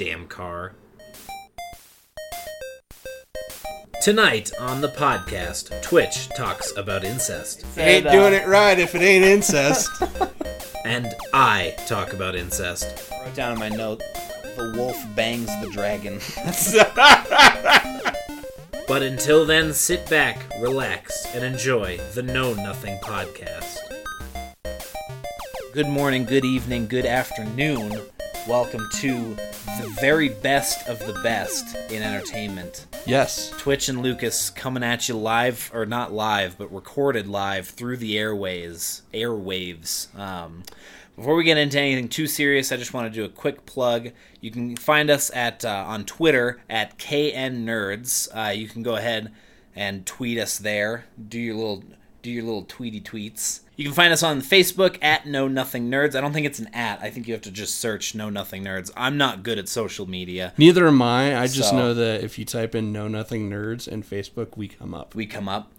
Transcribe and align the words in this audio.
damn 0.00 0.26
car. 0.26 0.72
Tonight 4.00 4.50
on 4.58 4.80
the 4.80 4.88
podcast, 4.88 5.82
Twitch 5.82 6.30
talks 6.30 6.74
about 6.74 7.04
incest, 7.04 7.66
ain't 7.76 8.10
doing 8.10 8.32
uh, 8.32 8.38
it 8.38 8.46
right 8.48 8.78
if 8.78 8.94
it 8.94 9.02
ain't 9.02 9.26
incest. 9.26 9.90
and 10.86 11.14
I 11.34 11.74
talk 11.86 12.14
about 12.14 12.34
incest. 12.34 13.12
Wrote 13.12 13.34
down 13.34 13.52
in 13.52 13.58
my 13.58 13.68
note, 13.68 14.02
the 14.56 14.72
wolf 14.74 14.96
bangs 15.14 15.50
the 15.62 15.68
dragon. 15.70 16.18
But 18.88 19.02
until 19.02 19.46
then, 19.46 19.72
sit 19.72 20.10
back, 20.10 20.50
relax, 20.60 21.24
and 21.32 21.44
enjoy 21.44 21.98
the 22.14 22.24
Know 22.24 22.54
Nothing 22.54 22.98
podcast. 22.98 23.76
good 25.72 25.86
morning, 25.86 26.24
good 26.24 26.44
evening, 26.44 26.88
good 26.88 27.06
afternoon. 27.06 28.02
Welcome 28.48 28.88
to 29.00 29.34
the 29.80 29.96
very 30.00 30.30
best 30.30 30.88
of 30.88 30.98
the 31.00 31.12
best 31.22 31.76
in 31.90 32.02
entertainment. 32.02 32.86
yes. 33.06 33.50
Twitch 33.58 33.88
and 33.88 34.02
Lucas 34.02 34.50
coming 34.50 34.82
at 34.82 35.08
you 35.08 35.14
live, 35.14 35.70
or 35.74 35.86
not 35.86 36.12
live, 36.12 36.56
but 36.58 36.72
recorded 36.72 37.28
live 37.28 37.68
through 37.68 37.98
the 37.98 38.18
airways, 38.18 39.02
airwaves. 39.12 40.14
Um, 40.18 40.62
before 41.16 41.36
we 41.36 41.44
get 41.44 41.58
into 41.58 41.78
anything 41.78 42.08
too 42.08 42.26
serious, 42.26 42.72
I 42.72 42.76
just 42.76 42.94
want 42.94 43.12
to 43.12 43.20
do 43.20 43.24
a 43.24 43.28
quick 43.28 43.66
plug. 43.66 44.10
You 44.40 44.50
can 44.50 44.74
find 44.76 45.10
us 45.10 45.30
at 45.34 45.64
uh, 45.64 45.84
on 45.86 46.04
Twitter 46.04 46.60
at 46.68 46.98
KN 46.98 47.66
Nerds. 47.66 48.28
Uh, 48.34 48.50
you 48.50 48.68
can 48.68 48.82
go 48.82 48.96
ahead 48.96 49.32
and 49.76 50.06
tweet 50.06 50.38
us 50.38 50.58
there. 50.58 51.04
Do 51.28 51.38
your 51.38 51.54
little 51.56 51.84
do 52.22 52.30
your 52.30 52.44
little 52.44 52.64
tweety 52.64 53.00
tweets. 53.00 53.60
You 53.76 53.84
can 53.84 53.94
find 53.94 54.12
us 54.12 54.22
on 54.22 54.42
Facebook 54.42 54.98
at 55.02 55.26
Know 55.26 55.48
Nothing 55.48 55.90
Nerds. 55.90 56.14
I 56.14 56.20
don't 56.20 56.32
think 56.32 56.46
it's 56.46 56.58
an 56.58 56.68
at. 56.74 57.00
I 57.00 57.10
think 57.10 57.26
you 57.26 57.32
have 57.34 57.42
to 57.42 57.50
just 57.50 57.76
search 57.76 58.14
Know 58.14 58.28
Nothing 58.28 58.62
Nerds. 58.64 58.90
I'm 58.96 59.16
not 59.16 59.42
good 59.42 59.58
at 59.58 59.68
social 59.68 60.06
media. 60.06 60.52
Neither 60.58 60.86
am 60.86 61.00
I. 61.00 61.38
I 61.38 61.46
just 61.46 61.70
So- 61.70 61.76
know 61.76 61.94
that 61.94 62.22
if 62.22 62.38
you 62.38 62.44
type 62.44 62.74
in 62.74 62.92
Know 62.92 63.08
Nothing 63.08 63.48
Nerds 63.48 63.88
in 63.88 64.02
Facebook, 64.02 64.56
we 64.56 64.68
come 64.68 64.94
up. 64.94 65.14
we 65.14 65.24
come 65.26 65.48
up. 65.48 65.72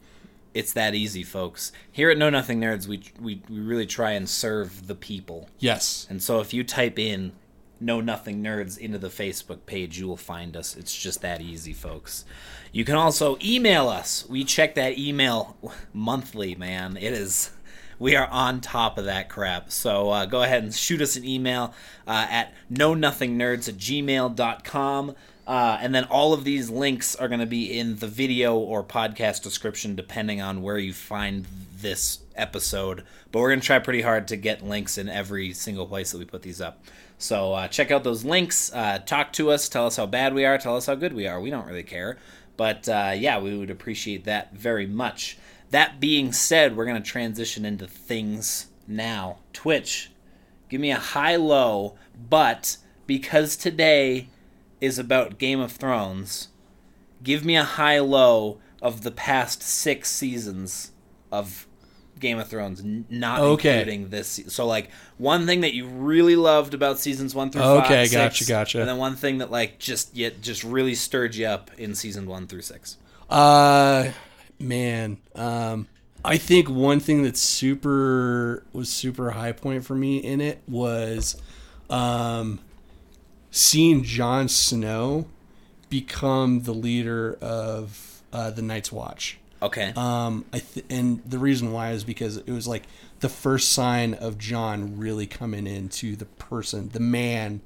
It's 0.53 0.73
that 0.73 0.95
easy, 0.95 1.23
folks. 1.23 1.72
Here 1.92 2.09
at 2.09 2.17
Know 2.17 2.30
Nothing 2.30 2.59
Nerds, 2.59 2.86
we, 2.88 3.02
we 3.22 3.42
we 3.50 3.59
really 3.59 3.86
try 3.86 4.12
and 4.12 4.28
serve 4.28 4.88
the 4.88 4.95
people. 4.95 5.47
Yes. 5.59 6.06
And 6.09 6.22
so 6.22 6.42
if 6.42 6.53
you 6.53 6.64
type 6.66 7.00
in 7.00 7.31
Know 7.80 8.02
Nothing 8.02 8.44
Nerds 8.44 8.78
into 8.78 8.97
the 8.97 9.08
Facebook 9.08 9.66
page, 9.66 9.97
you 9.97 10.08
will 10.08 10.17
find 10.17 10.58
us. 10.58 10.75
It's 10.75 10.94
just 10.95 11.22
that 11.22 11.39
easy, 11.42 11.72
folks. 11.72 12.25
You 12.72 12.86
can 12.86 12.95
also 12.95 13.38
email 13.44 13.89
us. 13.89 14.25
We 14.30 14.44
check 14.45 14.75
that 14.75 14.97
email 14.97 15.58
monthly, 15.94 16.55
man. 16.55 16.97
It 16.97 17.11
is. 17.11 17.52
We 18.00 18.16
are 18.16 18.28
on 18.28 18.61
top 18.61 18.97
of 18.97 19.05
that 19.05 19.30
crap. 19.30 19.72
So 19.72 20.09
uh, 20.09 20.25
go 20.25 20.41
ahead 20.41 20.63
and 20.63 20.73
shoot 20.73 21.02
us 21.02 21.16
an 21.17 21.25
email 21.25 21.73
uh, 22.08 22.28
at 22.30 22.53
knownothingnnerds 22.72 23.67
at 23.67 23.75
gmail.com. 23.75 25.16
Uh, 25.45 25.78
and 25.81 25.94
then 25.94 26.05
all 26.05 26.33
of 26.33 26.45
these 26.45 26.69
links 26.69 27.16
are 27.16 27.28
going 27.28 27.41
to 27.41 27.45
be 27.45 27.78
in 27.78 27.97
the 27.97 28.08
video 28.08 28.55
or 28.55 28.83
podcast 28.83 29.44
description, 29.44 29.95
depending 29.95 30.39
on 30.41 30.61
where 30.61 30.78
you 30.78 30.94
find 30.94 31.45
this 31.75 32.19
episode. 32.35 33.03
But 33.31 33.39
we're 33.39 33.50
going 33.50 33.59
to 33.59 33.66
try 33.66 33.80
pretty 33.80 34.02
hard 34.02 34.30
to 34.30 34.38
get 34.38 34.63
links 34.63 34.97
in 34.97 35.09
every 35.09 35.52
single 35.53 35.88
place 35.88 36.11
that 36.11 36.19
we 36.19 36.25
put 36.25 36.41
these 36.41 36.61
up. 36.61 36.83
So 37.17 37.53
uh, 37.53 37.67
check 37.67 37.91
out 37.91 38.03
those 38.03 38.23
links. 38.23 38.72
Uh, 38.73 39.00
talk 39.00 39.33
to 39.33 39.52
us. 39.52 39.69
Tell 39.69 39.85
us 39.85 39.97
how 39.97 40.08
bad 40.08 40.33
we 40.33 40.45
are. 40.45 40.58
Tell 40.58 40.75
us 40.75 40.88
how 40.88 40.95
good 40.95 41.13
we 41.13 41.28
are. 41.28 41.39
We 41.39 41.52
don't 41.52 41.67
really 41.67 41.83
care. 41.83 42.17
But 42.57 42.88
uh, 42.88 43.13
yeah, 43.16 43.39
we 43.39 43.57
would 43.57 43.69
appreciate 43.69 44.25
that 44.25 44.53
very 44.53 44.88
much. 44.88 45.38
That 45.71 45.99
being 45.99 46.33
said, 46.33 46.75
we're 46.75 46.85
going 46.85 47.02
to 47.02 47.09
transition 47.09 47.66
into 47.66 47.88
things 47.88 48.67
now. 48.88 49.39
Twitch, 49.53 50.11
give 50.69 50.81
me 50.81 50.91
a 50.91 50.97
high 50.97 51.38
low, 51.38 51.95
but 52.29 52.77
because 53.07 53.55
today 53.55 54.27
is 54.79 54.99
about 54.99 55.38
Game 55.38 55.59
of 55.59 55.72
Thrones, 55.72 56.49
give 57.23 57.45
me 57.45 57.55
a 57.55 57.63
high 57.63 58.00
low 58.00 58.59
of 58.81 59.03
the 59.03 59.11
past 59.11 59.61
six 59.61 60.09
seasons 60.09 60.91
of 61.31 61.67
Game 62.22 62.40
of 62.40 62.48
Thrones, 62.48 62.82
not 63.09 63.42
Okay. 63.42 63.80
including 63.80 64.09
this. 64.09 64.40
So, 64.48 64.66
like, 64.66 64.90
one 65.18 65.46
thing 65.46 65.62
that 65.62 65.74
you 65.74 65.88
really 65.88 66.36
loved 66.38 66.74
about 66.74 67.00
seasons 67.00 67.36
one 67.36 67.50
through 67.52 67.64
Okay, 67.64 68.06
five, 68.06 68.12
gotcha, 68.12 68.38
six, 68.38 68.50
gotcha. 68.50 68.80
and 68.80 68.88
then 68.88 68.98
one 68.98 69.16
thing 69.18 69.40
that 69.40 69.52
like 69.52 69.78
just 69.80 70.16
yet 70.16 70.42
just 70.42 70.64
really 70.64 70.96
stirred 70.96 71.36
you 71.36 71.48
up 71.48 71.70
in 71.78 71.94
season 71.96 72.26
one 72.28 72.48
through 72.48 72.62
six. 72.62 72.96
Uh, 73.30 74.12
man. 74.59 75.18
Um, 75.36 75.88
I 76.24 76.38
think 76.38 76.70
one 76.70 77.00
thing 77.00 77.24
that 77.24 77.36
super 77.36 78.64
was 78.74 78.90
super 78.90 79.32
high 79.32 79.52
point 79.53 79.84
for 79.86 79.96
me 79.96 80.18
in 80.18 80.40
it 80.40 80.62
was, 80.68 81.36
um, 81.90 82.59
seeing 83.50 84.03
Jon 84.03 84.48
Snow 84.48 85.26
become 85.90 86.62
the 86.62 86.74
leader 86.74 87.38
of 87.42 88.22
uh, 88.32 88.50
the 88.52 88.62
Night's 88.62 88.92
Watch. 88.92 89.38
Okay, 89.63 89.94
Um, 89.95 90.45
I 90.51 90.59
th- 90.59 90.85
and 90.89 91.22
the 91.23 91.38
reason 91.38 91.72
why 91.72 91.91
is 91.91 92.03
because 92.03 92.38
it 92.38 92.49
was 92.49 92.67
like 92.67 92.83
the 93.19 93.29
first 93.29 93.72
sign 93.73 94.16
of 94.16 94.38
Jon 94.39 94.97
really 94.97 95.27
coming 95.27 95.67
into 95.67 96.16
the 96.16 96.25
person, 96.25 96.89
the 96.89 96.99
man 96.99 97.61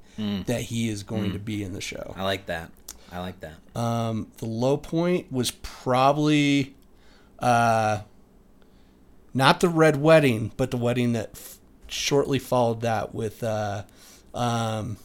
that 0.46 0.62
he 0.62 0.88
is 0.90 1.04
going 1.04 1.34
to 1.34 1.40
be 1.40 1.62
in 1.64 1.74
the 1.74 1.82
show. 1.82 2.14
I 2.18 2.24
like 2.24 2.46
that. 2.48 2.72
I 3.12 3.20
like 3.20 3.40
that. 3.42 3.56
Um, 3.80 4.28
the 4.38 4.46
low 4.46 4.78
point 4.78 5.32
was 5.32 5.52
probably 5.52 6.74
uh, 7.40 8.00
not 9.34 9.60
the 9.60 9.70
red 9.70 10.02
wedding, 10.02 10.52
but 10.58 10.72
the 10.72 10.78
wedding 10.78 11.14
that 11.14 11.32
f- 11.34 11.58
shortly 11.88 12.40
followed 12.40 12.82
that 12.82 13.14
with 13.14 13.44
uh, 13.44 13.84
um, 14.34 14.98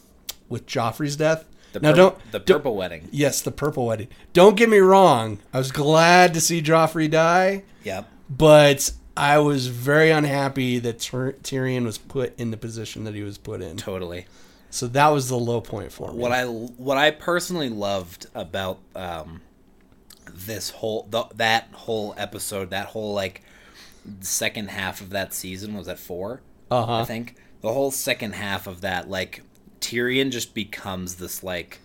with 0.49 0.65
Joffrey's 0.65 1.15
death. 1.15 1.45
The 1.73 1.79
now 1.79 1.91
pur- 1.91 1.95
don't 1.97 2.31
the 2.31 2.39
don't- 2.39 2.57
purple 2.59 2.75
wedding. 2.75 3.07
Yes, 3.11 3.41
the 3.41 3.51
purple 3.51 3.85
wedding. 3.85 4.07
Don't 4.33 4.55
get 4.57 4.69
me 4.69 4.79
wrong. 4.79 5.39
I 5.53 5.57
was 5.57 5.71
glad 5.71 6.33
to 6.33 6.41
see 6.41 6.61
Joffrey 6.61 7.09
die, 7.09 7.63
Yep. 7.83 8.07
but 8.29 8.91
I 9.15 9.39
was 9.39 9.67
very 9.67 10.09
unhappy 10.11 10.79
that 10.79 10.99
Tyr- 10.99 11.35
Tyrion 11.43 11.83
was 11.85 11.97
put 11.97 12.37
in 12.39 12.51
the 12.51 12.57
position 12.57 13.03
that 13.05 13.13
he 13.15 13.23
was 13.23 13.37
put 13.37 13.61
in. 13.61 13.77
Totally. 13.77 14.25
So 14.69 14.87
that 14.87 15.09
was 15.09 15.27
the 15.29 15.35
low 15.37 15.59
point 15.61 15.91
for 15.91 16.11
me. 16.13 16.17
What 16.19 16.31
I 16.31 16.45
what 16.45 16.97
I 16.97 17.11
personally 17.11 17.69
loved 17.69 18.27
about 18.33 18.79
um, 18.95 19.41
this 20.33 20.69
whole 20.69 21.07
the, 21.09 21.25
that 21.35 21.67
whole 21.73 22.13
episode, 22.17 22.69
that 22.69 22.87
whole 22.87 23.13
like 23.13 23.41
second 24.21 24.69
half 24.69 25.01
of 25.01 25.09
that 25.11 25.33
season 25.33 25.75
was 25.75 25.87
at 25.87 25.99
four. 25.99 26.41
uh 26.71 26.85
huh. 26.85 27.01
I 27.01 27.03
think 27.05 27.35
the 27.61 27.71
whole 27.73 27.91
second 27.91 28.33
half 28.35 28.65
of 28.65 28.81
that, 28.81 29.09
like 29.09 29.43
Tyrion 29.81 30.31
just 30.31 30.53
becomes 30.53 31.15
this 31.15 31.43
like 31.43 31.79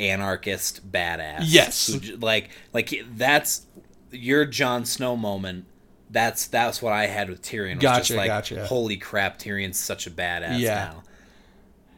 anarchist 0.00 0.90
badass. 0.90 1.42
Yes. 1.44 1.86
Who 1.86 2.16
like 2.16 2.50
like 2.72 3.04
that's 3.14 3.66
your 4.10 4.44
Jon 4.44 4.84
Snow 4.84 5.16
moment. 5.16 5.66
That's 6.10 6.46
that's 6.46 6.82
what 6.82 6.92
I 6.92 7.06
had 7.06 7.30
with 7.30 7.42
Tyrion. 7.42 7.76
was 7.76 7.82
just 7.82 8.10
Gotcha, 8.10 8.16
like, 8.16 8.26
gotcha. 8.28 8.66
Holy 8.66 8.96
crap, 8.96 9.38
Tyrion's 9.38 9.78
such 9.78 10.06
a 10.06 10.10
badass 10.10 10.58
Yeah. 10.58 10.74
now. 10.74 11.02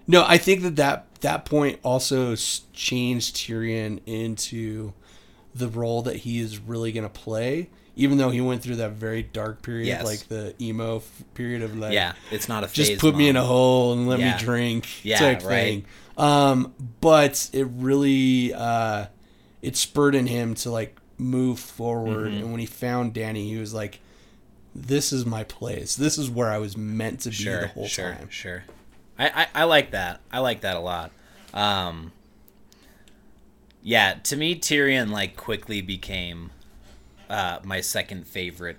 No, 0.06 0.24
I 0.26 0.36
think 0.36 0.62
that 0.62 0.76
that, 0.76 1.06
that 1.22 1.44
point 1.46 1.80
also 1.82 2.34
changed 2.36 3.36
Tyrion 3.36 4.00
into 4.04 4.92
the 5.54 5.66
role 5.68 6.02
that 6.02 6.16
he 6.16 6.40
is 6.40 6.58
really 6.58 6.92
going 6.92 7.04
to 7.04 7.08
play. 7.08 7.70
Even 7.96 8.18
though 8.18 8.30
he 8.30 8.40
went 8.40 8.60
through 8.62 8.76
that 8.76 8.92
very 8.92 9.22
dark 9.22 9.62
period, 9.62 9.86
Yes. 9.86 10.04
like 10.04 10.26
the 10.28 10.54
emo 10.60 10.96
f- 10.96 11.22
period 11.34 11.62
of 11.62 11.76
like, 11.78 11.92
Yeah, 11.92 12.14
it's 12.32 12.48
not 12.48 12.64
a 12.64 12.66
just 12.66 12.98
put 12.98 13.14
me 13.16 13.28
in 13.28 13.36
a 13.36 13.44
hole 13.44 13.92
and 13.92 14.08
let 14.08 14.18
Yeah. 14.18 14.36
me 14.36 14.42
drink 14.42 14.86
Yeah, 15.04 15.18
type 15.20 15.44
right. 15.44 15.50
thing. 15.50 15.84
Um, 16.18 16.74
but 17.00 17.48
it 17.52 17.66
really 17.76 18.52
uh, 18.52 19.06
it 19.62 19.76
spurred 19.76 20.14
in 20.16 20.26
him 20.26 20.54
to 20.56 20.70
like 20.70 20.96
move 21.18 21.60
forward. 21.60 22.28
Mm-hmm. 22.32 22.42
And 22.42 22.50
when 22.50 22.60
he 22.60 22.66
found 22.66 23.14
Danny, 23.14 23.48
he 23.48 23.56
was 23.58 23.72
like, 23.72 24.00
"This 24.74 25.12
is 25.12 25.24
my 25.24 25.44
place. 25.44 25.94
This 25.94 26.18
is 26.18 26.28
where 26.28 26.50
I 26.50 26.58
was 26.58 26.76
meant 26.76 27.20
to 27.20 27.28
be 27.30 27.34
Sure, 27.36 27.60
the 27.62 27.66
whole 27.68 27.86
sure, 27.86 28.12
time." 28.14 28.28
sure. 28.30 28.64
I, 29.18 29.28
I 29.54 29.62
I 29.62 29.64
like 29.64 29.92
that. 29.92 30.20
I 30.32 30.40
like 30.40 30.62
that 30.62 30.76
a 30.76 30.80
lot. 30.80 31.12
Um, 31.52 32.10
yeah, 33.82 34.14
to 34.24 34.36
me, 34.36 34.58
Tyrion 34.58 35.10
like 35.10 35.36
quickly 35.36 35.80
became 35.80 36.50
uh, 37.34 37.58
my 37.64 37.80
second 37.80 38.26
favorite 38.26 38.76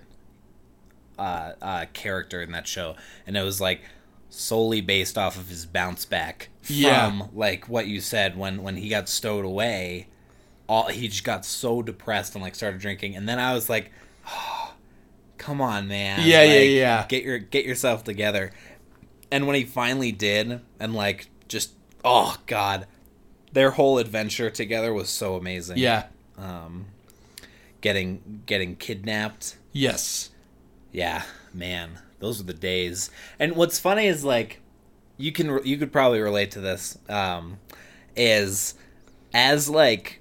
uh, 1.18 1.52
uh, 1.62 1.84
character 1.92 2.42
in 2.42 2.52
that 2.52 2.66
show, 2.66 2.96
and 3.26 3.36
it 3.36 3.42
was 3.42 3.60
like 3.60 3.80
solely 4.28 4.80
based 4.80 5.16
off 5.16 5.36
of 5.38 5.48
his 5.48 5.64
bounce 5.66 6.04
back 6.04 6.48
from 6.62 6.76
Yeah. 6.76 7.22
like 7.34 7.68
what 7.68 7.86
you 7.86 8.00
said 8.00 8.36
when 8.36 8.62
when 8.62 8.76
he 8.76 8.88
got 8.88 9.08
stowed 9.08 9.44
away. 9.44 10.08
All 10.68 10.88
he 10.88 11.06
just 11.08 11.22
got 11.22 11.44
so 11.44 11.80
depressed 11.80 12.34
and 12.34 12.42
like 12.42 12.54
started 12.56 12.80
drinking, 12.80 13.14
and 13.14 13.28
then 13.28 13.38
I 13.38 13.54
was 13.54 13.68
like, 13.70 13.92
oh, 14.28 14.74
"Come 15.38 15.60
on, 15.60 15.86
man! 15.86 16.20
Yeah, 16.24 16.42
yeah, 16.42 16.60
yeah. 16.60 17.06
Get 17.06 17.22
your 17.22 17.38
get 17.38 17.64
yourself 17.64 18.02
together." 18.02 18.50
And 19.30 19.46
when 19.46 19.54
he 19.56 19.64
finally 19.64 20.10
did, 20.12 20.60
and 20.80 20.92
like 20.94 21.28
just 21.46 21.72
oh 22.04 22.36
god, 22.46 22.86
their 23.52 23.70
whole 23.72 23.98
adventure 23.98 24.50
together 24.50 24.92
was 24.92 25.08
so 25.08 25.36
amazing. 25.36 25.78
Yeah. 25.78 26.06
Um, 26.36 26.86
getting 27.86 28.42
getting 28.46 28.74
kidnapped. 28.74 29.56
Yes. 29.70 30.30
Yeah, 30.90 31.22
man, 31.54 32.00
those 32.18 32.40
are 32.40 32.44
the 32.44 32.52
days. 32.52 33.10
And 33.38 33.54
what's 33.54 33.78
funny 33.78 34.06
is 34.08 34.24
like 34.24 34.60
you 35.16 35.30
can 35.30 35.60
you 35.64 35.76
could 35.76 35.92
probably 35.92 36.18
relate 36.20 36.50
to 36.52 36.60
this. 36.60 36.98
Um, 37.08 37.58
is 38.16 38.74
as 39.32 39.68
like 39.70 40.20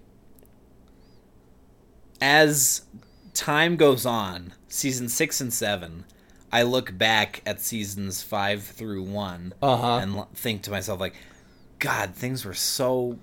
as 2.22 2.84
time 3.34 3.78
goes 3.78 4.06
on, 4.06 4.54
season 4.68 5.10
six 5.10 5.42
and 5.42 5.52
seven, 5.52 6.06
I 6.52 6.62
look 6.62 6.96
back 6.98 7.42
at 7.48 7.62
seasons 7.62 8.22
five 8.22 8.62
through 8.64 9.02
one 9.04 9.54
Uh-huh. 9.62 9.98
and 9.98 10.24
think 10.36 10.62
to 10.64 10.72
myself 10.72 11.00
like, 11.00 11.16
God, 11.80 12.14
things 12.14 12.46
were 12.46 12.54
so 12.54 13.18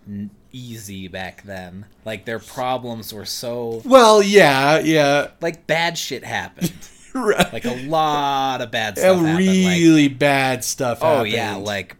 easy 0.53 1.09
back 1.09 1.43
then. 1.45 1.87
Like 2.05 2.25
their 2.25 2.39
problems 2.39 3.13
were 3.13 3.25
so 3.25 3.83
Well, 3.85 4.23
yeah, 4.23 4.79
yeah. 4.81 5.29
like 5.41 5.67
bad 5.67 5.97
shit 5.99 6.25
happened. 6.25 6.73
Right. 7.15 7.53
like 7.53 7.67
a 7.67 7.75
lot 7.89 8.63
of 8.63 8.71
bad 8.71 8.97
stuff 8.97 9.19
And 9.19 9.27
happened. 9.27 9.47
like, 9.47 9.67
really 9.77 10.09
bad 10.09 10.65
stuff 10.65 11.01
Oh 11.03 11.17
happened. 11.17 11.33
yeah, 11.35 11.57
like 11.57 11.97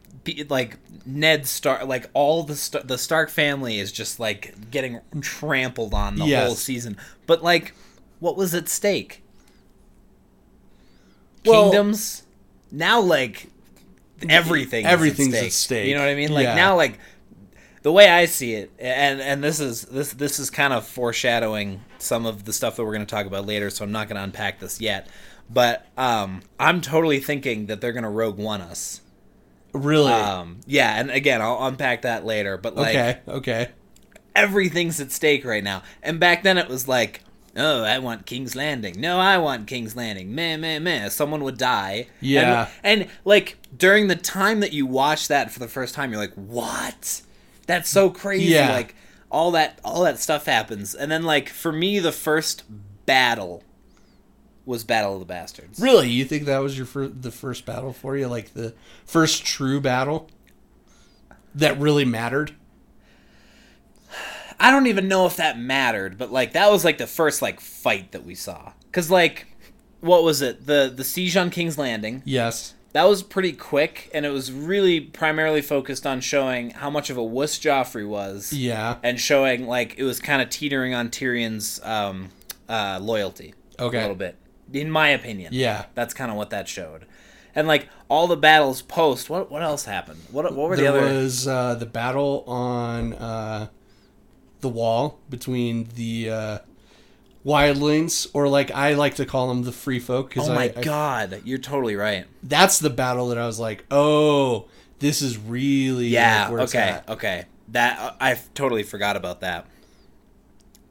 like 0.49 0.79
Ned 1.05 1.47
Stark, 1.47 1.85
like 1.85 2.09
all 2.15 2.45
the 2.45 2.57
Star- 2.57 2.83
the 2.83 2.97
Stark 2.97 3.29
family 3.29 3.79
is 3.79 3.93
just 3.93 4.19
like 4.19 4.71
getting 4.71 5.01
trampled 5.21 5.93
on 5.93 6.17
the 6.17 6.25
Yes. 6.25 6.47
whole 6.47 6.55
season. 6.55 6.97
But 7.27 7.43
like, 7.43 7.75
what 8.21 8.39
was 8.39 8.55
at 8.55 8.71
stake? 8.71 9.23
Well- 11.45 11.65
Kingdoms. 11.65 12.23
Now, 12.71 13.01
like 13.01 13.49
everything, 14.29 14.87
Everything's 14.87 15.35
is 15.35 15.41
at 15.41 15.47
at 15.47 15.53
stake. 15.53 15.67
stake. 15.83 15.89
You 15.89 15.95
know 15.97 16.01
what 16.01 16.09
I 16.09 16.15
mean? 16.15 16.33
Like 16.33 16.45
Yeah. 16.45 16.55
now, 16.55 16.77
like 16.77 16.99
the 17.83 17.93
way 17.93 18.09
I 18.09 18.27
see 18.27 18.55
it, 18.55 18.71
and 18.79 19.21
and 19.21 19.43
this 19.43 19.61
is 19.61 19.83
this 19.83 20.13
this 20.13 20.39
is 20.39 20.51
kind 20.51 20.73
of 20.73 20.87
foreshadowing 20.87 21.83
some 21.99 22.27
of 22.27 22.45
the 22.45 22.53
stuff 22.53 22.77
that 22.77 22.85
we're 22.85 22.93
going 22.93 23.07
to 23.07 23.15
talk 23.15 23.27
about 23.27 23.47
later. 23.47 23.71
So 23.71 23.85
I'm 23.85 23.93
not 23.93 24.09
going 24.09 24.17
to 24.17 24.23
unpack 24.23 24.61
this 24.61 24.81
yet. 24.81 25.09
But 25.51 25.85
um, 25.99 26.43
I'm 26.59 26.81
totally 26.81 27.21
thinking 27.21 27.67
that 27.67 27.81
they're 27.81 27.93
going 27.93 28.05
to 28.05 28.09
Rogue 28.09 28.39
One 28.39 28.61
us. 28.63 29.01
really. 29.73 30.13
Um, 30.13 30.61
yeah, 30.67 30.99
and 30.99 31.11
again, 31.11 31.43
I'll 31.43 31.67
unpack 31.67 32.03
that 32.03 32.25
later. 32.25 32.57
But 32.57 32.77
like, 32.77 32.89
okay, 32.89 33.19
okay. 33.29 33.69
everything's 34.35 35.01
at 35.01 35.13
stake 35.13 35.45
right 35.45 35.65
now. 35.65 35.83
And 36.03 36.21
back 36.21 36.43
then, 36.43 36.59
it 36.59 36.69
was 36.69 36.89
like, 36.89 37.23
oh, 37.57 37.83
I 37.83 37.99
want 37.99 38.27
King's 38.27 38.57
Landing. 38.57 39.01
No, 39.01 39.19
I 39.19 39.39
want 39.39 39.67
King's 39.67 39.97
Landing. 39.97 40.35
Meh, 40.35 40.57
meh, 40.57 40.79
meh. 40.79 41.09
Someone 41.09 41.45
would 41.45 41.59
die. 41.59 42.07
Yeah. 42.21 42.69
And, 42.83 43.03
and 43.03 43.11
like 43.25 43.59
during 43.77 44.09
the 44.09 44.17
time 44.17 44.61
that 44.61 44.73
you 44.73 44.87
watch 44.87 45.29
that 45.29 45.51
for 45.51 45.59
the 45.59 45.69
first 45.69 45.95
time, 45.95 46.13
you're 46.13 46.21
like, 46.21 46.35
what? 46.35 47.23
That's 47.67 47.89
so 47.89 48.11
crazy. 48.11 48.47
Yeah. 48.47 48.73
Like 48.73 48.95
all 49.31 49.53
that, 49.53 49.81
all 49.85 50.03
that 50.05 50.19
stuff 50.19 50.47
happens. 50.47 50.95
And 50.95 51.11
then 51.11 51.23
like 51.23 51.49
for 51.49 51.73
me, 51.73 51.99
the 51.99 52.13
first 52.13 52.65
battle 53.07 53.63
was 54.65 54.85
Battle 54.85 55.15
of 55.15 55.21
the 55.21 55.27
Bastards. 55.27 55.81
Really, 55.81 56.09
you 56.09 56.25
think 56.25 56.45
that 56.45 56.59
was 56.59 56.77
your 56.77 56.87
fir- 56.87 57.09
the 57.09 57.31
first 57.31 57.67
battle 57.67 57.93
for 57.93 58.17
you, 58.17 58.29
like 58.29 58.55
the 58.55 58.75
first 59.05 59.45
true 59.45 59.81
battle 59.81 60.31
that 61.55 61.79
really 61.79 62.05
mattered? 62.05 62.55
I 64.61 64.71
don't 64.71 64.87
even 64.87 65.09
know 65.09 65.27
if 65.27 65.37
that 65.37 65.59
mattered, 65.59 66.17
but 66.19 66.31
like 66.31 66.53
that 66.53 66.71
was 66.71 66.85
like 66.85 66.99
the 66.99 67.07
first 67.07 67.43
like 67.43 67.61
fight 67.61 68.13
that 68.13 68.25
we 68.25 68.37
saw. 68.37 68.73
Cause 68.93 69.11
like, 69.11 69.47
what 70.01 70.23
was 70.23 70.41
it? 70.41 70.67
The 70.67 70.93
the 70.95 71.05
siege 71.05 71.37
on 71.37 71.51
King's 71.51 71.79
Landing. 71.79 72.23
Yes. 72.25 72.75
That 72.93 73.05
was 73.09 73.23
pretty 73.23 73.53
quick, 73.53 74.11
and 74.13 74.27
it 74.27 74.31
was 74.31 74.53
really 74.53 75.01
primarily 75.01 75.63
focused 75.63 76.07
on 76.07 76.21
showing 76.21 76.71
how 76.71 76.91
much 76.91 77.09
of 77.09 77.17
a 77.17 77.23
wuss 77.25 77.59
Joffrey 77.59 78.07
was, 78.07 78.53
Yeah. 78.53 78.97
and 79.03 79.19
showing 79.19 79.67
like 79.67 79.95
it 79.99 80.05
was 80.05 80.21
kind 80.21 80.43
of 80.43 80.51
teetering 80.51 80.93
on 80.93 81.09
Tyrion's 81.09 81.81
um, 81.85 82.29
uh, 82.69 82.99
loyalty 83.01 83.55
Okay. 83.81 83.97
a 83.97 84.01
little 84.03 84.15
bit, 84.17 84.37
in 84.73 84.91
my 84.91 85.09
opinion. 85.09 85.55
Yeah. 85.55 85.87
that's 85.95 86.13
kind 86.13 86.31
of 86.31 86.37
what 86.37 86.51
that 86.51 86.69
showed. 86.69 87.07
And 87.55 87.67
like 87.69 87.89
all 88.09 88.27
the 88.27 88.37
battles 88.37 88.81
post, 88.83 89.29
what 89.31 89.51
what 89.51 89.63
else 89.63 89.85
happened? 89.85 90.21
What 90.31 90.45
what 90.55 90.69
were 90.71 90.77
There 90.77 90.91
the 90.93 90.99
other? 90.99 91.07
There 91.09 91.23
was 91.23 91.47
uh, 91.49 91.75
the 91.75 91.85
battle 91.87 92.45
on 92.47 93.13
uh, 93.15 93.69
the 94.61 94.69
wall 94.71 95.19
between 95.29 95.89
the 95.97 96.31
uh, 96.31 96.59
wildlings, 97.45 98.29
or 98.33 98.49
like 98.49 98.71
I 98.71 98.95
like 98.95 99.17
to 99.17 99.27
call 99.27 99.49
them 99.49 99.63
the 99.65 99.73
free 99.73 99.99
folk. 99.99 100.31
Cause 100.33 100.49
oh 100.49 100.55
my 100.55 100.65
I, 100.65 100.73
I- 100.77 100.83
god, 100.83 101.43
you're 101.45 101.59
totally 101.59 101.97
right. 101.97 102.27
that's 102.43 102.79
the 102.79 102.91
battle 102.91 103.29
that 103.29 103.39
I 103.39 103.47
was 103.47 103.59
like, 103.59 103.85
oh, 103.91 104.69
this 104.99 105.23
is 105.23 105.39
really 105.39 106.09
Yeah. 106.09 106.49
like, 106.51 106.63
it's 106.63 106.75
okay. 106.75 107.01
Okay. 107.09 107.45
That 107.69 108.17
I 108.21 108.39
totally 108.55 108.83
forgot 108.83 109.17
about 109.17 109.41
that. 109.41 109.67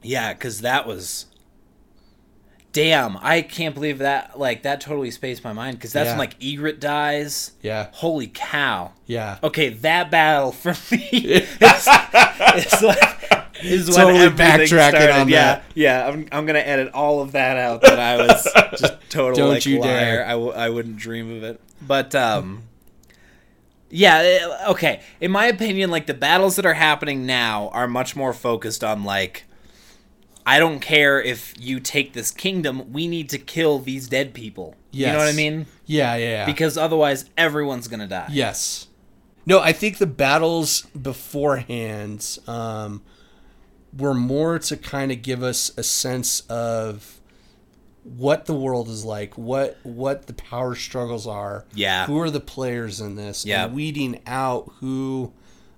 Yeah, 0.02 0.32
because 0.32 0.62
that 0.62 0.86
was. 0.86 1.26
Damn, 2.72 3.18
I 3.20 3.42
can't 3.42 3.74
believe 3.74 3.98
that. 3.98 4.38
Like 4.38 4.62
that 4.62 4.80
totally 4.80 5.10
spaced 5.10 5.44
my 5.44 5.52
mind. 5.52 5.76
Because 5.76 5.92
that's 5.92 6.06
Yeah. 6.06 6.12
when 6.12 6.18
like 6.18 6.40
Ygritte 6.40 6.80
dies. 6.80 7.52
Yeah, 7.60 7.88
Holy 7.92 8.28
cow. 8.32 8.92
yeah. 9.06 9.38
Okay, 9.44 9.68
that 9.68 10.10
battle 10.10 10.52
for 10.52 10.74
me 10.90 10.98
is 11.12 12.82
like 12.82 13.41
is 13.64 13.88
when 13.88 13.96
Totally 13.96 14.20
everything 14.24 14.46
backtracking 14.46 14.66
started. 14.88 15.10
on 15.10 15.28
yeah, 15.28 15.42
that. 15.42 15.64
Yeah, 15.74 16.06
I'm, 16.08 16.28
I'm 16.32 16.46
gonna 16.46 16.58
edit 16.60 16.92
all 16.92 17.20
of 17.20 17.32
that 17.32 17.56
out. 17.56 17.82
That 17.82 17.98
I 17.98 18.16
was 18.16 18.48
just 18.78 18.94
total 19.08 19.36
Don't 19.36 19.48
like 19.50 19.66
you 19.66 19.80
liar. 19.80 19.88
dare. 20.16 20.26
I, 20.26 20.30
w- 20.32 20.52
I 20.52 20.68
wouldn't 20.70 20.96
dream 20.96 21.36
of 21.36 21.42
it. 21.42 21.60
But 21.80 22.14
um, 22.14 22.62
yeah, 23.90 24.18
eh, 24.18 24.70
okay. 24.70 25.00
In 25.20 25.30
my 25.30 25.46
opinion, 25.46 25.90
like 25.90 26.06
the 26.06 26.14
battles 26.14 26.56
that 26.56 26.66
are 26.66 26.74
happening 26.74 27.26
now 27.26 27.68
are 27.70 27.86
much 27.88 28.16
more 28.16 28.32
focused 28.32 28.82
on 28.84 29.04
like. 29.04 29.44
I 30.44 30.58
don't 30.58 30.80
care 30.80 31.22
if 31.22 31.54
you 31.56 31.78
take 31.78 32.14
this 32.14 32.32
kingdom. 32.32 32.92
We 32.92 33.06
need 33.06 33.28
to 33.28 33.38
kill 33.38 33.78
these 33.78 34.08
dead 34.08 34.34
people. 34.34 34.74
You 34.90 35.06
know 35.06 35.18
what 35.18 35.28
I 35.28 35.32
mean? 35.32 35.66
Yeah, 35.86 36.16
yeah, 36.16 36.28
yeah. 36.30 36.46
Because 36.46 36.76
otherwise, 36.76 37.26
everyone's 37.38 37.86
gonna 37.86 38.08
die. 38.08 38.26
Yes. 38.30 38.88
No, 39.46 39.60
I 39.60 39.72
think 39.72 39.98
the 39.98 40.06
battles 40.06 40.82
beforehand 41.00 42.38
um, 42.48 43.02
were 43.96 44.14
more 44.14 44.58
to 44.58 44.76
kind 44.76 45.12
of 45.12 45.22
give 45.22 45.42
us 45.42 45.70
a 45.76 45.82
sense 45.82 46.40
of 46.48 47.20
what 48.04 48.46
the 48.46 48.54
world 48.54 48.88
is 48.88 49.04
like, 49.04 49.36
what 49.38 49.78
what 49.84 50.26
the 50.26 50.32
power 50.32 50.74
struggles 50.74 51.26
are, 51.26 51.64
Yeah. 51.74 52.06
who 52.06 52.18
are 52.20 52.30
the 52.30 52.40
players 52.40 53.00
in 53.00 53.14
this, 53.16 53.44
Yeah. 53.44 53.66
and 53.66 53.74
weeding 53.74 54.20
out 54.26 54.70
who 54.80 55.32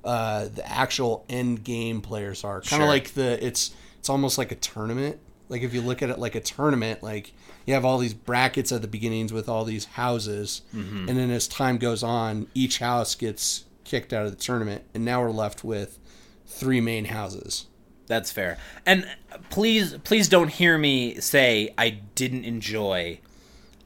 uh, 0.04 0.48
the 0.54 0.66
actual 0.70 1.24
end 1.30 1.64
game 1.64 2.00
players 2.02 2.44
are. 2.44 2.60
Kind 2.60 2.82
of 2.82 2.86
Sure. 2.86 2.88
like 2.88 3.14
the 3.14 3.44
it's 3.44 3.72
it's 3.98 4.08
almost 4.10 4.36
like 4.38 4.52
a 4.52 4.56
tournament. 4.56 5.18
Like 5.48 5.62
if 5.62 5.72
you 5.74 5.80
look 5.82 6.02
at 6.02 6.10
it 6.10 6.18
like 6.18 6.34
a 6.34 6.40
tournament, 6.40 7.02
like 7.02 7.32
you 7.66 7.74
have 7.74 7.84
all 7.84 7.98
these 7.98 8.14
brackets 8.14 8.70
at 8.72 8.82
the 8.82 8.88
beginnings 8.88 9.32
with 9.32 9.48
all 9.48 9.64
these 9.64 9.84
houses, 9.86 10.62
Mm-hmm. 10.74 11.08
and 11.08 11.18
then 11.18 11.30
as 11.30 11.48
time 11.48 11.78
goes 11.78 12.02
on, 12.02 12.46
each 12.54 12.78
house 12.78 13.14
gets 13.14 13.64
kicked 13.84 14.12
out 14.14 14.24
of 14.24 14.30
the 14.30 14.36
tournament, 14.42 14.82
and 14.94 15.04
now 15.04 15.20
we're 15.22 15.30
left 15.30 15.64
with 15.64 15.98
three 16.46 16.80
main 16.80 17.06
houses. 17.06 17.66
That's 18.06 18.30
fair. 18.30 18.58
And 18.84 19.06
please, 19.50 19.96
please 20.04 20.28
don't 20.28 20.48
hear 20.48 20.76
me 20.76 21.20
say 21.20 21.72
I 21.78 21.90
didn't 22.14 22.44
enjoy 22.44 23.20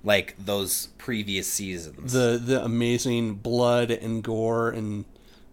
like 0.04 0.34
those 0.38 0.88
previous 0.98 1.46
seasons. 1.46 2.12
The 2.12 2.40
the 2.42 2.64
amazing 2.64 3.34
blood 3.36 3.90
and 3.90 4.22
gore 4.22 4.70
and 4.70 5.04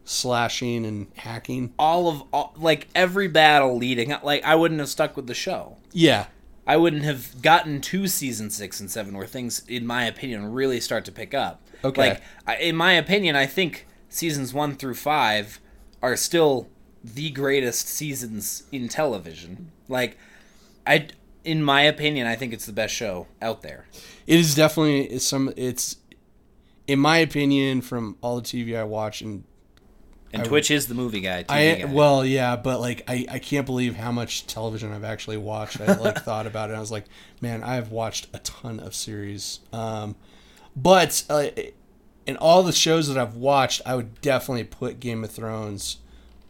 slashing 0.04 0.86
and 0.86 1.08
hacking. 1.16 1.74
all 1.80 2.08
of 2.08 2.24
all, 2.32 2.54
like 2.58 2.88
every 2.96 3.28
battle 3.28 3.78
leading 3.78 4.16
like 4.24 4.44
I 4.44 4.56
wouldn't 4.56 4.80
have 4.80 4.90
stuck 4.90 5.16
with 5.16 5.28
the 5.28 5.34
show. 5.34 5.78
Yeah, 5.92 6.28
I 6.68 6.78
wouldn't 6.78 7.04
have 7.04 7.42
gotten 7.42 7.82
to 7.82 8.08
season 8.08 8.50
six 8.50 8.80
and 8.80 8.90
seven 8.90 9.16
where 9.18 9.28
things, 9.28 9.64
in 9.68 9.86
my 9.86 10.06
opinion, 10.06 10.52
really 10.52 10.80
start 10.80 11.06
to 11.06 11.12
pick 11.12 11.34
up. 11.34 11.62
Okay. 11.84 12.10
Like, 12.10 12.22
I, 12.48 12.56
in 12.58 12.76
my 12.76 12.94
opinion, 12.94 13.36
I 13.36 13.46
think 13.46 13.88
seasons 14.10 14.54
one 14.54 14.76
through 14.76 14.96
five 14.96 15.60
are 16.02 16.16
still 16.16 16.68
the 17.14 17.30
greatest 17.30 17.88
seasons 17.88 18.64
in 18.72 18.88
television. 18.90 19.72
Like, 19.88 20.18
I, 20.88 21.08
in 21.44 21.62
my 21.64 21.82
opinion, 21.82 22.28
I 22.28 22.36
think 22.36 22.54
it's 22.54 22.66
the 22.66 22.74
best 22.74 22.94
show 22.94 23.28
out 23.42 23.62
there. 23.62 23.86
it 24.26 24.40
is 24.40 24.56
definitely 24.56 25.04
it's 25.06 25.26
some. 25.26 25.54
It's 25.56 25.98
in 26.88 27.00
my 27.00 27.18
opinion 27.18 27.82
from 27.82 28.18
all 28.22 28.36
the 28.36 28.42
TV 28.42 28.78
I 28.78 28.84
watch 28.84 29.22
and 29.22 29.44
And 30.34 30.44
Twitch 30.46 30.70
is 30.70 30.88
the 30.88 30.96
movie 30.96 31.22
guy. 31.22 31.44
TV 31.44 31.52
I 31.52 31.76
guy. 31.82 31.86
well, 31.86 32.26
yeah, 32.26 32.56
but 32.56 32.80
like 32.80 33.04
I, 33.08 33.26
I 33.30 33.40
can't 33.40 33.66
believe 33.66 33.96
how 33.96 34.12
much 34.12 34.48
television 34.48 34.92
I've 34.92 35.04
actually 35.04 35.38
watched. 35.38 35.80
I 35.82 35.94
like 35.96 36.18
thought 36.24 36.48
about 36.48 36.70
it. 36.72 36.74
I 36.74 36.80
was 36.80 36.92
like, 36.92 37.06
man, 37.42 37.64
I've 37.64 37.92
watched 37.92 38.28
a 38.34 38.40
ton 38.40 38.80
of 38.80 38.94
series. 38.96 39.60
Um, 39.72 40.16
but 40.76 41.24
uh, 41.30 41.48
in 42.28 42.38
all 42.38 42.64
the 42.64 42.72
shows 42.74 43.08
that 43.08 43.18
I've 43.18 43.36
watched, 43.36 43.82
I 43.86 43.96
would 43.96 44.20
definitely 44.22 44.66
put 44.66 45.00
Game 45.00 45.24
of 45.24 45.32
Thrones 45.32 45.98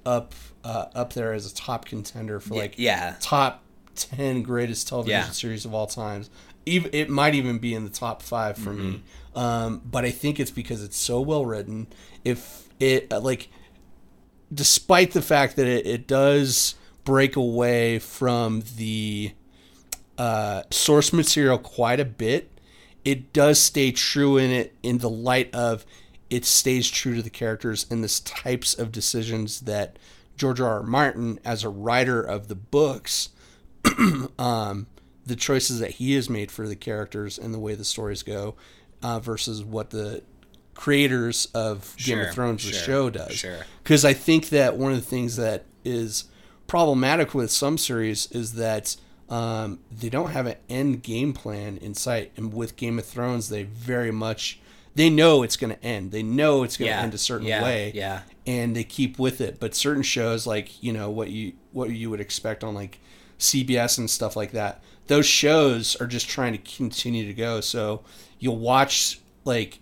up 0.06 0.34
uh, 0.64 0.88
up 0.96 1.14
there 1.14 1.34
as 1.34 1.52
a 1.52 1.56
top 1.56 1.86
contender 1.86 2.40
for 2.40 2.56
like 2.56 2.76
yeah. 2.78 3.16
top 3.20 3.64
ten 3.96 4.42
greatest 4.42 4.88
television 4.88 5.20
Yeah. 5.20 5.30
series 5.30 5.66
of 5.66 5.74
all 5.74 5.88
times. 5.88 6.30
Even 6.66 6.90
it 6.94 7.10
might 7.10 7.36
even 7.36 7.60
be 7.60 7.74
in 7.74 7.84
the 7.84 7.90
top 7.90 8.22
five 8.22 8.58
for 8.58 8.74
me. 8.74 9.04
Mm-hmm. 9.36 9.40
Um, 9.40 9.82
but 9.86 10.06
I 10.06 10.12
think 10.12 10.40
it's 10.40 10.52
because 10.52 10.84
it's 10.84 10.98
so 10.98 11.22
well 11.22 11.46
written. 11.46 11.88
If 12.24 12.70
it 12.80 13.12
uh, 13.12 13.20
like 13.20 13.50
despite 14.54 15.12
the 15.12 15.22
fact 15.22 15.56
that 15.56 15.68
it, 15.68 15.86
it 15.86 16.08
does 16.08 16.76
break 17.04 17.36
away 17.36 18.00
from 18.00 18.64
the 18.78 19.34
uh, 20.18 20.64
source 20.72 21.14
material 21.14 21.58
quite 21.58 22.00
a 22.00 22.06
bit, 22.06 22.50
it 23.04 23.34
does 23.34 23.60
stay 23.60 23.92
true 23.92 24.38
in 24.38 24.50
it 24.50 24.76
in 24.82 25.00
the 25.00 25.10
light 25.10 25.54
of 25.54 25.86
it 26.29 26.46
stays 26.46 26.89
true 26.89 27.15
to 27.15 27.22
the 27.22 27.29
characters 27.29 27.86
and 27.89 28.03
this 28.03 28.20
types 28.20 28.74
of 28.74 28.91
decisions 28.91 29.62
that 29.62 29.98
George 30.38 30.60
R. 30.60 30.79
R. 30.79 30.84
Martin, 30.84 31.39
as 31.46 31.63
a 31.63 31.70
writer 31.70 32.22
of 32.22 32.48
the 32.48 32.55
books, 32.55 33.29
um, 34.39 34.88
the 35.25 35.36
choices 35.36 35.79
that 35.79 35.91
he 35.91 36.13
has 36.15 36.29
made 36.29 36.51
for 36.51 36.67
the 36.67 36.75
characters 36.75 37.38
and 37.38 37.53
the 37.53 37.60
way 37.60 37.75
the 37.75 37.86
stories 37.86 38.24
go, 38.24 38.55
uh, 39.01 39.20
versus 39.20 39.63
what 39.63 39.91
the 39.91 40.24
creators 40.74 41.48
of 41.53 41.96
Game 41.98 42.17
Sure, 42.17 42.27
of 42.27 42.34
Thrones, 42.34 42.65
the 42.65 42.74
show, 42.74 43.10
does. 43.10 43.34
sure. 43.34 43.60
Because 43.84 44.03
I 44.03 44.13
think 44.13 44.50
that 44.50 44.77
one 44.77 44.91
of 44.91 44.98
the 44.98 45.05
things 45.05 45.38
that 45.38 45.63
is 45.84 46.25
problematic 46.67 47.34
with 47.34 47.51
some 47.51 47.77
series 47.77 48.29
is 48.32 48.53
that 48.53 48.96
um, 49.29 49.79
they 49.91 50.10
don't 50.10 50.32
have 50.32 50.48
an 50.48 50.58
end 50.70 51.01
game 51.01 51.34
plan 51.34 51.77
in 51.77 51.94
sight. 51.94 52.32
And 52.36 52.53
with 52.53 52.75
Game 52.75 53.00
of 53.00 53.05
Thrones, 53.05 53.50
they 53.50 53.63
very 53.63 54.12
much 54.12 54.60
they 54.96 55.10
know 55.10 55.44
it's 55.44 55.58
going 55.58 55.74
to 55.75 55.84
end. 55.84 56.12
They 56.12 56.24
know 56.24 56.64
it's 56.64 56.78
going 56.78 56.90
to 56.90 56.96
Yeah, 56.96 57.02
end 57.04 57.14
a 57.14 57.18
certain 57.18 57.48
yeah, 57.48 57.64
way. 57.64 57.92
yeah. 57.94 58.22
And 58.48 58.75
they 58.75 58.84
keep 58.84 59.20
with 59.20 59.42
it. 59.42 59.60
But 59.60 59.75
certain 59.75 60.04
shows, 60.04 60.48
like 60.48 60.82
you 60.84 60.94
know 60.94 61.10
what 61.10 61.30
you 61.30 61.54
what 61.72 61.90
you 61.92 62.10
would 62.10 62.22
expect 62.22 62.64
on 62.64 62.74
like 62.74 63.00
CBS 63.40 63.98
and 63.98 64.10
stuff 64.10 64.36
like 64.36 64.52
that, 64.52 64.82
those 65.08 65.25
shows 65.25 65.96
are 65.98 66.08
just 66.08 66.28
trying 66.30 66.54
to 66.54 66.60
continue 66.60 67.25
to 67.25 67.34
go. 67.34 67.60
So 67.62 68.04
you'll 68.40 68.58
watch 68.58 69.20
like 69.44 69.80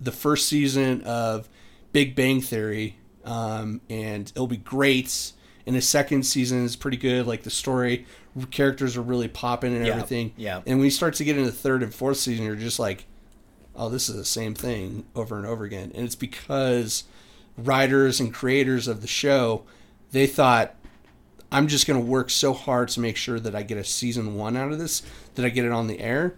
the 0.00 0.12
first 0.12 0.48
season 0.48 1.02
of 1.02 1.48
Big 1.92 2.14
Bang 2.14 2.40
Theory, 2.40 2.96
um, 3.24 3.80
and 3.88 4.30
it'll 4.34 4.46
be 4.46 4.56
great. 4.56 5.32
And 5.66 5.76
the 5.76 5.82
second 5.82 6.22
season 6.24 6.64
is 6.64 6.76
pretty 6.76 6.96
good. 6.96 7.26
Like 7.26 7.42
the 7.42 7.50
story, 7.50 8.06
characters 8.50 8.96
are 8.96 9.02
really 9.02 9.28
popping 9.28 9.76
and 9.76 9.84
Yeah, 9.86 9.92
everything. 9.92 10.32
yeah. 10.36 10.62
And 10.66 10.78
when 10.78 10.84
you 10.86 10.90
start 10.90 11.14
to 11.16 11.24
get 11.24 11.36
into 11.36 11.50
the 11.50 11.56
third 11.56 11.82
and 11.82 11.94
fourth 11.94 12.16
season, 12.16 12.46
you're 12.46 12.56
just 12.56 12.78
like, 12.78 13.04
oh, 13.78 13.88
this 13.88 14.08
is 14.08 14.16
the 14.16 14.24
same 14.24 14.54
thing 14.54 15.06
over 15.14 15.36
and 15.36 15.46
over 15.46 15.64
again. 15.64 15.92
And 15.94 16.04
it's 16.04 16.14
because 16.16 17.04
writers 17.56 18.20
and 18.20 18.32
creators 18.34 18.88
of 18.88 19.00
the 19.00 19.06
show, 19.06 19.64
they 20.12 20.26
thought, 20.26 20.74
I'm 21.50 21.66
just 21.68 21.86
going 21.86 21.98
to 21.98 22.04
work 22.04 22.28
so 22.30 22.52
hard 22.52 22.88
to 22.90 23.00
make 23.00 23.16
sure 23.16 23.40
that 23.40 23.54
I 23.54 23.62
get 23.62 23.78
a 23.78 23.84
season 23.84 24.34
one 24.34 24.56
out 24.56 24.70
of 24.72 24.78
this, 24.78 25.02
that 25.34 25.44
I 25.46 25.48
get 25.48 25.64
it 25.64 25.72
on 25.72 25.86
the 25.86 26.00
air, 26.00 26.34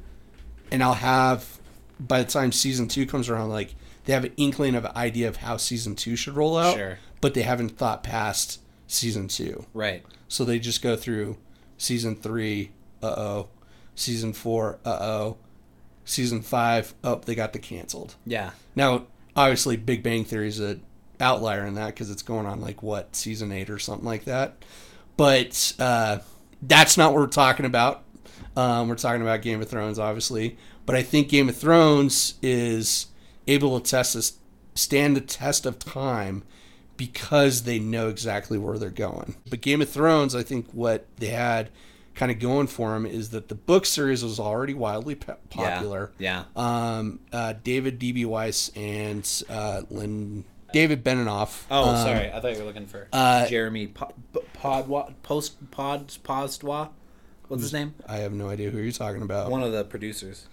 and 0.70 0.82
I'll 0.82 0.94
have 0.94 1.58
by 1.98 2.22
the 2.22 2.30
time 2.30 2.52
season 2.52 2.88
two 2.88 3.06
comes 3.06 3.28
around, 3.28 3.50
like 3.50 3.74
they 4.04 4.12
have 4.12 4.24
an 4.24 4.32
inkling 4.36 4.74
of 4.74 4.84
an 4.84 4.92
idea 4.94 5.28
of 5.28 5.36
how 5.36 5.56
season 5.56 5.94
two 5.96 6.16
should 6.16 6.34
roll 6.34 6.56
out, 6.56 6.76
Sure. 6.76 6.98
but 7.20 7.34
they 7.34 7.42
haven't 7.42 7.70
thought 7.76 8.02
past 8.02 8.60
season 8.86 9.28
two. 9.28 9.66
Right. 9.74 10.04
So 10.28 10.44
they 10.44 10.58
just 10.58 10.80
go 10.82 10.96
through 10.96 11.36
season 11.76 12.14
three, 12.16 12.70
uh 13.02 13.14
oh, 13.16 13.48
season 13.94 14.32
four, 14.32 14.78
uh 14.84 14.98
oh, 15.00 15.36
season 16.04 16.42
five, 16.42 16.94
oh, 17.04 17.16
they 17.16 17.34
got 17.34 17.52
the 17.52 17.58
canceled. 17.58 18.14
Yeah. 18.26 18.50
Now, 18.74 19.06
obviously, 19.36 19.76
Big 19.76 20.02
Bang 20.02 20.24
Theory 20.24 20.48
is 20.48 20.60
a 20.60 20.78
outlier 21.20 21.66
in 21.66 21.74
that 21.74 21.88
because 21.88 22.10
it's 22.10 22.22
going 22.22 22.46
on 22.46 22.60
like 22.60 22.82
what 22.82 23.14
season 23.14 23.52
eight 23.52 23.70
or 23.70 23.78
something 23.78 24.06
like 24.06 24.24
that. 24.24 24.64
But 25.16 25.74
uh, 25.78 26.18
that's 26.62 26.96
not 26.96 27.12
what 27.12 27.20
we're 27.20 27.26
talking 27.28 27.66
about. 27.66 28.04
Um, 28.56 28.88
we're 28.88 28.96
talking 28.96 29.22
about 29.22 29.42
Game 29.42 29.60
of 29.60 29.68
Thrones, 29.68 29.98
obviously. 29.98 30.56
But 30.86 30.96
I 30.96 31.02
think 31.02 31.28
Game 31.28 31.48
of 31.48 31.56
Thrones 31.56 32.34
is 32.42 33.06
able 33.46 33.78
to 33.78 33.90
test 33.90 34.14
this, 34.14 34.38
stand 34.74 35.16
the 35.16 35.20
test 35.20 35.66
of 35.66 35.78
time 35.78 36.42
because 36.96 37.62
they 37.62 37.78
know 37.78 38.08
exactly 38.08 38.58
where 38.58 38.78
they're 38.78 38.90
going. 38.90 39.34
But 39.48 39.60
Game 39.60 39.82
of 39.82 39.88
Thrones, 39.88 40.34
I 40.34 40.42
think 40.42 40.68
what 40.72 41.06
they 41.18 41.28
had 41.28 41.70
kind 42.20 42.30
of 42.30 42.38
going 42.38 42.66
for 42.66 42.94
him 42.94 43.06
is 43.06 43.30
that 43.30 43.48
the 43.48 43.54
book 43.54 43.86
series 43.86 44.22
was 44.22 44.38
already 44.38 44.74
wildly 44.74 45.14
pe- 45.14 45.36
popular 45.48 46.12
Yeah. 46.18 46.44
um, 46.54 47.20
uh, 47.32 47.54
David 47.64 47.98
D.B. 47.98 48.26
Weiss 48.26 48.70
and 48.76 49.26
uh, 49.48 49.82
Lynn 49.88 50.44
David 50.70 51.02
Benioff. 51.02 51.62
Oh, 51.70 51.88
um, 51.88 51.96
sorry. 51.96 52.30
I 52.30 52.38
thought 52.38 52.52
you 52.52 52.58
were 52.58 52.66
looking 52.66 52.86
for 52.86 53.08
uh, 53.10 53.46
Jeremy 53.46 53.86
po- 53.86 54.12
Podwa 54.54 55.14
Post 55.22 55.70
Pod 55.70 56.08
Postwa. 56.22 56.90
What's 57.48 57.62
his 57.62 57.72
name? 57.72 57.94
I 58.06 58.18
have 58.18 58.34
no 58.34 58.50
idea 58.50 58.68
who 58.70 58.78
you're 58.78 58.92
talking 58.92 59.22
about. 59.22 59.50
One 59.50 59.62
of 59.62 59.72
the 59.72 59.82
producers. 59.84 60.46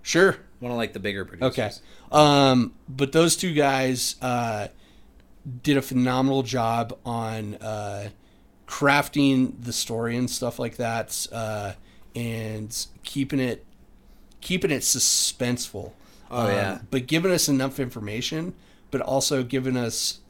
Sure. 0.00 0.38
One 0.60 0.72
of 0.72 0.78
like 0.78 0.94
the 0.94 1.00
bigger 1.00 1.26
producers. 1.26 1.52
Okay. 1.52 1.70
Um, 2.18 2.72
but 2.88 3.12
those 3.12 3.36
two 3.36 3.52
guys 3.52 4.16
uh, 4.22 4.68
did 5.62 5.76
a 5.76 5.82
phenomenal 5.82 6.42
job 6.42 6.98
on 7.04 7.56
uh, 7.56 8.08
crafting 8.70 9.52
the 9.64 9.72
story 9.72 10.16
and 10.16 10.30
stuff 10.30 10.60
like 10.60 10.76
that, 10.76 11.26
uh, 11.32 11.72
and 12.14 12.86
keeping 13.02 13.40
it 13.40 13.66
keeping 14.40 14.70
it 14.70 14.82
suspenseful. 14.82 15.92
Oh, 16.30 16.46
yeah. 16.48 16.78
But 16.90 17.06
giving 17.08 17.32
us 17.32 17.48
enough 17.48 17.80
information, 17.80 18.54
but 18.92 19.00
also 19.00 19.42
giving 19.42 19.76
us 19.76 20.20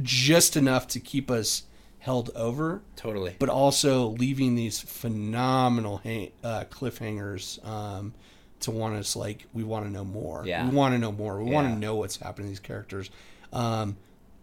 just 0.00 0.56
enough 0.56 0.86
to 0.88 1.00
keep 1.00 1.30
us 1.30 1.64
held 1.98 2.30
over 2.36 2.82
Totally. 2.94 3.34
but 3.40 3.48
also 3.48 4.10
leaving 4.10 4.54
these 4.54 4.78
phenomenal 4.78 5.96
hang, 5.98 6.30
uh, 6.44 6.62
cliffhangers 6.70 7.66
um, 7.66 8.14
to 8.60 8.70
want 8.70 8.94
us 8.94 9.16
like 9.16 9.46
we 9.52 9.64
want 9.64 9.86
to 9.86 9.90
know 9.90 10.04
more. 10.04 10.44
Yeah. 10.46 10.68
we 10.68 10.74
want 10.74 10.94
to 10.94 10.98
know 10.98 11.10
more. 11.10 11.42
We 11.42 11.50
want 11.50 11.68
to 11.74 11.78
know 11.78 11.96
what's 11.96 12.16
happening 12.16 12.46
to 12.46 12.50
these 12.50 12.60
characters. 12.60 13.10
Um, 13.52 13.96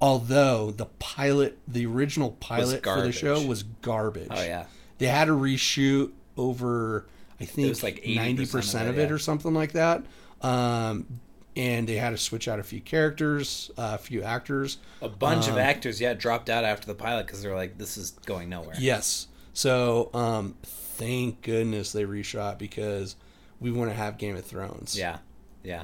although 0.03 0.69
the 0.69 0.85
pilot, 0.85 1.57
the 1.65 1.85
original 1.85 2.31
pilot 2.31 2.83
for 2.83 3.01
the 3.01 3.11
show 3.13 3.41
was 3.41 3.63
garbage. 3.63 4.27
Oh 4.29 4.43
yeah. 4.43 4.65
they 4.97 5.07
had 5.07 5.25
to 5.25 5.31
reshoot 5.31 6.11
over. 6.37 7.07
I 7.39 7.45
think 7.45 7.69
was 7.69 7.83
like 7.83 8.05
ninety 8.05 8.45
percent 8.45 8.89
of 8.89 8.99
it, 8.99 9.07
yeah. 9.07 9.15
or 9.15 9.17
something 9.17 9.53
like 9.53 9.71
that. 9.71 10.03
Um, 10.41 11.19
and 11.55 11.87
they 11.87 11.95
had 11.95 12.09
to 12.09 12.17
switch 12.17 12.47
out 12.47 12.59
a 12.59 12.63
few 12.63 12.81
characters, 12.81 13.71
uh, 13.77 13.91
a 13.93 13.97
few 13.97 14.23
actors. 14.23 14.77
A 15.01 15.07
bunch 15.09 15.47
Um, 15.47 15.53
of 15.53 15.57
actors, 15.59 16.01
yeah, 16.01 16.13
dropped 16.13 16.49
out 16.49 16.63
after 16.65 16.87
the 16.87 16.95
pilot 16.95 17.25
because 17.27 17.41
they're 17.41 17.55
like, 17.55 17.77
this 17.77 17.95
is 17.95 18.11
going 18.25 18.49
nowhere. 18.49 18.75
Yes. 18.79 19.27
So, 19.53 20.09
um, 20.13 20.55
thank 20.63 21.43
goodness 21.43 21.91
they 21.91 22.03
reshot 22.05 22.57
because 22.57 23.15
we 23.59 23.71
want 23.71 23.91
to 23.91 23.95
have 23.95 24.17
Game 24.17 24.35
of 24.35 24.43
Thrones. 24.45 24.97
Yeah. 24.97 25.19
Yeah. 25.63 25.83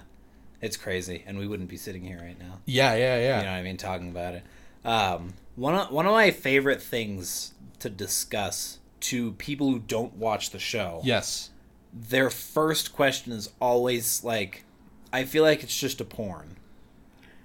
It's 0.62 0.78
crazy, 0.78 1.24
and 1.26 1.38
we 1.38 1.48
wouldn't 1.48 1.70
be 1.70 1.78
sitting 1.78 2.04
here 2.04 2.20
right 2.20 2.38
now. 2.40 2.60
Yeah, 2.66 2.96
yeah, 2.96 3.18
yeah. 3.18 3.40
You 3.40 3.46
know 3.46 3.52
what 3.52 3.58
I 3.58 3.64
mean? 3.64 3.78
Talking 3.78 4.10
about 4.10 4.34
it. 4.36 4.44
Um, 4.84 5.34
one 5.56 5.76
of 5.76 5.92
one 5.92 6.06
of 6.06 6.12
my 6.12 6.32
favorite 6.32 6.82
things 6.82 7.54
to 7.80 7.90
discuss 7.90 8.80
to 9.02 9.32
people 9.34 9.72
who 9.72 9.80
don't 9.80 10.16
watch 10.16 10.50
the 10.50 10.60
show. 10.60 11.02
Yes. 11.04 11.50
Their 11.94 12.30
first 12.30 12.94
question 12.94 13.32
is 13.32 13.50
always 13.60 14.24
like, 14.24 14.66
"I 15.14 15.24
feel 15.24 15.44
like 15.44 15.64
it's 15.64 15.78
just 15.80 16.02
a 16.02 16.06
porn." 16.06 16.58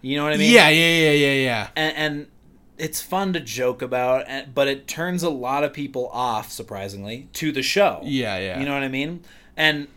You 0.03 0.17
know 0.19 0.25
what 0.25 0.35
I 0.35 0.37
mean? 0.37 0.53
yeah, 0.53 0.69
yeah, 0.69 0.99
yeah, 0.99 1.11
yeah, 1.13 1.33
yeah. 1.33 1.69
and, 1.77 1.97
and 1.97 2.27
it's 2.77 3.01
fun 3.01 3.33
to 3.33 3.41
joke 3.41 3.81
about, 3.81 4.27
but 4.55 4.69
it 4.69 4.87
turns 4.87 5.23
a 5.23 5.31
lot 5.31 5.65
of 5.65 5.73
people 5.73 6.09
off, 6.09 6.51
surprisingly, 6.51 7.29
to 7.35 7.53
the 7.53 7.63
show. 7.63 8.01
Yeah, 8.05 8.37
yeah. 8.39 8.59
You 8.59 8.67
know 8.67 8.75
what 8.75 8.83
I 8.83 8.89
mean? 8.89 9.25
And 9.57 9.89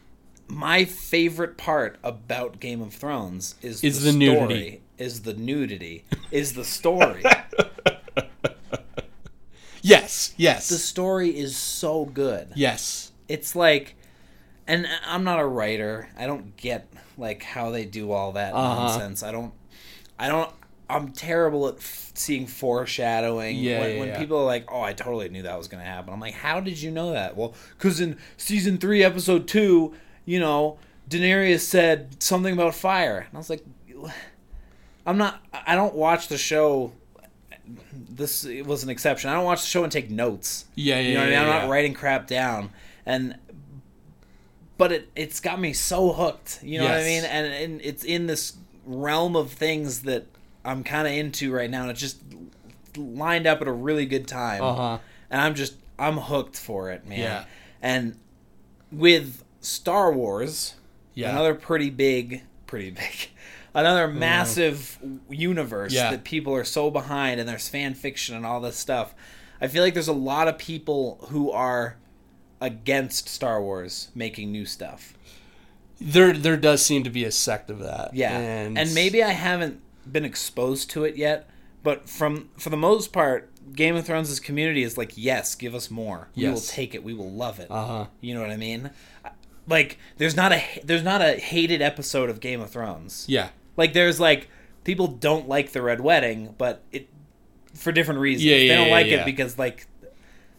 my 0.48 0.86
favorite 0.86 1.58
part 1.58 1.98
about 2.04 2.60
Game 2.60 2.82
of 2.82 2.94
Thrones 2.94 3.56
is 3.62 3.84
Is 3.84 4.04
the, 4.04 4.12
the 4.12 4.26
story, 4.26 4.40
nudity. 4.48 4.82
Is 4.98 5.22
the 5.24 5.34
nudity? 5.34 6.06
is 6.32 6.54
the 6.54 6.64
story? 6.66 7.24
Yes, 9.82 10.34
yes. 10.38 10.68
the 10.70 10.78
story 10.78 11.30
is 11.38 11.56
so 11.56 12.06
good. 12.06 12.52
yes. 12.56 13.12
It's 13.30 13.56
like, 13.56 13.96
and 14.68 14.88
I'm 15.06 15.24
not 15.24 15.40
a 15.40 15.46
writer. 15.46 16.10
I 16.18 16.28
don't 16.28 16.58
get 16.58 16.88
like 17.18 17.44
how 17.44 17.72
they 17.72 17.86
do 17.86 18.12
all 18.12 18.34
that 18.34 18.54
Uh-huh. 18.54 18.76
nonsense. 18.88 19.22
I 19.24 19.32
don't. 19.32 19.54
I 20.20 20.28
don't. 20.30 20.50
I'm 20.90 21.12
terrible 21.12 21.68
at 21.68 21.76
f- 21.76 22.12
seeing 22.16 22.48
foreshadowing. 22.48 23.58
Yeah, 23.58 23.80
when, 23.82 23.92
yeah, 23.94 24.00
when 24.00 24.08
yeah. 24.10 24.20
people 24.20 24.40
are 24.40 24.46
like, 24.46 24.72
"Oh, 24.72 24.82
I 24.82 24.94
totally 24.94 25.28
knew 25.30 25.44
that 25.44 25.58
was 25.58 25.68
going 25.68 25.84
to 25.84 25.90
happen." 25.90 26.14
I'm 26.14 26.20
like, 26.22 26.34
"How 26.36 26.60
did 26.62 26.82
you 26.82 26.90
know 26.92 27.12
that?" 27.12 27.36
Well, 27.38 27.54
because 27.78 28.00
in 28.02 28.18
season 28.38 28.78
three, 28.78 29.04
episode 29.04 29.48
two, 29.48 29.94
you 30.28 30.40
know, 30.40 30.78
Daenerys 31.10 31.62
said 31.62 32.22
something 32.22 32.54
about 32.54 32.76
fire, 32.76 33.26
and 33.28 33.30
I 33.34 33.38
was 33.38 33.50
like, 33.50 33.64
"I'm 35.08 35.18
not. 35.18 35.42
I 35.52 35.74
don't 35.74 35.96
watch 35.96 36.28
the 36.28 36.38
show." 36.38 36.92
This 37.92 38.46
was 38.66 38.84
an 38.84 38.90
exception. 38.90 39.30
I 39.30 39.34
don't 39.34 39.46
watch 39.46 39.62
the 39.62 39.68
show 39.68 39.84
and 39.84 39.92
take 39.92 40.12
notes. 40.12 40.66
Yeah, 40.76 41.00
yeah, 41.00 41.02
You 41.02 41.14
know 41.16 41.20
what 41.22 41.30
yeah, 41.32 41.42
I 41.42 41.44
mean? 41.46 41.54
I'm 41.54 41.62
not 41.62 41.70
writing 41.72 41.94
crap 41.94 42.28
down, 42.28 42.72
and 43.06 43.38
but 44.78 44.92
it 44.92 45.10
it's 45.16 45.40
got 45.40 45.60
me 45.60 45.72
so 45.74 46.12
hooked. 46.12 46.60
You 46.62 46.80
know 46.80 46.86
what 46.86 46.94
I 46.94 47.04
mean? 47.04 47.24
And, 47.24 47.48
and 47.48 47.82
it's 47.82 48.04
in 48.04 48.28
this 48.28 48.58
realm 48.86 49.36
of 49.36 49.52
things 49.52 50.02
that 50.04 50.26
I'm 50.66 50.84
kind 50.84 51.08
of 51.08 51.14
into 51.14 51.54
right 51.54 51.70
now, 51.70 51.84
and 51.84 51.92
it 51.92 51.96
just 51.96 52.22
lined 52.98 53.48
up 53.48 53.62
at 53.62 53.68
a 53.68 53.72
really 53.72 54.06
good 54.06 54.28
time. 54.28 54.62
Uh-huh. 54.62 54.98
And 55.30 55.42
I'm 55.42 55.56
just 55.56 55.76
I'm 55.98 56.18
hooked 56.18 56.58
for 56.58 56.92
it, 56.92 57.08
man. 57.08 57.20
Yeah. 57.20 57.46
And 57.82 58.18
with 58.92 59.44
Star 59.68 60.12
Wars, 60.12 60.76
Yeah. 61.14 61.32
another 61.32 61.54
pretty 61.54 61.90
big, 61.90 62.44
pretty 62.66 62.92
big. 62.92 63.30
Another 63.74 64.08
massive 64.08 64.98
universe 65.30 65.94
Yeah. 65.94 66.10
that 66.10 66.24
people 66.24 66.56
are 66.56 66.64
so 66.64 66.90
behind, 66.90 67.40
and 67.40 67.48
there's 67.48 67.68
fan 67.70 67.94
fiction 67.94 68.36
and 68.36 68.44
all 68.44 68.60
this 68.60 68.76
stuff. 68.76 69.14
I 69.62 69.68
feel 69.68 69.84
like 69.84 69.94
there's 69.94 70.08
a 70.08 70.14
lot 70.14 70.48
of 70.48 70.58
people 70.58 71.20
who 71.30 71.52
are 71.52 71.98
against 72.60 73.30
Star 73.30 73.62
Wars 73.62 74.08
making 74.16 74.52
new 74.52 74.66
stuff. 74.66 75.14
there 76.00 76.32
there 76.34 76.58
does 76.58 76.84
seem 76.84 77.04
to 77.04 77.10
be 77.10 77.24
a 77.24 77.32
sect 77.32 77.70
of 77.70 77.80
that. 77.80 78.14
Yeah, 78.14 78.36
and, 78.38 78.78
and, 78.78 78.94
maybe 78.96 79.24
I 79.24 79.30
haven't 79.32 79.80
been 80.12 80.26
exposed 80.26 80.90
to 80.92 81.04
it 81.06 81.16
yet, 81.16 81.48
but 81.84 82.08
from 82.10 82.50
for 82.58 82.70
the 82.70 82.78
most 82.78 83.12
part, 83.12 83.50
Game 83.76 83.96
of 83.96 84.06
Thrones' 84.06 84.40
community 84.40 84.82
is 84.84 84.98
like, 84.98 85.14
yes, 85.16 85.54
give 85.56 85.76
us 85.76 85.92
more. 85.92 86.30
Yes. 86.34 86.48
We 86.48 86.54
will 86.54 86.62
take 86.62 86.96
it. 86.96 87.04
We 87.04 87.14
will 87.14 87.32
love 87.32 87.60
it. 87.60 87.70
uh 87.70 87.86
huh. 87.86 88.06
You 88.22 88.34
know 88.36 88.42
what 88.42 88.50
I 88.52 88.58
mean? 88.58 88.90
Like, 89.68 89.98
there's 90.18 90.36
not 90.36 90.52
a 90.54 90.64
there's 90.84 91.04
not 91.04 91.22
a 91.22 91.34
hated 91.34 91.82
episode 91.82 92.30
of 92.30 92.40
Game 92.40 92.62
of 92.62 92.70
Thrones. 92.70 93.26
Yeah, 93.28 93.50
Like, 93.76 93.94
there's 93.94 94.20
like 94.20 94.48
people 94.84 95.08
don't 95.08 95.48
like 95.48 95.72
the 95.74 95.82
Red 95.82 96.00
Wedding, 96.02 96.56
but 96.58 96.84
it 96.92 97.10
for 97.74 97.92
different 97.92 98.22
reasons. 98.22 98.46
Yeah, 98.46 98.58
they 98.58 98.68
don't 98.70 98.88
yeah, 98.88 98.94
like 98.94 99.08
yeah. 99.08 99.22
it 99.22 99.26
because 99.26 99.58
like. 99.60 99.88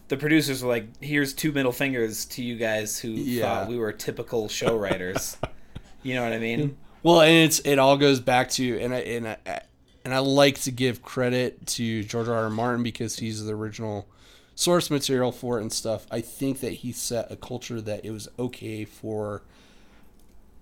The 0.09 0.17
producers 0.17 0.63
were 0.63 0.69
like, 0.69 0.87
"Here's 1.03 1.35
two 1.35 1.51
middle 1.51 1.71
fingers 1.71 2.25
to 2.25 2.43
you 2.43 2.55
guys 2.57 2.97
who 2.97 3.09
Yeah. 3.09 3.43
thought 3.43 3.67
we 3.69 3.77
were 3.77 3.91
typical 3.91 4.49
show 4.49 4.75
writers." 4.75 5.37
you 6.01 6.15
know 6.15 6.23
what 6.23 6.33
I 6.33 6.39
mean? 6.39 6.77
Well, 7.03 7.21
and 7.21 7.45
it's 7.45 7.59
it 7.59 7.77
all 7.77 7.95
goes 7.95 8.19
back 8.19 8.49
to 8.53 8.79
and 8.79 8.95
I 8.95 8.97
and 9.01 9.27
I 9.27 9.37
and 10.03 10.11
I 10.11 10.17
like 10.17 10.61
to 10.61 10.71
give 10.71 11.03
credit 11.03 11.63
to 11.77 12.03
George 12.03 12.27
R. 12.27 12.45
R. 12.45 12.49
Martin 12.49 12.81
because 12.81 13.19
he's 13.19 13.45
the 13.45 13.53
original 13.53 14.07
source 14.59 14.91
material 14.91 15.31
for 15.31 15.57
it 15.57 15.61
and 15.61 15.71
stuff. 15.71 16.05
I 16.11 16.19
think 16.19 16.59
that 16.59 16.73
he 16.73 16.91
set 16.91 17.31
a 17.31 17.37
culture 17.37 17.79
that 17.79 18.03
it 18.03 18.11
was 18.11 18.27
okay 18.37 18.83
for 18.83 19.41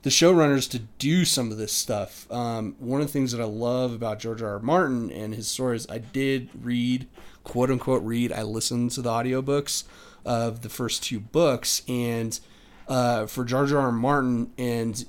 the 0.03 0.11
showrunners 0.11 0.69
to 0.69 0.79
do 0.99 1.25
some 1.25 1.51
of 1.51 1.57
this 1.57 1.73
stuff. 1.73 2.31
Um, 2.31 2.75
one 2.77 3.01
of 3.01 3.07
the 3.07 3.13
things 3.13 3.31
that 3.31 3.41
I 3.41 3.45
love 3.45 3.93
about 3.93 4.19
George 4.19 4.43
R. 4.43 4.51
R. 4.51 4.59
Martin 4.59 5.11
and 5.11 5.33
his 5.33 5.47
stories, 5.47 5.87
I 5.89 5.97
did 5.97 6.49
read, 6.61 7.07
quote 7.43 7.71
unquote, 7.71 8.03
read. 8.03 8.31
I 8.31 8.43
listened 8.43 8.91
to 8.91 9.01
the 9.01 9.09
audiobooks 9.09 9.85
of 10.23 10.61
the 10.61 10.69
first 10.69 11.01
two 11.01 11.19
books, 11.19 11.81
and 11.87 12.39
uh, 12.87 13.25
for 13.25 13.45
George 13.45 13.73
R. 13.73 13.79
R. 13.79 13.91
Martin, 13.91 14.51
and 14.59 15.05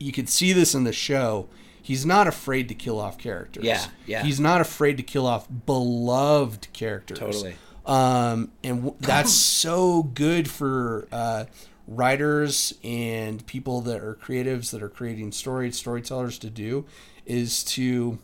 you 0.00 0.10
could 0.10 0.28
see 0.28 0.52
this 0.52 0.74
in 0.74 0.82
the 0.82 0.92
show. 0.92 1.48
He's 1.80 2.04
not 2.04 2.26
afraid 2.26 2.66
to 2.70 2.74
kill 2.74 2.98
off 2.98 3.18
characters. 3.18 3.62
Yeah, 3.62 3.86
yeah. 4.04 4.24
He's 4.24 4.40
not 4.40 4.60
afraid 4.60 4.96
to 4.96 5.04
kill 5.04 5.28
off 5.28 5.46
beloved 5.66 6.66
characters. 6.72 7.20
Totally. 7.20 7.54
Um, 7.86 8.50
and 8.64 8.78
w- 8.84 8.96
that's 9.00 9.32
so 9.32 10.02
good 10.02 10.50
for 10.50 11.06
uh, 11.12 11.44
writers 11.86 12.74
and 12.82 13.46
people 13.46 13.80
that 13.82 14.02
are 14.02 14.14
creatives 14.14 14.70
that 14.72 14.82
are 14.82 14.88
creating 14.88 15.30
story 15.32 15.70
storytellers 15.70 16.38
to 16.40 16.50
do 16.50 16.84
is 17.24 17.62
to 17.64 18.18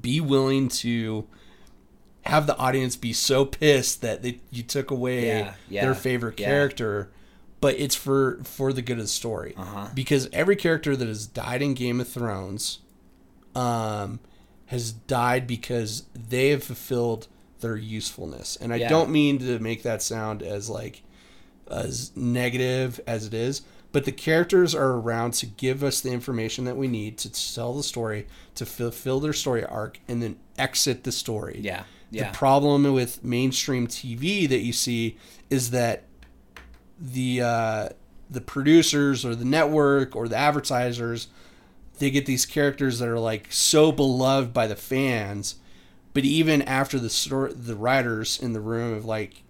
be 0.00 0.20
willing 0.20 0.68
to 0.68 1.26
have 2.26 2.46
the 2.46 2.56
audience 2.56 2.94
be 2.94 3.12
so 3.12 3.44
pissed 3.44 4.00
that 4.00 4.22
they, 4.22 4.38
you 4.52 4.62
took 4.62 4.92
away 4.92 5.26
Yeah, 5.26 5.54
yeah, 5.68 5.84
their 5.84 5.94
favorite 5.94 6.38
yeah. 6.38 6.46
character 6.46 7.10
but 7.60 7.74
it's 7.80 7.96
for 7.96 8.38
for 8.44 8.72
the 8.72 8.80
good 8.82 8.98
of 8.98 9.04
the 9.04 9.08
story 9.08 9.54
Uh-huh. 9.56 9.88
because 9.92 10.28
every 10.32 10.54
character 10.54 10.94
that 10.96 11.08
has 11.08 11.26
died 11.26 11.62
in 11.62 11.74
game 11.74 12.00
of 12.00 12.08
thrones 12.08 12.78
um, 13.56 14.20
has 14.66 14.92
died 14.92 15.46
because 15.48 16.04
they 16.14 16.50
have 16.50 16.62
fulfilled 16.62 17.26
their 17.62 17.76
usefulness. 17.76 18.56
And 18.60 18.72
I 18.72 18.76
Yeah. 18.76 18.88
don't 18.90 19.10
mean 19.10 19.38
to 19.38 19.58
make 19.58 19.82
that 19.84 20.02
sound 20.02 20.42
as 20.42 20.68
like 20.68 21.02
as 21.70 22.12
negative 22.14 23.00
as 23.06 23.24
it 23.26 23.32
is, 23.32 23.62
but 23.92 24.04
the 24.04 24.12
characters 24.12 24.74
are 24.74 24.92
around 24.92 25.32
to 25.34 25.46
give 25.46 25.82
us 25.82 26.00
the 26.00 26.10
information 26.10 26.64
that 26.66 26.76
we 26.76 26.88
need 26.88 27.16
to 27.18 27.30
tell 27.32 27.72
the 27.74 27.82
story, 27.82 28.26
to 28.56 28.66
fulfill 28.66 29.20
their 29.20 29.32
story 29.32 29.64
arc, 29.64 29.98
and 30.06 30.22
then 30.22 30.36
exit 30.58 31.04
the 31.04 31.12
story. 31.12 31.60
Yeah, 31.62 31.84
yeah. 32.10 32.30
The 32.30 32.36
problem 32.36 32.92
with 32.92 33.24
mainstream 33.24 33.86
TV 33.86 34.46
that 34.48 34.58
you 34.60 34.72
see 34.72 35.16
is 35.48 35.70
that 35.70 36.04
the 37.00 37.40
uh, 37.40 37.88
the 38.30 38.40
producers 38.40 39.24
or 39.24 39.34
the 39.34 39.44
network 39.44 40.14
or 40.16 40.28
the 40.28 40.36
advertisers 40.36 41.28
they 41.98 42.10
get 42.10 42.24
these 42.26 42.46
characters 42.46 42.98
that 42.98 43.08
are 43.08 43.18
like 43.18 43.46
so 43.52 43.92
beloved 43.92 44.52
by 44.52 44.66
the 44.66 44.74
fans, 44.74 45.56
but 46.14 46.24
even 46.24 46.62
after 46.62 46.98
the 46.98 47.10
story, 47.10 47.52
the 47.54 47.76
writers 47.76 48.38
in 48.40 48.52
the 48.52 48.60
room 48.60 48.94
have 48.94 49.04
like 49.04 49.42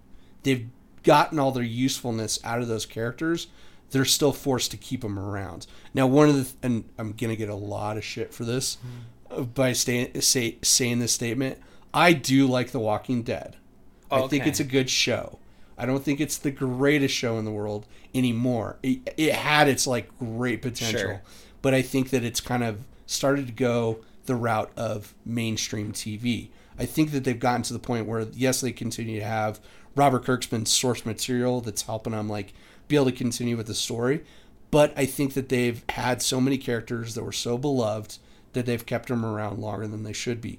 they've 0.43 0.69
gotten 1.03 1.39
all 1.39 1.53
their 1.53 1.63
usefulness 1.63 2.39
out 2.45 2.61
of 2.61 2.69
those 2.69 2.87
characters, 2.87 3.49
they're 3.91 4.05
still 4.05 4.33
forced 4.33 4.71
to 4.71 4.77
keep 4.77 5.03
them 5.03 5.19
around. 5.19 5.67
Now, 5.95 6.07
one 6.07 6.29
of 6.29 6.37
the 6.37 6.67
and 6.67 6.85
I'm 6.99 7.13
gonna 7.13 7.37
get 7.37 7.49
a 7.49 7.55
lot 7.55 7.97
of 7.97 8.05
shit 8.05 8.33
for 8.33 8.45
this 8.45 8.79
uh, 9.31 9.43
by 9.43 9.73
stay, 9.73 10.13
say, 10.21 10.59
saying 10.63 10.99
this 11.01 11.13
statement. 11.13 11.59
I 11.95 12.15
do 12.15 12.47
like 12.47 12.71
The 12.71 12.79
Walking 12.81 13.23
Dead. 13.23 13.57
I 14.11 14.27
think 14.29 14.47
it's 14.47 14.61
a 14.61 14.65
good 14.65 14.89
show. 14.89 15.39
I 15.77 15.85
don't 15.87 16.03
think 16.05 16.21
it's 16.21 16.37
the 16.37 16.51
greatest 16.51 17.15
show 17.15 17.39
in 17.39 17.45
the 17.45 17.51
world 17.51 17.87
anymore. 18.15 18.77
It, 18.83 19.15
it 19.17 19.35
had 19.35 19.69
its 19.69 19.87
like 19.87 20.17
great 20.19 20.63
potential, 20.63 21.01
Sure. 21.01 21.23
but 21.61 21.75
I 21.75 21.83
think 21.83 22.11
that 22.11 22.25
it's 22.25 22.41
kind 22.41 22.63
of 22.63 22.85
started 23.07 23.47
to 23.47 23.53
go 23.53 24.01
the 24.27 24.37
route 24.37 24.71
of 24.77 25.15
mainstream 25.25 25.93
TV. 25.93 26.49
I 26.79 26.87
think 26.87 27.13
that 27.13 27.25
they've 27.25 27.39
gotten 27.39 27.63
to 27.63 27.73
the 27.73 27.79
point 27.79 28.07
where 28.07 28.23
yes, 28.33 28.61
they 28.61 28.73
continue 28.73 29.21
to 29.21 29.27
have 29.27 29.61
Robert 29.95 30.25
Kirkman's 30.25 30.73
source 30.73 31.05
material 31.05 31.61
that's 31.61 31.83
helping 31.83 32.13
them 32.13 32.29
like 32.29 32.55
be 32.89 32.97
able 32.97 33.07
to 33.07 33.13
continue 33.13 33.57
with 33.57 33.67
the 33.67 33.75
story, 33.75 34.25
but 34.71 34.93
I 34.97 35.07
think 35.07 35.35
that 35.35 35.49
they've 35.49 35.83
had 35.91 36.23
so 36.23 36.41
many 36.41 36.59
characters 36.59 37.15
that 37.15 37.25
were 37.25 37.33
so 37.33 37.59
beloved 37.59 38.19
that 38.53 38.67
they've 38.67 38.85
kept 38.85 39.09
them 39.09 39.25
around 39.25 39.59
longer 39.59 39.87
than 39.87 40.03
they 40.03 40.13
should 40.13 40.41
be. 40.41 40.59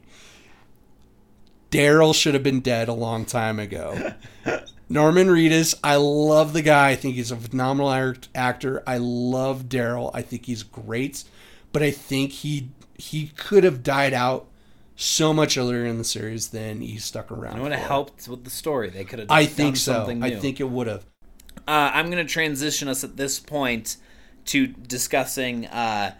Daryl 1.71 2.13
should 2.13 2.35
have 2.35 2.43
been 2.43 2.61
dead 2.61 2.87
a 2.87 2.93
long 2.93 3.25
time 3.25 3.59
ago. 3.59 4.13
Norman 4.89 5.27
Reedus, 5.27 5.73
I 5.83 5.95
love 5.95 6.53
the 6.53 6.61
guy. 6.61 6.89
I 6.89 6.95
think 6.95 7.15
he's 7.15 7.31
a 7.31 7.35
phenomenal 7.35 7.89
act- 7.89 8.29
actor. 8.35 8.83
I 8.85 8.97
love 8.97 9.63
Daryl. 9.63 10.11
I 10.13 10.21
think 10.21 10.45
he's 10.45 10.61
great, 10.61 11.23
but 11.71 11.81
I 11.81 11.89
think 11.89 12.31
he 12.31 12.69
he 12.97 13.27
could 13.27 13.63
have 13.63 13.83
died 13.83 14.13
out 14.13 14.45
so 14.95 15.33
much 15.33 15.57
earlier 15.57 15.85
in 15.85 15.97
the 15.97 16.03
series 16.03 16.49
than 16.49 16.81
he 16.81 16.97
stuck 16.97 17.31
around. 17.31 17.57
It 17.57 17.61
would 17.63 17.71
have 17.71 17.87
helped 17.87 18.27
with 18.27 18.43
the 18.43 18.49
story. 18.49 18.89
They 18.89 19.03
could 19.03 19.19
have. 19.19 19.31
I 19.31 19.45
done 19.45 19.53
think 19.53 19.77
so. 19.77 19.93
Something 19.93 20.19
new. 20.19 20.27
I 20.27 20.35
think 20.39 20.59
it 20.59 20.69
would 20.69 20.87
have. 20.87 21.05
Uh, 21.67 21.91
I'm 21.93 22.09
going 22.11 22.25
to 22.25 22.31
transition 22.31 22.87
us 22.87 23.03
at 23.03 23.17
this 23.17 23.39
point 23.39 23.97
to 24.45 24.67
discussing 24.67 25.65
uh, 25.67 26.13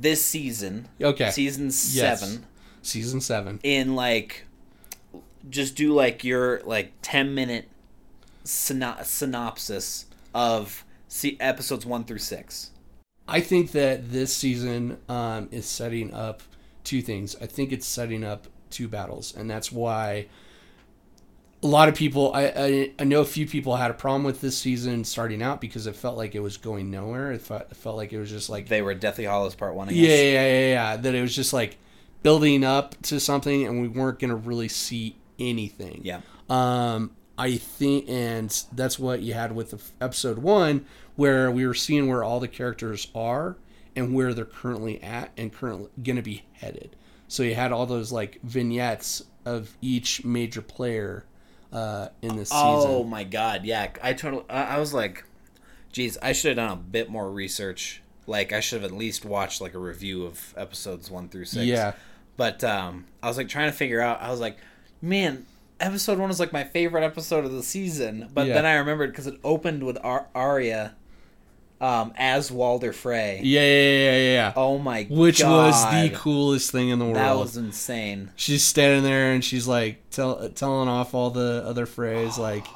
this 0.00 0.24
season. 0.24 0.88
Okay. 1.00 1.30
Season 1.30 1.66
Yes. 1.66 2.20
seven. 2.20 2.46
Season 2.82 3.20
seven. 3.20 3.60
In 3.62 3.94
like, 3.96 4.44
just 5.48 5.74
do 5.76 5.92
like 5.92 6.22
your 6.24 6.60
like 6.64 6.92
ten 7.02 7.34
minute 7.34 7.68
syno- 8.44 9.04
synopsis 9.04 10.06
of 10.34 10.84
see 11.08 11.36
episodes 11.40 11.84
one 11.86 12.04
through 12.04 12.18
six. 12.18 12.70
I 13.28 13.40
think 13.40 13.72
that 13.72 14.10
this 14.10 14.34
season 14.34 14.98
um, 15.08 15.48
is 15.52 15.66
setting 15.66 16.14
up 16.14 16.42
two 16.82 17.02
things. 17.02 17.36
I 17.40 17.46
think 17.46 17.72
it's 17.72 17.86
setting 17.86 18.24
up 18.24 18.48
two 18.70 18.88
battles, 18.88 19.34
and 19.36 19.50
that's 19.50 19.70
why 19.70 20.26
a 21.62 21.66
lot 21.66 21.88
of 21.88 21.94
people. 21.94 22.32
I, 22.34 22.44
I 22.56 22.90
I 22.98 23.04
know 23.04 23.20
a 23.20 23.26
few 23.26 23.46
people 23.46 23.76
had 23.76 23.90
a 23.90 23.94
problem 23.94 24.24
with 24.24 24.40
this 24.40 24.56
season 24.56 25.04
starting 25.04 25.42
out 25.42 25.60
because 25.60 25.86
it 25.86 25.94
felt 25.94 26.16
like 26.16 26.34
it 26.34 26.40
was 26.40 26.56
going 26.56 26.90
nowhere. 26.90 27.32
It 27.32 27.42
felt, 27.42 27.62
it 27.70 27.76
felt 27.76 27.96
like 27.96 28.12
it 28.12 28.18
was 28.18 28.30
just 28.30 28.48
like 28.48 28.68
They 28.68 28.80
were 28.80 28.94
Deathly 28.94 29.24
Hallows 29.24 29.54
Part 29.54 29.74
One. 29.74 29.88
Yeah, 29.90 30.08
yeah, 30.08 30.14
yeah, 30.14 30.46
yeah, 30.46 30.68
yeah. 30.68 30.96
That 30.96 31.14
it 31.14 31.20
was 31.20 31.34
just 31.34 31.52
like 31.52 31.76
building 32.22 32.64
up 32.64 33.00
to 33.02 33.20
something, 33.20 33.66
and 33.66 33.82
we 33.82 33.88
weren't 33.88 34.18
going 34.18 34.30
to 34.30 34.36
really 34.36 34.68
see 34.68 35.16
anything. 35.38 36.00
Yeah. 36.02 36.20
Um, 36.48 37.12
I 37.36 37.56
think, 37.56 38.08
and 38.08 38.50
that's 38.72 38.98
what 38.98 39.20
you 39.20 39.34
had 39.34 39.54
with 39.54 39.70
the 39.70 39.76
f- 39.76 39.92
episode 40.00 40.38
one, 40.38 40.86
where 41.18 41.50
we 41.50 41.66
were 41.66 41.74
seeing 41.74 42.06
where 42.06 42.22
all 42.22 42.38
the 42.38 42.46
characters 42.46 43.08
are 43.12 43.56
and 43.96 44.14
where 44.14 44.32
they're 44.32 44.44
currently 44.44 45.02
at 45.02 45.32
and 45.36 45.52
currently 45.52 45.88
going 46.00 46.14
to 46.14 46.22
be 46.22 46.44
headed. 46.52 46.94
So 47.26 47.42
you 47.42 47.56
had 47.56 47.72
all 47.72 47.86
those 47.86 48.12
like 48.12 48.38
vignettes 48.44 49.24
of 49.44 49.76
each 49.82 50.24
major 50.24 50.62
player 50.62 51.24
uh, 51.72 52.08
in 52.22 52.36
this 52.36 52.50
Oh 52.54 52.76
season. 52.78 52.90
Oh 52.94 53.02
my 53.02 53.24
god, 53.24 53.64
yeah. 53.64 53.88
I 54.00 54.12
totally. 54.12 54.44
I 54.48 54.76
I 54.76 54.78
was 54.78 54.94
like, 54.94 55.24
geez, 55.90 56.16
I 56.22 56.32
should 56.32 56.56
have 56.56 56.68
done 56.68 56.78
a 56.78 56.80
bit 56.80 57.10
more 57.10 57.28
research. 57.30 58.00
Like, 58.28 58.52
I 58.52 58.60
should 58.60 58.82
have 58.82 58.92
at 58.92 58.96
least 58.96 59.24
watched 59.24 59.60
like 59.60 59.74
a 59.74 59.78
review 59.78 60.24
of 60.24 60.54
episodes 60.56 61.10
one 61.10 61.28
through 61.28 61.46
six. 61.46 61.64
Yeah. 61.64 61.94
But 62.36 62.62
um, 62.62 63.06
I 63.22 63.26
was 63.26 63.36
like 63.36 63.48
trying 63.48 63.70
to 63.72 63.76
figure 63.76 64.00
out. 64.00 64.22
I 64.22 64.30
was 64.30 64.38
like, 64.38 64.56
man, 65.02 65.44
episode 65.80 66.18
one 66.18 66.28
was 66.28 66.38
like 66.38 66.52
my 66.52 66.62
favorite 66.62 67.02
episode 67.02 67.44
of 67.44 67.50
the 67.52 67.64
season. 67.64 68.28
But 68.32 68.46
Yeah. 68.46 68.54
then 68.54 68.66
I 68.66 68.74
remembered 68.74 69.10
because 69.10 69.26
it 69.26 69.40
opened 69.42 69.82
with 69.82 69.98
Ar- 70.04 70.28
Arya, 70.34 70.94
um, 71.80 72.12
as 72.16 72.50
Walder 72.50 72.92
Frey. 72.92 73.40
Yeah, 73.42 73.60
yeah, 73.60 73.66
yeah, 73.66 74.16
yeah, 74.16 74.32
yeah. 74.32 74.52
Oh 74.56 74.78
my 74.78 75.04
Which 75.10 75.42
was 75.42 75.84
the 75.92 76.10
coolest 76.16 76.70
thing 76.72 76.88
in 76.88 76.98
the 76.98 77.04
world. 77.04 77.16
That 77.16 77.36
was 77.36 77.56
insane. 77.56 78.30
she's 78.36 78.64
standing 78.64 79.04
there 79.04 79.32
and 79.32 79.44
she's 79.44 79.66
like 79.68 80.08
tell, 80.10 80.48
telling 80.50 80.88
off 80.88 81.14
all 81.14 81.30
the 81.30 81.62
other 81.66 81.86
Freys 81.86 82.36
like 82.48 82.66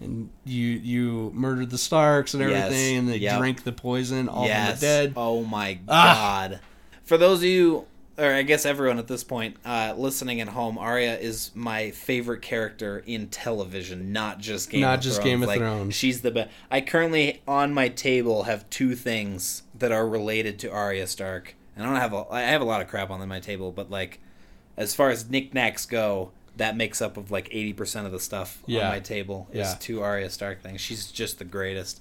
and 0.00 0.30
you 0.44 0.64
you 0.66 1.30
murdered 1.34 1.70
the 1.70 1.78
starks 1.78 2.34
and 2.34 2.42
Yes. 2.42 2.64
everything 2.66 2.96
and 2.98 3.08
they 3.08 3.16
Yep. 3.18 3.38
drink 3.38 3.64
the 3.64 3.72
poison 3.72 4.28
all 4.28 4.46
yes. 4.46 4.68
from 4.70 4.74
the 4.80 4.86
dead 4.86 5.12
Oh 5.16 5.44
my 5.44 5.78
Ah. 5.88 6.48
god. 6.48 6.60
For 7.04 7.16
those 7.18 7.38
of 7.38 7.44
you 7.44 7.86
or 8.18 8.32
I 8.34 8.42
guess 8.42 8.66
everyone 8.66 8.98
at 8.98 9.06
this 9.06 9.22
point 9.24 9.56
uh, 9.64 9.94
listening 9.96 10.40
at 10.40 10.48
home, 10.48 10.76
Arya 10.78 11.16
is 11.18 11.50
my 11.54 11.90
favorite 11.92 12.42
character 12.42 13.02
in 13.06 13.28
television, 13.28 14.12
not 14.12 14.38
just 14.40 14.70
Game 14.70 14.80
Not 14.82 14.98
of 14.98 15.04
just 15.04 15.16
Thrones. 15.16 15.30
Game 15.30 15.42
of 15.42 15.48
Like, 15.48 15.58
Thrones. 15.60 15.94
She's 15.94 16.20
the 16.22 16.30
best. 16.30 16.50
I 16.70 16.80
currently 16.80 17.40
on 17.46 17.72
my 17.72 17.88
table 17.88 18.42
have 18.44 18.68
two 18.70 18.94
things 18.94 19.62
that 19.78 19.92
are 19.92 20.06
related 20.08 20.58
to 20.60 20.68
Arya 20.72 21.06
Stark, 21.06 21.54
and 21.76 21.86
I 21.86 21.90
don't 21.90 22.00
have 22.00 22.12
a, 22.12 22.24
I 22.30 22.40
have 22.42 22.60
a 22.60 22.64
lot 22.64 22.80
of 22.80 22.88
crap 22.88 23.10
on 23.10 23.26
my 23.28 23.40
table, 23.40 23.70
but 23.72 23.90
like 23.90 24.20
as 24.76 24.94
far 24.94 25.10
as 25.10 25.28
knickknacks 25.30 25.86
go. 25.86 26.32
That 26.56 26.76
makes 26.76 27.00
up 27.00 27.16
of 27.16 27.30
like 27.30 27.46
eighty 27.52 27.72
percent 27.72 28.04
of 28.06 28.10
the 28.10 28.18
stuff 28.18 28.64
Yeah. 28.66 28.86
on 28.86 28.88
my 28.94 28.98
table 28.98 29.46
is 29.52 29.58
Yeah. 29.58 29.76
two 29.78 30.02
Arya 30.02 30.28
Stark 30.28 30.60
things. 30.60 30.80
She's 30.80 31.06
just 31.12 31.38
the 31.38 31.44
greatest. 31.44 32.00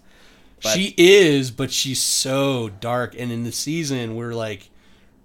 But- 0.64 0.70
she 0.74 0.96
is, 0.98 1.52
but 1.52 1.70
she's 1.72 2.02
so 2.02 2.70
dark. 2.70 3.14
And 3.20 3.32
in 3.32 3.44
the 3.44 3.52
season, 3.52 4.16
we're 4.16 4.34
like 4.34 4.72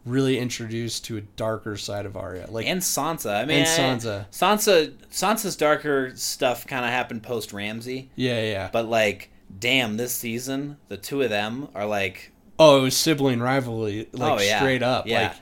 really 0.04 0.38
introduced 0.38 1.04
to 1.06 1.16
a 1.16 1.20
darker 1.20 1.76
side 1.76 2.06
of 2.06 2.16
Arya. 2.16 2.46
Like, 2.50 2.66
and 2.66 2.80
Sansa. 2.80 3.34
I 3.40 3.44
mean, 3.44 3.64
And 3.64 3.68
I- 3.68 3.70
Sansa. 3.70 4.26
Sansa. 4.30 4.92
Sansa's 5.10 5.56
darker 5.56 6.12
stuff 6.16 6.66
kind 6.66 6.84
of 6.84 6.90
happened 6.90 7.22
post 7.22 7.52
Ramsay, 7.52 8.10
yeah, 8.16 8.42
yeah. 8.42 8.70
but 8.72 8.86
like, 8.86 9.30
damn, 9.58 9.96
this 9.96 10.14
season 10.14 10.78
the 10.88 10.96
two 10.96 11.22
of 11.22 11.30
them 11.30 11.68
are 11.74 11.86
like, 11.86 12.32
oh, 12.58 12.78
it 12.78 12.82
was 12.82 12.96
sibling 12.96 13.40
rivalry, 13.40 14.08
like 14.12 14.40
oh 14.40 14.42
yeah, 14.42 14.58
straight 14.58 14.82
up. 14.82 15.06
Yeah. 15.06 15.28
Like, 15.28 15.36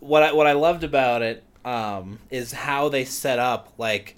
what 0.00 0.22
I 0.22 0.32
what 0.32 0.46
I 0.46 0.52
loved 0.52 0.84
about 0.84 1.22
it 1.22 1.44
um, 1.64 2.18
is 2.30 2.52
how 2.52 2.88
they 2.88 3.04
set 3.04 3.38
up 3.38 3.72
like. 3.78 4.16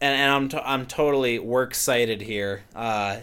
And, 0.00 0.20
and 0.20 0.32
I'm, 0.32 0.48
to, 0.48 0.68
I'm 0.68 0.86
totally 0.86 1.38
work 1.38 1.76
cited 1.76 2.22
here. 2.22 2.64
Uh, 2.74 3.18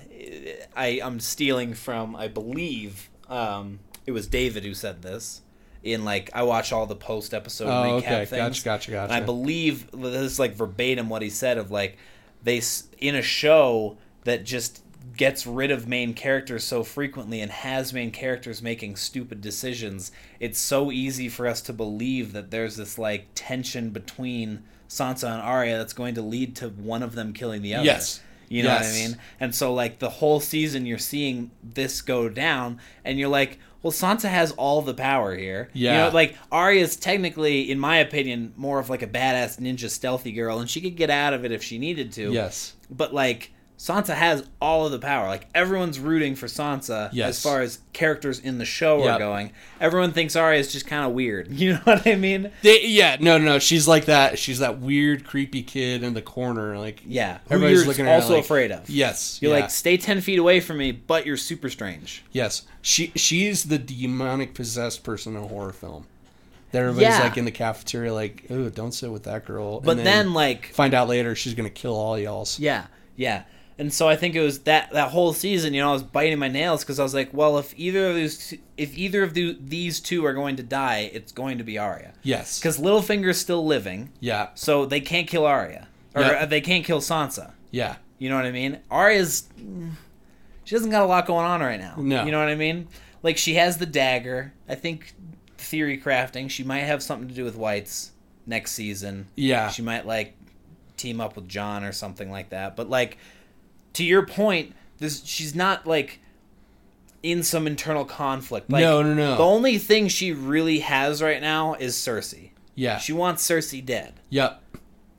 I 0.78 1.02
I'm 1.04 1.20
stealing 1.20 1.74
from 1.74 2.16
I 2.16 2.30
believe 2.30 3.10
um, 3.28 3.80
it 4.10 4.12
was 4.12 4.26
David 4.26 4.64
who 4.64 4.74
said 4.74 5.04
this 5.04 5.44
in 5.84 6.04
like 6.04 6.32
I 6.34 6.42
watch 6.42 6.74
all 6.74 6.88
the 6.88 6.96
post 6.96 7.32
episode 7.32 7.68
oh, 7.68 7.84
recap 7.84 7.98
okay. 7.98 8.26
things. 8.26 8.64
Gotcha, 8.64 8.64
gotcha, 8.64 8.92
gotcha. 8.92 9.14
And 9.14 9.24
I 9.24 9.24
believe 9.24 9.92
this 9.92 10.22
is 10.22 10.40
like 10.40 10.56
verbatim 10.56 11.10
what 11.10 11.22
he 11.22 11.30
said 11.30 11.60
of 11.60 11.70
like 11.70 12.00
they 12.44 12.60
in 12.98 13.14
a 13.14 13.22
show 13.22 13.98
that 14.24 14.46
just 14.46 14.82
gets 15.16 15.46
rid 15.46 15.70
of 15.70 15.88
main 15.88 16.16
characters 16.16 16.64
so 16.64 16.84
frequently 16.84 17.40
and 17.40 17.52
has 17.52 17.94
main 17.94 18.10
characters 18.10 18.64
making 18.64 18.96
stupid 18.96 19.42
decisions. 19.42 20.12
It's 20.40 20.58
so 20.58 20.92
easy 20.92 21.30
for 21.30 21.46
us 21.46 21.62
to 21.62 21.74
believe 21.74 22.34
that 22.34 22.50
there's 22.50 22.78
this 22.78 22.98
like 22.98 23.28
tension 23.36 23.92
between 23.92 24.64
Sansa 24.90 25.32
and 25.32 25.42
Arya 25.42 25.78
that's 25.78 25.94
going 25.94 26.16
to 26.16 26.24
lead 26.24 26.56
to 26.56 26.70
one 26.70 27.04
of 27.04 27.14
them 27.14 27.34
killing 27.34 27.62
the 27.62 27.76
other. 27.76 27.86
Yes. 27.86 28.22
You 28.50 28.64
know 28.64 28.74
what 28.74 28.86
I 28.86 28.92
mean? 28.92 29.18
And 29.40 29.54
so 29.54 29.74
like 29.74 30.00
the 30.00 30.10
whole 30.10 30.40
season 30.40 30.88
you're 30.88 30.98
seeing 30.98 31.52
this 31.64 32.02
go 32.02 32.28
down 32.28 32.80
and 33.06 33.20
you're 33.20 33.30
like, 33.30 33.60
well 33.82 33.92
Sansa 33.92 34.30
has 34.30 34.52
all 34.54 34.82
the 34.82 34.94
power 34.94 35.36
here. 35.36 35.70
You 35.74 35.88
Yeah. 35.88 36.08
know, 36.08 36.14
like 36.14 36.36
Arya's 36.52 36.96
technically, 36.96 37.70
in 37.72 37.80
my 37.80 37.98
opinion, 37.98 38.54
more 38.58 38.80
of 38.80 38.90
like 38.90 39.02
a 39.02 39.08
badass 39.08 39.60
ninja 39.60 39.90
stealthy 39.90 40.32
girl 40.32 40.60
and 40.60 40.70
she 40.70 40.82
could 40.82 40.96
get 40.98 41.10
out 41.10 41.34
of 41.34 41.46
it 41.46 41.52
if 41.52 41.64
she 41.64 41.78
needed 41.78 42.12
to. 42.14 42.32
yes. 42.32 42.74
But 42.92 43.14
like 43.14 43.52
Sansa 43.80 44.14
has 44.14 44.44
all 44.62 44.86
of 44.86 44.92
the 44.92 45.00
power. 45.00 45.28
Like 45.28 45.48
everyone's 45.56 46.00
rooting 46.00 46.36
for 46.36 46.48
Sansa 46.48 47.10
Yes. 47.14 47.30
as 47.30 47.42
far 47.42 47.62
as 47.62 47.80
characters 47.94 48.38
in 48.38 48.58
the 48.58 48.66
show 48.66 49.08
are 49.08 49.18
going. 49.18 49.54
Everyone 49.80 50.12
thinks 50.12 50.36
Arya 50.36 50.60
is 50.60 50.74
just 50.74 50.86
kind 50.86 51.06
of 51.06 51.14
weird. 51.14 51.48
You 51.60 51.74
know 51.76 51.80
what 51.86 52.06
I 52.06 52.16
mean? 52.16 52.52
They, 52.62 52.86
yeah, 52.88 53.16
no, 53.22 53.38
no, 53.38 53.46
no. 53.46 53.60
She's 53.60 53.88
like 53.88 54.06
that. 54.06 54.38
She's 54.38 54.60
that 54.60 54.80
weird, 54.80 55.24
creepy 55.24 55.64
kid 55.64 56.04
in 56.04 56.14
the 56.14 56.22
corner. 56.22 56.78
Like, 56.78 57.02
Yeah. 57.06 57.38
Who 57.48 57.56
Everybody's 57.56 57.78
you're 57.80 57.88
looking 57.88 58.06
at 58.08 58.16
also 58.22 58.34
like- 58.36 58.44
afraid 58.44 58.72
of. 58.74 58.90
yes, 58.90 59.40
You're 59.42 59.54
yeah. 59.56 59.62
like, 59.62 59.70
stay 59.72 59.96
ten 59.96 60.20
feet 60.20 60.40
away 60.40 60.60
from 60.60 60.78
me, 60.78 60.92
but 60.92 61.26
you're 61.26 61.38
super 61.38 61.70
strange. 61.70 62.24
yes. 62.34 62.64
She 62.82 63.14
she's 63.16 63.64
the 63.66 63.78
demonic 63.78 64.54
possessed 64.56 65.04
person 65.06 65.38
in 65.38 65.44
a 65.44 65.48
horror 65.48 65.72
film. 65.72 66.06
That 66.72 66.80
everybody's 66.80 67.18
Yeah. 67.18 67.24
like 67.24 67.38
in 67.38 67.46
the 67.46 67.52
cafeteria, 67.52 68.14
like, 68.14 68.46
oh, 68.50 68.68
don't 68.70 68.92
sit 68.94 69.10
with 69.10 69.24
that 69.24 69.46
girl. 69.46 69.80
But 69.80 69.98
And 70.00 70.06
then, 70.06 70.34
like 70.34 70.66
find 70.74 70.94
out 70.94 71.08
later 71.08 71.34
she's 71.34 71.54
gonna 71.54 71.70
kill 71.70 71.96
all 71.96 72.20
y'all 72.20 72.46
Yeah, 72.58 72.86
yeah. 73.16 73.44
And 73.80 73.92
so 73.94 74.08
I 74.10 74.16
think 74.18 74.36
it 74.36 74.42
was 74.42 74.60
that 74.60 74.92
that 74.92 75.10
whole 75.12 75.32
season. 75.34 75.74
You 75.74 75.82
know, 75.82 75.90
I 75.90 75.94
was 75.94 76.04
biting 76.04 76.38
my 76.38 76.50
nails 76.50 76.84
because 76.84 77.00
I 77.00 77.04
was 77.04 77.14
like, 77.14 77.34
well, 77.34 77.58
if 77.58 77.74
either 77.78 78.10
of 78.10 78.16
these, 78.16 78.54
if 78.78 78.98
either 78.98 79.24
of 79.24 79.34
the, 79.34 79.58
these 79.60 80.00
two 80.02 80.26
are 80.26 80.34
going 80.34 80.58
to 80.58 80.64
die, 80.64 81.10
it's 81.14 81.32
going 81.32 81.58
to 81.60 81.64
be 81.64 81.78
Arya. 81.78 82.14
Yes. 82.22 82.60
Because 82.60 82.78
Littlefinger's 82.78 83.38
still 83.40 83.66
living, 83.66 84.12
Yeah. 84.20 84.50
so 84.56 84.86
they 84.86 85.00
can't 85.00 85.28
kill 85.28 85.46
Arya, 85.46 85.88
or 86.14 86.22
Yeah. 86.24 86.28
uh, 86.42 86.46
they 86.46 86.60
can't 86.62 86.84
kill 86.86 87.00
Sansa. 87.00 87.54
Yeah. 87.72 87.96
You 88.18 88.30
know 88.30 88.36
what 88.36 88.46
I 88.46 88.52
mean? 88.52 88.80
Arya's 88.92 89.48
she 90.66 90.76
doesn't 90.76 90.92
got 90.92 91.02
a 91.04 91.06
lot 91.08 91.26
going 91.26 91.46
on 91.46 91.62
right 91.62 91.80
now. 91.80 91.96
No. 91.98 92.26
You 92.26 92.32
know 92.32 92.40
what 92.40 92.50
I 92.50 92.56
mean? 92.56 92.90
Like 93.24 93.38
she 93.38 93.56
has 93.56 93.78
the 93.78 93.86
dagger. 93.86 94.54
I 94.68 94.76
think 94.76 95.14
theory 95.58 96.00
crafting. 96.00 96.50
She 96.50 96.64
might 96.64 96.80
have 96.80 97.02
something 97.02 97.28
to 97.30 97.34
do 97.34 97.44
with 97.46 97.56
Whites 97.56 98.12
next 98.46 98.74
season. 98.74 99.28
Yeah. 99.36 99.70
She 99.70 99.82
might 99.82 100.06
like 100.06 100.36
team 100.98 101.22
up 101.22 101.36
with 101.38 101.48
Jon 101.48 101.84
or 101.86 101.92
something 101.94 102.30
like 102.30 102.50
that. 102.50 102.76
But 102.76 102.90
like 102.90 103.18
to 103.94 104.04
your 104.04 104.26
point, 104.26 104.76
this 105.00 105.24
she's 105.26 105.56
not 105.56 105.88
like 105.88 106.20
in 107.24 107.44
some 107.44 107.68
internal 107.68 108.06
conflict. 108.06 108.70
Like, 108.70 108.82
No, 108.82 109.02
no, 109.02 109.14
no. 109.14 109.36
The 109.36 109.44
only 109.44 109.78
thing 109.78 110.08
she 110.08 110.32
really 110.32 110.80
has 110.80 111.22
right 111.22 111.42
now 111.42 111.74
is 111.74 111.96
Cersei. 111.96 112.52
Yeah. 112.76 112.98
She 112.98 113.12
wants 113.12 113.46
Cersei 113.46 113.86
dead 113.86 114.14
yep. 114.30 114.62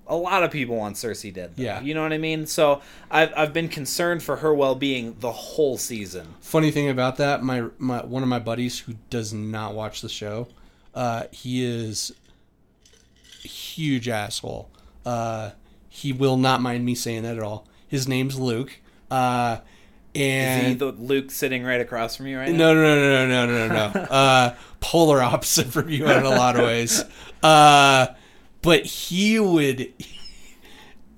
a 0.06 0.16
lot 0.16 0.42
of 0.42 0.50
people 0.50 0.76
want 0.76 0.96
Cersei 0.96 1.32
dead. 1.32 1.56
Though, 1.56 1.62
Yeah. 1.62 1.80
you 1.82 1.92
know 1.94 2.02
what 2.02 2.12
I 2.12 2.18
mean. 2.18 2.46
So 2.46 2.80
I've 3.10 3.32
I've 3.36 3.52
been 3.52 3.68
concerned 3.68 4.22
for 4.22 4.36
her 4.36 4.54
well 4.54 4.74
being 4.74 5.16
the 5.20 5.32
whole 5.32 5.76
season. 5.76 6.34
Funny 6.40 6.70
thing 6.70 6.88
about 6.88 7.16
that, 7.18 7.42
my 7.42 7.66
my 7.78 8.04
one 8.04 8.22
of 8.22 8.28
my 8.28 8.38
buddies 8.38 8.78
who 8.80 8.94
does 9.10 9.32
not 9.32 9.74
watch 9.74 10.00
the 10.00 10.08
show, 10.08 10.48
uh, 10.94 11.24
he 11.30 11.62
is 11.64 12.12
a 13.44 13.48
huge 13.48 14.08
asshole. 14.08 14.70
Uh, 15.04 15.50
he 15.88 16.12
will 16.12 16.36
not 16.36 16.62
mind 16.62 16.84
me 16.84 16.94
saying 16.94 17.22
that 17.24 17.36
at 17.36 17.42
all. 17.42 17.66
His 17.90 18.06
name's 18.06 18.38
Luke. 18.38 18.78
Uh, 19.10 19.58
Is 20.14 20.20
he 20.62 20.70
and 20.70 20.78
the 20.78 20.92
Luke 20.92 21.32
sitting 21.32 21.64
right 21.64 21.80
across 21.80 22.14
from 22.14 22.28
you 22.28 22.38
right 22.38 22.52
now? 22.52 22.72
no, 22.72 22.74
no, 22.74 22.94
no, 23.00 23.26
no, 23.26 23.46
no, 23.46 23.68
no, 23.68 23.92
no. 23.92 24.00
uh, 24.10 24.54
polar 24.78 25.20
opposite 25.20 25.66
from 25.66 25.88
you 25.90 26.08
in 26.08 26.24
a 26.24 26.30
lot 26.30 26.54
of 26.54 26.62
ways. 26.62 27.04
Uh, 27.42 28.06
but 28.62 28.86
he 28.86 29.40
would 29.40 29.92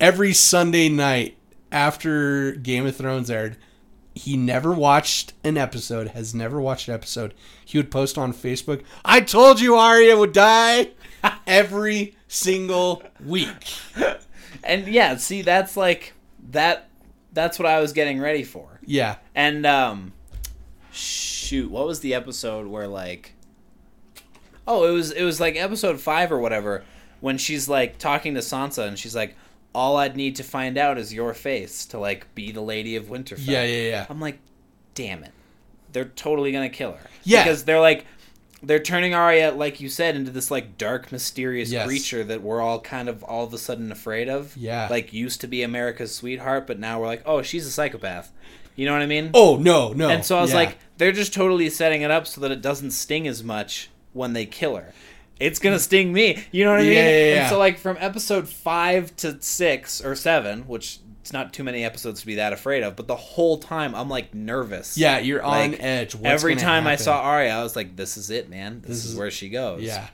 every 0.01 0.33
Sunday 0.33 0.89
night 0.89 1.37
after 1.71 2.53
Game 2.53 2.87
of 2.87 2.97
Thrones 2.97 3.31
aired. 3.31 3.59
He 4.15 4.37
never 4.37 4.73
watched 4.73 5.35
an 5.45 5.59
episode. 5.59 6.09
Has 6.09 6.35
never 6.35 6.61
watched 6.61 6.89
an 6.89 6.95
episode. 6.95 7.35
He 7.65 7.77
would 7.79 7.91
post 7.91 8.17
on 8.17 8.33
Facebook. 8.33 8.83
I 9.05 9.21
told 9.21 9.61
you 9.61 9.75
Arya 9.77 10.17
would 10.17 10.33
die 10.33 10.91
every 11.47 12.17
single 12.29 13.03
week. 13.25 13.75
And 14.65 14.87
yeah, 14.87 15.17
see, 15.17 15.43
that's 15.43 15.77
like 15.77 16.13
that. 16.53 16.89
That's 17.33 17.59
what 17.59 17.67
I 17.67 17.81
was 17.81 17.93
getting 17.93 18.21
ready 18.21 18.45
for. 18.45 18.81
Yeah, 18.85 19.17
And 19.35 19.65
um, 19.65 20.13
shoot, 20.91 21.71
what 21.71 21.87
was 21.87 22.01
the 22.01 22.15
episode 22.15 22.67
where 22.67 22.87
like? 22.87 23.35
Oh, 24.67 24.85
it 24.85 24.93
was 24.93 25.11
it 25.11 25.25
was 25.25 25.41
like 25.41 25.57
episode 25.57 26.01
five 26.01 26.31
or 26.31 26.39
whatever 26.39 26.85
when 27.21 27.39
she's 27.39 27.69
like 27.69 27.99
talking 27.99 28.35
to 28.35 28.41
Sansa 28.41 28.87
and 28.87 28.99
she's 28.99 29.15
like, 29.15 29.35
"All 29.75 29.97
I'd 29.97 30.17
need 30.17 30.37
to 30.37 30.45
find 30.45 30.77
out 30.77 30.99
is 30.99 31.13
your 31.13 31.35
face 31.35 31.87
to 31.87 31.99
like 31.99 32.33
be 32.35 32.53
the 32.53 32.61
Lady 32.61 32.97
of 32.97 33.07
Winterfell." 33.07 33.47
yeah, 33.47 33.65
yeah, 33.65 33.89
yeah. 33.89 34.07
I'm 34.09 34.21
like, 34.21 34.39
damn 34.95 35.25
it. 35.25 35.33
They're 35.93 36.05
totally 36.05 36.53
gonna 36.53 36.69
kill 36.69 36.93
her. 36.93 37.11
Yeah. 37.25 37.43
Because 37.45 37.65
they're 37.65 37.81
like 37.81 38.07
they're 38.63 38.81
turning 38.81 39.13
Arya, 39.15 39.53
like 39.53 39.81
you 39.81 39.89
said, 39.89 40.15
into 40.15 40.31
this 40.31 40.51
like 40.51 40.79
dark, 40.79 41.11
mysterious 41.11 41.71
Yes. 41.71 41.87
creature 41.87 42.23
that 42.25 42.43
we're 42.43 42.61
all 42.61 42.81
kind 42.81 43.09
of 43.09 43.23
all 43.25 43.45
of 43.45 43.53
a 43.53 43.59
sudden 43.59 43.91
afraid 43.91 44.29
of. 44.29 44.57
Yeah. 44.57 44.89
Like 44.91 45.13
used 45.13 45.41
to 45.41 45.47
be 45.47 45.63
America's 45.63 46.15
sweetheart, 46.15 46.67
but 46.67 46.79
now 46.79 47.01
we're 47.01 47.07
like, 47.07 47.23
oh, 47.27 47.43
she's 47.43 47.67
a 47.67 47.71
psychopath. 47.71 48.31
You 48.77 48.87
know 48.87 48.93
what 48.93 49.03
I 49.03 49.07
mean? 49.07 49.31
Oh 49.35 49.57
no, 49.57 49.93
no. 49.93 50.09
and 50.09 50.25
so 50.25 50.39
I 50.39 50.41
was 50.41 50.51
yeah. 50.51 50.57
like, 50.57 50.79
they're 50.97 51.13
just 51.13 51.35
totally 51.35 51.69
setting 51.69 52.03
it 52.03 52.11
up 52.11 52.27
so 52.27 52.41
that 52.41 52.51
it 52.51 52.63
doesn't 52.63 52.93
sting 52.93 53.27
as 53.29 53.43
much 53.43 53.91
when 54.13 54.33
they 54.33 54.47
kill 54.47 54.77
her. 54.77 54.93
It's 55.41 55.59
gonna 55.59 55.81
sting 55.81 56.13
me. 56.13 56.45
You 56.53 56.65
know 56.65 56.71
what 56.71 56.81
I 56.81 56.85
mean? 56.85 56.93
Yeah, 56.93 57.09
yeah, 57.09 57.35
yeah. 57.35 57.41
And 57.43 57.51
so 57.51 57.59
like 57.59 57.79
from 57.79 57.97
episode 57.99 58.49
five 58.49 59.15
to 59.17 59.43
six 59.43 60.01
or 60.01 60.15
seven, 60.15 60.63
which 60.69 61.01
it's 61.23 61.33
not 61.33 61.53
too 61.55 61.65
many 61.65 61.85
episodes 61.85 62.21
to 62.21 62.27
be 62.27 62.35
that 62.35 62.53
afraid 62.53 62.83
of, 62.83 62.95
but 62.97 63.07
the 63.07 63.17
whole 63.17 63.57
time 63.59 63.95
I'm 63.95 64.09
like 64.11 64.35
nervous. 64.35 64.99
yeah, 64.99 65.19
you're 65.21 65.43
on 65.43 65.71
Like, 65.73 65.81
edge. 65.83 66.15
What's 66.15 66.27
Every 66.27 66.57
time 66.57 66.87
I 66.87 66.97
saw 66.97 67.21
Arya, 67.23 67.51
I 67.53 67.63
was 67.63 67.75
like, 67.77 67.97
"This 67.97 68.17
is 68.17 68.29
it, 68.29 68.51
man. 68.51 68.81
This, 68.81 68.89
This 68.91 69.05
is, 69.07 69.13
is- 69.13 69.17
where 69.17 69.31
she 69.31 69.49
goes." 69.49 69.83
Yeah. 69.83 70.09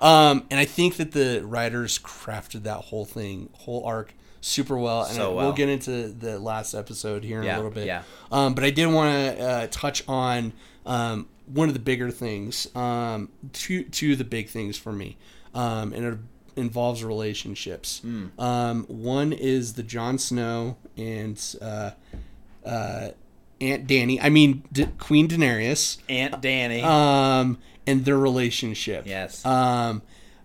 Um, 0.00 0.44
and 0.50 0.60
I 0.60 0.64
think 0.64 0.96
that 0.96 1.12
the 1.12 1.42
writers 1.44 1.98
crafted 1.98 2.64
that 2.64 2.76
whole 2.86 3.04
thing, 3.04 3.48
whole 3.52 3.84
arc, 3.84 4.14
super 4.40 4.76
well. 4.78 5.02
And 5.04 5.14
So 5.16 5.34
well. 5.34 5.46
we'll 5.46 5.54
get 5.54 5.68
into 5.68 6.08
the 6.08 6.38
last 6.38 6.74
episode 6.74 7.24
here 7.24 7.38
in 7.40 7.46
Yeah, 7.46 7.56
a 7.56 7.58
little 7.58 7.70
bit. 7.72 7.86
yeah. 7.86 8.02
Um, 8.30 8.54
but 8.54 8.62
I 8.64 8.70
did 8.70 8.86
want 8.86 9.12
to 9.36 9.42
uh, 9.44 9.66
touch 9.72 10.02
on 10.06 10.52
um, 10.86 11.26
one 11.46 11.66
of 11.68 11.74
the 11.74 11.80
bigger 11.80 12.10
things, 12.12 12.68
um, 12.76 13.28
two, 13.52 13.84
two 13.84 14.12
of 14.12 14.18
the 14.18 14.24
big 14.24 14.48
things 14.48 14.76
for 14.78 14.92
me. 14.92 15.16
Um, 15.54 15.92
and 15.92 16.28
involves 16.58 17.02
relationships. 17.04 18.02
Um, 18.38 18.84
one 18.88 19.32
is 19.32 19.74
the 19.74 19.82
Jon 19.82 20.18
Snow 20.18 20.76
and 20.96 21.40
uh, 21.62 21.92
uh, 22.66 23.08
Aunt 23.60 23.86
Danny. 23.86 24.20
I 24.20 24.28
mean 24.28 24.62
D- 24.72 24.88
Queen 24.98 25.28
Daenerys. 25.28 25.98
Aunt 26.08 26.40
Danny. 26.42 26.82
Um, 26.82 27.58
and 27.86 28.04
their 28.04 28.18
relationship. 28.18 29.06
yes. 29.06 29.44
Um, 29.46 30.02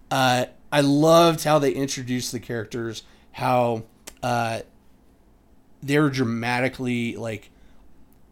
uh, 0.10 0.46
I 0.72 0.82
loved 0.82 1.44
how 1.44 1.60
they 1.60 1.72
introduced 1.72 2.32
the 2.32 2.40
characters. 2.40 3.04
How 3.34 3.84
uh, 4.22 4.62
they're 5.82 6.10
dramatically 6.10 7.16
like 7.18 7.50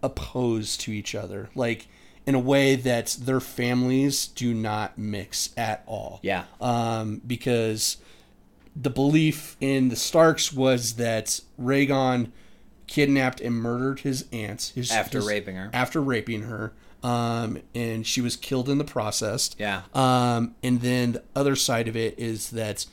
opposed 0.02 0.82
to 0.82 0.92
each 0.92 1.14
other, 1.14 1.50
like 1.56 1.88
in 2.26 2.36
a 2.36 2.40
way 2.40 2.76
that 2.76 3.18
their 3.20 3.40
families 3.40 4.28
do 4.28 4.54
not 4.54 4.98
mix 4.98 5.50
at 5.58 5.84
all. 5.88 6.20
yeah. 6.22 6.44
Um, 6.60 7.22
because 7.26 7.98
the 8.76 8.90
belief 8.90 9.58
in 9.60 9.90
the 9.90 9.96
Starks 9.96 10.54
was 10.54 10.94
that 10.94 11.42
Rhaegon 11.60 12.32
kidnapped 12.88 13.42
and 13.42 13.56
murdered 13.56 14.02
his 14.02 14.26
aunt 14.32 14.72
his, 14.76 14.92
After 14.92 15.18
his- 15.20 15.28
raping 15.28 15.56
her. 15.56 15.70
After 15.74 16.00
raping 16.02 16.44
her, 16.44 16.74
um, 17.04 17.58
and 17.74 18.06
she 18.06 18.22
was 18.22 18.36
killed 18.36 18.70
in 18.70 18.78
the 18.78 18.84
process. 18.84 19.50
Yeah. 19.58 19.82
Um, 19.94 20.56
and 20.62 20.82
then 20.82 21.14
the 21.14 21.24
other 21.36 21.56
side 21.56 21.88
of 21.88 21.96
it 21.96 22.18
is 22.20 22.52
that 22.52 22.86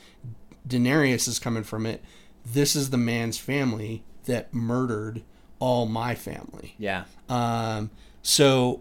Daenerys 0.67 1.29
is 1.29 1.39
coming 1.39 1.63
from 1.65 1.85
it. 1.87 2.03
This 2.45 2.75
is 2.75 2.91
the 2.91 2.97
man's 2.97 3.39
family 3.39 4.05
that 4.25 4.53
murdered 4.55 5.23
all 5.59 5.87
my 5.87 6.15
family. 6.15 6.75
Yeah. 6.79 7.05
Um, 7.29 7.91
so 8.23 8.81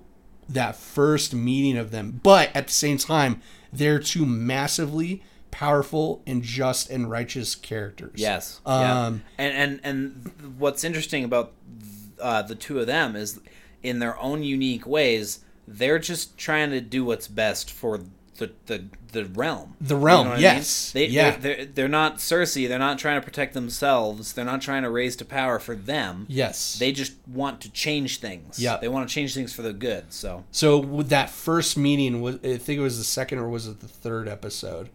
that 0.49 0.75
first 0.75 1.33
meeting 1.33 1.77
of 1.77 1.91
them, 1.91 2.19
but 2.23 2.49
at 2.55 2.67
the 2.67 2.73
same 2.73 2.97
time, 2.97 3.41
they're 3.71 3.99
two 3.99 4.25
massively 4.25 5.23
powerful 5.51 6.21
and 6.27 6.43
just 6.43 6.89
and 6.89 7.09
righteous 7.09 7.55
characters. 7.55 8.13
Yes. 8.15 8.61
Um, 8.65 8.81
yeah. 8.81 9.07
And 9.37 9.53
and 9.53 9.79
and 9.83 10.55
what's 10.57 10.83
interesting 10.83 11.23
about 11.23 11.53
uh, 12.21 12.41
the 12.43 12.55
two 12.55 12.79
of 12.79 12.87
them 12.87 13.15
is, 13.15 13.39
in 13.83 13.99
their 13.99 14.17
own 14.19 14.43
unique 14.43 14.85
ways, 14.85 15.39
they're 15.67 15.99
just 15.99 16.37
trying 16.37 16.69
to 16.71 16.81
do 16.81 17.03
what's 17.05 17.27
best 17.27 17.71
for 17.71 18.01
the 18.37 18.51
the, 18.65 18.85
the 19.11 19.25
realm. 19.25 19.75
The 19.81 19.95
realm, 19.95 20.27
what 20.27 20.33
I 20.33 20.35
mean? 20.35 20.43
yes. 20.43 20.91
They, 20.91 21.07
Yeah. 21.07 21.37
They're, 21.37 21.55
they're, 21.55 21.65
they're 21.65 21.87
not 21.87 22.17
Cersei. 22.17 22.67
They're 22.67 22.79
not 22.79 22.99
trying 22.99 23.19
to 23.19 23.25
protect 23.25 23.53
themselves. 23.53 24.33
They're 24.33 24.45
not 24.45 24.61
trying 24.61 24.83
to 24.83 24.89
raise 24.89 25.15
to 25.17 25.25
power 25.25 25.59
for 25.59 25.75
them. 25.75 26.25
Yes. 26.29 26.77
They 26.79 26.91
just 26.91 27.13
want 27.27 27.61
to 27.61 27.71
change 27.71 28.19
things. 28.19 28.59
Yeah. 28.59 28.77
They 28.77 28.87
want 28.87 29.07
to 29.07 29.13
change 29.13 29.33
things 29.33 29.53
for 29.53 29.61
the 29.61 29.73
good. 29.73 30.13
So 30.13 30.45
so 30.51 30.77
with 30.77 31.09
that 31.09 31.29
first 31.29 31.77
meeting 31.77 32.21
was 32.21 32.35
I 32.37 32.57
think 32.57 32.79
it 32.79 32.83
was 32.83 32.97
the 32.97 33.03
second 33.03 33.39
or 33.39 33.49
was 33.49 33.67
it 33.67 33.79
the 33.79 33.87
third 33.87 34.27
episode? 34.27 34.89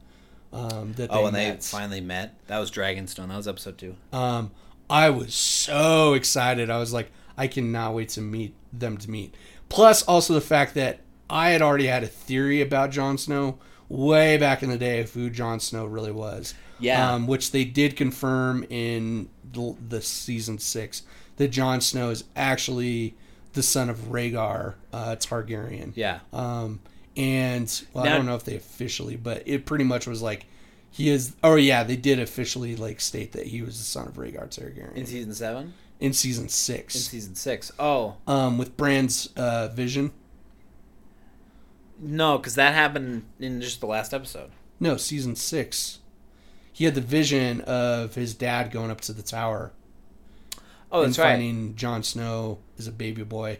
Um, 0.52 0.92
that 0.94 1.10
they 1.10 1.16
oh, 1.16 1.26
and 1.26 1.34
they 1.34 1.56
finally 1.60 2.02
met. 2.02 2.34
That 2.46 2.58
was 2.58 2.70
Dragonstone. 2.70 3.28
That 3.28 3.36
was 3.36 3.48
episode 3.48 3.78
two. 3.78 3.96
Um, 4.12 4.50
I 4.90 5.08
was 5.08 5.34
so 5.34 6.12
excited. 6.12 6.68
I 6.68 6.78
was 6.78 6.92
like, 6.92 7.10
I 7.38 7.46
cannot 7.46 7.94
wait 7.94 8.10
to 8.10 8.20
meet 8.20 8.54
them 8.72 8.98
to 8.98 9.10
meet. 9.10 9.34
Plus, 9.70 10.02
also 10.02 10.34
the 10.34 10.42
fact 10.42 10.74
that 10.74 11.00
I 11.32 11.50
had 11.50 11.62
already 11.62 11.86
had 11.86 12.04
a 12.04 12.06
theory 12.08 12.60
about 12.60 12.90
Jon 12.90 13.16
Snow 13.18 13.58
way 13.88 14.36
back 14.36 14.62
in 14.62 14.68
the 14.70 14.78
day 14.78 15.00
of 15.00 15.12
who 15.12 15.30
Jon 15.30 15.58
Snow 15.60 15.86
really 15.86 16.12
was. 16.12 16.54
Yeah. 16.78 17.12
Um, 17.14 17.26
which 17.26 17.52
they 17.52 17.64
did 17.64 17.96
confirm 17.96 18.64
in 18.68 19.28
the, 19.52 19.76
the 19.88 20.02
season 20.02 20.58
six 20.58 21.02
that 21.36 21.48
Jon 21.48 21.80
Snow 21.80 22.10
is 22.10 22.24
actually 22.36 23.14
the 23.52 23.62
son 23.62 23.88
of 23.88 23.98
Rhaegar 24.10 24.74
uh, 24.92 25.16
Targaryen. 25.18 25.92
Yeah. 25.94 26.20
Um, 26.32 26.80
and 27.16 27.82
well, 27.92 28.04
I 28.04 28.08
don't 28.10 28.26
know 28.26 28.34
if 28.34 28.44
they 28.44 28.56
officially, 28.56 29.16
but 29.16 29.42
it 29.46 29.64
pretty 29.66 29.84
much 29.84 30.06
was 30.06 30.22
like 30.22 30.46
he 30.90 31.08
is. 31.08 31.36
Oh 31.44 31.56
yeah, 31.56 31.82
they 31.84 31.96
did 31.96 32.18
officially 32.18 32.74
like 32.76 33.00
state 33.00 33.32
that 33.32 33.46
he 33.46 33.62
was 33.62 33.78
the 33.78 33.84
son 33.84 34.08
of 34.08 34.14
Rhaegar 34.14 34.48
Targaryen 34.48 34.94
In 34.94 35.06
season 35.06 35.34
seven. 35.34 35.74
in 36.00 36.12
season 36.14 36.48
six. 36.48 36.94
In 36.96 37.00
season 37.02 37.34
six. 37.34 37.70
Oh 37.78 38.16
Um, 38.26 38.58
with 38.58 38.76
Bran's 38.76 39.28
uh, 39.36 39.68
vision. 39.68 40.12
No, 42.02 42.36
because 42.38 42.54
that 42.56 42.74
happened 42.74 43.24
in 43.40 43.60
just 43.60 43.80
the 43.80 43.86
last 43.86 44.12
episode. 44.12 44.50
No, 44.80 44.96
season 44.96 45.36
six. 45.36 46.00
He 46.72 46.84
had 46.84 46.94
the 46.94 47.00
vision 47.00 47.60
of 47.62 48.14
his 48.14 48.34
dad 48.34 48.70
going 48.72 48.90
up 48.90 49.00
to 49.02 49.12
the 49.12 49.22
tower 49.22 49.72
Oh, 50.90 51.02
and 51.02 51.10
that's 51.10 51.18
right. 51.18 51.32
finding 51.34 51.74
Jon 51.76 52.02
Snow 52.02 52.58
as 52.78 52.86
a 52.86 52.92
baby 52.92 53.22
boy. 53.22 53.58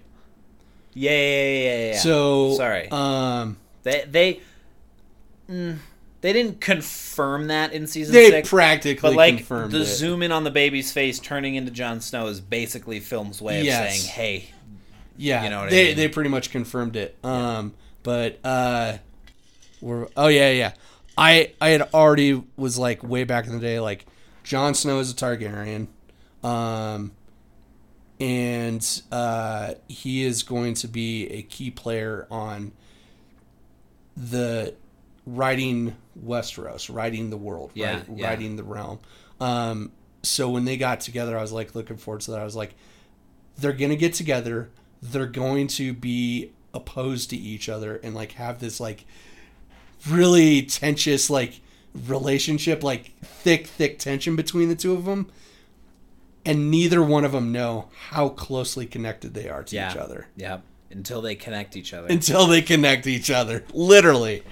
Yeah, 0.94 1.10
yeah, 1.10 1.16
yeah, 1.16 1.54
yeah, 1.78 1.90
yeah. 1.92 1.98
So 1.98 2.54
Sorry. 2.56 2.88
Um, 2.90 3.56
they 3.84 4.04
they 4.10 4.40
mm, 5.48 5.78
they 6.20 6.32
didn't 6.32 6.60
confirm 6.60 7.46
that 7.48 7.72
in 7.72 7.86
season 7.86 8.12
they 8.14 8.30
six. 8.30 8.48
practically 8.50 9.10
But 9.10 9.16
like 9.16 9.36
confirmed 9.38 9.72
the 9.72 9.80
it. 9.82 9.84
zoom 9.86 10.22
in 10.22 10.32
on 10.32 10.44
the 10.44 10.50
baby's 10.50 10.92
face 10.92 11.18
turning 11.18 11.54
into 11.54 11.70
Jon 11.70 12.00
Snow 12.00 12.26
is 12.26 12.40
basically 12.40 13.00
film's 13.00 13.40
way 13.40 13.60
of 13.60 13.64
Yes. 13.66 14.00
saying, 14.02 14.10
"Hey, 14.12 14.50
Yeah, 15.16 15.44
You 15.44 15.50
know 15.50 15.58
what 15.60 15.68
I 15.68 15.70
they 15.70 15.84
mean? 15.88 15.96
they 15.96 16.08
pretty 16.08 16.30
much 16.30 16.50
confirmed 16.50 16.96
it. 16.96 17.16
Um, 17.24 17.74
but 18.02 18.38
uh, 18.44 18.98
we're 19.80 20.08
oh 20.16 20.28
yeah 20.28 20.50
yeah. 20.50 20.72
I 21.16 21.52
I 21.60 21.70
had 21.70 21.82
already 21.94 22.42
was 22.56 22.78
like 22.78 23.02
way 23.02 23.24
back 23.24 23.46
in 23.46 23.52
the 23.52 23.60
day 23.60 23.80
like 23.80 24.06
Jon 24.44 24.74
Snow 24.74 24.98
is 24.98 25.10
a 25.10 25.14
Targaryen, 25.14 25.86
um, 26.42 27.12
and 28.18 29.02
uh, 29.12 29.74
he 29.88 30.24
is 30.24 30.42
going 30.42 30.74
to 30.74 30.88
be 30.88 31.26
a 31.28 31.42
key 31.42 31.70
player 31.70 32.26
on 32.30 32.72
the 34.16 34.74
righting 35.26 35.96
Westeros, 36.24 36.92
righting 36.92 37.30
the 37.30 37.36
world, 37.36 37.70
Yeah, 37.74 37.96
right? 37.96 38.04
yeah. 38.16 38.28
righting 38.28 38.56
the 38.56 38.64
realm. 38.64 38.98
Um, 39.40 39.92
so 40.22 40.50
when 40.50 40.64
they 40.64 40.76
got 40.76 41.00
together, 41.00 41.36
I 41.38 41.40
was 41.42 41.52
like 41.52 41.74
looking 41.74 41.96
forward 41.96 42.20
to 42.22 42.32
that. 42.32 42.40
I 42.40 42.44
was 42.44 42.56
like, 42.56 42.74
they're 43.58 43.72
gonna 43.72 43.96
get 43.96 44.14
together. 44.14 44.70
They're 45.02 45.26
going 45.26 45.66
to 45.68 45.92
be 45.92 46.52
opposed 46.74 47.30
to 47.30 47.36
each 47.36 47.68
other 47.68 47.96
and 47.96 48.14
like 48.14 48.32
have 48.32 48.60
this 48.60 48.80
like 48.80 49.04
really 50.08 50.62
tensious 50.62 51.30
like 51.30 51.60
relationship, 51.94 52.82
like 52.82 53.12
thick, 53.22 53.66
thick 53.66 53.98
tension 53.98 54.36
between 54.36 54.68
the 54.68 54.76
two 54.76 54.94
of 54.94 55.04
them. 55.04 55.30
And 56.44 56.70
neither 56.70 57.02
one 57.02 57.24
of 57.24 57.32
them 57.32 57.52
know 57.52 57.88
how 58.08 58.28
closely 58.30 58.84
connected 58.84 59.32
they 59.32 59.48
are 59.48 59.62
to 59.62 59.76
yeah, 59.76 59.92
each 59.92 59.96
other 59.96 60.28
yeah." 60.36 60.58
Until 60.90 61.22
they 61.22 61.34
connect 61.34 61.74
each 61.74 61.94
other. 61.94 62.08
until 62.08 62.46
they 62.46 62.60
connect 62.60 63.06
each 63.06 63.30
other. 63.30 63.64
Literally. 63.72 64.42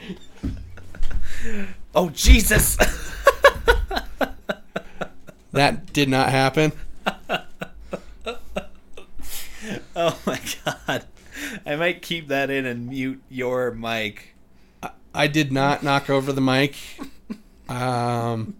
oh 1.95 2.09
Jesus! 2.11 2.79
That 5.53 5.93
did 5.93 6.09
not 6.09 6.31
happen. 6.31 6.73
oh 9.97 10.19
my 10.25 10.41
God! 10.65 11.05
I 11.67 11.77
might 11.77 12.03
keep 12.03 12.29
that 12.29 12.51
in 12.51 12.67
and 12.67 12.89
mute 12.89 13.23
your 13.29 13.71
mic. 13.73 14.35
I 15.15 15.27
did 15.27 15.53
not 15.53 15.83
knock 15.83 16.09
over 16.11 16.33
the 16.33 16.41
mic. 16.41 16.77
Um, 17.69 18.57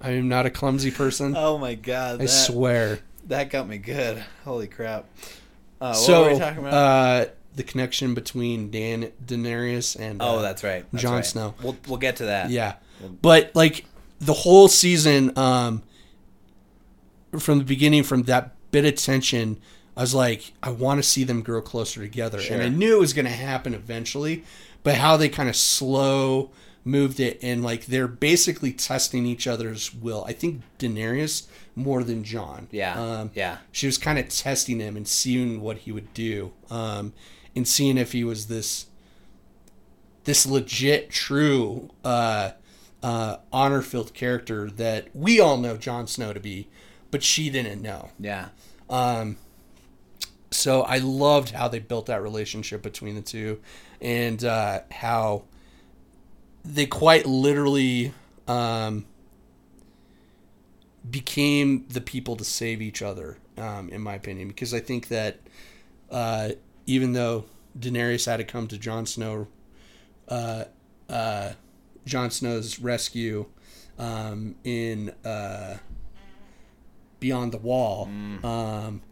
I 0.00 0.10
am 0.10 0.28
not 0.28 0.46
a 0.46 0.50
clumsy 0.50 0.90
person. 0.90 1.34
Oh 1.36 1.58
my 1.58 1.74
God! 1.74 2.14
I 2.14 2.24
That, 2.24 2.28
swear. 2.28 3.00
that 3.26 3.50
got 3.50 3.68
me 3.68 3.78
good. 3.78 4.22
Holy 4.44 4.66
crap! 4.68 5.04
Uh, 5.80 5.88
what 5.88 5.96
so, 5.96 6.24
were 6.24 6.32
we 6.32 6.38
talking 6.38 6.58
about? 6.60 6.72
uh, 6.74 7.30
the 7.56 7.62
connection 7.62 8.14
between 8.14 8.70
Dan 8.70 9.12
Daenerys 9.24 9.98
and 9.98 10.20
oh, 10.22 10.38
uh, 10.38 10.42
that's 10.42 10.64
right. 10.64 10.84
That's 10.92 11.02
Jon 11.02 11.14
right. 11.16 11.26
Snow. 11.26 11.54
We'll 11.62 11.76
we'll 11.88 11.98
get 11.98 12.16
to 12.16 12.24
that. 12.26 12.50
yeah, 12.50 12.74
but 13.22 13.50
like 13.54 13.84
the 14.18 14.32
whole 14.34 14.68
season, 14.68 15.36
um, 15.38 15.82
from 17.38 17.58
the 17.58 17.64
beginning, 17.64 18.02
from 18.02 18.22
that 18.24 18.54
bit 18.70 18.84
of 18.84 18.94
tension, 18.96 19.58
I 19.96 20.00
was 20.00 20.14
like, 20.14 20.52
I 20.62 20.70
want 20.70 20.98
to 20.98 21.08
see 21.08 21.24
them 21.24 21.42
grow 21.42 21.62
closer 21.62 22.00
together, 22.00 22.40
Sure. 22.40 22.54
and 22.56 22.64
I 22.64 22.68
knew 22.68 22.96
it 22.96 23.00
was 23.00 23.12
going 23.12 23.26
to 23.26 23.30
happen 23.30 23.74
eventually. 23.74 24.44
But 24.82 24.96
how 24.96 25.16
they 25.16 25.28
kind 25.28 25.48
of 25.48 25.56
slow 25.56 26.50
moved 26.84 27.18
it, 27.20 27.38
and 27.42 27.62
like 27.62 27.86
they're 27.86 28.08
basically 28.08 28.72
testing 28.72 29.24
each 29.24 29.46
other's 29.46 29.94
will. 29.94 30.24
I 30.28 30.32
think 30.34 30.60
Daenerys 30.78 31.46
more 31.76 32.04
than 32.04 32.22
Jon. 32.24 32.68
Yeah. 32.70 33.00
Um, 33.02 33.30
yeah. 33.34 33.58
she 33.72 33.86
was 33.86 33.96
kind 33.98 34.18
of 34.18 34.28
testing 34.28 34.80
him 34.80 34.96
and 34.96 35.08
seeing 35.08 35.60
what 35.60 35.78
he 35.78 35.92
would 35.92 36.12
do 36.12 36.52
um, 36.70 37.12
and 37.56 37.66
seeing 37.66 37.96
if 37.98 38.12
he 38.12 38.22
was 38.24 38.46
this 38.46 38.86
this 40.24 40.46
legit 40.46 41.10
true 41.10 41.90
uh, 42.04 42.50
uh, 43.02 43.36
honor 43.52 43.82
filled 43.82 44.14
character 44.14 44.70
that 44.70 45.08
we 45.14 45.38
all 45.40 45.56
know 45.56 45.76
Jon 45.76 46.06
Snow 46.06 46.32
to 46.32 46.40
be 46.40 46.68
but 47.10 47.22
she 47.22 47.50
didn't 47.50 47.82
know 47.82 48.10
Yeah. 48.18 48.48
um, 48.88 49.36
so 50.54 50.82
I 50.82 50.98
loved 50.98 51.50
how 51.50 51.68
they 51.68 51.80
built 51.80 52.06
that 52.06 52.22
relationship 52.22 52.82
between 52.82 53.14
the 53.16 53.22
two 53.22 53.60
and 54.00 54.42
uh, 54.44 54.80
how 54.90 55.44
they 56.64 56.86
quite 56.86 57.26
literally 57.26 58.14
um, 58.46 59.04
became 61.10 61.86
the 61.88 62.00
people 62.00 62.36
to 62.36 62.44
save 62.44 62.80
each 62.80 63.02
other, 63.02 63.36
um, 63.58 63.88
in 63.90 64.00
my 64.00 64.14
opinion, 64.14 64.48
because 64.48 64.72
I 64.72 64.80
think 64.80 65.08
that 65.08 65.40
uh, 66.10 66.50
even 66.86 67.12
though 67.12 67.46
Daenerys 67.78 68.26
had 68.26 68.36
to 68.36 68.44
come 68.44 68.68
to 68.68 68.78
Jon 68.78 69.06
Snow, 69.06 69.48
uh, 70.28 70.64
uh, 71.08 71.52
Jon 72.06 72.30
Snow's 72.30 72.78
rescue 72.78 73.46
um, 73.98 74.54
in 74.64 75.10
uh, 75.24 75.78
Beyond 77.20 77.52
the 77.52 77.58
Wall, 77.58 78.08
um, 78.44 79.02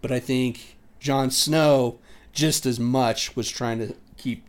but 0.00 0.12
I 0.12 0.20
think 0.20 0.76
Jon 1.02 1.30
Snow 1.30 1.98
just 2.32 2.64
as 2.64 2.78
much 2.80 3.34
was 3.36 3.50
trying 3.50 3.78
to 3.80 3.94
keep 4.16 4.44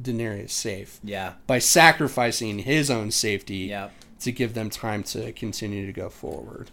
Daenerys 0.00 0.50
safe 0.50 0.98
Yeah. 1.04 1.34
by 1.46 1.58
sacrificing 1.58 2.60
his 2.60 2.90
own 2.90 3.10
safety 3.10 3.56
Yeah. 3.68 3.90
to 4.20 4.32
give 4.32 4.54
them 4.54 4.70
time 4.70 5.02
to 5.04 5.32
continue 5.32 5.86
to 5.86 5.92
go 5.92 6.08
forward. 6.08 6.70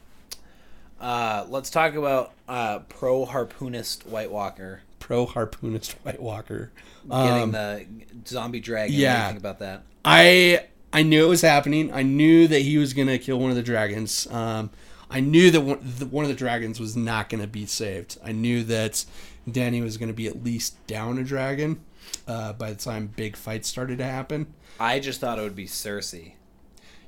Uh, 0.99 1.45
let's 1.49 1.69
talk 1.69 1.93
about 1.95 2.31
uh, 2.47 2.79
pro 2.89 3.25
harpoonist 3.25 4.05
White 4.07 4.31
Walker 4.31 4.81
Pro 4.99 5.25
harpoonist 5.27 5.91
White 6.03 6.21
Walker. 6.21 6.71
getting 7.09 7.43
Um, 7.43 7.51
the 7.51 7.85
zombie 8.25 8.59
dragon. 8.61 8.95
Yeah. 8.95 9.35
about 9.35 9.59
that? 9.59 9.83
I 10.05 10.65
I 10.93 11.03
knew 11.03 11.25
it 11.25 11.27
was 11.29 11.41
happening. 11.41 11.91
I 11.93 12.03
knew 12.03 12.47
that 12.47 12.61
he 12.61 12.77
was 12.77 12.93
gonna 12.93 13.17
kill 13.17 13.37
one 13.39 13.49
of 13.49 13.55
the 13.57 13.61
dragons. 13.63 14.27
Um, 14.31 14.69
I 15.09 15.19
knew 15.19 15.51
that 15.51 15.61
one, 15.61 16.25
of 16.25 16.29
the 16.29 16.35
dragons 16.35 16.79
was 16.79 16.95
not 16.95 17.29
gonna 17.29 17.47
be 17.47 17.65
saved. 17.65 18.17
I 18.23 18.31
knew 18.31 18.63
that 18.63 19.05
Danny 19.49 19.81
was 19.81 19.97
gonna 19.97 20.13
be 20.13 20.27
at 20.27 20.43
least 20.43 20.85
down 20.87 21.17
a 21.17 21.23
dragon 21.23 21.83
uh, 22.27 22.53
by 22.53 22.71
the 22.71 22.75
time 22.77 23.13
big 23.15 23.35
fights 23.35 23.67
started 23.67 23.97
to 23.99 24.05
happen. 24.05 24.53
I 24.79 24.99
just 24.99 25.19
thought 25.21 25.39
it 25.39 25.43
would 25.43 25.55
be 25.55 25.67
Cersei. 25.67 26.33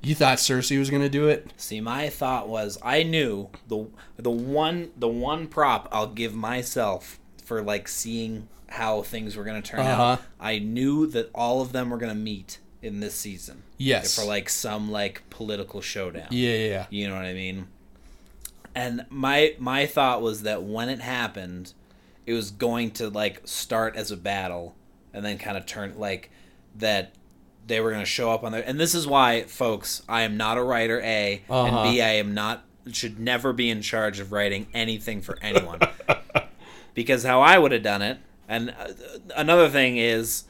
You 0.01 0.13
thought 0.15 0.37
Cersei 0.37 0.77
was 0.77 0.89
gonna 0.89 1.09
do 1.09 1.27
it? 1.27 1.51
See, 1.57 1.81
my 1.81 2.09
thought 2.09 2.47
was 2.47 2.77
I 2.83 3.03
knew 3.03 3.49
the 3.67 3.87
the 4.17 4.31
one 4.31 4.91
the 4.95 5.07
one 5.07 5.47
prop 5.47 5.89
I'll 5.91 6.07
give 6.07 6.35
myself 6.35 7.19
for 7.43 7.61
like 7.63 7.87
seeing 7.87 8.47
how 8.69 9.01
things 9.01 9.37
were 9.37 9.45
going 9.45 9.61
to 9.61 9.65
turn 9.71 9.79
Uh-huh. 9.79 10.03
out. 10.03 10.21
I 10.41 10.59
knew 10.59 11.07
that 11.07 11.29
all 11.33 11.61
of 11.61 11.71
them 11.71 11.89
were 11.89 11.95
going 11.97 12.11
to 12.11 12.19
meet 12.19 12.59
in 12.81 12.99
this 12.99 13.15
season. 13.15 13.63
Yes. 13.77 14.13
For 14.19 14.25
like 14.25 14.49
some 14.49 14.91
like 14.91 15.21
political 15.29 15.79
showdown. 15.79 16.27
Yeah, 16.31 16.49
yeah, 16.51 16.67
yeah. 16.67 16.85
You 16.89 17.07
know 17.07 17.15
what 17.15 17.23
I 17.23 17.31
mean? 17.33 17.67
And 18.77 19.07
my 19.09 19.55
my 19.57 19.87
thought 19.87 20.21
was 20.21 20.43
that 20.43 20.61
when 20.61 20.87
it 20.87 20.99
happened, 21.01 21.73
it 22.27 22.33
was 22.33 22.51
going 22.51 22.91
to 22.91 23.09
like 23.09 23.41
start 23.45 23.95
as 23.95 24.11
a 24.11 24.17
battle 24.17 24.75
and 25.13 25.25
then 25.25 25.39
kind 25.39 25.57
of 25.57 25.65
turn 25.65 25.97
like 25.97 26.29
that 26.75 27.13
they 27.65 27.81
were 27.81 27.89
going 27.89 28.03
to 28.03 28.09
show 28.09 28.31
up 28.31 28.43
on 28.43 28.51
there. 28.51 28.63
And 28.63 28.79
this 28.79 28.93
is 28.93 29.07
why, 29.07 29.43
folks, 29.43 30.03
I 30.07 30.21
am 30.21 30.37
not 30.37 30.59
a 30.59 30.63
writer. 30.63 31.01
A 31.01 31.41
Uh-huh. 31.49 31.65
and 31.65 31.91
B, 31.91 32.03
I 32.03 32.13
am 32.17 32.35
not 32.35 32.65
should 32.91 33.19
never 33.19 33.51
be 33.51 33.71
in 33.71 33.81
charge 33.81 34.19
of 34.19 34.31
writing 34.31 34.67
anything 34.75 35.21
for 35.21 35.39
anyone. 35.41 35.79
because 36.93 37.23
how 37.23 37.41
I 37.41 37.57
would 37.57 37.71
have 37.71 37.83
done 37.83 38.03
it, 38.03 38.19
and 38.47 38.69
uh, 38.69 38.89
another 39.35 39.69
thing 39.69 39.97
is, 39.97 40.43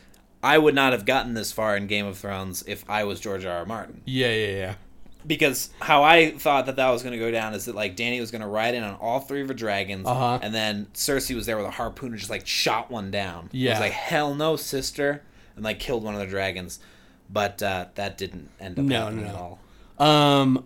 I 0.44 0.58
would 0.58 0.76
not 0.76 0.92
have 0.92 1.06
gotten 1.06 1.34
this 1.34 1.54
far 1.54 1.78
in 1.78 1.88
Game 1.88 2.06
of 2.06 2.18
Thrones 2.18 2.64
if 2.68 2.88
I 2.90 3.06
was 3.06 3.22
George 3.22 3.46
R. 3.46 3.60
R. 3.60 3.66
Martin 3.66 4.02
Yeah, 4.06 4.34
yeah, 4.34 4.58
yeah. 4.58 4.76
Because 5.28 5.70
how 5.82 6.04
I 6.04 6.32
thought 6.32 6.66
that 6.68 6.78
that 6.78 6.90
was 6.90 7.04
going 7.04 7.12
to 7.12 7.20
go 7.20 7.30
down 7.30 7.54
is 7.54 7.66
that 7.66 7.76
like 7.76 7.96
Danny 7.96 8.20
was 8.22 8.32
going 8.32 8.42
to 8.42 8.48
ride 8.48 8.74
in 8.74 8.84
on 8.84 8.96
all 8.96 9.20
three 9.20 9.42
of 9.42 9.50
her 9.50 9.54
dragons, 9.54 10.08
Uh-huh. 10.08 10.40
and 10.42 10.56
then 10.56 10.88
Cersei 10.94 11.36
was 11.36 11.46
there 11.46 11.58
with 11.58 11.66
a 11.66 11.72
harpoon 11.72 12.10
and 12.12 12.18
just 12.18 12.30
like 12.32 12.48
shot 12.48 12.90
one 12.90 13.12
down. 13.12 13.46
it 13.52 13.58
Yeah. 13.58 13.72
was 13.72 13.80
like 13.82 13.92
hell 13.92 14.34
no, 14.34 14.56
sister, 14.56 15.24
and 15.56 15.64
like 15.66 15.80
killed 15.80 16.04
one 16.04 16.14
of 16.14 16.20
the 16.22 16.28
dragons. 16.28 16.80
But 17.30 17.62
uh, 17.62 17.88
that 17.96 18.18
didn't 18.18 18.50
end 18.60 18.80
up 18.80 18.86
No, 18.86 19.00
happening 19.02 19.26
no. 19.26 19.30
at 19.30 19.36
all. 19.36 19.60
Um, 20.08 20.66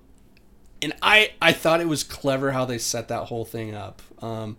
and 0.82 0.94
I 1.02 1.32
I 1.42 1.54
thought 1.54 1.82
it 1.82 1.88
was 1.88 2.04
clever 2.04 2.52
how 2.52 2.66
they 2.66 2.78
set 2.78 3.08
that 3.08 3.26
whole 3.26 3.46
thing 3.46 3.74
up. 3.74 4.02
Um, 4.22 4.58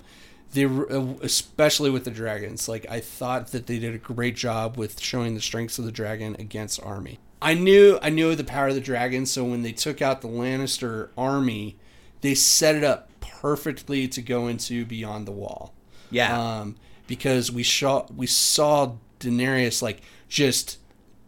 they 0.52 0.64
uh, 0.64 1.14
especially 1.22 1.90
with 1.90 2.04
the 2.04 2.10
dragons. 2.10 2.68
Like 2.68 2.86
I 2.90 2.98
thought 3.00 3.48
that 3.52 3.66
they 3.68 3.78
did 3.78 3.94
a 3.94 3.98
great 3.98 4.34
job 4.36 4.76
with 4.76 5.00
showing 5.00 5.34
the 5.34 5.40
strengths 5.40 5.78
of 5.78 5.84
the 5.84 5.92
dragon 5.92 6.34
against 6.38 6.82
army. 6.82 7.18
I 7.42 7.55
knew 7.55 7.98
I 8.02 8.11
knew 8.11 8.35
the 8.35 8.44
power 8.44 8.68
of 8.68 8.74
the 8.74 8.81
dragon, 8.81 9.26
so 9.26 9.44
when 9.44 9.62
they 9.62 9.72
took 9.72 10.00
out 10.00 10.20
the 10.20 10.28
Lannister 10.28 11.09
army, 11.18 11.76
they 12.20 12.35
set 12.35 12.74
it 12.76 12.85
up 12.85 13.09
perfectly 13.20 14.07
to 14.09 14.22
go 14.22 14.46
into 14.48 14.85
beyond 14.85 15.26
the 15.26 15.33
wall. 15.33 15.74
Yeah, 16.11 16.38
Um, 16.61 16.76
because 17.07 17.50
we 17.50 17.62
saw 17.64 18.07
we 18.14 18.26
saw 18.26 18.92
Daenerys 19.20 19.83
like 19.83 20.02
just 20.28 20.78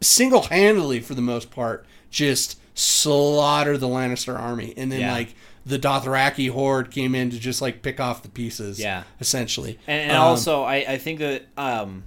single 0.01 0.43
handedly 0.43 1.01
for 1.01 1.15
the 1.15 1.23
most 1.23 1.51
part 1.51 1.87
just 2.11 2.59
slaughter 2.75 3.77
the 3.79 3.89
Lannister 3.89 4.39
army, 4.39 4.75
and 4.77 4.91
then 4.93 5.01
Yeah. 5.01 5.13
like 5.13 5.35
the 5.67 5.79
Dothraki 5.79 6.51
horde 6.51 6.91
came 6.91 7.15
in 7.15 7.31
to 7.31 7.39
just 7.39 7.63
like 7.63 7.81
pick 7.83 7.99
off 7.99 8.23
the 8.23 8.29
pieces. 8.29 8.79
Yeah. 8.79 9.05
essentially. 9.21 9.79
and, 9.87 10.11
and 10.11 10.13
Um, 10.19 10.23
also 10.23 10.63
I, 10.63 10.77
I 10.87 10.99
think 10.99 11.19
that 11.21 11.47
um, 11.57 12.05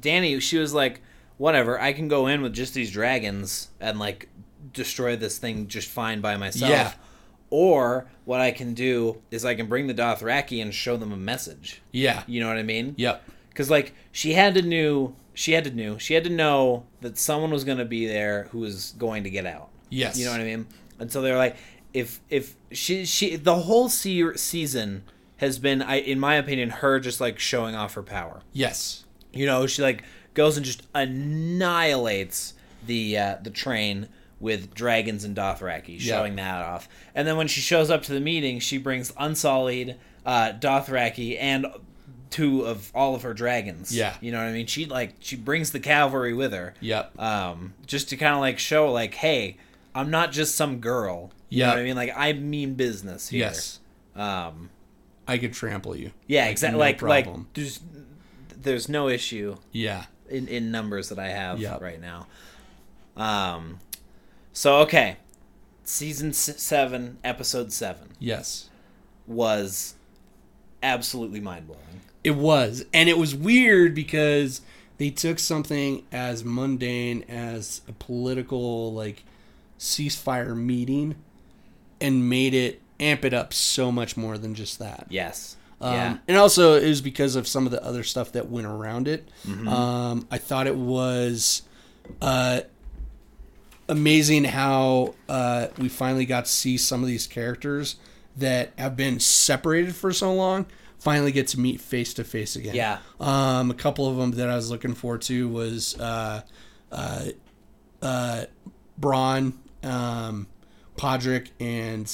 Danny 0.00 0.38
she 0.40 0.58
was 0.58 0.74
like, 0.74 1.00
whatever, 1.38 1.80
I 1.80 1.92
can 1.92 2.08
go 2.08 2.26
in 2.26 2.42
with 2.42 2.52
just 2.54 2.74
these 2.74 2.90
dragons 2.90 3.68
and 3.80 3.98
like 3.98 4.28
destroy 4.72 5.16
this 5.16 5.38
thing 5.38 5.68
just 5.68 5.88
fine 5.88 6.20
by 6.20 6.36
myself. 6.36 6.70
Yeah. 6.70 6.92
Or 7.50 8.06
what 8.24 8.40
I 8.40 8.50
can 8.50 8.74
do 8.74 9.22
is 9.30 9.44
I 9.44 9.54
can 9.54 9.66
bring 9.66 9.86
the 9.86 9.94
Dothraki 9.94 10.60
and 10.60 10.74
show 10.74 10.96
them 10.96 11.12
a 11.12 11.16
message. 11.16 11.80
yeah, 11.92 12.24
You 12.26 12.40
know 12.40 12.48
what 12.48 12.56
I 12.58 12.62
mean? 12.64 12.94
yep, 12.98 13.22
Because 13.50 13.70
like 13.70 13.94
she 14.12 14.32
had 14.32 14.54
to 14.54 14.62
knew 14.62 15.14
she 15.32 15.52
had 15.52 15.64
to 15.64 15.70
knew 15.70 15.98
she 15.98 16.14
had 16.14 16.24
to 16.24 16.30
know 16.30 16.86
that 17.02 17.18
someone 17.18 17.50
was 17.50 17.62
going 17.62 17.78
to 17.78 17.84
be 17.84 18.06
there 18.06 18.48
who 18.50 18.58
was 18.60 18.94
going 18.98 19.22
to 19.24 19.30
get 19.30 19.46
out. 19.46 19.68
yes, 19.90 20.18
You 20.18 20.24
know 20.24 20.32
what 20.32 20.40
I 20.40 20.44
mean? 20.44 20.66
And 20.98 21.12
so 21.12 21.22
they're 21.22 21.36
like, 21.36 21.56
if 21.94 22.20
if 22.30 22.56
she 22.72 23.04
she 23.04 23.36
the 23.36 23.54
whole 23.54 23.88
se- 23.88 24.36
season 24.36 25.04
has 25.36 25.58
been, 25.60 25.82
I 25.82 25.96
in 26.00 26.18
my 26.18 26.34
opinion, 26.34 26.70
her 26.70 26.98
just 26.98 27.20
like 27.20 27.38
showing 27.38 27.76
off 27.76 27.94
her 27.94 28.02
power. 28.02 28.40
yes, 28.52 29.04
You 29.32 29.46
know, 29.46 29.66
she 29.68 29.82
like 29.82 30.02
goes 30.36 30.56
and 30.56 30.64
just 30.64 30.82
annihilates 30.94 32.54
the 32.86 33.18
uh, 33.18 33.36
the 33.42 33.50
train 33.50 34.08
with 34.38 34.74
dragons 34.74 35.24
and 35.24 35.34
Dothraki, 35.34 35.98
showing 35.98 36.36
that 36.36 36.62
off. 36.62 36.88
And 37.14 37.26
then 37.26 37.36
when 37.38 37.48
she 37.48 37.60
shows 37.62 37.90
up 37.90 38.02
to 38.04 38.12
the 38.12 38.20
meeting, 38.20 38.60
she 38.60 38.76
brings 38.76 39.10
Unsullied, 39.18 39.96
uh, 40.26 40.52
Dothraki, 40.52 41.38
and 41.40 41.66
two 42.28 42.60
of 42.66 42.92
all 42.94 43.14
of 43.14 43.22
her 43.22 43.32
dragons. 43.32 43.96
Yeah. 43.96 44.14
you 44.20 44.30
know 44.32 44.38
what 44.38 44.48
I 44.48 44.52
mean. 44.52 44.66
She 44.66 44.84
like 44.84 45.14
she 45.20 45.36
brings 45.36 45.72
the 45.72 45.80
cavalry 45.80 46.34
with 46.34 46.52
her. 46.52 46.74
yep, 46.80 47.18
Um, 47.18 47.72
just 47.86 48.10
to 48.10 48.16
kind 48.16 48.34
of 48.34 48.40
like 48.40 48.58
show 48.58 48.92
like, 48.92 49.14
hey, 49.14 49.56
I'm 49.94 50.10
not 50.10 50.32
just 50.32 50.54
some 50.54 50.80
girl. 50.80 51.32
You 51.48 51.60
know 51.62 51.66
Yeah. 51.68 51.70
what 51.74 51.78
I 51.80 51.84
mean? 51.84 51.96
Like 51.96 52.12
I 52.14 52.32
mean 52.34 52.74
business 52.74 53.28
here. 53.28 53.40
yes. 53.40 53.80
Um, 54.14 54.70
I 55.28 55.38
could 55.38 55.54
trample 55.54 55.96
you. 55.96 56.10
yeah, 56.26 56.42
Like, 56.42 56.50
exactly. 56.52 56.74
no 56.78 56.84
like 56.84 57.02
like 57.02 57.26
there's 57.54 57.80
there's 58.60 58.88
no 58.88 59.08
issue 59.08 59.56
Yeah, 59.72 60.04
in, 60.28 60.48
in 60.48 60.70
numbers 60.70 61.08
that 61.10 61.18
I 61.18 61.28
have 61.28 61.58
Yep. 61.60 61.80
right 61.80 62.00
now. 62.00 62.26
Um, 63.16 63.80
so 64.52 64.78
okay, 64.80 65.16
season 65.84 66.32
seven, 66.32 67.18
episode 67.24 67.72
seven 67.72 68.08
yes. 68.18 68.68
was 69.26 69.94
absolutely 70.82 71.40
mind 71.40 71.66
blowing. 71.66 71.82
It 72.24 72.36
was, 72.36 72.84
and 72.92 73.08
it 73.08 73.18
was 73.18 73.34
weird 73.34 73.94
because 73.94 74.60
they 74.98 75.10
took 75.10 75.38
something 75.38 76.04
as 76.10 76.44
mundane 76.44 77.24
as 77.28 77.82
a 77.88 77.92
political 77.92 78.92
like 78.92 79.24
ceasefire 79.78 80.56
meeting 80.56 81.16
and 82.00 82.28
made 82.28 82.54
it 82.54 82.80
amp 82.98 83.24
it 83.24 83.34
up 83.34 83.52
so 83.52 83.92
much 83.92 84.16
more 84.16 84.38
than 84.38 84.54
just 84.54 84.78
that. 84.78 85.06
Yes. 85.08 85.55
Um, 85.80 85.94
yeah. 85.94 86.18
And 86.28 86.36
also, 86.36 86.74
it 86.74 86.88
was 86.88 87.00
because 87.00 87.36
of 87.36 87.46
some 87.46 87.66
of 87.66 87.72
the 87.72 87.82
other 87.84 88.02
stuff 88.02 88.32
that 88.32 88.48
went 88.48 88.66
around 88.66 89.08
it. 89.08 89.28
Mm-hmm. 89.46 89.68
Um, 89.68 90.26
I 90.30 90.38
thought 90.38 90.66
it 90.66 90.76
was 90.76 91.62
uh, 92.22 92.60
amazing 93.88 94.44
how 94.44 95.14
uh, 95.28 95.68
we 95.78 95.88
finally 95.88 96.26
got 96.26 96.46
to 96.46 96.50
see 96.50 96.76
some 96.76 97.02
of 97.02 97.08
these 97.08 97.26
characters 97.26 97.96
that 98.36 98.72
have 98.76 98.96
been 98.96 99.20
separated 99.20 99.94
for 99.94 100.12
so 100.12 100.32
long 100.32 100.66
finally 100.98 101.32
get 101.32 101.46
to 101.48 101.60
meet 101.60 101.80
face 101.80 102.14
to 102.14 102.24
face 102.24 102.56
again. 102.56 102.74
Yeah. 102.74 102.98
Um, 103.20 103.70
a 103.70 103.74
couple 103.74 104.08
of 104.10 104.16
them 104.16 104.32
that 104.32 104.48
I 104.48 104.56
was 104.56 104.70
looking 104.70 104.94
forward 104.94 105.22
to 105.22 105.48
was 105.48 105.98
uh, 106.00 106.42
uh, 106.90 107.26
uh, 108.02 108.44
Bronn, 109.00 109.52
um, 109.82 110.48
Podrick, 110.96 111.48
and 111.60 112.12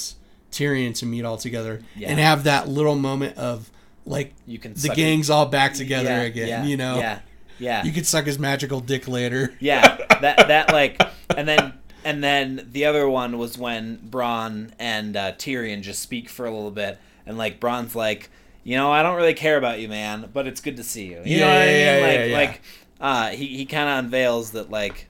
Tyrion 0.53 0.95
to 0.99 1.05
meet 1.05 1.25
all 1.25 1.37
together 1.37 1.81
Yeah. 1.95 2.09
and 2.11 2.19
have 2.19 2.45
that 2.45 2.69
little 2.69 2.95
moment 2.95 3.37
of 3.37 3.69
like 4.05 4.33
You 4.47 4.59
can 4.59 4.73
the 4.73 4.89
gang's 4.89 5.29
all 5.29 5.45
back 5.47 5.73
together 5.73 6.09
yeah, 6.09 6.21
again. 6.21 6.47
yeah, 6.47 6.63
you 6.65 6.77
know, 6.77 6.97
Yeah. 6.99 7.19
Yeah. 7.59 7.83
you 7.83 7.91
could 7.91 8.05
suck 8.05 8.25
his 8.25 8.39
magical 8.39 8.79
dick 8.79 9.07
later. 9.07 9.53
Yeah, 9.59 9.97
that 10.21 10.47
that 10.47 10.71
like, 10.73 11.01
and 11.35 11.47
then 11.47 11.73
and 12.05 12.23
then 12.23 12.67
the 12.71 12.85
other 12.85 13.07
one 13.09 13.37
was 13.37 13.57
when 13.57 13.97
Bronn 14.09 14.71
and 14.79 15.15
uh, 15.15 15.31
Tyrion 15.33 15.81
just 15.81 16.01
speak 16.01 16.27
for 16.29 16.45
a 16.45 16.51
little 16.51 16.71
bit, 16.71 16.97
and 17.25 17.37
like 17.37 17.59
Bronn's 17.61 17.95
like, 17.95 18.29
you 18.63 18.75
know, 18.75 18.91
I 18.91 19.03
don't 19.03 19.15
really 19.15 19.33
care 19.35 19.57
about 19.57 19.79
you, 19.79 19.87
man, 19.87 20.29
but 20.33 20.47
it's 20.47 20.59
good 20.61 20.77
to 20.77 20.83
see 20.83 21.05
you. 21.05 21.21
You 21.23 21.39
know 21.41 21.47
Yeah, 21.47 21.53
what 21.53 21.61
I 21.61 21.65
mean? 21.67 21.79
yeah, 21.79 22.07
like 22.07 22.17
yeah, 22.19 22.25
yeah. 22.25 22.37
like, 22.37 22.61
uh, 22.99 23.27
he 23.29 23.45
he 23.57 23.65
kind 23.65 23.87
of 23.89 24.03
unveils 24.05 24.51
that 24.51 24.69
like, 24.69 25.07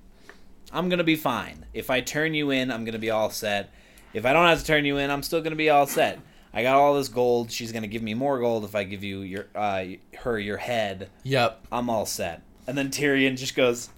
I'm 0.72 0.89
gonna 0.89 1.04
be 1.04 1.16
fine. 1.16 1.66
If 1.74 1.89
I 1.89 2.02
turn 2.02 2.34
you 2.36 2.52
in, 2.52 2.70
I'm 2.72 2.84
gonna 2.86 3.00
be 3.00 3.10
all 3.10 3.30
set. 3.32 3.72
If 4.14 4.26
I 4.26 4.34
don't 4.34 4.47
have 4.47 4.59
to 4.59 4.66
turn 4.66 4.86
you 4.86 4.97
in, 4.97 5.09
I'm 5.09 5.24
still 5.24 5.41
gonna 5.41 5.55
be 5.55 5.70
all 5.70 5.88
set. 5.88 6.20
I 6.53 6.61
got 6.61 6.76
all 6.76 6.95
this 6.95 7.07
gold. 7.07 7.51
She's 7.51 7.72
gonna 7.72 7.88
give 7.88 8.03
me 8.03 8.14
more 8.14 8.39
gold 8.39 8.64
if 8.64 8.76
I 8.76 8.84
give 8.84 9.03
you 9.03 9.22
your 9.22 9.47
uh, 9.55 9.86
her 10.20 10.39
your 10.39 10.57
head. 10.57 11.09
Yep. 11.24 11.68
I'm 11.72 11.89
all 11.89 12.05
set. 12.05 12.41
And 12.68 12.78
then 12.78 12.89
Tyrion 12.89 13.38
just 13.38 13.55
goes, 13.55 13.89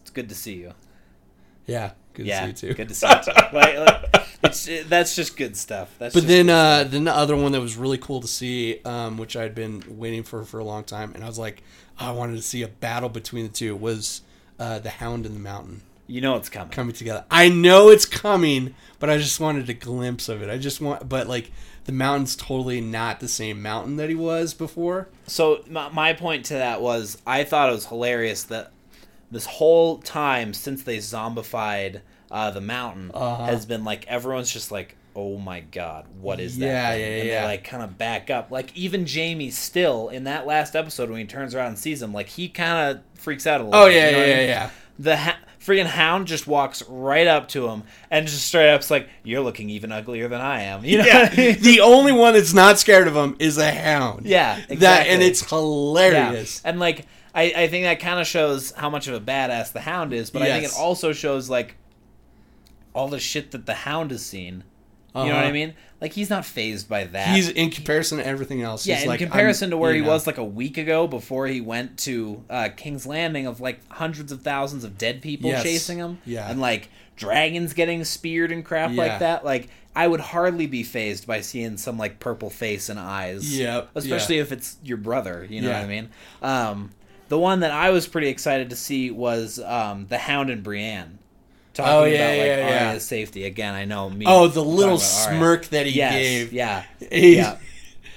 "It's 0.00 0.10
good 0.10 0.28
to 0.28 0.34
see 0.34 0.54
you." 0.54 0.72
Yeah. 1.66 1.92
Good 2.14 2.26
yeah, 2.26 2.46
to 2.46 2.56
see 2.56 2.66
you 2.66 2.72
too. 2.72 2.76
good 2.76 2.88
to 2.88 2.94
see 2.94 3.06
you 3.06 3.14
too. 3.22 3.30
like, 3.52 3.78
like, 3.78 4.26
it's, 4.42 4.66
it, 4.66 4.88
that's 4.88 5.14
just 5.14 5.36
good 5.36 5.56
stuff. 5.56 5.94
That's 5.98 6.12
But 6.12 6.26
then, 6.26 6.50
uh, 6.50 6.84
then 6.84 7.04
the 7.04 7.14
other 7.14 7.36
one 7.36 7.52
that 7.52 7.60
was 7.60 7.76
really 7.76 7.98
cool 7.98 8.20
to 8.20 8.26
see, 8.26 8.80
um, 8.84 9.16
which 9.16 9.36
I'd 9.36 9.54
been 9.54 9.84
waiting 9.86 10.24
for 10.24 10.44
for 10.44 10.58
a 10.58 10.64
long 10.64 10.82
time, 10.82 11.12
and 11.14 11.22
I 11.22 11.28
was 11.28 11.38
like, 11.38 11.62
I 11.98 12.10
wanted 12.10 12.36
to 12.36 12.42
see 12.42 12.62
a 12.62 12.68
battle 12.68 13.08
between 13.08 13.44
the 13.44 13.52
two. 13.52 13.76
Was 13.76 14.22
uh, 14.58 14.80
the 14.80 14.90
Hound 14.90 15.24
and 15.24 15.36
the 15.36 15.40
Mountain 15.40 15.82
you 16.10 16.20
know 16.20 16.36
it's 16.36 16.48
coming. 16.48 16.70
coming 16.70 16.94
together? 16.94 17.24
I 17.30 17.48
know 17.48 17.88
it's 17.88 18.04
coming, 18.06 18.74
but 18.98 19.08
I 19.10 19.16
just 19.18 19.40
wanted 19.40 19.68
a 19.70 19.74
glimpse 19.74 20.28
of 20.28 20.42
it. 20.42 20.50
I 20.50 20.58
just 20.58 20.80
want, 20.80 21.08
but 21.08 21.26
like 21.28 21.50
the 21.84 21.92
Mountain's 21.92 22.36
totally 22.36 22.80
not 22.80 23.20
the 23.20 23.28
same 23.28 23.62
mountain 23.62 23.96
that 23.96 24.08
he 24.08 24.14
was 24.14 24.52
before. 24.54 25.08
So 25.26 25.64
my, 25.68 25.88
my 25.88 26.12
point 26.12 26.44
to 26.46 26.54
that 26.54 26.80
was 26.82 27.20
I 27.26 27.44
thought 27.44 27.68
it 27.70 27.72
was 27.72 27.86
hilarious 27.86 28.44
that 28.44 28.72
this 29.30 29.46
whole 29.46 29.98
time 29.98 30.52
since 30.52 30.82
they 30.82 30.98
zombified 30.98 32.00
uh, 32.30 32.50
the 32.50 32.60
mountain 32.60 33.10
Uh-huh. 33.14 33.44
has 33.46 33.66
been 33.66 33.84
like 33.84 34.06
everyone's 34.06 34.50
just 34.52 34.70
like 34.70 34.96
oh 35.16 35.36
my 35.38 35.58
god 35.60 36.06
what 36.20 36.38
is 36.38 36.56
that 36.58 36.66
Yeah, 36.66 36.90
thing? 36.92 37.00
yeah, 37.00 37.06
and 37.18 37.28
yeah. 37.28 37.40
they 37.42 37.46
like 37.48 37.64
kind 37.64 37.82
of 37.82 37.98
back 37.98 38.30
up 38.30 38.50
like 38.52 38.76
even 38.76 39.06
Jaime 39.06 39.50
still 39.50 40.08
in 40.08 40.24
that 40.24 40.46
last 40.46 40.76
episode 40.76 41.10
when 41.10 41.18
he 41.18 41.24
turns 41.24 41.54
around 41.54 41.66
and 41.68 41.78
sees 41.78 42.00
him 42.00 42.12
like 42.12 42.28
he 42.28 42.48
kind 42.48 42.96
of 42.96 43.20
freaks 43.20 43.46
out 43.46 43.60
a 43.60 43.64
little 43.64 43.80
Oh 43.80 43.86
bit, 43.86 43.94
yeah, 43.96 44.06
you 44.06 44.12
know 44.12 44.18
yeah, 44.18 44.24
I 44.24 44.28
yeah, 44.28 44.36
mean? 44.38 44.48
yeah. 44.48 44.70
the 45.00 45.16
ha- 45.16 45.38
freaking 45.60 45.86
hound 45.86 46.26
just 46.26 46.46
walks 46.46 46.82
right 46.88 47.26
up 47.26 47.46
to 47.48 47.68
him 47.68 47.82
and 48.10 48.26
just 48.26 48.46
straight 48.46 48.72
up's 48.72 48.90
like 48.90 49.08
you're 49.22 49.42
looking 49.42 49.68
even 49.68 49.92
uglier 49.92 50.26
than 50.26 50.40
I 50.40 50.62
am 50.62 50.84
you 50.86 50.98
know 50.98 51.04
what 51.04 51.32
I 51.32 51.36
mean? 51.36 51.60
the 51.60 51.80
only 51.80 52.12
one 52.12 52.34
that's 52.34 52.54
not 52.54 52.78
scared 52.78 53.06
of 53.06 53.14
him 53.14 53.36
is 53.38 53.58
a 53.58 53.70
hound. 53.70 54.26
Yeah, 54.26 54.58
That 54.68 55.06
and 55.06 55.22
it's 55.22 55.48
hilarious. 55.48 56.62
And 56.64 56.80
like 56.80 57.06
I, 57.34 57.52
I 57.56 57.68
think 57.68 57.84
that 57.84 58.00
kind 58.00 58.18
of 58.18 58.26
shows 58.26 58.72
how 58.72 58.90
much 58.90 59.06
of 59.06 59.14
a 59.14 59.20
badass 59.20 59.72
the 59.72 59.80
hound 59.80 60.12
is, 60.12 60.30
but 60.30 60.42
I 60.42 60.46
think 60.46 60.64
it 60.64 60.72
also 60.76 61.12
shows 61.12 61.48
like 61.48 61.76
all 62.92 63.08
the 63.08 63.20
shit 63.20 63.52
that 63.52 63.66
the 63.66 63.74
hound 63.74 64.10
has 64.10 64.24
seen. 64.24 64.64
You 65.14 65.22
know 65.24 65.26
what 65.28 65.34
I 65.36 65.42
Uh-huh. 65.44 65.52
mean? 65.52 65.74
Like 66.00 66.12
he's 66.12 66.30
not 66.30 66.44
fazed 66.46 66.88
by 66.88 67.04
that. 67.04 67.34
He's 67.34 67.48
in 67.48 67.70
comparison 67.70 68.18
to 68.18 68.26
everything 68.26 68.62
else. 68.62 68.86
yeah, 68.86 68.94
he's 68.94 69.02
in 69.04 69.08
like, 69.10 69.18
comparison 69.20 69.66
I'm- 69.66 69.70
to 69.72 69.76
where 69.76 69.92
he 69.92 70.00
know. 70.00 70.08
was 70.08 70.26
like 70.26 70.38
a 70.38 70.44
week 70.44 70.78
ago 70.78 71.06
before 71.06 71.46
he 71.46 71.60
went 71.60 71.98
to 72.00 72.42
uh, 72.48 72.68
King's 72.76 73.06
Landing 73.06 73.46
of 73.46 73.60
like 73.60 73.80
hundreds 73.90 74.30
of 74.32 74.42
thousands 74.42 74.84
of 74.84 74.96
dead 74.98 75.20
people 75.20 75.50
Yes. 75.50 75.62
chasing 75.62 75.98
him. 75.98 76.18
Yeah. 76.24 76.48
And 76.50 76.60
like 76.60 76.88
dragons 77.16 77.72
getting 77.74 78.04
speared 78.04 78.50
and 78.52 78.64
crap 78.64 78.92
Yeah. 78.92 78.96
like 79.02 79.18
that. 79.18 79.44
Like 79.44 79.68
I 79.94 80.06
would 80.06 80.20
hardly 80.20 80.66
be 80.66 80.82
fazed 80.84 81.26
by 81.26 81.40
seeing 81.40 81.76
some 81.76 81.98
like 81.98 82.18
purple 82.20 82.48
face 82.48 82.88
and 82.88 82.98
eyes. 82.98 83.58
Yep, 83.58 83.90
Especially 83.94 84.38
if 84.38 84.52
it's 84.52 84.76
your 84.84 84.96
brother, 84.96 85.46
you 85.50 85.60
know 85.60 85.68
Yeah. 85.68 85.78
what 85.80 85.84
I 85.84 85.88
mean? 85.88 86.08
Um 86.40 86.90
the 87.28 87.38
one 87.38 87.60
that 87.60 87.70
I 87.72 87.90
was 87.90 88.06
pretty 88.08 88.26
excited 88.28 88.70
to 88.70 88.76
see 88.76 89.10
was 89.12 89.60
um, 89.60 90.06
the 90.08 90.18
Hound 90.18 90.50
and 90.50 90.64
Brienne. 90.64 91.18
Talking 91.74 91.92
Oh, 91.92 92.04
yeah, 92.04 92.18
about 92.28 92.38
like 92.38 92.46
yeah, 92.46 92.68
yeah. 92.68 92.88
Arya's 92.88 93.04
safety. 93.06 93.44
Again, 93.44 93.74
I 93.74 93.84
know 93.84 94.10
me. 94.10 94.24
Oh, 94.28 94.48
the 94.48 94.64
little 94.64 94.98
smirk 94.98 95.66
that 95.66 95.86
he 95.86 95.92
Yes, 95.92 96.12
gave. 96.14 96.52
Yeah. 96.52 96.84
He- 97.10 97.36
Yeah. 97.36 97.56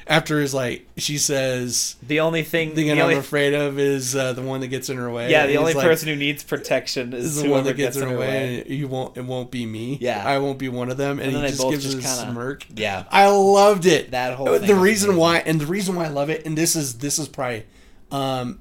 After 0.06 0.42
his 0.42 0.54
like, 0.54 0.86
she 0.98 1.18
says, 1.18 1.96
The 2.06 2.20
only 2.20 2.44
thing, 2.44 2.72
"The 2.76 2.84
the 2.84 2.92
I'm 2.92 3.00
only, 3.00 3.16
afraid 3.16 3.54
of 3.54 3.80
is 3.80 4.18
uh, 4.18 4.34
the 4.34 4.42
one 4.42 4.60
that 4.60 4.68
gets 4.68 4.90
in 4.90 4.98
her 4.98 5.10
way." 5.10 5.32
yeah, 5.32 5.48
the 5.48 5.56
only 5.56 5.74
like, 5.74 5.86
person 5.86 6.10
who 6.10 6.18
needs 6.18 6.44
protection 6.44 7.14
is, 7.14 7.42
the 7.42 7.48
one 7.50 7.64
that 7.64 7.78
gets, 7.78 7.96
in 7.96 8.10
her 8.10 8.18
way, 8.18 8.64
way. 8.64 8.66
you 8.68 8.90
won't. 8.90 9.16
It 9.16 9.24
won't 9.24 9.50
be 9.50 9.66
me. 9.66 9.98
Yeah. 10.02 10.22
I 10.28 10.40
won't 10.40 10.60
be 10.60 10.68
one 10.68 10.90
of 10.90 10.98
them. 10.98 11.20
And, 11.22 11.34
And 11.34 11.46
he 11.46 11.52
just 11.52 11.70
gives 11.70 11.86
just 11.86 12.00
a 12.00 12.02
kinda- 12.02 12.32
smirk. 12.34 12.66
Yeah. 12.76 13.06
I 13.12 13.28
loved 13.30 13.86
it. 13.86 14.12
That 14.12 14.34
whole 14.34 14.50
Uh, 14.50 14.60
thing 14.60 14.68
the 14.68 14.76
reason 14.76 15.16
why, 15.16 15.38
and 15.38 15.62
the 15.62 15.68
reason 15.68 15.96
why 15.96 16.04
I 16.04 16.10
love 16.10 16.30
it, 16.30 16.46
and 16.46 16.58
this 16.58 16.76
is 16.76 16.96
this 16.96 17.18
is 17.18 17.30
probably, 17.30 17.64
um, 18.12 18.60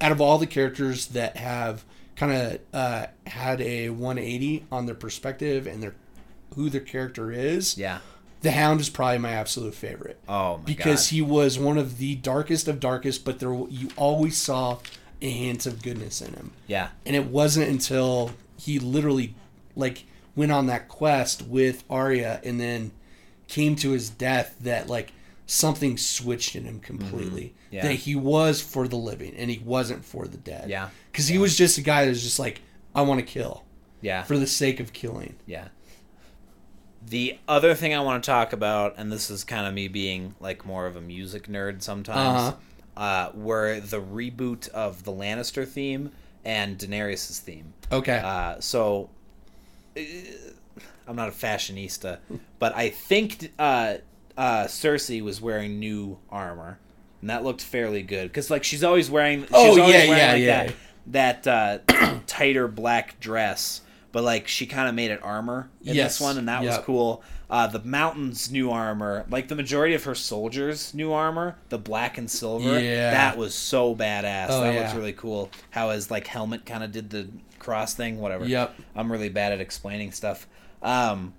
out 0.00 0.12
of 0.12 0.22
all 0.22 0.38
the 0.38 0.46
characters 0.46 1.08
that 1.08 1.36
have 1.36 1.84
kind 2.20 2.32
of 2.32 2.60
uh, 2.74 3.06
had 3.26 3.60
a 3.62 3.88
180 3.90 4.66
on 4.70 4.86
their 4.86 4.94
perspective 4.94 5.66
and 5.66 5.82
their 5.82 5.94
who 6.54 6.68
their 6.68 6.80
character 6.80 7.30
is, 7.32 7.78
Yeah. 7.78 8.00
the 8.42 8.50
Hound 8.50 8.80
is 8.80 8.90
probably 8.90 9.18
my 9.18 9.30
absolute 9.30 9.74
favorite 9.74 10.18
Oh 10.28 10.58
my 10.58 10.64
because 10.64 11.06
god. 11.06 11.14
he 11.14 11.22
was 11.22 11.58
one 11.58 11.78
of 11.78 11.98
the 11.98 12.16
darkest 12.16 12.66
of 12.68 12.80
darkest, 12.80 13.24
but 13.24 13.38
there 13.38 13.54
you 13.68 13.88
always 13.96 14.36
saw 14.36 14.78
a 15.22 15.30
hint 15.30 15.64
of 15.66 15.82
goodness 15.82 16.20
in 16.20 16.34
him. 16.34 16.50
yeah. 16.66 16.88
And 17.06 17.14
it 17.16 17.26
wasn't 17.26 17.68
until 17.70 18.32
he 18.58 18.78
literally 18.78 19.34
like 19.76 20.04
went 20.36 20.50
on 20.52 20.66
that 20.66 20.88
quest 20.88 21.42
with 21.42 21.84
Arya 21.88 22.40
and 22.44 22.58
then 22.60 22.90
came 23.48 23.76
to 23.76 23.90
his 23.92 24.10
death 24.10 24.56
that 24.60 24.88
like 24.88 25.12
something 25.52 25.96
switched 25.96 26.54
in 26.54 26.64
him 26.64 26.78
completely. 26.78 27.42
Mm-hmm. 27.66 27.74
Yeah. 27.74 27.82
That 27.82 27.94
he 27.94 28.14
was 28.14 28.60
for 28.60 28.86
the 28.86 28.96
living 28.96 29.34
and 29.36 29.50
he 29.50 29.58
wasn't 29.58 30.04
for 30.04 30.28
the 30.28 30.36
dead. 30.38 30.70
Yeah. 30.70 30.90
Because 31.10 31.26
he 31.26 31.38
was 31.38 31.56
just 31.56 31.76
a 31.76 31.80
guy 31.80 32.04
that 32.04 32.10
was 32.10 32.22
just 32.22 32.38
like, 32.38 32.60
I 32.94 33.02
want 33.02 33.18
to 33.18 33.26
kill 33.26 33.64
Yeah. 34.00 34.22
for 34.22 34.38
the 34.38 34.46
sake 34.46 34.78
of 34.78 34.92
killing. 34.92 35.34
Yeah. 35.46 35.68
The 37.04 37.38
other 37.48 37.74
thing 37.74 37.94
I 37.94 38.00
want 38.00 38.22
to 38.22 38.30
talk 38.30 38.52
about, 38.52 38.94
and 38.96 39.10
this 39.10 39.28
is 39.30 39.42
kind 39.42 39.66
of 39.66 39.74
me 39.74 39.88
being 39.88 40.34
like 40.38 40.64
more 40.64 40.86
of 40.86 40.94
a 40.96 41.00
music 41.00 41.48
nerd 41.48 41.82
sometimes, 41.82 42.54
Uh-huh. 42.96 43.02
uh, 43.02 43.32
were 43.34 43.80
the 43.80 44.00
reboot 44.00 44.68
of 44.68 45.02
the 45.04 45.12
Lannister 45.12 45.66
theme 45.66 46.12
and 46.44 46.78
Daenerys' 46.78 47.38
theme. 47.40 47.72
Okay. 47.90 48.18
Uh, 48.22 48.60
so 48.60 49.10
uh, 49.96 50.00
I'm 51.08 51.16
not 51.16 51.28
a 51.28 51.32
fashionista, 51.32 52.18
but 52.60 52.76
I 52.76 52.90
think 52.90 53.50
uh, 53.58 53.94
uh, 54.36 54.64
Cersei 54.64 55.22
was 55.22 55.40
wearing 55.40 55.78
new 55.78 56.18
armor, 56.30 56.78
and 57.20 57.30
that 57.30 57.44
looked 57.44 57.62
fairly 57.62 58.02
good 58.02 58.28
because 58.28 58.50
like 58.50 58.64
she's 58.64 58.84
always 58.84 59.10
wearing. 59.10 59.42
She's 59.42 59.50
Oh, 59.52 59.70
always 59.80 59.94
yeah, 59.94 60.08
wearing, 60.08 60.10
yeah, 60.10 60.32
like, 60.32 60.70
yeah. 60.70 60.72
That 61.06 61.44
that 61.46 61.86
uh, 61.88 62.18
tighter 62.26 62.68
black 62.68 63.18
dress, 63.20 63.80
but 64.12 64.22
like 64.22 64.46
she 64.48 64.66
kind 64.66 64.88
of 64.88 64.94
made 64.94 65.10
it 65.10 65.20
armor 65.22 65.70
in 65.84 65.94
Yes, 65.94 66.18
this 66.18 66.20
one, 66.20 66.38
and 66.38 66.48
that 66.48 66.62
was 66.62 66.78
cool. 66.78 67.22
Uh, 67.48 67.66
the 67.66 67.82
mountain's 67.82 68.48
new 68.52 68.70
armor, 68.70 69.26
like 69.28 69.48
the 69.48 69.56
majority 69.56 69.92
of 69.94 70.04
her 70.04 70.14
soldiers' 70.14 70.94
new 70.94 71.10
armor, 71.12 71.56
the 71.68 71.78
black 71.78 72.16
and 72.16 72.30
silver, 72.30 72.78
Yeah. 72.78 73.10
that 73.10 73.36
was 73.36 73.54
so 73.54 73.92
badass. 73.96 74.46
Oh, 74.50 74.60
that 74.60 74.72
yeah. 74.72 74.80
looks 74.82 74.94
really 74.94 75.12
cool. 75.14 75.50
How 75.70 75.90
his 75.90 76.12
like 76.12 76.28
helmet 76.28 76.64
kind 76.64 76.84
of 76.84 76.92
did 76.92 77.10
the 77.10 77.28
cross 77.58 77.92
thing, 77.94 78.20
whatever. 78.20 78.44
Yep. 78.44 78.76
I'm 78.94 79.10
really 79.10 79.30
bad 79.30 79.50
at 79.50 79.60
explaining 79.60 80.12
stuff. 80.12 80.46
Um, 80.80 81.34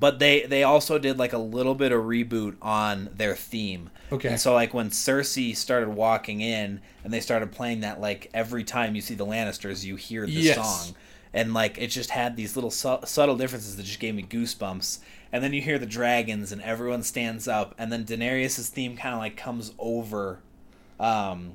but 0.00 0.18
they 0.18 0.42
they 0.46 0.62
also 0.62 0.98
did 0.98 1.18
like 1.18 1.32
a 1.32 1.38
little 1.38 1.74
bit 1.74 1.92
of 1.92 2.02
reboot 2.04 2.56
on 2.62 3.10
their 3.14 3.34
theme. 3.34 3.90
Okay. 4.10 4.28
And 4.28 4.40
so 4.40 4.54
like 4.54 4.72
when 4.72 4.90
Cersei 4.90 5.54
started 5.56 5.88
walking 5.90 6.40
in 6.40 6.80
and 7.04 7.12
they 7.12 7.20
started 7.20 7.52
playing 7.52 7.80
that 7.80 8.00
like 8.00 8.30
every 8.32 8.64
time 8.64 8.94
you 8.94 9.00
see 9.02 9.14
the 9.14 9.26
Lannisters 9.26 9.84
you 9.84 9.96
hear 9.96 10.24
the 10.26 10.32
Yes. 10.32 10.56
song. 10.56 10.94
And 11.34 11.52
like 11.52 11.76
it 11.78 11.88
just 11.88 12.10
had 12.10 12.36
these 12.36 12.56
little 12.56 12.70
su- 12.70 13.00
subtle 13.04 13.36
differences 13.36 13.76
that 13.76 13.82
just 13.84 14.00
gave 14.00 14.14
me 14.14 14.22
goosebumps. 14.22 15.00
And 15.30 15.44
then 15.44 15.52
you 15.52 15.60
hear 15.60 15.78
the 15.78 15.84
dragons 15.86 16.52
and 16.52 16.62
everyone 16.62 17.02
stands 17.02 17.46
up 17.46 17.74
and 17.76 17.92
then 17.92 18.06
Daenerys' 18.06 18.68
theme 18.70 18.96
kind 18.96 19.14
of 19.14 19.20
like 19.20 19.36
comes 19.36 19.74
over 19.78 20.40
um, 20.98 21.52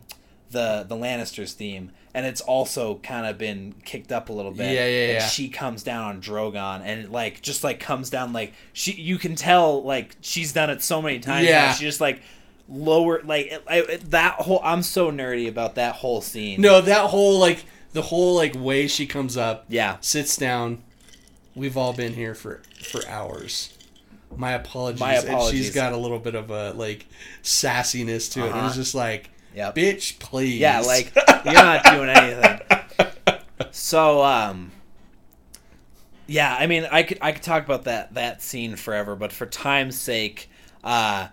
the 0.54 0.86
the 0.88 0.96
Lannisters 0.96 1.52
theme, 1.54 1.92
and 2.14 2.26
it's 2.26 2.40
also 2.42 2.96
kind 3.04 3.26
of 3.28 3.38
been 3.38 3.76
kicked 3.84 4.12
up 4.14 4.30
a 4.30 4.34
little 4.34 4.52
bit. 4.52 4.74
Yeah, 4.74 4.88
yeah, 4.88 5.04
and 5.06 5.14
yeah. 5.16 5.28
She 5.28 5.50
comes 5.50 5.84
down 5.84 6.04
on 6.06 6.22
Drogon, 6.22 6.82
and 6.86 7.02
it 7.02 7.12
like 7.12 7.42
just 7.42 7.64
like 7.64 7.80
comes 7.82 8.10
down 8.10 8.32
like 8.32 8.54
she. 8.72 8.94
You 8.94 9.18
can 9.18 9.36
tell 9.36 9.84
like 9.84 10.16
she's 10.22 10.54
done 10.54 10.70
it 10.70 10.82
so 10.82 11.02
many 11.02 11.20
times. 11.20 11.48
Yeah. 11.48 11.74
she 11.74 11.84
just 11.84 12.00
like 12.00 12.22
lower 12.70 13.22
like 13.24 13.48
it, 13.48 13.64
it- 13.70 14.12
that 14.12 14.36
whole. 14.36 14.62
I'm 14.64 14.82
so 14.84 15.12
nerdy 15.12 15.50
about 15.50 15.76
that 15.76 15.96
whole 15.96 16.22
scene. 16.22 16.62
No, 16.62 16.80
that 16.80 17.10
whole 17.10 17.38
like 17.40 17.66
the 17.92 18.02
whole 18.04 18.36
like 18.36 18.56
way 18.56 18.88
she 18.88 19.06
comes 19.06 19.36
up, 19.38 19.66
Yeah. 19.68 19.98
sits 20.02 20.38
down. 20.38 20.82
We've 21.56 21.78
all 21.78 21.94
been 21.94 22.14
here 22.14 22.34
for 22.34 22.62
for 22.84 23.06
hours. 23.08 23.70
My 24.36 24.54
apologies. 24.54 25.00
My 25.00 25.14
And 25.14 25.30
apologies. 25.30 25.66
she's 25.66 25.76
got 25.76 25.94
a 25.94 25.98
little 25.98 26.18
bit 26.18 26.34
of 26.34 26.50
a 26.50 26.72
like 26.74 27.06
sassiness 27.44 28.32
to 28.34 28.40
it. 28.40 28.44
It 28.50 28.54
was 28.54 28.56
Uh-huh. 28.64 28.74
just 28.74 28.96
like, 28.96 29.30
Yep. 29.56 29.76
bitch, 29.76 30.20
please. 30.20 30.60
Yeah, 30.60 30.80
like 30.82 31.14
you're 31.46 31.54
not 31.54 31.84
doing 31.86 32.10
anything. 32.10 32.60
So, 33.72 34.24
um, 34.24 34.72
yeah, 36.28 36.56
I 36.60 36.68
mean, 36.68 36.88
I 36.92 37.04
could 37.04 37.18
I 37.22 37.32
could 37.32 37.44
talk 37.44 37.64
about 37.66 37.84
that 37.86 38.14
that 38.16 38.42
scene 38.42 38.76
forever, 38.76 39.16
but 39.16 39.32
for 39.32 39.46
time's 39.46 40.00
sake, 40.00 40.50
uh, 40.84 41.28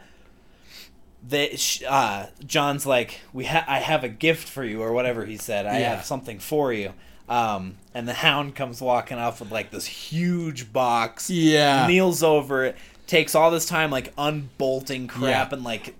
the 1.27 1.83
uh, 1.89 2.27
Jon's 2.47 2.87
like, 2.87 3.21
we 3.33 3.45
ha- 3.45 3.65
I 3.69 3.79
have 3.79 4.05
a 4.05 4.09
gift 4.09 4.49
for 4.49 4.65
you, 4.65 4.83
or 4.83 4.93
whatever 4.93 5.25
he 5.27 5.37
said. 5.37 5.67
I 5.67 5.81
Yeah. 5.81 5.95
have 5.97 6.05
something 6.05 6.39
for 6.39 6.73
you. 6.73 6.93
Um, 7.29 7.77
and 7.95 8.09
the 8.09 8.13
Hound 8.15 8.57
comes 8.57 8.81
walking 8.81 9.17
off 9.19 9.39
with 9.41 9.53
like 9.53 9.71
this 9.71 9.87
huge 9.87 10.73
box. 10.73 11.31
yeah. 11.31 11.87
kneels 11.87 12.23
over 12.25 12.65
it, 12.65 12.77
takes 13.07 13.35
all 13.37 13.51
this 13.53 13.67
time 13.67 13.91
like 13.91 14.13
unbolting 14.19 15.07
crap 15.09 15.51
Yeah. 15.51 15.55
and 15.57 15.65
like. 15.65 15.95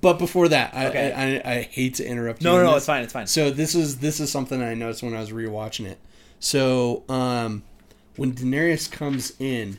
But 0.00 0.18
before 0.18 0.48
that, 0.48 0.74
I, 0.74 0.86
Okay. 0.86 1.12
I, 1.12 1.50
I 1.50 1.54
I 1.56 1.62
hate 1.62 1.94
to 1.96 2.06
interrupt 2.06 2.42
you. 2.42 2.48
No, 2.48 2.56
no, 2.56 2.70
no, 2.70 2.76
it's 2.76 2.86
fine, 2.86 3.02
it's 3.02 3.12
fine. 3.12 3.26
So 3.26 3.50
this 3.50 3.74
is 3.74 3.98
this 3.98 4.20
is 4.20 4.30
something 4.30 4.62
I 4.62 4.74
noticed 4.74 5.02
when 5.02 5.14
I 5.14 5.20
was 5.20 5.30
rewatching 5.30 5.86
it. 5.86 5.98
So 6.40 7.02
um, 7.08 7.62
when 8.16 8.32
Daenerys 8.32 8.90
comes 8.90 9.34
in, 9.40 9.78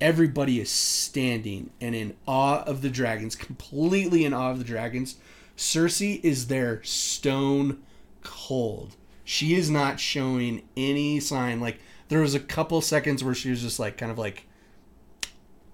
everybody 0.00 0.60
is 0.60 0.70
standing 0.70 1.70
and 1.80 1.94
in 1.94 2.16
awe 2.26 2.62
of 2.64 2.82
the 2.82 2.90
dragons, 2.90 3.34
completely 3.34 4.24
in 4.24 4.32
awe 4.32 4.50
of 4.50 4.58
the 4.58 4.64
dragons. 4.64 5.16
Cersei 5.56 6.22
is 6.24 6.48
there, 6.48 6.82
stone 6.82 7.82
cold. 8.22 8.96
She 9.24 9.54
is 9.54 9.70
not 9.70 9.98
showing 10.00 10.62
any 10.76 11.20
sign. 11.20 11.60
Like 11.60 11.78
there 12.08 12.20
was 12.20 12.34
a 12.34 12.40
couple 12.40 12.80
seconds 12.80 13.24
where 13.24 13.34
she 13.34 13.50
was 13.50 13.62
just 13.62 13.78
like 13.80 13.96
kind 13.96 14.12
of 14.12 14.18
like 14.18 14.46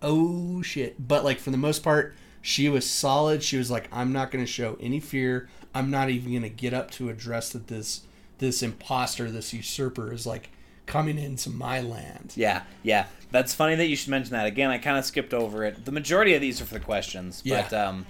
oh 0.03 0.63
shit 0.63 0.97
but 1.07 1.25
like 1.25 1.39
for 1.39 1.51
the 1.51 1.59
most 1.59 1.83
part 1.83 2.15
she 2.43 2.69
was 2.69 2.89
solid 2.89 3.43
she 3.43 3.57
was 3.57 3.71
like 3.71 3.89
i'm 3.93 4.13
not 4.13 4.31
going 4.31 4.45
to 4.45 4.51
show 4.51 4.77
any 4.81 4.99
fear 5.01 5.49
i'm 5.75 5.91
not 5.91 6.09
even 6.11 6.31
going 6.31 6.43
to 6.43 6.49
get 6.49 6.73
up 6.73 6.91
to 6.91 7.09
address 7.09 7.51
that 7.51 7.67
this 7.69 8.03
this 8.39 8.63
imposter 8.63 9.31
this 9.31 9.53
usurper 9.53 10.13
is 10.13 10.27
like 10.27 10.51
coming 10.87 11.19
into 11.19 11.49
my 11.51 11.81
land 11.81 12.33
Yeah, 12.37 12.63
yeah. 12.83 13.07
That's 13.31 13.55
funny 13.55 13.77
that 13.77 13.87
you 13.87 13.95
should 13.95 14.09
mention 14.09 14.33
that. 14.33 14.47
Again, 14.47 14.71
I 14.71 14.79
kind 14.79 14.99
of 14.99 15.05
skipped 15.05 15.33
over 15.33 15.63
it. 15.65 15.85
The 15.85 15.93
majority 15.93 16.35
of 16.35 16.41
these 16.41 16.61
are 16.61 16.65
for 16.65 16.75
the 16.75 16.81
questions, 16.81 17.43
Yeah. 17.45 17.63
but 17.63 17.73
um, 17.73 18.07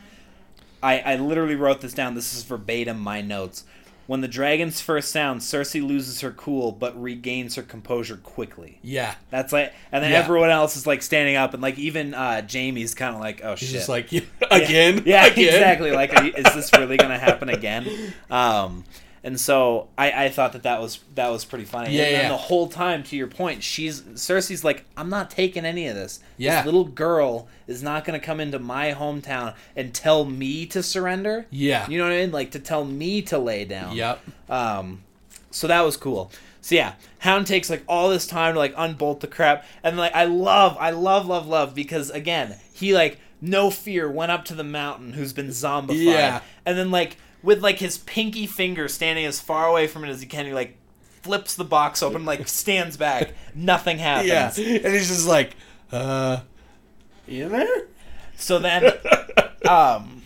I, 0.83 1.01
I 1.01 1.17
literally 1.17 1.57
wrote 1.57 1.83
this 1.83 1.93
down. 1.93 2.15
This 2.15 2.33
is 2.33 2.43
verbatim 2.43 2.99
my 2.99 3.21
notes. 3.21 3.65
When 4.11 4.23
the 4.23 4.27
dragons 4.27 4.81
first 4.81 5.13
sound, 5.13 5.41
Cersei 5.41 5.87
loses 5.87 6.21
her 6.23 6.33
cool 6.33 6.73
but 6.73 7.01
regains 7.01 7.55
her 7.55 7.63
composure 7.63 8.17
quickly. 8.17 8.81
yeah 8.83 9.15
That's 9.31 9.53
like, 9.53 9.73
and 9.93 10.03
then 10.03 10.11
Yeah. 10.11 10.19
everyone 10.19 10.51
else 10.51 10.77
is 10.77 10.85
like 10.85 11.01
standing 11.03 11.37
up, 11.37 11.55
and 11.55 11.63
like 11.63 11.79
even 11.79 12.13
uh, 12.13 12.43
Jaime's 12.45 12.93
kind 12.93 13.15
of 13.15 13.21
like, 13.21 13.41
"Oh 13.45 13.55
she's 13.55 13.69
shit!" 13.69 13.77
just 13.79 13.89
like 13.89 14.11
again 14.51 15.05
yeah, 15.07 15.27
again? 15.31 15.55
exactly. 15.55 15.93
Like, 15.93 16.13
are 16.17 16.25
you- 16.25 16.33
is 16.37 16.53
this 16.57 16.71
really 16.77 16.97
gonna 16.97 17.19
happen 17.21 17.49
again? 17.51 17.87
Um, 18.31 18.85
and 19.23 19.39
so 19.39 19.89
I, 19.99 20.25
I 20.25 20.29
thought 20.31 20.53
that 20.53 20.63
that 20.63 20.81
was 20.81 21.01
that 21.15 21.29
was 21.29 21.45
pretty 21.45 21.65
funny. 21.65 21.95
Yeah, 21.95 22.05
and 22.05 22.15
then 22.15 22.23
yeah. 22.25 22.29
the 22.31 22.37
whole 22.37 22.69
time, 22.69 23.03
to 23.05 23.17
your 23.17 23.27
point, 23.27 23.63
she's 23.63 24.01
Cersei's 24.03 24.65
like, 24.65 24.85
I'm 24.97 25.11
not 25.11 25.31
taking 25.31 25.65
any 25.65 25.87
of 25.89 25.95
this. 25.95 26.21
Yeah. 26.39 26.57
this 26.57 26.65
little 26.67 26.85
girl 26.85 27.49
is 27.67 27.83
not 27.83 28.05
gonna 28.05 28.21
come 28.21 28.41
into 28.41 28.59
my 28.59 28.93
hometown 28.93 29.55
and 29.77 29.93
tell 29.93 30.25
me 30.25 30.65
to 30.67 30.83
surrender. 30.83 31.47
Yeah. 31.51 31.89
you 31.89 31.99
know 31.99 32.05
what 32.05 32.13
I 32.15 32.21
mean? 32.21 32.33
Like 32.33 32.51
to 32.53 32.59
tell 32.59 32.85
me 32.85 33.21
to 33.23 33.39
lay 33.39 33.65
down. 33.65 33.95
yep 33.95 34.21
Um, 34.49 35.03
so 35.51 35.67
that 35.67 35.83
was 35.83 35.97
cool. 35.97 36.31
So 36.63 36.75
yeah, 36.75 36.95
Hound 37.19 37.47
takes 37.47 37.69
like 37.71 37.83
all 37.89 38.11
this 38.11 38.27
time 38.27 38.55
to 38.55 38.59
like 38.59 38.75
unbolt 38.77 39.21
the 39.21 39.27
crap, 39.27 39.65
and 39.83 39.97
like 39.97 40.15
I 40.15 40.25
love, 40.25 40.77
I 40.79 40.91
love, 40.91 41.27
love, 41.27 41.47
love 41.47 41.75
because 41.75 42.11
again, 42.11 42.57
he 42.73 42.95
like 42.95 43.19
no 43.41 43.71
fear 43.71 44.11
went 44.11 44.31
up 44.31 44.45
to 44.47 44.55
the 44.55 44.65
mountain 44.65 45.15
who's 45.15 45.33
been 45.33 45.49
zombified, 45.49 46.05
Yeah. 46.05 46.41
and 46.67 46.77
then 46.79 46.91
like 46.91 47.17
with 47.43 47.63
like 47.63 47.79
his 47.79 47.99
pinky 47.99 48.47
finger 48.47 48.89
standing 48.89 49.25
as 49.25 49.41
far 49.41 49.67
away 49.67 49.87
from 49.87 50.05
it 50.05 50.09
as 50.11 50.21
he 50.21 50.27
can, 50.27 50.47
he 50.47 50.53
like 50.53 50.77
flips 51.23 51.55
the 51.55 51.65
box 51.65 52.03
open, 52.03 52.25
like 52.25 52.49
stands 52.49 52.97
back, 52.97 53.35
nothing 53.55 53.99
happens. 53.99 54.59
yeah 54.59 54.79
and 54.85 54.95
he's 54.95 55.09
just 55.09 55.29
like 55.29 55.57
uh 55.93 56.41
you 57.27 57.45
in 57.47 57.53
there 57.53 57.87
So 58.37 58.59
then, 58.59 58.93
um, 59.69 60.23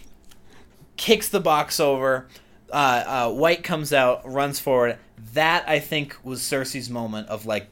kicks 0.96 1.28
the 1.28 1.40
box 1.40 1.80
over. 1.80 2.28
Uh, 2.72 3.26
uh, 3.28 3.32
Wight 3.34 3.62
comes 3.64 3.92
out, 3.92 4.22
runs 4.30 4.60
forward. 4.60 4.98
That 5.34 5.68
I 5.68 5.80
think 5.80 6.16
was 6.22 6.40
Cersei's 6.40 6.88
moment 6.88 7.28
of 7.28 7.44
like, 7.44 7.68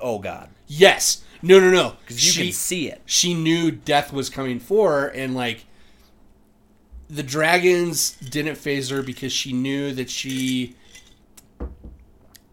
oh 0.00 0.18
god, 0.18 0.48
yes 0.66 1.22
no 1.42 1.60
no 1.60 1.70
no 1.70 1.96
because 2.00 2.24
you 2.24 2.32
she, 2.32 2.42
can 2.44 2.52
see 2.52 2.88
it. 2.90 3.02
she 3.04 3.34
knew 3.34 3.70
death 3.70 4.12
was 4.12 4.30
coming 4.30 4.58
for 4.58 4.92
her 4.92 5.08
and 5.08 5.34
like 5.34 5.66
the 7.08 7.22
dragons 7.22 8.12
didn't 8.12 8.56
faze 8.56 8.88
her 8.90 9.02
because 9.02 9.32
she 9.32 9.52
knew 9.52 9.92
that 9.92 10.08
she 10.10 10.74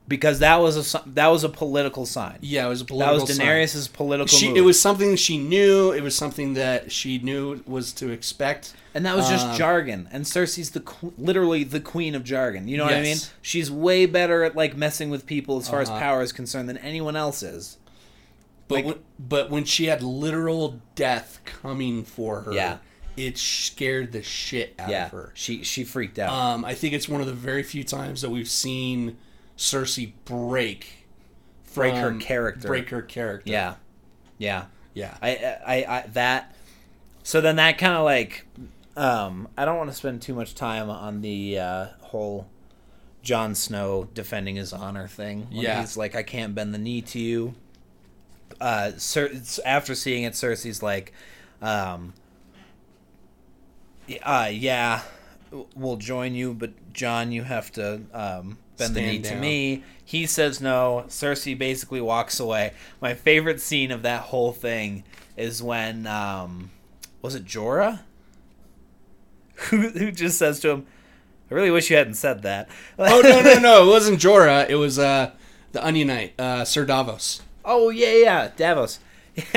Because 0.08 0.40
that 0.40 0.58
was 0.58 0.94
a 0.96 1.02
that 1.12 1.28
was 1.28 1.44
a 1.46 1.50
political 1.50 2.06
sign. 2.06 2.38
yeah 2.42 2.66
it 2.66 2.70
was 2.70 2.82
a 2.82 2.86
political. 2.86 3.16
That 3.16 3.22
was 3.28 3.74
sign. 3.74 3.94
Political 3.94 4.28
she 4.38 4.48
move. 4.50 4.58
it 4.58 4.62
was 4.62 4.80
something 4.80 5.16
she 5.16 5.38
knew 5.38 5.92
it 5.94 6.02
was 6.04 6.16
something 6.18 6.54
that 6.56 6.92
she 6.92 7.18
knew 7.20 7.62
was 7.66 7.94
to 7.94 8.10
expect 8.10 8.74
and 8.94 9.06
that 9.06 9.16
was 9.16 9.30
just 9.30 9.46
um, 9.48 9.56
jargon. 9.56 10.10
And 10.12 10.26
Cersei's 10.26 10.72
the 10.72 10.84
literally 11.18 11.64
the 11.64 11.80
queen 11.80 12.14
of 12.14 12.26
jargon. 12.26 12.68
You 12.68 12.76
know 12.76 12.84
what 12.84 12.94
I 12.94 13.02
mean? 13.02 13.18
She's 13.42 13.72
way 13.72 14.06
better 14.06 14.44
at 14.44 14.54
like 14.54 14.76
messing 14.76 15.10
with 15.10 15.26
people 15.26 15.58
as 15.60 15.70
far 15.70 15.80
as 15.80 15.90
Uh-huh. 15.90 15.98
power 16.00 16.22
is 16.22 16.34
concerned 16.34 16.68
than 16.68 16.78
anyone 16.80 17.16
else 17.16 17.42
is. 17.42 17.78
but 18.68 18.76
Like- 18.76 18.86
when, 18.86 18.96
but 19.18 19.50
when 19.50 19.64
she 19.64 19.86
had 19.86 20.04
literal 20.04 20.82
death 20.96 21.40
coming 21.46 22.04
for 22.04 22.42
her 22.42 22.52
Yeah. 22.54 22.78
It 23.18 23.38
scared 23.38 24.12
the 24.12 24.24
shit 24.24 24.74
out 24.80 24.90
Yeah, 24.90 25.06
of 25.08 25.12
her 25.12 25.32
she 25.34 25.64
she 25.64 25.84
freaked 25.84 26.18
out. 26.20 26.32
Um, 26.32 26.64
I 26.66 26.74
think 26.74 26.94
it's 26.94 27.10
one 27.10 27.22
of 27.22 27.28
the 27.28 27.34
very 27.34 27.64
few 27.64 27.84
times 27.84 28.22
that 28.22 28.30
we've 28.30 28.50
seen 28.50 29.18
Cersei 29.58 30.14
break, 30.26 31.08
Break 31.74 31.94
her 31.96 32.16
character. 32.18 32.68
break 32.68 32.90
her 32.90 33.02
character. 33.02 33.50
yeah, 33.52 33.76
yeah. 34.38 34.66
yeah, 34.94 35.18
I, 35.22 35.58
I, 35.66 35.76
I 35.98 36.08
that. 36.14 36.56
So 37.24 37.40
then 37.42 37.58
that 37.58 37.78
kind 37.78 37.94
of 37.96 38.04
like, 38.04 38.48
um, 38.98 39.48
I 39.58 39.66
don't 39.66 39.78
want 39.78 39.90
to 39.90 39.96
spend 39.96 40.22
too 40.22 40.34
much 40.34 40.56
time 40.56 40.90
on 40.90 41.22
the 41.22 41.60
uh, 41.60 41.86
whole 42.00 42.48
Jon 43.22 43.54
Snow 43.54 44.10
defending 44.16 44.56
his 44.56 44.74
honor 44.74 45.08
thing. 45.08 45.48
When 45.52 45.62
Yeah. 45.62 45.80
he's 45.82 45.96
like, 45.96 46.16
I 46.16 46.24
can't 46.24 46.56
bend 46.56 46.74
the 46.74 46.80
knee 46.80 47.02
to 47.04 47.20
you. 47.20 47.54
Uh, 48.60 48.92
Cer- 48.98 49.32
after 49.66 49.94
seeing 49.96 50.24
it, 50.24 50.34
Cersei's 50.34 50.82
like, 50.82 51.14
um, 51.62 52.14
uh, 54.20 54.50
yeah, 54.52 55.02
we'll 55.76 55.98
join 55.98 56.36
you, 56.36 56.54
but 56.54 56.94
Jon, 56.94 57.32
you 57.32 57.44
have 57.44 57.72
to 57.74 58.02
um, 58.14 58.58
bend 58.78 58.96
the 58.96 59.02
Stand 59.02 59.06
knee 59.06 59.20
to 59.30 59.36
me. 59.36 59.84
He 60.04 60.26
says 60.26 60.60
no. 60.60 61.06
Cersei 61.08 61.58
basically 61.58 62.02
walks 62.02 62.40
away. 62.40 62.74
My 63.00 63.14
favorite 63.14 63.62
scene 63.62 63.92
of 63.92 64.02
that 64.04 64.24
whole 64.24 64.52
thing 64.52 65.04
is 65.38 65.64
when 65.64 66.08
um, 66.08 66.72
was 67.22 67.36
it 67.36 67.46
Jorah 67.46 68.02
who 69.70 69.90
who 69.90 70.12
just 70.12 70.38
says 70.38 70.60
to 70.62 70.70
him, 70.70 70.88
"I 71.50 71.54
really 71.54 71.72
wish 71.72 71.90
you 71.90 71.98
hadn't 71.98 72.16
said 72.16 72.42
that." 72.44 72.70
Oh 72.98 73.22
no 73.22 73.42
no 73.42 73.60
no! 73.60 73.86
It 73.86 73.90
wasn't 73.90 74.20
Jorah. 74.20 74.70
It 74.70 74.76
was 74.76 74.98
uh, 75.00 75.32
the 75.72 75.86
Onion 75.86 76.08
Knight, 76.08 76.40
uh, 76.40 76.66
Sir 76.66 76.86
Davos. 76.86 77.42
Oh 77.64 77.90
yeah, 77.90 78.14
yeah, 78.14 78.52
Davos. 78.56 79.00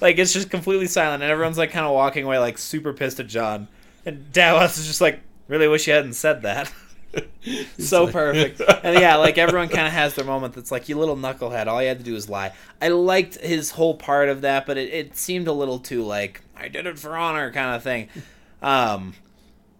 like 0.00 0.18
it's 0.18 0.32
just 0.32 0.50
completely 0.50 0.86
silent, 0.86 1.22
and 1.22 1.30
everyone's 1.30 1.58
like 1.58 1.70
kind 1.70 1.86
of 1.86 1.92
walking 1.92 2.24
away, 2.24 2.38
like 2.38 2.56
super 2.56 2.92
pissed 2.92 3.20
at 3.20 3.26
Jon, 3.26 3.68
and 4.06 4.32
Davos 4.32 4.78
is 4.78 4.86
just 4.86 5.00
like, 5.00 5.20
"Really 5.48 5.68
wish 5.68 5.86
you 5.86 5.92
hadn't 5.92 6.14
said 6.14 6.42
that." 6.42 6.72
so 7.78 8.06
perfect, 8.06 8.60
and 8.82 8.98
yeah, 8.98 9.16
like 9.16 9.36
everyone 9.38 9.68
kind 9.68 9.86
of 9.86 9.92
has 9.92 10.14
their 10.14 10.24
moment. 10.24 10.54
That's 10.54 10.70
like, 10.70 10.88
"You 10.88 10.98
little 10.98 11.16
knucklehead! 11.16 11.66
All 11.66 11.80
you 11.82 11.88
had 11.88 11.98
to 11.98 12.04
do 12.04 12.14
was 12.14 12.28
lie." 12.28 12.52
I 12.80 12.88
liked 12.88 13.36
his 13.38 13.72
whole 13.72 13.94
part 13.94 14.28
of 14.28 14.40
that, 14.42 14.66
but 14.66 14.78
it, 14.78 14.92
it 14.92 15.16
seemed 15.16 15.46
a 15.48 15.52
little 15.52 15.78
too 15.78 16.02
like, 16.04 16.42
"I 16.56 16.68
did 16.68 16.86
it 16.86 16.98
for 16.98 17.16
honor" 17.16 17.50
kind 17.52 17.74
of 17.76 17.82
thing. 17.82 18.08
Um, 18.62 19.14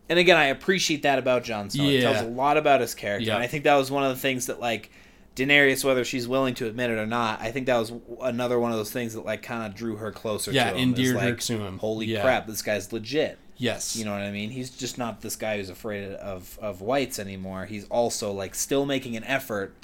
and 0.09 0.18
again, 0.18 0.37
I 0.37 0.47
appreciate 0.47 1.03
that 1.05 1.16
about 1.20 1.45
Jon 1.45 1.70
Snow. 1.70 1.85
It 1.85 2.01
Yeah. 2.03 2.12
tells 2.14 2.27
a 2.27 2.29
lot 2.29 2.57
about 2.57 2.81
his 2.81 2.97
character, 2.97 3.29
Yeah. 3.29 3.35
and 3.37 3.45
I 3.45 3.47
think 3.47 3.62
that 3.62 3.77
was 3.77 3.93
one 3.93 4.03
of 4.03 4.09
the 4.11 4.20
things 4.20 4.47
that 4.47 4.59
like 4.59 4.91
Daenerys, 5.37 5.85
whether 5.85 6.05
she's 6.05 6.27
willing 6.27 6.55
to 6.55 6.66
admit 6.66 6.91
it 6.91 6.99
or 6.99 7.07
not, 7.07 7.41
I 7.41 7.53
think 7.53 7.66
that 7.66 7.79
was 7.79 7.93
another 8.20 8.59
one 8.59 8.73
of 8.73 8.79
those 8.79 8.91
things 8.91 9.14
that 9.14 9.25
like 9.25 9.41
kind 9.45 9.64
of 9.64 9.77
drew 9.79 9.95
her 9.99 10.11
closer. 10.11 10.51
Yeah, 10.51 10.70
to 10.73 10.77
him. 10.77 10.89
endeared 10.89 11.14
It's 11.23 11.47
her 11.49 11.57
to 11.59 11.62
him. 11.64 11.79
Holy 11.79 12.07
Yeah. 12.07 12.23
crap, 12.23 12.49
this 12.49 12.61
guy's 12.61 12.93
legit. 12.93 13.39
Yes. 13.57 13.97
You 13.97 14.05
know 14.05 14.13
what 14.13 14.23
I 14.23 14.31
mean? 14.31 14.51
He's 14.51 14.71
just 14.71 14.99
not 14.99 15.21
this 15.21 15.37
guy 15.37 15.59
who's 15.59 15.71
afraid 15.71 16.13
of 16.15 16.59
of 16.61 16.81
wights 16.81 17.19
anymore. 17.19 17.67
He's 17.67 17.85
also 17.87 18.33
like 18.33 18.55
still 18.55 18.87
making 18.87 19.17
an 19.17 19.25
effort 19.25 19.75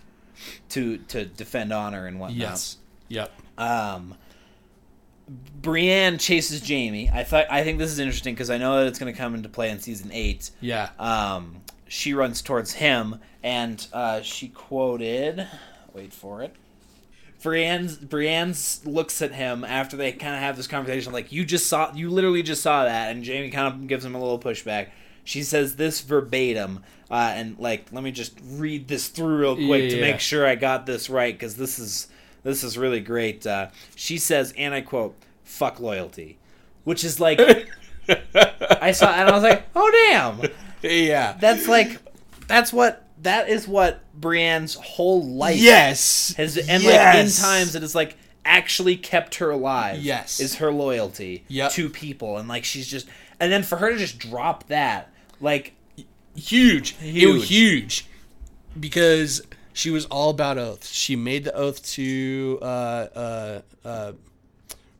to 0.71 0.99
to 0.99 1.25
defend 1.25 1.73
honor 1.73 2.07
and 2.07 2.19
whatnot. 2.19 2.39
Yes. 2.39 2.77
Yep. 3.09 3.33
Um, 3.57 4.15
Brienne 5.61 6.19
chases 6.19 6.67
Jaime. 6.67 7.11
I 7.11 7.25
thought 7.25 7.47
I 7.51 7.63
think 7.63 7.79
this 7.79 7.91
is 7.91 7.99
interesting 7.99 8.35
because 8.35 8.51
I 8.51 8.59
know 8.59 8.81
that 8.81 8.87
it's 8.87 8.99
going 8.99 9.13
to 9.13 9.19
come 9.19 9.35
into 9.35 9.49
play 9.49 9.71
in 9.71 9.79
season 9.81 10.11
eight. 10.13 10.51
Yeah. 10.61 10.91
Um, 10.99 11.63
she 11.87 12.15
runs 12.15 12.43
towards 12.43 12.73
him, 12.73 13.21
and 13.43 13.87
uh, 13.93 14.23
she 14.23 14.49
quoted. 14.49 15.47
Wait 15.93 16.13
for 16.13 16.43
it. 16.43 16.55
Brienne 17.43 17.89
Brienne 18.03 18.55
looks 18.85 19.23
at 19.23 19.33
him 19.33 19.65
after 19.65 19.97
they 19.97 20.13
kind 20.13 20.35
of 20.35 20.41
have 20.41 20.57
this 20.57 20.67
conversation, 20.67 21.13
like 21.13 21.31
you 21.33 21.45
just 21.45 21.67
saw, 21.67 21.93
you 21.95 22.11
literally 22.11 22.43
just 22.43 22.63
saw 22.63 22.85
that, 22.85 23.11
and 23.11 23.25
Jaime 23.27 23.51
kind 23.51 23.73
of 23.73 23.87
gives 23.87 24.05
him 24.05 24.15
a 24.15 24.19
little 24.21 24.39
pushback. 24.41 24.89
She 25.25 25.43
says 25.43 25.77
this 25.77 26.01
verbatim, 26.01 26.83
uh, 27.11 27.33
and 27.35 27.59
like 27.59 27.87
let 27.93 28.03
me 28.03 28.11
just 28.11 28.39
read 28.45 28.89
this 28.89 29.09
through 29.09 29.39
real 29.39 29.55
quick 29.55 29.91
to 29.91 29.97
Yeah. 29.97 30.01
make 30.13 30.21
sure 30.21 30.47
I 30.47 30.55
got 30.57 30.87
this 30.87 31.09
right 31.11 31.35
because 31.35 31.57
this 31.57 31.79
is 31.79 32.09
this 32.43 32.65
is 32.65 32.77
really 32.79 33.01
great. 33.01 33.47
Uh, 33.47 33.69
she 33.95 34.19
says, 34.19 34.53
and 34.57 34.75
I 34.75 34.81
quote, 34.81 35.15
"Fuck 35.45 35.81
loyalty," 35.81 36.39
which 36.85 37.05
is 37.05 37.21
like 37.21 37.39
I 38.09 38.93
saw, 38.93 39.13
and 39.13 39.29
I 39.29 39.33
was 39.33 39.43
like, 39.43 39.65
oh 39.77 39.91
damn 40.11 40.51
yeah. 40.83 41.37
that's 41.39 41.69
like 41.69 41.99
that's 42.47 42.73
what 42.73 43.05
that 43.23 43.49
is 43.49 43.67
what 43.67 44.01
Brienne's 44.19 44.75
whole 44.75 45.25
life 45.25 45.57
yes. 45.59 46.35
has 46.37 46.57
and 46.57 46.85
like 46.85 46.95
in 46.95 47.27
Yes. 47.27 47.41
times 47.41 47.75
it 47.75 47.83
has 47.83 47.95
like 47.95 48.17
actually 48.45 48.97
kept 48.97 49.37
her 49.37 49.51
alive 49.51 49.99
Yes. 50.01 50.41
is 50.41 50.57
her 50.57 50.73
loyalty 50.73 51.45
Yep. 51.49 51.73
to 51.73 51.89
people 51.89 52.37
and 52.39 52.49
like 52.49 52.65
she's 52.65 52.87
just 52.89 53.07
and 53.41 53.53
then 53.53 53.63
for 53.63 53.77
her 53.77 53.91
to 53.93 53.99
just 53.99 54.19
drop 54.19 54.67
that 54.69 55.11
like 55.41 55.75
huge. 56.35 56.95
It 57.03 57.27
was 57.27 57.49
Huge. 57.49 57.49
huge 57.49 58.07
because 58.79 59.43
she 59.73 59.91
was 59.91 60.07
all 60.07 60.31
about 60.31 60.59
oaths. 60.59 60.91
She 60.91 61.15
made 61.17 61.45
the 61.45 61.55
oath 61.55 61.85
to 61.93 62.59
uh, 62.63 62.65
uh, 62.65 63.61
uh, 63.85 64.13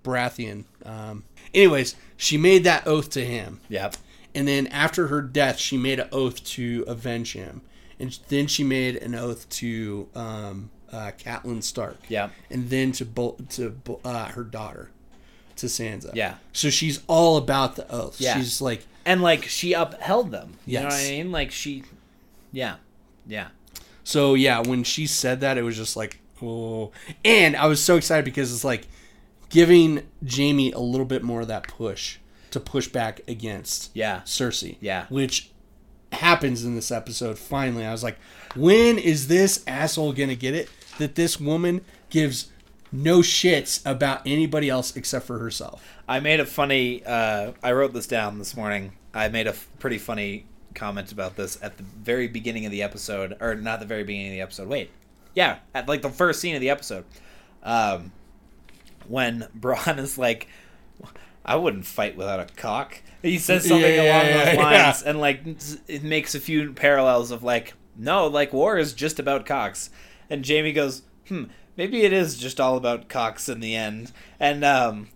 Baratheon. 0.05 0.65
Um, 0.85 1.25
anyways, 1.55 1.97
she 2.17 2.37
made 2.39 2.65
that 2.65 2.87
oath 2.87 3.11
to 3.11 3.25
him, 3.25 3.61
yep 3.69 3.97
and 4.35 4.47
then 4.47 4.67
after 4.69 5.09
her 5.09 5.21
death, 5.23 5.59
she 5.59 5.77
made 5.77 5.99
an 5.99 6.09
oath 6.13 6.45
to 6.45 6.85
avenge 6.87 7.33
him, 7.33 7.61
and 7.99 8.19
then 8.29 8.47
she 8.47 8.65
made 8.65 8.97
an 8.97 9.15
oath 9.15 9.49
to 9.51 10.09
um, 10.15 10.71
uh, 10.93 11.13
Catelyn 11.19 11.63
Stark. 11.63 11.99
Yeah. 12.09 12.31
and 12.51 12.71
then 12.71 12.93
to 12.93 13.05
Bo- 13.05 13.37
to 13.51 13.81
uh, 14.05 14.27
her 14.27 14.45
daughter, 14.45 14.91
to 15.57 15.67
Sansa. 15.67 16.15
Yeah. 16.15 16.37
So 16.53 16.71
she's 16.71 17.03
all 17.07 17.37
about 17.37 17.77
the 17.77 17.91
oaths. 17.91 18.21
Yeah. 18.21 18.37
She's 18.37 18.61
like, 18.61 18.87
and 19.05 19.23
like 19.23 19.45
she 19.45 19.73
upheld 19.73 20.31
them. 20.31 20.55
You 20.67 20.81
know 20.81 20.87
what 20.87 20.95
I 20.95 21.09
mean? 21.09 21.33
Like 21.33 21.51
she, 21.51 21.85
yeah, 22.53 22.77
yeah, 23.27 23.49
so 24.05 24.35
yeah. 24.35 24.61
When 24.61 24.85
she 24.85 25.07
said 25.07 25.41
that, 25.41 25.59
it 25.59 25.63
was 25.63 25.77
just 25.77 25.97
like, 25.97 26.21
oh, 26.43 26.93
and 27.25 27.57
I 27.57 27.67
was 27.67 27.83
so 27.83 27.97
excited 27.97 28.25
because 28.25 28.53
it's 28.53 28.65
like 28.65 28.87
giving 29.49 30.03
Jaime 30.29 30.73
a 30.73 30.79
little 30.79 31.07
bit 31.07 31.23
more 31.23 31.41
of 31.41 31.49
that 31.49 31.69
push 31.69 32.19
to 32.51 32.61
push 32.61 32.89
back 32.89 33.21
against 33.29 33.91
yeah, 33.95 34.21
Cersei. 34.25 34.77
Yeah. 34.81 35.07
Which 35.09 35.51
happens 36.13 36.65
in 36.65 36.75
this 36.75 36.91
episode 36.91 37.39
finally. 37.39 37.85
I 37.85 37.93
was 37.93 38.03
like, 38.03 38.19
when 38.57 38.99
is 38.99 39.29
this 39.29 39.63
asshole 39.67 40.13
gonna 40.13 40.35
get 40.35 40.55
it? 40.55 40.69
That 40.99 41.15
this 41.15 41.39
woman 41.39 41.85
gives 42.11 42.51
no 42.91 43.19
shits 43.21 43.83
about 43.85 44.23
anybody 44.27 44.69
else 44.69 44.97
except 44.97 45.27
for 45.27 45.39
herself. 45.39 45.83
I 46.09 46.21
made 46.21 46.41
a 46.41 46.47
funny. 46.47 47.05
Uh, 47.05 47.53
I 47.63 47.73
wrote 47.73 47.93
this 47.93 48.07
down 48.07 48.39
this 48.39 48.57
morning. 48.57 48.93
I 49.13 49.29
made 49.29 49.47
a 49.47 49.51
f- 49.51 49.69
pretty 49.79 49.99
funny 49.99 50.47
comment 50.75 51.13
about 51.13 51.37
this 51.37 51.59
at 51.63 51.77
the 51.77 51.83
very 51.83 52.29
beginning 52.29 52.65
of 52.65 52.73
the 52.73 52.83
episode, 52.83 53.37
or 53.41 53.55
not 53.55 53.81
the 53.81 53.87
very 53.87 54.05
beginning 54.05 54.29
of 54.29 54.33
the 54.33 54.41
episode. 54.41 54.69
Wait, 54.69 54.91
yeah, 55.35 55.59
at 55.75 55.89
like 55.89 56.03
the 56.03 56.11
first 56.11 56.41
scene 56.41 56.55
of 56.55 56.61
the 56.61 56.71
episode, 56.71 57.05
um, 57.63 58.13
when 59.07 59.47
Bronn 59.59 59.99
is 59.99 60.17
like, 60.17 60.49
"I 61.45 61.57
wouldn't 61.57 61.87
fight 61.87 62.17
without 62.17 62.41
a 62.41 62.47
cock." 62.55 63.03
He 63.23 63.39
says 63.39 63.67
something 63.67 63.95
Yeah, 63.95 64.03
along 64.03 64.27
yeah, 64.27 64.45
those 64.45 64.55
yeah, 64.55 64.63
lines, 64.63 65.03
and 65.03 65.21
like 65.21 65.41
it 65.89 66.03
makes 66.03 66.35
a 66.35 66.41
few 66.41 66.73
parallels 66.73 67.31
of 67.31 67.43
like, 67.43 67.75
no, 67.97 68.27
like 68.27 68.53
war 68.53 68.79
is 68.79 68.93
just 68.93 69.19
about 69.19 69.45
cocks, 69.47 69.91
and 70.31 70.47
Jaime 70.47 70.73
goes, 70.73 71.03
"Hmm, 71.29 71.45
maybe 71.77 72.03
it 72.03 72.13
is 72.13 72.37
just 72.39 72.61
all 72.61 72.77
about 72.77 73.09
cocks 73.09 73.49
in 73.49 73.61
the 73.61 73.75
end," 73.75 74.13
and 74.39 74.65
um 74.65 75.09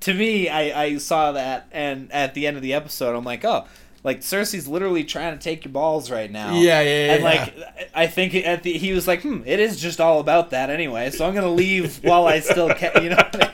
to 0.00 0.14
me, 0.14 0.48
I, 0.48 0.82
I 0.82 0.98
saw 0.98 1.32
that, 1.32 1.68
and 1.70 2.10
at 2.12 2.34
the 2.34 2.46
end 2.46 2.56
of 2.56 2.62
the 2.62 2.74
episode, 2.74 3.14
I'm 3.16 3.24
like, 3.24 3.44
oh, 3.44 3.66
like 4.02 4.20
Cersei's 4.20 4.66
literally 4.66 5.04
trying 5.04 5.38
to 5.38 5.42
take 5.42 5.64
your 5.64 5.70
balls 5.72 6.10
right 6.10 6.30
now. 6.30 6.60
Yeah, 6.60 6.80
yeah, 6.80 7.06
yeah, 7.06 7.12
And 7.14 7.22
like, 7.24 7.54
I 7.94 8.06
think 8.08 8.34
at 8.34 8.62
the 8.64 8.72
he 8.72 8.92
was 8.92 9.06
like, 9.06 9.22
hmm, 9.22 9.42
it 9.46 9.60
is 9.60 9.80
just 9.80 10.00
all 10.00 10.18
about 10.20 10.50
that 10.50 10.70
anyway. 10.70 11.10
So 11.10 11.26
I'm 11.26 11.34
gonna 11.34 11.48
leave 11.50 12.02
while 12.04 12.26
I 12.26 12.40
still 12.40 12.72
can, 12.74 13.02
you 13.02 13.10
know. 13.10 13.30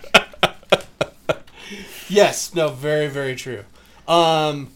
Yes, 2.09 2.55
no, 2.55 2.69
very, 2.69 3.07
very 3.09 3.37
true. 3.37 3.65
Um, 4.09 4.71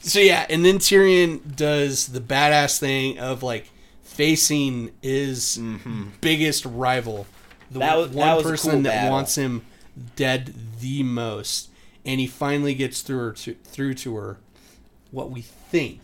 so 0.00 0.18
yeah, 0.18 0.44
and 0.50 0.64
then 0.64 0.78
Tyrion 0.78 1.56
does 1.56 2.08
the 2.08 2.20
badass 2.20 2.78
thing 2.78 3.18
of 3.18 3.42
like 3.42 3.70
facing 4.02 4.90
his 5.02 5.58
biggest 6.20 6.64
rival, 6.66 7.26
the 7.70 7.78
Mm-hmm. 7.80 7.88
That 7.88 7.96
was- 7.96 8.08
one 8.10 8.26
that 8.36 8.42
person 8.42 8.70
cool 8.72 8.82
that 8.82 8.88
battle. 8.90 9.10
wants 9.12 9.36
him 9.36 9.62
dead 10.16 10.54
the 10.80 11.02
most, 11.02 11.70
and 12.04 12.20
he 12.20 12.26
finally 12.26 12.74
gets 12.74 13.00
through 13.02 13.18
her 13.18 13.32
to, 13.32 13.54
through 13.64 13.94
to 13.94 14.16
her. 14.16 14.38
What 15.10 15.30
we 15.30 15.40
think 15.42 16.00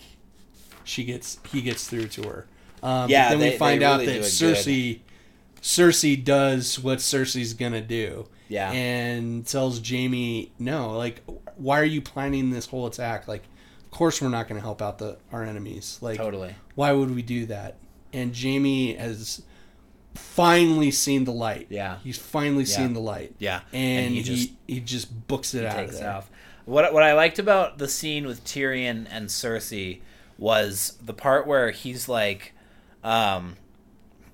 she 0.85 1.05
gets, 1.05 1.39
he 1.51 1.61
gets 1.61 1.89
through 1.89 2.07
to 2.09 2.23
her. 2.23 2.47
Um, 2.83 3.11
Yeah, 3.11 3.31
then 3.31 3.41
they- 3.41 3.51
we 3.51 3.57
find 3.59 3.83
out 3.83 4.01
really 4.01 4.07
that 4.07 4.27
it 4.27 4.39
good. 4.41 4.57
Cersei, 4.57 4.99
Cersei 5.61 6.25
does 6.25 6.79
what 6.79 6.99
Cersei's 6.99 7.53
gonna 7.55 7.81
do 7.83 8.27
Yeah. 8.51 8.71
and 8.73 9.47
tells 9.47 9.81
Jaime, 9.89 10.53
"No, 10.59 10.97
like, 10.99 11.23
why 11.57 11.81
are 11.81 11.85
you 11.85 12.03
planning 12.03 12.51
this 12.51 12.67
whole 12.67 12.87
attack? 12.87 13.27
Like, 13.27 13.45
of 13.85 13.91
course 13.91 14.21
we're 14.21 14.29
not 14.29 14.47
going 14.49 14.61
to 14.61 14.65
help 14.65 14.83
out 14.83 14.99
the 14.99 15.17
our 15.33 15.43
enemies. 15.45 15.99
Like, 16.03 16.19
Totally. 16.19 16.55
why 16.75 16.93
would 16.93 17.15
we 17.15 17.23
do 17.23 17.47
that?" 17.47 17.77
And 18.13 18.37
Jaime 18.37 18.95
has 18.95 19.43
finally 20.15 20.91
seen 20.91 21.25
the 21.25 21.33
light. 21.33 21.69
Yeah. 21.71 21.99
he's 22.03 22.19
finally 22.19 22.65
Yeah. 22.65 22.77
seen 22.77 22.93
the 22.93 23.01
light. 23.01 23.35
Yeah. 23.39 23.61
and, 23.73 24.07
And 24.07 24.15
he 24.15 24.23
he, 24.23 24.23
just- 24.37 24.51
he 24.67 24.81
just 24.81 25.27
books 25.29 25.55
it 25.55 25.65
out 25.65 25.85
of 25.85 25.93
there. 25.99 26.11
off. 26.11 26.31
What 26.67 26.93
what 26.93 27.03
I 27.03 27.15
liked 27.15 27.39
about 27.39 27.79
the 27.79 27.89
scene 27.89 28.27
with 28.27 28.45
Tyrion 28.45 29.07
and 29.11 29.29
Cersei 29.29 30.01
was 30.39 30.99
the 31.01 31.15
part 31.15 31.47
where 31.47 31.71
he's 31.71 32.09
like, 32.09 32.53
um, 33.05 33.57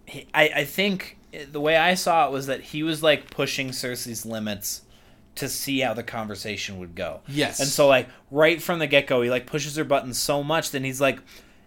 he, 0.07 0.27
I 0.35 0.51
I 0.57 0.65
think 0.65 1.16
the 1.51 1.61
way 1.61 1.77
I 1.77 1.95
saw 1.95 2.27
it 2.27 2.33
was 2.33 2.47
that 2.47 2.61
he 2.61 2.83
was 2.83 3.03
like 3.03 3.31
pushing 3.31 3.71
Cersei's 3.71 4.25
limits 4.25 4.83
to 5.37 5.49
see 5.49 5.81
how 5.81 5.95
the 5.95 6.03
conversation 6.03 6.79
would 6.79 6.95
go. 6.95 7.21
Yes. 7.29 7.61
And 7.61 7.69
so 7.69 7.89
like 7.89 8.09
right 8.31 8.61
from 8.61 8.79
the 8.79 8.87
get 8.87 9.07
go, 9.07 9.23
he 9.23 9.31
like 9.31 9.47
pushes 9.47 9.77
her 9.77 9.85
buttons 9.85 10.19
so 10.19 10.43
much 10.43 10.71
that 10.71 10.83
he's 10.83 11.01
like, 11.01 11.21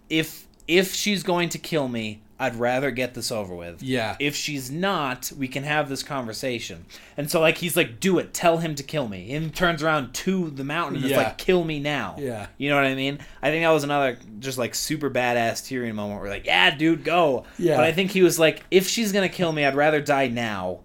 if 0.09 0.47
if 0.67 0.93
she's 0.93 1.23
going 1.23 1.49
to 1.49 1.57
kill 1.57 1.87
me, 1.87 2.21
I'd 2.41 2.55
rather 2.55 2.89
get 2.89 3.15
this 3.15 3.31
over 3.33 3.53
with. 3.53 3.83
Yeah. 3.83 4.15
If 4.19 4.33
she's 4.33 4.71
not, 4.71 5.29
we 5.37 5.49
can 5.49 5.63
have 5.63 5.89
this 5.89 6.03
conversation. 6.03 6.85
And 7.17 7.29
so 7.29 7.41
like 7.41 7.57
he's 7.57 7.75
like, 7.75 7.99
do 7.99 8.17
it, 8.17 8.33
tell 8.33 8.59
him 8.59 8.75
to 8.75 8.83
kill 8.83 9.09
me. 9.09 9.33
And 9.33 9.53
turns 9.53 9.83
around 9.83 10.13
to 10.13 10.49
the 10.49 10.63
mountain 10.63 10.95
and 11.01 11.05
Yeah. 11.05 11.17
it's 11.19 11.25
like, 11.27 11.37
kill 11.37 11.65
me 11.65 11.79
now. 11.79 12.15
Yeah. 12.17 12.47
You 12.57 12.69
know 12.69 12.75
what 12.77 12.85
I 12.85 12.95
mean? 12.95 13.19
I 13.41 13.49
think 13.49 13.63
that 13.65 13.71
was 13.71 13.83
another 13.83 14.17
just 14.39 14.57
like 14.57 14.73
super 14.73 15.09
badass 15.09 15.61
Tyrion 15.67 15.95
moment 15.95 16.21
where 16.21 16.29
like, 16.29 16.45
yeah, 16.45 16.73
dude, 16.73 17.03
go. 17.03 17.43
Yeah. 17.57 17.75
But 17.75 17.83
I 17.83 17.91
think 17.91 18.11
he 18.11 18.21
was 18.23 18.39
like, 18.39 18.63
if 18.71 18.87
she's 18.87 19.11
gonna 19.11 19.27
kill 19.29 19.51
me, 19.51 19.65
I'd 19.65 19.75
rather 19.75 19.99
die 19.99 20.27
now. 20.29 20.79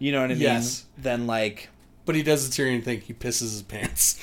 You 0.00 0.10
know 0.10 0.22
what 0.22 0.30
I 0.30 0.34
mean? 0.34 0.42
Yes. 0.42 0.86
Than 0.98 1.28
like 1.28 1.68
But 2.04 2.16
he 2.16 2.24
does 2.24 2.50
the 2.50 2.62
Tyrion 2.62 2.82
thing. 2.82 3.00
He 3.00 3.14
pisses 3.14 3.42
his 3.52 3.62
pants. 3.62 4.18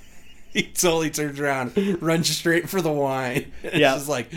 he 0.52 0.62
totally 0.62 1.10
turns 1.10 1.38
around, 1.38 1.76
runs 2.00 2.30
straight 2.30 2.70
for 2.70 2.80
the 2.80 2.90
wine. 2.92 3.52
It's 3.62 3.76
Yeah. 3.76 3.94
just 3.94 4.08
like, 4.08 4.30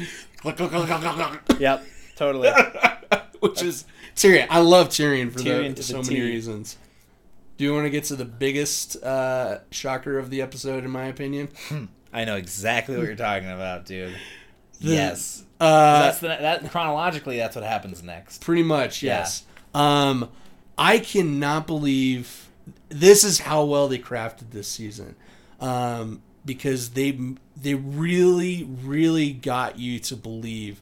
Yep, 1.59 1.85
totally. 2.15 2.49
which 3.39 3.61
is 3.61 3.85
Tyrion. 4.15 4.47
I 4.49 4.59
love 4.59 4.89
Tyrion 4.89 5.31
for 5.31 5.39
Tyrion 5.39 5.69
the, 5.69 5.69
to 5.69 5.73
the 5.75 5.83
so 5.83 6.01
many 6.01 6.15
T. 6.15 6.21
reasons. 6.21 6.77
Do 7.57 7.65
you 7.65 7.73
want 7.73 7.85
to 7.85 7.89
get 7.89 8.05
to 8.05 8.15
the 8.15 8.25
biggest 8.25 9.01
uh, 9.03 9.59
shocker 9.71 10.17
of 10.17 10.29
the 10.29 10.41
episode, 10.41 10.85
in 10.85 10.91
my 10.91 11.05
opinion? 11.05 11.49
I 12.13 12.25
know 12.25 12.35
exactly 12.35 12.95
what 12.97 13.05
you're 13.05 13.15
talking 13.15 13.49
about, 13.49 13.85
dude. 13.85 14.15
The- 14.81 14.93
yes. 14.93 15.43
Uh, 15.59 16.03
that's 16.03 16.19
the, 16.19 16.29
that 16.29 16.71
chronologically 16.71 17.35
that's 17.35 17.53
what 17.53 17.65
happens 17.65 18.01
next. 18.01 18.39
pretty 18.39 18.63
much, 18.63 19.03
yes. 19.03 19.43
Um, 19.73 20.29
I 20.77 20.99
cannot 20.99 21.67
believe 21.67 22.47
this 22.87 23.25
is 23.25 23.39
how 23.41 23.65
well 23.65 23.89
they 23.89 23.99
crafted 23.99 24.51
this 24.51 24.69
season, 24.69 25.17
um, 25.59 26.21
because 26.45 26.91
they 26.91 27.17
they 27.61 27.73
really 27.75 28.63
really 28.83 29.31
got 29.33 29.77
you 29.79 29.99
to 29.99 30.15
believe 30.15 30.81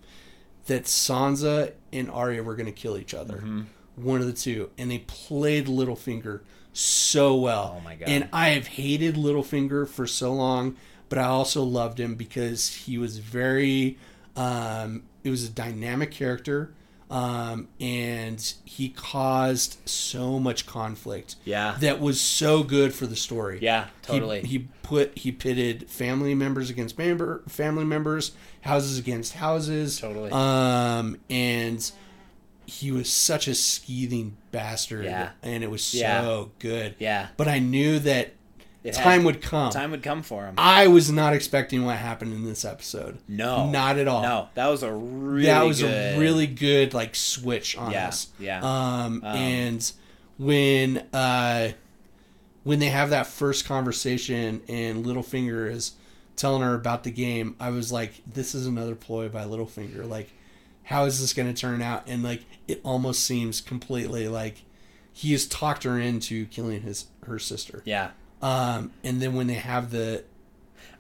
that 0.68 0.84
Sansa 0.84 1.72
and 1.94 2.10
Arya 2.12 2.44
were 2.44 2.56
going 2.56 2.66
to 2.66 2.72
kill 2.72 2.98
each 2.98 3.14
other, 3.14 3.38
Mm-hmm. 3.38 3.62
one 3.96 4.20
of 4.22 4.28
the 4.28 4.34
two, 4.34 4.70
and 4.78 4.92
they 4.92 5.00
played 5.00 5.68
Littlefinger 5.68 6.42
so 6.74 7.36
well. 7.36 7.78
Oh 7.80 7.84
my 7.84 7.96
God. 7.96 8.10
And 8.10 8.30
I 8.34 8.50
have 8.50 8.68
hated 8.68 9.16
Littlefinger 9.16 9.88
for 9.88 10.06
so 10.06 10.34
long, 10.34 10.76
but 11.10 11.18
I 11.18 11.24
also 11.24 11.64
loved 11.64 12.00
him 12.00 12.16
because 12.16 12.68
he 12.70 12.98
was 12.98 13.18
very. 13.20 13.98
Um, 14.36 15.04
it 15.24 15.30
was 15.32 15.44
a 15.46 15.50
dynamic 15.50 16.12
character, 16.12 16.72
um, 17.10 17.68
and 17.80 18.54
he 18.66 18.90
caused 18.90 19.78
so 19.88 20.40
much 20.40 20.66
conflict. 20.66 21.36
Yeah. 21.46 21.78
that 21.80 22.00
was 22.02 22.20
so 22.20 22.64
good 22.64 22.94
for 22.94 23.06
the 23.08 23.16
story. 23.16 23.60
Yeah, 23.62 23.86
He- 23.86 23.90
totally. 24.08 24.42
He, 24.42 24.68
put 24.84 25.18
he 25.18 25.32
pitted 25.32 25.90
family 25.90 26.34
members 26.36 26.70
against 26.70 26.98
member 26.98 27.44
family 27.48 27.84
members, 27.86 28.32
houses 28.62 28.98
against 29.00 29.34
houses. 29.34 30.00
Totally. 30.00 30.32
Um, 30.32 31.18
and 31.30 31.90
he 32.66 32.92
was 32.92 33.10
such 33.12 33.48
a 33.48 33.52
skeething 33.52 34.32
bastard. 34.52 35.06
Yeah. 35.06 35.30
and 35.44 35.64
it 35.64 35.72
was 35.72 35.84
so 35.84 35.98
Yeah. 36.00 36.46
good. 36.60 36.96
Yeah. 37.00 37.28
but 37.38 37.48
I 37.48 37.60
knew 37.60 38.00
that 38.00 38.34
It 38.90 38.94
time 38.96 39.20
had- 39.20 39.26
would 39.26 39.42
come. 39.42 39.72
Time 39.72 39.92
would 39.92 40.04
come 40.04 40.24
for 40.24 40.46
him. 40.46 40.56
I 40.58 40.88
was 40.88 41.12
not 41.12 41.34
expecting 41.34 41.86
what 41.86 41.98
happened 41.98 42.34
in 42.34 42.44
this 42.46 42.64
episode. 42.66 43.18
No. 43.28 43.70
not 43.70 43.98
at 43.98 44.08
all. 44.08 44.22
No, 44.22 44.48
that 44.56 44.68
was 44.68 44.84
a 44.84 44.92
really 44.94 45.46
that 45.48 45.64
was 45.66 45.82
good, 45.82 46.16
a 46.16 46.20
really 46.20 46.48
good 46.48 46.94
like 46.94 47.16
switch 47.16 47.78
on 47.78 47.92
Yeah, 47.92 48.08
us. 48.08 48.28
yeah. 48.40 48.62
Um, 48.64 49.24
and 49.26 49.92
when 50.38 51.00
uh, 51.14 51.70
when 52.64 52.80
they 52.80 52.90
have 52.90 53.10
that 53.12 53.28
first 53.28 53.66
conversation 53.66 54.62
and 54.68 55.06
Littlefinger 55.06 55.72
is 55.72 55.94
telling 56.36 56.62
her 56.62 56.74
about 56.76 57.04
the 57.04 57.12
game, 57.12 57.56
I 57.60 57.70
was 57.72 57.92
like, 57.92 58.22
this 58.32 58.54
is 58.54 58.68
another 58.68 58.94
ploy 58.96 59.28
by 59.30 59.44
Littlefinger. 59.46 60.08
Like, 60.08 60.30
how 60.84 61.06
is 61.06 61.20
this 61.20 61.34
going 61.34 61.52
to 61.54 61.60
turn 61.60 61.82
out? 61.82 62.04
And 62.08 62.22
like, 62.24 62.44
it 62.68 62.80
almost 62.84 63.24
seems 63.24 63.60
completely 63.62 64.28
like 64.28 64.64
he 65.14 65.32
has 65.32 65.48
talked 65.48 65.84
her 65.84 65.98
into 66.00 66.46
killing 66.48 66.82
his 66.82 67.08
her 67.26 67.40
sister. 67.40 67.82
yeah. 67.86 68.12
Um, 68.42 68.92
and 69.04 69.22
then 69.22 69.34
when 69.36 69.48
they 69.48 69.56
have 69.56 69.92
the 69.92 70.24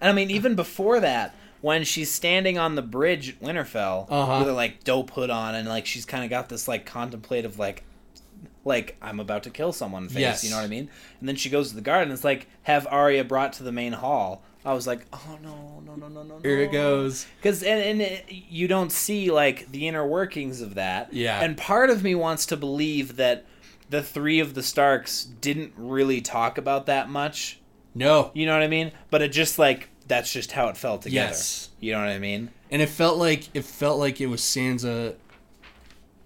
And 0.01 0.09
I 0.09 0.13
mean, 0.13 0.31
even 0.31 0.55
before 0.55 0.99
that, 0.99 1.35
when 1.61 1.83
she's 1.83 2.11
standing 2.11 2.57
on 2.57 2.75
the 2.75 2.81
bridge 2.81 3.29
at 3.29 3.39
Winterfell 3.41 4.07
Uh-huh. 4.09 4.37
with 4.39 4.47
her 4.47 4.53
like 4.53 4.83
dope 4.83 5.11
hood 5.11 5.29
on, 5.29 5.55
and 5.55 5.67
like 5.67 5.85
she's 5.85 6.05
kind 6.05 6.23
of 6.23 6.29
got 6.29 6.49
this 6.49 6.67
like 6.67 6.85
contemplative 6.85 7.57
like, 7.59 7.83
like 8.65 8.95
I'm 9.01 9.19
about 9.19 9.43
to 9.43 9.49
kill 9.49 9.71
someone 9.71 10.07
face. 10.09 10.19
Yes. 10.21 10.43
You 10.43 10.49
know 10.51 10.57
what 10.57 10.65
I 10.65 10.67
mean? 10.67 10.89
And 11.19 11.27
then 11.29 11.35
she 11.35 11.49
goes 11.49 11.69
to 11.69 11.75
the 11.75 11.81
garden. 11.81 12.11
It's 12.13 12.23
like 12.23 12.47
have 12.63 12.87
Arya 12.89 13.23
brought 13.23 13.53
to 13.53 13.63
the 13.63 13.71
main 13.71 13.93
hall. 13.93 14.43
I 14.65 14.73
was 14.73 14.85
like, 14.85 15.05
oh 15.13 15.37
no, 15.41 15.81
no, 15.85 15.95
no, 15.95 16.09
no, 16.09 16.23
no, 16.23 16.39
Here 16.41 16.59
it 16.59 16.71
goes. 16.73 17.25
Because 17.37 17.63
and, 17.63 17.81
and 17.81 18.01
it, 18.01 18.25
you 18.29 18.67
don't 18.67 18.91
see 18.91 19.31
like 19.31 19.71
the 19.71 19.87
inner 19.87 20.05
workings 20.05 20.61
of 20.61 20.75
that. 20.75 21.13
Yeah. 21.13 21.39
And 21.41 21.57
part 21.57 21.89
of 21.89 22.03
me 22.03 22.15
wants 22.15 22.45
to 22.47 22.57
believe 22.57 23.15
that 23.15 23.45
the 23.89 24.03
three 24.03 24.39
of 24.39 24.53
the 24.53 24.63
Starks 24.63 25.23
didn't 25.23 25.73
really 25.77 26.21
talk 26.21 26.57
about 26.57 26.85
that 26.87 27.09
much. 27.09 27.59
No. 27.95 28.31
You 28.33 28.45
know 28.45 28.53
what 28.53 28.63
I 28.63 28.67
mean? 28.67 28.91
But 29.09 29.21
it 29.21 29.31
just 29.31 29.57
like 29.57 29.89
that's 30.07 30.31
just 30.31 30.51
how 30.53 30.67
it 30.67 30.77
felt 30.77 31.03
together. 31.03 31.29
Yes. 31.29 31.69
You 31.79 31.93
know 31.93 31.99
what 31.99 32.09
I 32.09 32.19
mean? 32.19 32.51
And 32.71 32.81
it 32.81 32.89
felt 32.89 33.17
like 33.17 33.55
it 33.55 33.63
felt 33.63 33.99
like 33.99 34.21
it 34.21 34.27
was 34.27 34.41
Sansa 34.41 35.15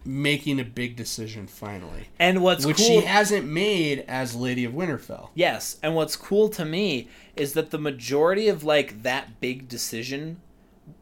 making 0.04 0.60
a 0.60 0.64
big 0.64 0.96
decision 0.96 1.46
finally, 1.46 2.08
And 2.18 2.42
what's 2.42 2.66
which 2.66 2.78
cool 2.78 2.86
she 2.86 3.02
hasn't 3.02 3.46
made 3.46 4.00
as 4.08 4.36
Lady 4.36 4.66
of 4.66 4.74
Winterfell. 4.74 5.30
Yes, 5.36 5.78
and 5.84 5.96
what's 5.96 6.16
cool 6.16 6.50
to 6.50 6.66
me 6.66 7.08
is 7.36 7.54
that 7.54 7.70
the 7.70 7.78
majority 7.78 8.48
of 8.48 8.64
like 8.64 9.04
that 9.04 9.40
big 9.40 9.68
decision 9.68 10.42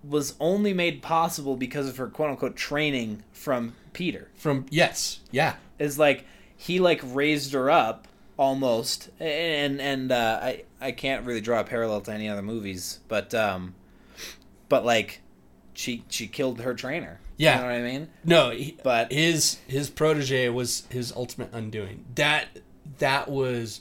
was 0.04 0.36
only 0.40 0.74
made 0.74 1.02
possible 1.02 1.56
because 1.56 1.88
of 1.88 1.98
her 1.98 2.08
quote 2.08 2.32
unquote 2.32 2.56
training 2.56 3.24
from 3.32 3.74
Petyr. 3.94 4.28
From 4.36 4.66
yes, 4.70 5.22
yeah, 5.32 5.56
Is 5.78 5.98
like 5.98 6.26
he 6.62 6.78
like 6.80 7.00
raised 7.06 7.54
her 7.54 7.72
up 7.72 8.06
almost 8.36 9.10
and 9.20 9.80
and 9.80 10.12
uh, 10.12 10.40
I 10.42 10.64
I 10.82 10.92
can't 10.92 11.26
really 11.26 11.40
draw 11.40 11.62
a 11.62 11.64
parallel 11.64 12.02
to 12.02 12.12
any 12.12 12.28
other 12.28 12.42
movies, 12.42 13.00
but 13.08 13.34
um 13.34 13.76
but 14.68 14.84
like 14.84 15.22
she 15.74 16.04
she 16.10 16.28
killed 16.28 16.60
her 16.60 16.74
trainer. 16.74 17.22
Yeah. 17.38 17.56
You 17.56 17.62
know 17.62 17.68
what 17.68 17.76
I 17.76 17.82
mean? 17.82 18.10
no, 18.26 18.50
he, 18.52 18.78
But 18.84 19.14
his 19.14 19.60
his 19.68 19.90
protege 19.90 20.50
was 20.50 20.84
his 20.90 21.14
ultimate 21.14 21.54
undoing. 21.54 22.04
That 22.16 22.48
that 22.98 23.30
was 23.30 23.80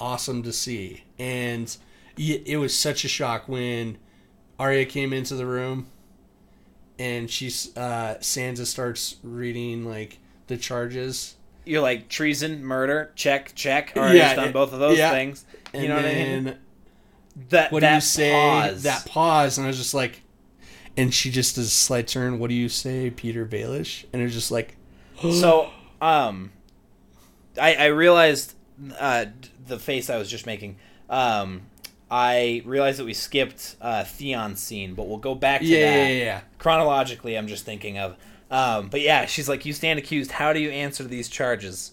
awesome 0.00 0.42
to 0.42 0.52
see, 0.52 1.04
and 1.20 1.74
it 2.16 2.58
was 2.58 2.74
such 2.74 3.04
a 3.04 3.08
shock 3.08 3.46
when 3.46 3.98
Arya 4.58 4.86
came 4.86 5.12
into 5.12 5.36
the 5.36 5.46
room, 5.46 5.86
and 6.98 7.30
she's 7.30 7.76
uh, 7.76 8.16
Sansa 8.20 8.66
starts 8.66 9.16
reading 9.22 9.84
like 9.84 10.18
the 10.48 10.56
charges. 10.56 11.35
You're 11.66 11.82
like 11.82 12.08
treason, 12.08 12.64
murder, 12.64 13.10
check, 13.16 13.52
check. 13.54 13.92
All 13.96 14.02
right, 14.02 14.14
Yeah, 14.14 14.34
done 14.34 14.48
it- 14.48 14.52
both 14.52 14.72
of 14.72 14.78
those 14.78 14.96
yeah. 14.98 15.10
things. 15.10 15.44
And 15.74 15.82
You 15.82 15.88
know 15.90 15.96
what 15.96 16.04
I 16.06 16.14
mean? 16.14 16.56
That 17.50 17.70
What 17.72 17.80
that 17.80 17.90
do 17.90 17.94
you 17.96 18.00
say? 18.00 18.32
pause. 18.32 18.82
That 18.84 19.04
pause, 19.06 19.58
and 19.58 19.66
I 19.66 19.68
was 19.68 19.76
just 19.76 19.92
like, 19.92 20.22
and 20.96 21.12
she 21.12 21.30
just 21.30 21.56
does 21.56 21.66
a 21.66 21.70
slight 21.70 22.06
turn. 22.08 22.38
What 22.38 22.48
do 22.48 22.54
you 22.54 22.68
say, 22.70 23.10
Petyr 23.10 23.46
Baelish? 23.46 24.04
And 24.12 24.22
it 24.22 24.24
was 24.24 24.32
just 24.34 24.50
like, 24.50 24.76
so 25.20 25.70
um 26.00 26.52
i 27.58 27.74
i 27.74 27.86
realized 27.86 28.52
uh 28.98 29.24
the 29.66 29.78
face 29.78 30.10
i 30.10 30.18
was 30.18 30.28
just 30.30 30.44
making 30.44 30.76
um 31.08 31.62
i 32.10 32.60
realized 32.66 32.98
that 32.98 33.06
we 33.06 33.14
skipped 33.14 33.76
uh 33.80 34.04
theon's 34.04 34.60
scene 34.60 34.92
but 34.94 35.08
we'll 35.08 35.16
go 35.16 35.34
back 35.34 35.62
to 35.62 35.66
yeah, 35.66 35.80
that 35.86 35.96
yeah, 35.96 36.08
yeah, 36.18 36.24
yeah. 36.24 36.40
chronologically 36.58 37.34
i'm 37.34 37.46
just 37.48 37.64
thinking 37.64 37.96
of 37.96 38.14
um 38.50 38.88
but 38.88 39.00
yeah 39.00 39.26
she's 39.26 39.48
like 39.48 39.64
you 39.66 39.72
stand 39.72 39.98
accused 39.98 40.30
how 40.32 40.52
do 40.52 40.60
you 40.60 40.70
answer 40.70 41.02
these 41.04 41.28
charges 41.28 41.92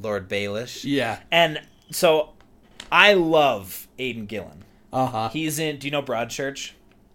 lord 0.00 0.28
baelish 0.28 0.82
yeah. 0.84 1.20
and 1.30 1.60
so 1.90 2.30
i 2.90 3.12
love 3.14 3.86
aidan 3.98 4.26
gillen 4.26 4.64
Uh 4.92 5.06
huh. 5.06 5.28
he's 5.28 5.58
in 5.58 5.78
do 5.78 5.86
you 5.86 5.90
know 5.92 6.02
broadchurch 6.02 6.72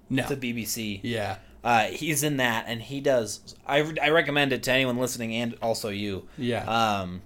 No. 0.09 0.23
it's 0.23 0.31
a 0.31 0.37
bbc 0.37 0.99
Yeah. 1.03 1.37
uh, 1.63 1.85
he's 1.87 2.23
in 2.23 2.37
that, 2.37 2.63
and 2.67 2.81
he 2.81 3.01
does. 3.01 3.55
I, 3.65 3.79
I 4.01 4.09
recommend 4.11 4.53
it 4.53 4.63
to 4.63 4.71
anyone 4.71 4.97
listening, 4.97 5.33
and 5.35 5.57
also 5.61 5.89
you. 5.89 6.25
Yeah. 6.37 6.63
Um, 6.63 7.23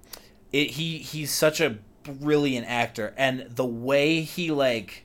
it, 0.52 0.72
he 0.72 0.98
he's 0.98 1.30
such 1.32 1.62
a 1.62 1.78
brilliant 2.04 2.66
actor, 2.68 3.14
and 3.18 3.46
the 3.50 3.66
way 3.66 4.22
he 4.22 4.50
like 4.50 5.04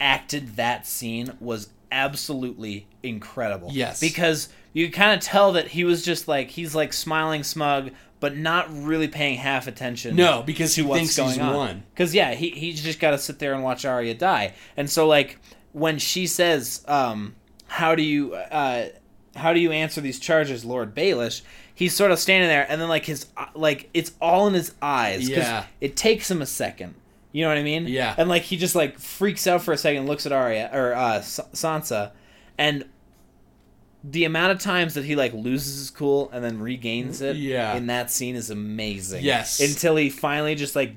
acted 0.00 0.56
that 0.56 0.86
scene 0.86 1.36
was 1.40 1.68
absolutely 1.90 2.86
incredible. 3.02 3.68
Yes. 3.70 4.00
because 4.00 4.48
you 4.72 4.90
kind 4.90 5.12
of 5.12 5.20
tell 5.20 5.52
that 5.52 5.68
he 5.68 5.84
was 5.84 6.04
just 6.04 6.28
like 6.28 6.50
he's 6.50 6.74
like 6.74 6.92
smiling 6.92 7.42
smug, 7.42 7.90
but 8.20 8.36
not 8.36 8.66
really 8.72 9.08
paying 9.08 9.38
half 9.38 9.66
attention. 9.66 10.16
No, 10.16 10.42
because 10.42 10.74
he 10.74 10.82
thinks 10.82 11.16
going 11.16 11.30
he's 11.30 11.38
on. 11.38 11.54
won. 11.56 11.82
Because 11.94 12.14
yeah, 12.14 12.34
he 12.34 12.50
he's 12.50 12.82
just 12.82 13.00
got 13.00 13.10
to 13.12 13.18
sit 13.18 13.38
there 13.38 13.52
and 13.54 13.62
watch 13.62 13.84
Arya 13.84 14.14
die. 14.14 14.54
And 14.76 14.88
so 14.88 15.06
like 15.06 15.38
when 15.72 15.98
she 15.98 16.26
says, 16.26 16.84
um, 16.88 17.34
"How 17.66 17.94
do 17.94 18.02
you 18.02 18.34
uh, 18.34 18.88
how 19.36 19.52
do 19.52 19.60
you 19.60 19.72
answer 19.72 20.00
these 20.00 20.18
charges, 20.18 20.64
Lord 20.64 20.94
Baelish?" 20.94 21.42
He's 21.74 21.94
sort 21.96 22.10
of 22.10 22.18
standing 22.18 22.48
there, 22.48 22.66
and 22.68 22.80
then 22.80 22.88
like 22.88 23.06
his 23.06 23.26
uh, 23.36 23.46
like 23.54 23.88
it's 23.92 24.12
all 24.20 24.46
in 24.46 24.54
his 24.54 24.74
eyes. 24.80 25.28
Yeah. 25.28 25.64
it 25.80 25.96
takes 25.96 26.30
him 26.30 26.40
a 26.42 26.46
second. 26.46 26.94
You 27.32 27.42
know 27.44 27.48
what 27.48 27.56
I 27.56 27.62
mean? 27.62 27.86
Yeah. 27.88 28.14
And 28.18 28.28
like 28.28 28.42
he 28.42 28.58
just 28.58 28.74
like 28.74 28.98
freaks 28.98 29.46
out 29.46 29.62
for 29.62 29.72
a 29.72 29.76
second, 29.78 30.06
looks 30.06 30.26
at 30.26 30.32
Arya 30.32 30.70
or 30.72 30.94
uh, 30.94 31.14
S- 31.16 31.40
Sansa, 31.54 32.12
and 32.58 32.84
the 34.04 34.24
amount 34.24 34.52
of 34.52 34.58
times 34.58 34.94
that 34.94 35.04
he 35.04 35.14
like 35.16 35.32
loses 35.32 35.78
his 35.78 35.90
cool 35.90 36.28
and 36.32 36.42
then 36.44 36.58
regains 36.58 37.20
it 37.20 37.36
Yeah. 37.36 37.74
in 37.76 37.86
that 37.86 38.10
scene 38.10 38.34
is 38.36 38.50
amazing. 38.50 39.22
Yes. 39.24 39.60
Until 39.60 39.96
he 39.96 40.10
finally 40.10 40.54
just 40.54 40.74
like 40.74 40.94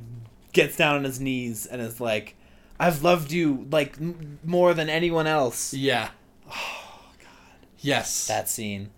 gets 0.53 0.75
down 0.75 0.95
on 0.95 1.03
his 1.03 1.19
knees 1.19 1.65
and 1.67 1.81
is 1.81 1.99
like, 2.01 2.35
"I've 2.79 3.03
loved 3.03 3.31
you 3.31 3.67
like 3.71 3.97
m- 3.99 4.39
more 4.43 4.73
than 4.73 4.89
anyone 4.89 5.27
else." 5.27 5.73
Yeah. 5.73 6.09
Oh 6.49 7.03
God. 7.19 7.67
Yes. 7.79 8.25
That 8.27 8.49
scene, 8.49 8.89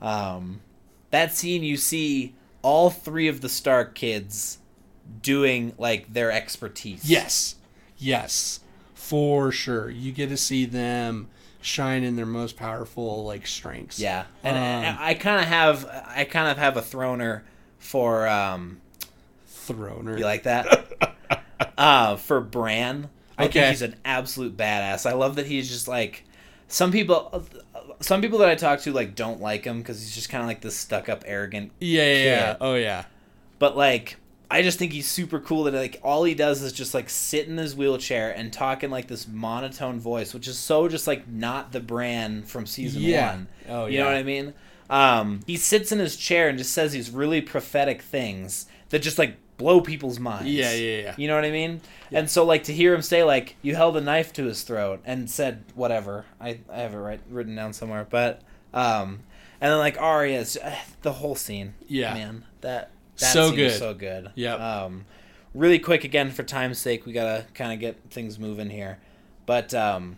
um, 0.00 0.60
that 1.10 1.36
scene 1.36 1.62
you 1.62 1.76
see 1.76 2.34
all 2.62 2.88
three 2.90 3.28
of 3.28 3.40
the 3.42 3.48
Stark 3.48 3.94
kids 3.94 4.58
doing 5.22 5.74
like 5.78 6.12
their 6.12 6.30
expertise. 6.30 7.04
yes. 7.08 7.56
Yes. 7.98 8.60
For 8.94 9.50
sure. 9.52 9.90
You 9.90 10.12
get 10.12 10.28
to 10.30 10.36
see 10.36 10.64
them 10.64 11.28
shine 11.60 12.02
in 12.04 12.16
their 12.16 12.26
most 12.26 12.56
powerful 12.56 13.24
like 13.24 13.46
strengths. 13.46 13.98
Yeah, 13.98 14.24
and, 14.42 14.56
Um, 14.56 14.62
and 14.62 14.98
I 14.98 15.14
kind 15.14 15.40
of 15.40 15.46
have 15.46 15.86
I 16.06 16.24
kind 16.24 16.50
of 16.50 16.58
have 16.58 16.76
a 16.76 16.82
throner 16.82 17.42
for 17.78 18.26
um 18.28 18.80
Throner. 19.48 20.18
you 20.18 20.24
like 20.24 20.44
that 20.44 21.44
uh 21.78 22.16
for 22.16 22.40
Bran. 22.40 23.08
I 23.38 23.48
think 23.48 23.66
he's 23.66 23.82
an 23.82 23.96
absolute 24.04 24.56
badass. 24.56 25.08
I 25.08 25.14
love 25.14 25.36
that 25.36 25.46
he's 25.46 25.68
just 25.68 25.88
like 25.88 26.24
some 26.68 26.92
people 26.92 27.44
some 28.00 28.20
people 28.20 28.38
that 28.38 28.48
I 28.48 28.54
talk 28.54 28.80
to 28.80 28.92
like 28.92 29.14
don't 29.14 29.40
like 29.40 29.64
him 29.64 29.78
because 29.78 30.00
he's 30.00 30.14
just 30.14 30.28
kind 30.28 30.42
of 30.42 30.48
like 30.48 30.60
this 30.60 30.76
stuck 30.76 31.08
up 31.08 31.22
arrogant. 31.26 31.72
yeah, 31.80 32.02
yeah, 32.02 32.24
yeah. 32.24 32.56
Oh 32.60 32.74
yeah. 32.74 33.04
But 33.58 33.76
like 33.76 34.16
I 34.50 34.62
just 34.62 34.78
think 34.80 34.92
he's 34.92 35.08
super 35.08 35.38
cool 35.38 35.64
that 35.64 35.74
like 35.74 36.00
all 36.02 36.24
he 36.24 36.34
does 36.34 36.60
is 36.62 36.72
just 36.72 36.92
like 36.92 37.08
sit 37.08 37.46
in 37.46 37.56
his 37.56 37.76
wheelchair 37.76 38.30
and 38.32 38.52
talk 38.52 38.82
in 38.82 38.90
like 38.90 39.06
this 39.06 39.28
monotone 39.28 40.00
voice, 40.00 40.34
which 40.34 40.48
is 40.48 40.58
so 40.58 40.88
just 40.88 41.06
like 41.06 41.28
not 41.28 41.70
the 41.72 41.80
Bran 41.80 42.42
from 42.42 42.66
season 42.66 43.02
Yeah. 43.02 43.30
one. 43.30 43.48
Oh, 43.68 43.86
you 43.86 43.98
know 43.98 44.06
what 44.06 44.16
I 44.16 44.22
mean? 44.24 44.52
Um, 44.88 45.40
he 45.46 45.56
sits 45.56 45.92
in 45.92 46.00
his 46.00 46.16
chair 46.16 46.48
and 46.48 46.58
just 46.58 46.72
says 46.72 46.90
these 46.92 47.10
really 47.10 47.40
prophetic 47.40 48.02
things 48.02 48.66
that 48.88 49.02
just 49.02 49.18
like 49.18 49.36
blow 49.56 49.80
people's 49.80 50.18
minds. 50.18 50.48
Yeah, 50.50 50.72
yeah, 50.72 51.02
yeah. 51.02 51.14
You 51.16 51.28
know 51.28 51.36
what 51.36 51.44
I 51.44 51.50
mean? 51.52 51.80
And 52.10 52.28
so 52.28 52.44
like 52.44 52.64
to 52.64 52.72
hear 52.72 52.92
him 52.92 53.02
say 53.02 53.22
like 53.22 53.54
you 53.62 53.76
held 53.76 53.96
a 53.96 54.00
knife 54.00 54.32
to 54.32 54.44
his 54.46 54.62
throat 54.62 55.00
and 55.04 55.30
said 55.30 55.62
whatever. 55.76 56.24
I 56.40 56.58
I 56.68 56.78
have 56.80 56.92
it 56.94 56.98
right 56.98 57.20
written 57.30 57.54
down 57.54 57.72
somewhere, 57.72 58.04
but 58.10 58.42
um, 58.74 59.20
and 59.60 59.70
then 59.70 59.78
like 59.78 60.00
Arya's 60.00 60.56
uh, 60.56 60.74
the 61.02 61.12
whole 61.12 61.36
scene. 61.36 61.74
Yeah. 61.86 62.14
man, 62.14 62.44
that 62.62 62.90
that 63.20 63.32
So 63.32 63.52
good. 63.52 63.78
so 63.78 63.94
good. 63.94 64.30
Yep. 64.34 64.60
Um, 64.60 65.04
really 65.54 65.78
quick 65.78 66.04
again 66.04 66.30
for 66.30 66.42
time's 66.42 66.78
sake, 66.78 67.06
we 67.06 67.12
gotta 67.12 67.44
kind 67.54 67.72
of 67.72 67.80
get 67.80 67.96
things 68.10 68.38
moving 68.38 68.70
here, 68.70 68.98
but 69.46 69.72
um, 69.74 70.16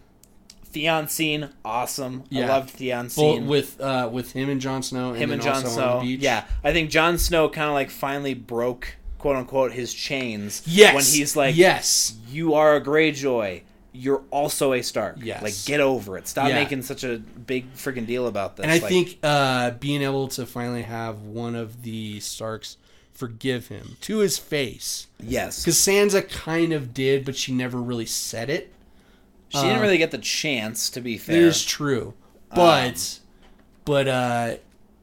Theon 0.67 1.09
scene 1.09 1.51
awesome. 1.65 2.23
I 2.33 2.39
Yeah. 2.39 2.49
loved 2.49 2.71
Theon 2.71 3.11
Well, 3.17 3.41
with 3.41 3.81
uh 3.81 4.09
with 4.11 4.33
him 4.33 4.49
and 4.49 4.61
Jon 4.61 4.83
Snow 4.83 5.13
him 5.13 5.29
then 5.29 5.33
and 5.39 5.43
Jon 5.43 5.55
also 5.57 5.69
on 5.69 5.75
the 5.75 5.81
Snow. 5.95 6.01
beach. 6.01 6.21
Yeah, 6.21 6.45
I 6.65 6.73
think 6.73 6.91
Jon 6.91 7.19
Snow 7.19 7.49
kind 7.51 7.69
of 7.69 7.75
like 7.75 7.91
finally 7.91 8.33
broke 8.35 8.97
quote 9.19 9.37
unquote 9.37 9.73
his 9.73 9.93
chains. 9.93 10.63
Yes. 10.67 10.95
when 10.95 11.05
he's 11.05 11.37
like, 11.37 11.55
yes. 11.57 12.15
you 12.29 12.55
are 12.55 12.77
a 12.77 12.81
Greyjoy. 12.81 13.63
You're 13.95 14.23
also 14.31 14.73
a 14.73 14.81
Stark. 14.83 15.19
Yes. 15.23 15.43
Like, 15.43 15.53
get 15.67 15.81
over 15.81 16.17
it. 16.17 16.27
Stop 16.27 16.49
Yeah. 16.49 16.55
making 16.55 16.81
such 16.81 17.05
a 17.05 17.19
big 17.19 17.71
freaking 17.75 18.07
deal 18.07 18.27
about 18.27 18.57
this. 18.57 18.65
And 18.65 18.73
I 18.73 18.79
Like, 18.79 18.89
think 18.89 19.19
uh, 19.23 19.73
being 19.73 20.01
able 20.01 20.29
to 20.29 20.47
finally 20.47 20.83
have 20.83 21.21
one 21.21 21.55
of 21.55 21.83
the 21.83 22.19
Starks 22.21 22.79
forgive 23.15 23.69
him 23.69 23.97
to 24.03 24.19
his 24.19 24.39
face, 24.39 25.07
yes, 25.21 25.61
because 25.63 25.77
Sansa 25.77 26.29
kind 26.29 26.73
of 26.73 26.93
did, 26.95 27.25
but 27.25 27.37
she 27.37 27.53
never 27.53 27.79
really 27.81 28.07
said 28.07 28.51
it. 28.51 28.73
she 29.49 29.61
didn't 29.61 29.79
uh, 29.79 29.83
really 29.83 29.99
get 29.99 30.11
the 30.11 30.19
chance. 30.19 30.91
To 30.91 31.01
be 31.01 31.15
It 31.15 31.21
fair, 31.21 31.37
is 31.43 31.65
true, 31.65 32.15
but 32.55 33.19
but 33.85 34.09
uh, 34.09 34.55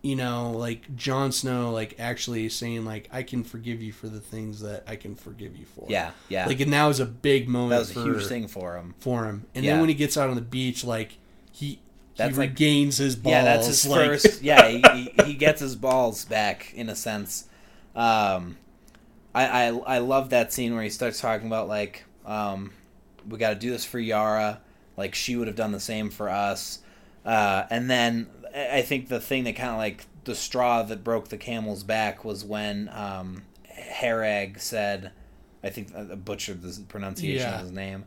you 0.02 0.16
know, 0.16 0.52
like 0.52 0.96
Jon 0.96 1.32
Snow, 1.32 1.72
like 1.72 1.96
actually 2.00 2.48
saying 2.50 2.86
like 2.86 3.10
I 3.12 3.24
can 3.24 3.44
forgive 3.44 3.82
you 3.82 3.92
for 3.92 4.08
the 4.08 4.20
things 4.22 4.62
that 4.62 4.84
I 4.88 4.96
can 4.96 5.16
forgive 5.16 5.56
you 5.58 5.66
for. 5.66 5.86
yeah, 5.90 6.12
yeah, 6.30 6.46
Like 6.48 6.60
and 6.62 6.72
that 6.74 6.86
was 6.86 7.00
a 7.00 7.06
big 7.06 7.48
moment. 7.50 7.72
that 7.72 7.80
was 7.80 7.96
a 7.98 8.04
huge 8.04 8.28
thing 8.28 8.48
for 8.48 8.76
him. 8.78 8.96
for 9.00 9.26
him. 9.26 9.46
And 9.56 9.64
Yeah. 9.66 9.72
then 9.74 9.82
when 9.82 9.90
he 9.90 9.96
gets 9.96 10.18
out 10.18 10.30
on 10.30 10.36
the 10.36 10.42
beach, 10.42 10.84
like 10.84 11.18
he 11.52 11.80
That's 12.16 12.32
he 12.36 12.40
like- 12.40 12.50
regains 12.52 12.98
his 12.98 13.16
balls. 13.18 13.32
yeah, 13.34 13.44
that's 13.44 13.68
his 13.68 13.86
like- 13.86 14.06
first. 14.22 14.42
Yeah, 14.42 14.68
he, 14.70 14.82
he, 14.94 15.24
he 15.26 15.34
gets 15.34 15.60
his 15.62 15.76
balls 15.76 16.24
back 16.26 16.74
in 16.74 16.88
a 16.90 16.96
sense. 16.96 17.46
Um, 17.96 18.58
I, 19.34 19.46
I 19.46 19.68
I 19.68 19.98
love 20.00 20.30
that 20.32 20.52
scene 20.54 20.74
where 20.74 20.84
he 20.84 20.90
starts 20.90 21.20
talking 21.22 21.48
about 21.48 21.68
like 21.68 22.04
um, 22.26 22.72
we 23.28 23.38
got 23.38 23.50
to 23.50 23.56
do 23.56 23.70
this 23.70 23.86
for 23.86 24.00
Yara. 24.00 24.62
Like 24.98 25.16
she 25.16 25.36
would 25.36 25.48
have 25.48 25.56
done 25.56 25.72
the 25.72 25.80
same 25.80 26.10
for 26.10 26.30
us. 26.30 26.80
Uh, 27.26 27.64
and 27.70 27.90
then 27.90 28.28
I 28.56 28.82
think 28.82 29.08
the 29.08 29.20
thing 29.20 29.44
that 29.46 29.56
kind 29.56 29.70
of 29.72 29.78
like 29.78 30.06
the 30.24 30.36
straw 30.36 30.84
that 30.84 31.04
broke 31.04 31.30
the 31.30 31.38
camel's 31.38 31.84
back 31.84 32.26
was 32.26 32.44
when 32.44 32.90
um, 32.94 33.44
Harrag 33.78 34.60
said, 34.60 35.12
I 35.64 35.70
think 35.70 35.96
I 35.96 36.04
butchered 36.16 36.62
the 36.62 36.82
pronunciation 36.88 37.48
Yeah. 37.48 37.56
of 37.56 37.62
his 37.62 37.72
name, 37.72 38.06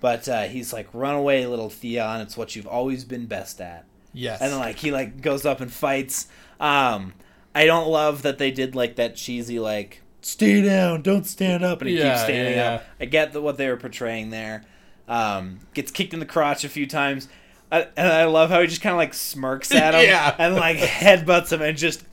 but 0.00 0.28
uh, 0.28 0.42
he's 0.44 0.72
like, 0.72 0.88
"Run 0.92 1.14
away, 1.14 1.46
little 1.46 1.70
Theon. 1.70 2.20
It's 2.20 2.36
what 2.36 2.54
you've 2.56 2.66
always 2.66 3.04
been 3.04 3.26
best 3.26 3.60
at." 3.60 3.84
Yes. 4.12 4.40
and 4.40 4.50
then 4.52 4.58
like 4.58 4.76
he 4.76 4.90
like 4.90 5.20
goes 5.20 5.44
up 5.46 5.60
and 5.60 5.72
fights. 5.72 6.26
Um, 6.60 7.12
I 7.58 7.66
don't 7.66 7.88
love 7.88 8.22
that 8.22 8.38
they 8.38 8.50
did 8.50 8.74
like 8.74 8.96
that 8.96 9.16
cheesy 9.16 9.58
like 9.58 10.02
stay 10.20 10.62
down, 10.62 11.02
don't 11.02 11.24
stand 11.26 11.64
up, 11.64 11.80
and 11.80 11.90
he 11.90 11.98
Yeah, 11.98 12.10
keeps 12.14 12.22
standing 12.24 12.54
yeah, 12.54 12.74
up. 12.74 12.84
I 13.00 13.04
get 13.06 13.32
the, 13.32 13.40
what 13.40 13.56
they 13.56 13.68
were 13.68 13.76
portraying 13.76 14.30
there. 14.30 14.64
Um, 15.08 15.60
gets 15.74 15.90
kicked 15.90 16.12
in 16.12 16.20
the 16.20 16.26
crotch 16.26 16.64
a 16.64 16.68
few 16.68 16.86
times, 16.86 17.28
I, 17.72 17.88
and 17.96 18.06
I 18.08 18.24
love 18.26 18.50
how 18.50 18.60
he 18.60 18.66
just 18.66 18.82
kind 18.82 18.92
of 18.92 18.98
like 18.98 19.14
smirks 19.14 19.72
at 19.72 19.94
him 19.94 20.02
Yeah. 20.04 20.34
and 20.38 20.54
like 20.54 20.76
headbutts 20.76 21.50
him 21.52 21.62
and 21.62 21.76
just 21.76 22.04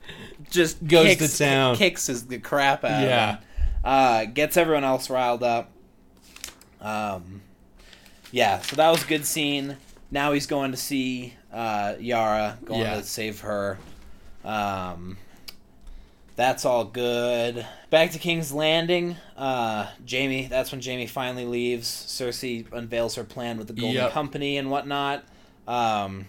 just 0.50 0.86
Goes 0.88 1.10
to 1.14 1.16
kicks, 1.18 1.38
town. 1.38 1.76
kicks 1.76 2.08
his, 2.08 2.28
the 2.28 2.40
crap 2.40 2.84
out 2.84 3.04
Yeah. 3.04 3.30
of 3.34 3.36
him. 3.40 3.44
Uh, 3.84 4.26
gets 4.26 4.58
everyone 4.58 4.84
else 4.84 5.10
riled 5.10 5.44
up. 5.44 5.72
Um, 6.82 7.42
yeah, 8.32 8.62
so 8.62 8.76
that 8.76 8.90
was 8.90 9.04
a 9.04 9.08
good 9.08 9.26
scene. 9.26 9.78
Now 10.12 10.32
he's 10.34 10.48
going 10.48 10.72
to 10.72 10.78
see 10.78 11.34
uh, 11.52 11.96
Yara, 12.00 12.58
going 12.66 12.82
Yeah. 12.82 12.96
to 12.98 13.04
save 13.04 13.42
her. 13.42 13.78
Um, 14.44 15.18
that's 16.36 16.66
all 16.66 16.84
good. 16.86 17.66
Back 17.90 18.12
to 18.12 18.20
King's 18.20 18.52
Landing. 18.52 19.16
Uh, 19.38 19.88
Jaime. 20.10 20.48
That's 20.48 20.72
when 20.72 20.82
Jaime 20.82 21.08
finally 21.08 21.46
leaves. 21.46 21.88
Cersei 21.88 22.72
unveils 22.74 23.16
her 23.16 23.24
plan 23.24 23.58
with 23.58 23.68
the 23.68 23.74
Golden 23.74 23.96
Yep. 23.96 24.12
Company 24.12 24.58
and 24.58 24.70
whatnot. 24.70 25.24
Um, 25.68 26.28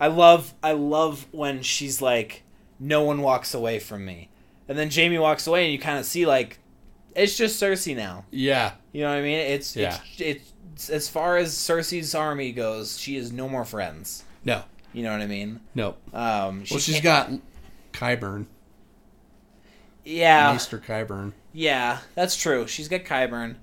I 0.00 0.08
love. 0.08 0.52
I 0.62 0.72
love 0.72 1.26
when 1.30 1.62
she's 1.62 2.02
like, 2.02 2.42
"No 2.78 3.02
one 3.04 3.22
walks 3.22 3.54
away 3.54 3.78
from 3.78 4.04
me," 4.04 4.28
and 4.68 4.76
then 4.76 4.90
Jaime 4.90 5.18
walks 5.18 5.46
away, 5.46 5.64
and 5.64 5.72
you 5.72 5.78
kind 5.78 5.98
of 5.98 6.04
see 6.04 6.26
like, 6.26 6.58
it's 7.14 7.36
just 7.36 7.60
Cersei 7.62 7.96
now. 7.96 8.24
yeah. 8.30 8.72
You 8.92 9.02
know 9.02 9.10
what 9.10 9.18
I 9.18 9.22
mean? 9.22 9.38
It's 9.38 9.74
Yeah. 9.76 9.98
it's 10.18 10.52
it's 10.76 10.90
as 10.90 11.08
far 11.08 11.36
as 11.38 11.54
Cersei's 11.54 12.14
army 12.14 12.52
goes, 12.52 12.98
she 12.98 13.16
has 13.16 13.32
no 13.32 13.48
more 13.48 13.64
friends. 13.64 14.24
No. 14.44 14.62
You 14.92 15.02
know 15.02 15.12
what 15.12 15.20
I 15.22 15.26
mean? 15.26 15.60
No. 15.74 15.96
Um, 16.12 16.64
she 16.64 16.74
Well, 16.74 16.80
she's 16.80 17.00
got 17.00 17.30
Qyburn, 17.92 18.46
yeah, 20.06 20.52
Maester 20.52 20.78
Qyburn. 20.78 21.32
yeah, 21.52 21.98
that's 22.14 22.36
true. 22.36 22.66
She's 22.66 22.88
got 22.88 23.02
Qyburn, 23.04 23.56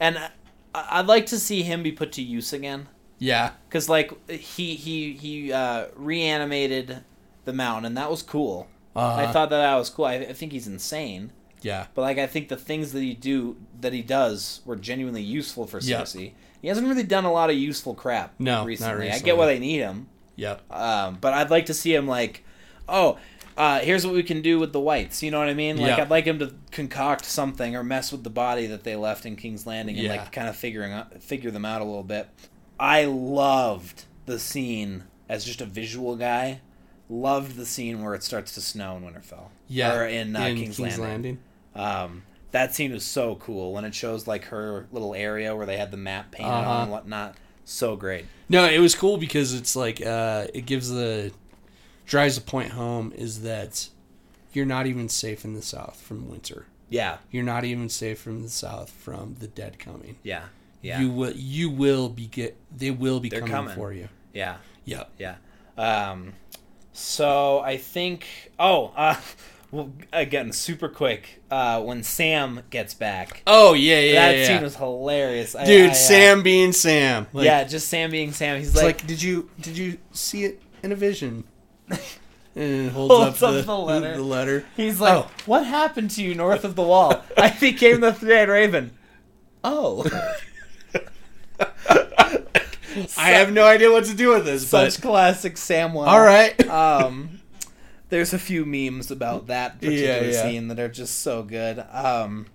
and 0.00 0.18
I, 0.18 0.30
I'd 0.74 1.06
like 1.06 1.26
to 1.26 1.38
see 1.38 1.62
him 1.62 1.82
be 1.82 1.92
put 1.92 2.12
to 2.12 2.22
use 2.22 2.52
again 2.52 2.88
Yeah. 3.18 3.52
because 3.68 3.88
like 3.88 4.30
he 4.30 4.74
he 4.76 5.12
he 5.12 5.52
uh, 5.52 5.86
reanimated 5.96 7.04
the 7.44 7.52
mountain, 7.52 7.84
and 7.86 7.96
that 7.96 8.10
was 8.10 8.22
cool. 8.22 8.68
Uh, 8.96 9.14
I 9.16 9.32
thought 9.32 9.50
that 9.50 9.58
that 9.58 9.76
was 9.76 9.88
cool. 9.90 10.04
I, 10.06 10.14
I 10.16 10.32
think 10.32 10.52
he's 10.52 10.66
insane, 10.66 11.32
Yeah. 11.62 11.86
but 11.94 12.02
like 12.02 12.18
I 12.18 12.26
think 12.26 12.48
the 12.48 12.56
things 12.56 12.92
that 12.92 13.00
he 13.02 13.14
do 13.14 13.56
that 13.80 13.92
he 13.92 14.02
does 14.02 14.60
were 14.64 14.76
genuinely 14.76 15.22
useful 15.22 15.66
for 15.66 15.78
Yep. 15.80 16.02
Cersei. 16.04 16.32
He 16.62 16.68
hasn't 16.68 16.86
really 16.86 17.04
done 17.04 17.24
a 17.24 17.32
lot 17.32 17.48
of 17.50 17.56
useful 17.56 17.94
crap. 17.94 18.34
No, 18.38 18.58
not 18.58 18.66
recently. 18.66 19.10
I 19.10 19.18
get 19.20 19.36
why 19.38 19.46
they 19.46 19.58
need 19.58 19.78
him. 19.78 20.08
Yep. 20.36 20.70
Um, 20.72 21.18
but 21.20 21.32
I'd 21.32 21.50
like 21.50 21.66
to 21.66 21.74
see 21.74 21.94
him 21.94 22.06
like, 22.06 22.44
oh, 22.88 23.18
uh, 23.56 23.80
here's 23.80 24.06
what 24.06 24.14
we 24.14 24.22
can 24.22 24.42
do 24.42 24.58
with 24.58 24.72
the 24.72 24.80
wights. 24.80 25.22
You 25.22 25.30
know 25.30 25.38
what 25.38 25.48
I 25.48 25.54
mean? 25.54 25.76
Like 25.78 25.96
Yeah. 25.96 26.02
I'd 26.02 26.10
like 26.10 26.24
him 26.24 26.38
to 26.38 26.54
concoct 26.70 27.24
something 27.24 27.76
or 27.76 27.82
mess 27.84 28.10
with 28.12 28.24
the 28.24 28.30
body 28.30 28.66
that 28.66 28.84
they 28.84 28.96
left 28.96 29.26
in 29.26 29.36
King's 29.36 29.66
Landing 29.66 29.96
and 29.96 30.04
Yeah. 30.06 30.12
like 30.16 30.32
kind 30.32 30.48
of 30.48 30.56
figuring 30.56 30.92
out, 30.92 31.22
figure 31.22 31.50
them 31.50 31.64
out 31.64 31.80
a 31.80 31.84
little 31.84 32.02
bit. 32.04 32.28
I 32.78 33.04
loved 33.04 34.04
the 34.26 34.38
scene 34.38 35.04
as 35.28 35.44
just 35.44 35.60
a 35.60 35.66
visual 35.66 36.16
guy. 36.16 36.60
Loved 37.08 37.56
the 37.56 37.66
scene 37.66 38.02
where 38.02 38.14
it 38.14 38.22
starts 38.22 38.54
to 38.54 38.60
snow 38.60 38.96
in 38.96 39.02
Winterfell. 39.02 39.48
Yeah. 39.68 39.94
Or 39.94 40.06
in, 40.06 40.34
uh, 40.36 40.44
King's, 40.46 40.78
Landing. 40.78 41.00
Landing. 41.02 41.38
Um, 41.74 42.22
that 42.52 42.74
scene 42.74 42.92
was 42.92 43.04
so 43.04 43.34
cool 43.36 43.72
when 43.72 43.84
it 43.84 43.94
shows 43.94 44.26
like 44.26 44.44
her 44.46 44.86
little 44.92 45.14
area 45.14 45.54
where 45.54 45.66
they 45.66 45.76
had 45.76 45.90
the 45.90 45.96
map 45.96 46.30
painted 46.32 46.50
Uh-huh. 46.52 46.70
on 46.70 46.82
and 46.82 46.90
whatnot. 46.92 47.36
So 47.64 47.94
great. 47.96 48.24
No, 48.48 48.64
it 48.64 48.78
was 48.80 48.94
cool 48.96 49.16
because 49.16 49.54
it's 49.54 49.76
like 49.76 50.04
uh, 50.04 50.46
it 50.54 50.66
gives 50.66 50.88
the 50.88 51.32
drives 52.10 52.34
the 52.34 52.40
point 52.40 52.72
home 52.72 53.12
is 53.14 53.42
that 53.42 53.88
you're 54.52 54.66
not 54.66 54.84
even 54.84 55.08
safe 55.08 55.44
in 55.44 55.54
the 55.54 55.62
south 55.62 56.00
from 56.00 56.28
winter. 56.28 56.66
Yeah. 56.88 57.18
You're 57.30 57.44
not 57.44 57.64
even 57.64 57.88
safe 57.88 58.18
from 58.20 58.42
the 58.42 58.48
south 58.48 58.90
from 58.90 59.36
the 59.38 59.46
dead 59.46 59.78
coming. 59.78 60.16
Yeah. 60.24 60.42
Yeah. 60.82 61.00
You 61.00 61.10
will 61.10 61.32
you 61.32 61.70
will 61.70 62.08
be 62.08 62.26
get 62.26 62.56
they 62.76 62.90
will 62.90 63.20
be 63.20 63.28
They're 63.28 63.38
coming, 63.40 63.54
coming. 63.54 63.74
for 63.76 63.92
you. 63.92 64.08
yeah. 64.34 64.56
Yep. 64.86 65.10
Yeah. 65.18 65.36
Um, 65.78 66.32
so 66.92 67.60
I 67.60 67.76
think. 67.76 68.26
Oh, 68.58 68.92
uh, 68.96 69.14
well, 69.70 69.92
again, 70.12 70.50
super 70.52 70.88
quick. 70.88 71.40
Uh, 71.48 71.80
when 71.82 72.02
Sam 72.02 72.62
gets 72.70 72.92
back, 72.92 73.42
Oh 73.46 73.74
yeah, 73.74 74.00
yeah, 74.00 74.14
that 74.14 74.36
yeah. 74.38 74.46
scene 74.48 74.62
was 74.64 74.74
hilarious. 74.74 75.52
Dude, 75.52 75.90
I, 75.90 75.92
uh, 75.92 75.94
Sam 75.94 76.42
being 76.42 76.72
Sam. 76.72 77.28
Like, 77.32 77.44
yeah, 77.44 77.62
just 77.62 77.86
Sam 77.88 78.10
being 78.10 78.32
Sam. 78.32 78.58
He's 78.58 78.68
It's 78.68 78.76
like, 78.76 78.98
like, 78.98 79.06
did 79.06 79.22
you 79.22 79.48
did 79.60 79.78
you 79.78 79.98
see 80.10 80.42
it 80.44 80.60
in 80.82 80.90
a 80.90 80.96
vision? 80.96 81.44
And 82.56 82.90
holds, 82.90 83.14
Holds 83.14 83.42
up, 83.44 83.48
up 83.50 83.54
the, 83.54 83.62
the 83.62 83.76
letter. 83.78 84.16
The 84.16 84.22
letter. 84.22 84.64
he's 84.76 85.00
like, 85.00 85.24
Oh. 85.24 85.30
what 85.46 85.64
happened 85.64 86.10
to 86.12 86.22
you 86.22 86.34
north 86.34 86.64
of 86.64 86.74
the 86.74 86.82
wall? 86.82 87.22
I 87.38 87.50
became 87.50 88.00
the 88.00 88.12
three-eyed 88.12 88.48
raven. 88.48 88.90
Oh, 89.62 90.04
I 93.16 93.30
have 93.30 93.52
no 93.52 93.64
idea 93.66 93.90
what 93.90 94.04
to 94.06 94.14
do 94.14 94.30
with 94.30 94.44
this, 94.44 94.66
such 94.68 94.96
but 95.00 95.08
classic 95.08 95.54
Samwell. 95.54 96.06
all 96.08 96.20
right. 96.20 96.58
um, 96.68 97.40
there's 98.08 98.32
a 98.32 98.38
few 98.38 98.66
memes 98.66 99.10
about 99.12 99.46
that 99.46 99.80
particular 99.80 100.14
Yeah, 100.26 100.30
yeah. 100.32 100.42
scene 100.42 100.68
that 100.68 100.80
are 100.80 100.88
just 100.88 101.20
so 101.20 101.42
good. 101.44 101.78
Um, 101.92 102.46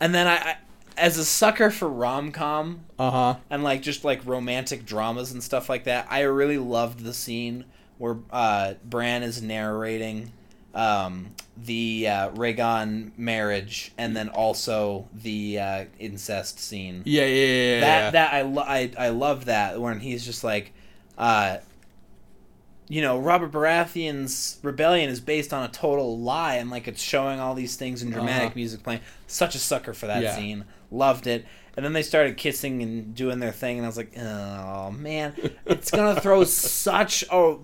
and 0.00 0.12
then 0.14 0.26
I, 0.26 0.36
I 0.36 0.56
as 0.98 1.18
a 1.18 1.24
sucker 1.24 1.70
for 1.70 1.88
rom 1.88 2.32
com 2.32 2.80
Uh 2.98 3.10
huh. 3.10 3.34
and 3.50 3.62
like 3.62 3.82
just 3.82 4.02
like 4.04 4.24
romantic 4.26 4.84
dramas 4.84 5.30
and 5.30 5.42
stuff 5.42 5.68
like 5.68 5.84
that, 5.84 6.06
I 6.10 6.22
really 6.22 6.58
loved 6.58 7.00
the 7.04 7.14
scene 7.14 7.64
where 7.98 8.16
uh, 8.30 8.74
Bran 8.84 9.22
is 9.22 9.40
narrating 9.42 10.32
um, 10.74 11.30
the 11.56 12.06
uh, 12.08 12.28
Rhaegar 12.30 13.16
marriage 13.18 13.92
and 13.96 14.14
then 14.16 14.28
also 14.28 15.08
the 15.14 15.58
uh, 15.58 15.84
incest 15.98 16.58
scene 16.60 17.02
Yeah, 17.06 17.24
yeah, 17.24 17.28
yeah. 17.28 17.46
yeah, 17.74 17.80
that 17.80 17.98
yeah. 18.00 18.10
that 18.10 18.32
I, 18.34 18.42
lo- 18.42 18.62
I 18.66 18.90
I 18.98 19.08
love 19.08 19.46
that 19.46 19.80
when 19.80 20.00
he's 20.00 20.24
just 20.26 20.44
like, 20.44 20.72
uh, 21.16 21.58
you 22.88 23.02
know, 23.02 23.18
Robert 23.18 23.50
Baratheon's 23.50 24.58
rebellion 24.62 25.10
is 25.10 25.18
based 25.20 25.52
on 25.52 25.64
a 25.64 25.68
total 25.68 26.18
lie, 26.18 26.54
and 26.56 26.70
like 26.70 26.86
it's 26.86 27.02
showing 27.02 27.40
all 27.40 27.54
these 27.54 27.76
things 27.76 28.02
in 28.02 28.10
dramatic 28.10 28.48
Uh-huh. 28.48 28.52
music 28.56 28.82
playing. 28.82 29.00
Such 29.26 29.54
a 29.54 29.58
sucker 29.58 29.92
for 29.92 30.06
that 30.06 30.22
Yeah. 30.22 30.36
scene. 30.36 30.64
Loved 30.90 31.26
it. 31.26 31.46
And 31.76 31.84
then 31.84 31.92
they 31.92 32.02
started 32.02 32.38
kissing 32.38 32.82
and 32.82 33.14
doing 33.14 33.38
their 33.38 33.52
thing, 33.52 33.76
and 33.76 33.84
I 33.84 33.88
was 33.88 33.98
like, 33.98 34.16
oh 34.18 34.90
man, 34.92 35.34
it's 35.66 35.90
gonna 35.90 36.18
throw 36.20 36.42
such 36.44 37.22
a 37.30 37.56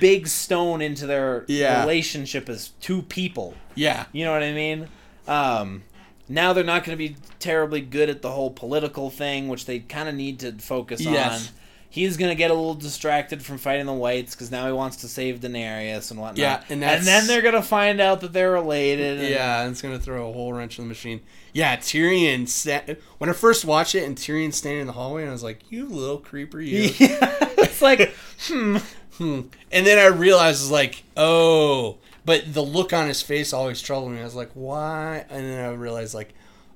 big 0.00 0.28
stone 0.28 0.80
into 0.80 1.06
their 1.06 1.44
Yeah. 1.48 1.80
relationship 1.80 2.48
as 2.48 2.68
two 2.80 3.02
people. 3.02 3.54
yeah. 3.74 4.04
You 4.12 4.24
know 4.24 4.32
what 4.32 4.44
I 4.44 4.52
mean? 4.52 4.88
Um, 5.26 5.82
now 6.28 6.52
they're 6.52 6.64
not 6.64 6.84
going 6.84 6.96
to 6.96 7.08
be 7.08 7.16
terribly 7.38 7.80
good 7.80 8.08
at 8.08 8.22
the 8.22 8.30
whole 8.32 8.50
political 8.50 9.10
thing, 9.10 9.46
which 9.48 9.66
they 9.66 9.78
kind 9.80 10.08
of 10.08 10.14
need 10.14 10.38
to 10.40 10.52
focus 10.52 11.00
Yes. 11.00 11.48
on. 11.48 11.54
He's 11.88 12.16
going 12.16 12.30
to 12.30 12.34
get 12.34 12.50
a 12.50 12.54
little 12.54 12.74
distracted 12.74 13.42
from 13.42 13.58
fighting 13.58 13.86
the 13.86 13.92
wights 13.92 14.34
because 14.34 14.50
now 14.50 14.66
he 14.66 14.72
wants 14.72 14.98
to 14.98 15.08
save 15.08 15.40
Daenerys 15.40 16.10
and 16.10 16.20
whatnot. 16.20 16.36
Yeah, 16.38 16.62
and 16.68 16.84
and, 16.84 17.06
then 17.06 17.26
they're 17.26 17.40
going 17.42 17.54
to 17.54 17.62
find 17.62 18.00
out 18.00 18.20
that 18.20 18.32
they're 18.32 18.50
related. 18.52 19.20
and- 19.20 19.28
Yeah, 19.28 19.62
and 19.62 19.70
it's 19.72 19.80
gonna 19.80 19.98
throw 19.98 20.28
a 20.28 20.32
whole 20.32 20.52
wrench 20.52 20.78
in 20.78 20.84
the 20.84 20.88
machine. 20.88 21.20
Yeah, 21.52 21.76
Tyrion 21.76 22.46
sat 22.48 22.98
when 23.18 23.30
I 23.30 23.32
first 23.32 23.64
watched 23.64 23.94
it, 23.94 24.04
and 24.04 24.16
Tyrion 24.16 24.52
standing 24.52 24.82
in 24.82 24.86
the 24.86 24.92
hallway, 24.92 25.22
and 25.22 25.30
I 25.30 25.32
was 25.32 25.42
like, 25.42 25.60
"You 25.70 25.86
little 25.86 26.18
creeper, 26.18 26.60
you." 26.60 26.90
Yeah. 26.98 27.18
it's 27.58 27.80
like, 27.80 28.12
hmm. 28.42 28.76
Hmm. 29.16 29.40
And 29.72 29.86
then 29.86 29.98
I 29.98 30.14
realized, 30.14 30.70
like, 30.70 31.04
oh, 31.16 31.96
but 32.26 32.52
the 32.52 32.60
look 32.62 32.92
on 32.92 33.08
his 33.08 33.22
face 33.22 33.54
always 33.54 33.80
troubled 33.80 34.12
me. 34.12 34.20
I 34.20 34.24
was 34.24 34.34
like, 34.34 34.50
why? 34.52 35.24
And 35.30 35.46
then 35.46 35.64
I 35.64 35.72
realized, 35.72 36.12
like, 36.12 36.34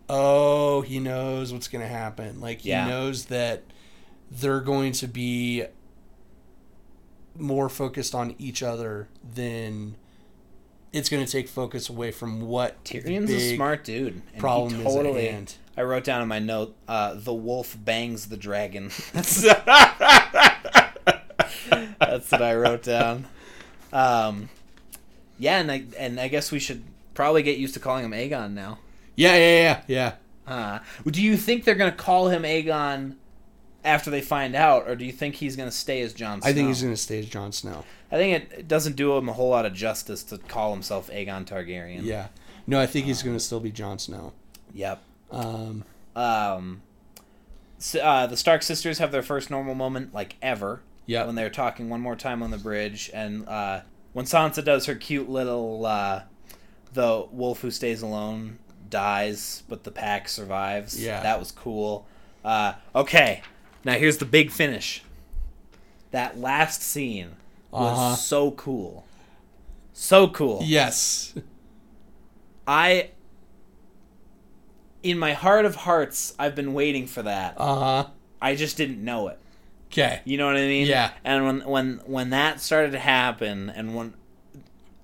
oh, 0.08 0.80
he 0.80 0.98
knows 1.00 1.52
what's 1.52 1.68
going 1.68 1.82
to 1.82 1.88
happen. 1.88 2.40
Like, 2.40 2.60
he 2.62 2.70
Yeah. 2.70 2.88
knows 2.88 3.26
that 3.26 3.62
they're 4.30 4.60
going 4.60 4.92
to 4.92 5.06
be 5.06 5.64
more 7.36 7.68
focused 7.68 8.14
on 8.14 8.34
each 8.38 8.62
other 8.62 9.08
than 9.34 9.96
it's 10.92 11.08
going 11.08 11.24
to 11.24 11.30
take 11.30 11.48
focus 11.48 11.88
away 11.88 12.10
from 12.10 12.42
what 12.42 12.82
Tyrion's 12.84 13.30
a 13.30 13.54
smart 13.56 13.84
dude. 13.84 14.14
And 14.14 14.22
he 14.34 14.40
problem 14.40 14.82
totally, 14.82 15.22
is 15.22 15.28
at 15.28 15.32
hand. 15.32 15.54
I 15.76 15.82
wrote 15.82 16.04
down 16.04 16.22
in 16.22 16.28
my 16.28 16.38
note, 16.38 16.76
uh, 16.88 17.14
the 17.14 17.32
wolf 17.32 17.76
bangs 17.78 18.26
the 18.26 18.36
dragon. 18.36 18.90
That's 19.12 19.42
That's 21.98 22.30
what 22.32 22.42
I 22.42 22.54
wrote 22.54 22.82
down. 22.82 23.26
Um, 23.92 24.48
yeah, 25.38 25.58
and 25.58 25.70
I 25.70 25.84
and 25.98 26.20
I 26.20 26.28
guess 26.28 26.52
we 26.52 26.58
should 26.58 26.82
probably 27.14 27.42
get 27.42 27.58
used 27.58 27.74
to 27.74 27.80
calling 27.80 28.04
him 28.04 28.12
Aegon 28.12 28.52
now. 28.52 28.78
Yeah, 29.16 29.36
yeah, 29.36 29.62
yeah, 29.62 29.82
yeah. 29.86 30.12
Uh, 30.46 30.78
do 31.06 31.22
you 31.22 31.36
think 31.36 31.64
they're 31.64 31.74
gonna 31.74 31.92
call 31.92 32.28
him 32.28 32.42
Aegon 32.42 33.16
after 33.84 34.10
they 34.10 34.20
find 34.20 34.54
out, 34.54 34.88
or 34.88 34.96
do 34.96 35.04
you 35.04 35.12
think 35.12 35.36
he's 35.36 35.56
gonna 35.56 35.70
stay 35.70 36.02
as 36.02 36.12
Jon 36.12 36.40
Snow? 36.40 36.50
I 36.50 36.52
think 36.52 36.68
he's 36.68 36.82
going 36.82 36.94
to 36.94 37.00
stay 37.00 37.20
as 37.20 37.26
Jon 37.26 37.52
Snow. 37.52 37.84
I 38.12 38.16
think 38.16 38.42
it, 38.42 38.58
it 38.60 38.68
doesn't 38.68 38.96
do 38.96 39.16
him 39.16 39.28
a 39.28 39.32
whole 39.32 39.50
lot 39.50 39.64
of 39.66 39.72
justice 39.72 40.22
to 40.24 40.38
call 40.38 40.72
himself 40.72 41.10
Aegon 41.10 41.46
Targaryen. 41.46 42.04
Yeah. 42.04 42.28
No, 42.66 42.80
I 42.80 42.86
think 42.86 43.06
he's 43.06 43.22
going 43.22 43.36
to 43.36 43.40
still 43.40 43.60
be 43.60 43.70
Jon 43.70 43.98
Snow. 43.98 44.32
Yep. 44.74 45.02
Um, 45.30 45.84
Um, 46.16 46.82
s 47.78 47.94
uh, 47.94 48.26
the 48.26 48.36
Stark 48.36 48.62
sisters 48.62 48.98
have 48.98 49.12
their 49.12 49.22
first 49.22 49.50
normal 49.50 49.74
moment, 49.74 50.12
like 50.12 50.36
ever. 50.42 50.82
Yep. 51.06 51.26
When 51.26 51.34
they're 51.34 51.50
talking 51.50 51.88
one 51.88 52.00
more 52.00 52.16
time 52.16 52.42
on 52.42 52.50
the 52.50 52.58
bridge, 52.58 53.10
and 53.14 53.48
uh, 53.48 53.80
when 54.12 54.26
Sansa 54.26 54.64
does 54.64 54.86
her 54.86 54.94
cute 54.94 55.28
little, 55.28 55.86
uh, 55.86 56.22
the 56.92 57.26
wolf 57.32 57.62
who 57.62 57.70
stays 57.70 58.02
alone 58.02 58.58
dies, 58.88 59.62
but 59.68 59.84
the 59.84 59.90
pack 59.90 60.28
survives. 60.28 61.00
Yeah. 61.00 61.22
That 61.22 61.38
was 61.38 61.52
cool. 61.52 62.06
Uh, 62.44 62.74
okay, 62.94 63.42
now 63.84 63.92
here's 63.94 64.18
the 64.18 64.24
big 64.24 64.50
finish. 64.50 65.02
That 66.10 66.38
last 66.40 66.82
scene 66.82 67.36
was 67.70 67.98
Uh-huh. 67.98 68.14
so 68.16 68.50
cool. 68.52 69.04
So 69.92 70.28
cool. 70.28 70.60
yes. 70.64 71.34
I 72.66 73.10
in 75.02 75.18
my 75.18 75.32
heart 75.32 75.64
of 75.64 75.74
hearts, 75.76 76.34
I've 76.38 76.54
been 76.54 76.74
waiting 76.74 77.06
for 77.06 77.22
that. 77.22 77.54
Uh 77.56 77.74
huh. 78.04 78.06
I 78.42 78.54
just 78.54 78.76
didn't 78.76 79.02
know 79.04 79.28
it. 79.28 79.38
Okay. 79.90 80.20
You 80.24 80.36
know 80.38 80.46
what 80.46 80.56
I 80.56 80.60
mean? 80.66 80.86
Yeah. 80.86 81.10
And 81.24 81.44
when 81.46 81.60
when 81.68 82.00
when 82.06 82.30
that 82.30 82.60
started 82.60 82.92
to 82.92 82.98
happen, 82.98 83.70
and 83.70 83.94
when 83.94 84.14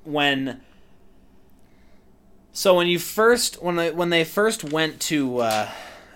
when 0.04 0.60
so 2.52 2.74
when 2.74 2.86
you 2.86 2.98
first 2.98 3.62
when 3.62 3.76
they 3.76 3.90
when 3.90 4.10
they 4.10 4.24
first 4.24 4.64
went 4.64 5.00
to 5.02 5.38
uh, 5.38 5.68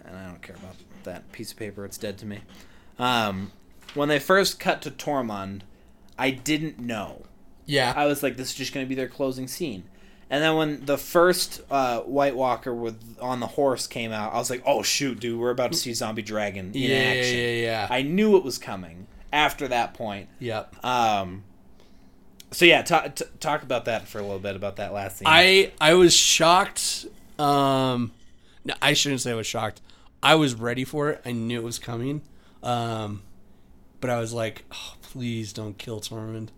and 0.05 0.17
I 0.17 0.27
don't 0.27 0.43
care 0.43 0.57
about 0.57 0.75
that 1.11 1.31
piece 1.33 1.53
of 1.53 1.59
paper. 1.59 1.85
It's 1.85 1.99
dead 1.99 2.19
to 2.19 2.27
me. 2.27 2.41
Um, 2.99 3.53
when 3.95 4.09
they 4.09 4.19
first 4.19 4.61
cut 4.61 4.83
to 4.83 4.91
Tormund, 4.91 5.63
I 6.19 6.31
didn't 6.31 6.79
know. 6.79 7.23
Yeah. 7.67 7.93
I 7.97 8.07
was 8.07 8.23
like, 8.23 8.37
this 8.37 8.49
is 8.51 8.55
just 8.55 8.73
going 8.73 8.85
to 8.85 8.89
be 8.89 8.95
their 8.95 9.09
closing 9.09 9.49
scene. 9.49 9.85
And 10.29 10.43
then 10.45 10.57
when 10.57 10.85
the 10.85 10.97
first 10.97 11.61
uh, 11.71 12.01
White 12.01 12.37
Walker 12.37 12.73
with 12.73 13.19
on 13.21 13.41
the 13.41 13.49
horse 13.49 13.89
came 13.89 14.13
out, 14.13 14.33
I 14.33 14.37
was 14.39 14.49
like, 14.49 14.63
oh 14.65 14.83
shoot, 14.83 15.19
dude, 15.19 15.41
we're 15.41 15.51
about 15.51 15.73
to 15.73 15.79
see 15.79 15.93
Zombie 15.93 16.23
Dragon 16.23 16.67
in 16.67 16.81
yeah, 16.83 16.97
action. 16.97 17.37
yeah, 17.37 17.53
yeah. 17.53 17.89
I 17.91 18.03
knew 18.03 18.37
it 18.37 18.45
was 18.45 18.57
coming 18.57 19.09
after 19.33 19.67
that 19.69 19.95
point. 19.95 20.29
yep. 20.39 20.73
Um, 20.85 21.43
so 22.53 22.65
yeah, 22.65 22.83
talk 22.83 23.17
t- 23.17 23.25
talk 23.41 23.63
about 23.63 23.87
that 23.87 24.07
for 24.09 24.19
a 24.19 24.23
little 24.23 24.39
bit 24.39 24.57
about 24.57 24.77
that 24.77 24.93
last 24.93 25.19
scene. 25.19 25.27
I 25.29 25.73
I 25.81 25.95
was 25.95 26.15
shocked. 26.15 27.07
Um, 27.39 28.13
no, 28.65 28.75
I 28.81 28.93
shouldn't 28.93 29.21
say 29.21 29.33
I 29.33 29.35
was 29.35 29.47
shocked. 29.47 29.81
I 30.23 30.35
was 30.35 30.55
ready 30.55 30.85
for 30.85 31.11
it. 31.11 31.23
I 31.25 31.33
knew 31.33 31.59
it 31.61 31.65
was 31.65 31.79
coming. 31.79 32.23
Um, 32.63 33.23
but 34.01 34.11
I 34.11 34.19
was 34.19 34.33
like, 34.33 34.65
oh, 34.73 34.95
please 35.03 35.53
don't 35.53 35.79
kill 35.79 36.01
Tormund. 36.01 36.49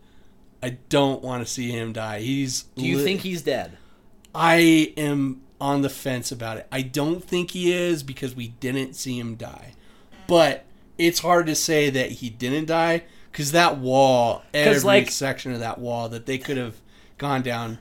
I 0.62 0.78
don't 0.88 1.22
want 1.22 1.44
to 1.44 1.52
see 1.52 1.70
him 1.70 1.92
die. 1.92 2.20
He's. 2.20 2.62
Do 2.76 2.86
you 2.86 2.96
lit- 2.98 3.04
think 3.04 3.20
he's 3.20 3.42
dead? 3.42 3.76
I 4.34 4.92
am 4.96 5.42
on 5.60 5.82
the 5.82 5.88
fence 5.90 6.32
about 6.32 6.56
it. 6.56 6.66
I 6.72 6.82
don't 6.82 7.22
think 7.22 7.50
he 7.52 7.72
is 7.72 8.02
because 8.02 8.34
we 8.34 8.48
didn't 8.48 8.94
see 8.94 9.18
him 9.18 9.34
die. 9.36 9.74
But 10.26 10.64
it's 10.98 11.20
hard 11.20 11.46
to 11.46 11.54
say 11.54 11.90
that 11.90 12.12
he 12.12 12.30
didn't 12.30 12.66
die 12.66 13.02
because 13.30 13.52
that 13.52 13.78
wall, 13.78 14.42
every 14.54 14.80
like- 14.80 15.10
section 15.10 15.52
of 15.52 15.60
that 15.60 15.78
wall 15.78 16.08
that 16.08 16.26
they 16.26 16.38
could 16.38 16.56
have 16.56 16.76
gone 17.18 17.42
down 17.42 17.78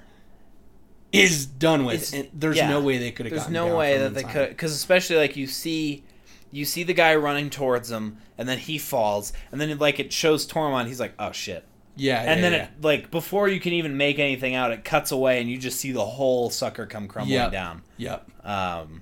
is 1.11 1.45
done 1.45 1.85
with. 1.85 2.13
And 2.13 2.29
there's 2.33 2.57
yeah. 2.57 2.69
no 2.69 2.81
way 2.81 2.97
they 2.97 3.11
could 3.11 3.25
have. 3.25 3.35
There's 3.35 3.49
no 3.49 3.75
way 3.75 3.97
that 3.97 4.13
they 4.13 4.21
inside. 4.21 4.33
could, 4.33 4.49
because 4.49 4.71
especially 4.73 5.17
like 5.17 5.35
you 5.35 5.47
see, 5.47 6.03
you 6.51 6.65
see 6.65 6.83
the 6.83 6.93
guy 6.93 7.15
running 7.15 7.49
towards 7.49 7.89
him, 7.91 8.17
and 8.37 8.47
then 8.47 8.57
he 8.57 8.77
falls, 8.77 9.33
and 9.51 9.59
then 9.59 9.77
like 9.77 9.99
it 9.99 10.11
shows 10.13 10.47
Tormund, 10.47 10.87
he's 10.87 10.99
like, 10.99 11.13
oh 11.19 11.31
shit, 11.31 11.65
Yeah, 11.95 12.19
and 12.21 12.39
yeah, 12.39 12.49
then 12.49 12.51
yeah. 12.53 12.63
it 12.63 12.69
like 12.81 13.11
before 13.11 13.47
you 13.47 13.59
can 13.59 13.73
even 13.73 13.97
make 13.97 14.19
anything 14.19 14.55
out, 14.55 14.71
it 14.71 14.83
cuts 14.83 15.11
away, 15.11 15.39
and 15.41 15.49
you 15.49 15.57
just 15.57 15.79
see 15.79 15.91
the 15.91 16.05
whole 16.05 16.49
sucker 16.49 16.85
come 16.85 17.07
crumbling 17.07 17.35
Yep. 17.35 17.51
down. 17.51 17.81
Yep. 17.97 18.29
Um, 18.45 19.01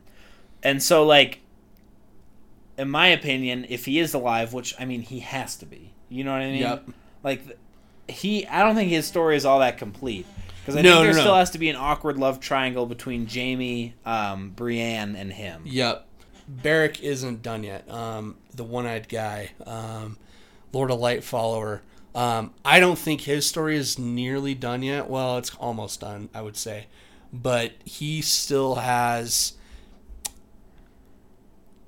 and 0.63 0.81
so 0.83 1.05
like, 1.05 1.39
in 2.77 2.89
my 2.89 3.07
opinion, 3.07 3.65
if 3.69 3.85
he 3.85 3.99
is 3.99 4.13
alive, 4.13 4.53
which 4.53 4.73
I 4.79 4.85
mean 4.85 5.01
he 5.01 5.19
has 5.19 5.55
to 5.57 5.65
be, 5.65 5.93
you 6.09 6.23
know 6.23 6.31
what 6.31 6.41
I 6.41 6.51
mean? 6.51 6.61
Yep. 6.61 6.89
Like, 7.23 7.59
he, 8.07 8.47
I 8.47 8.63
don't 8.63 8.75
think 8.75 8.89
his 8.89 9.05
story 9.05 9.35
is 9.35 9.45
all 9.45 9.59
that 9.59 9.77
complete. 9.77 10.25
Because 10.69 10.79
I 10.79 10.81
No, 10.83 10.95
think 10.97 11.03
there 11.05 11.11
no, 11.11 11.17
no. 11.17 11.21
still 11.23 11.35
has 11.35 11.49
to 11.51 11.57
be 11.57 11.69
an 11.69 11.75
awkward 11.75 12.17
love 12.17 12.39
triangle 12.39 12.85
between 12.85 13.27
Jaime, 13.27 13.95
um, 14.05 14.51
Brienne, 14.51 15.15
and 15.15 15.33
him. 15.33 15.63
Yep. 15.65 16.05
Beric 16.47 17.01
isn't 17.03 17.41
done 17.41 17.63
yet. 17.63 17.89
Um, 17.89 18.35
the 18.53 18.63
one-eyed 18.63 19.07
guy, 19.09 19.51
um, 19.65 20.17
Lord 20.71 20.91
of 20.91 20.99
Light 20.99 21.23
follower. 21.23 21.81
Um, 22.15 22.53
I 22.65 22.79
don't 22.79 22.97
think 22.97 23.21
his 23.21 23.47
story 23.47 23.77
is 23.77 23.97
nearly 23.99 24.53
done 24.55 24.81
yet. 24.83 25.09
Well, 25.09 25.37
it's 25.37 25.53
almost 25.55 26.01
done, 26.01 26.29
I 26.33 26.41
would 26.41 26.57
say, 26.57 26.87
but 27.33 27.73
he 27.85 28.21
still 28.21 28.75
has. 28.75 29.53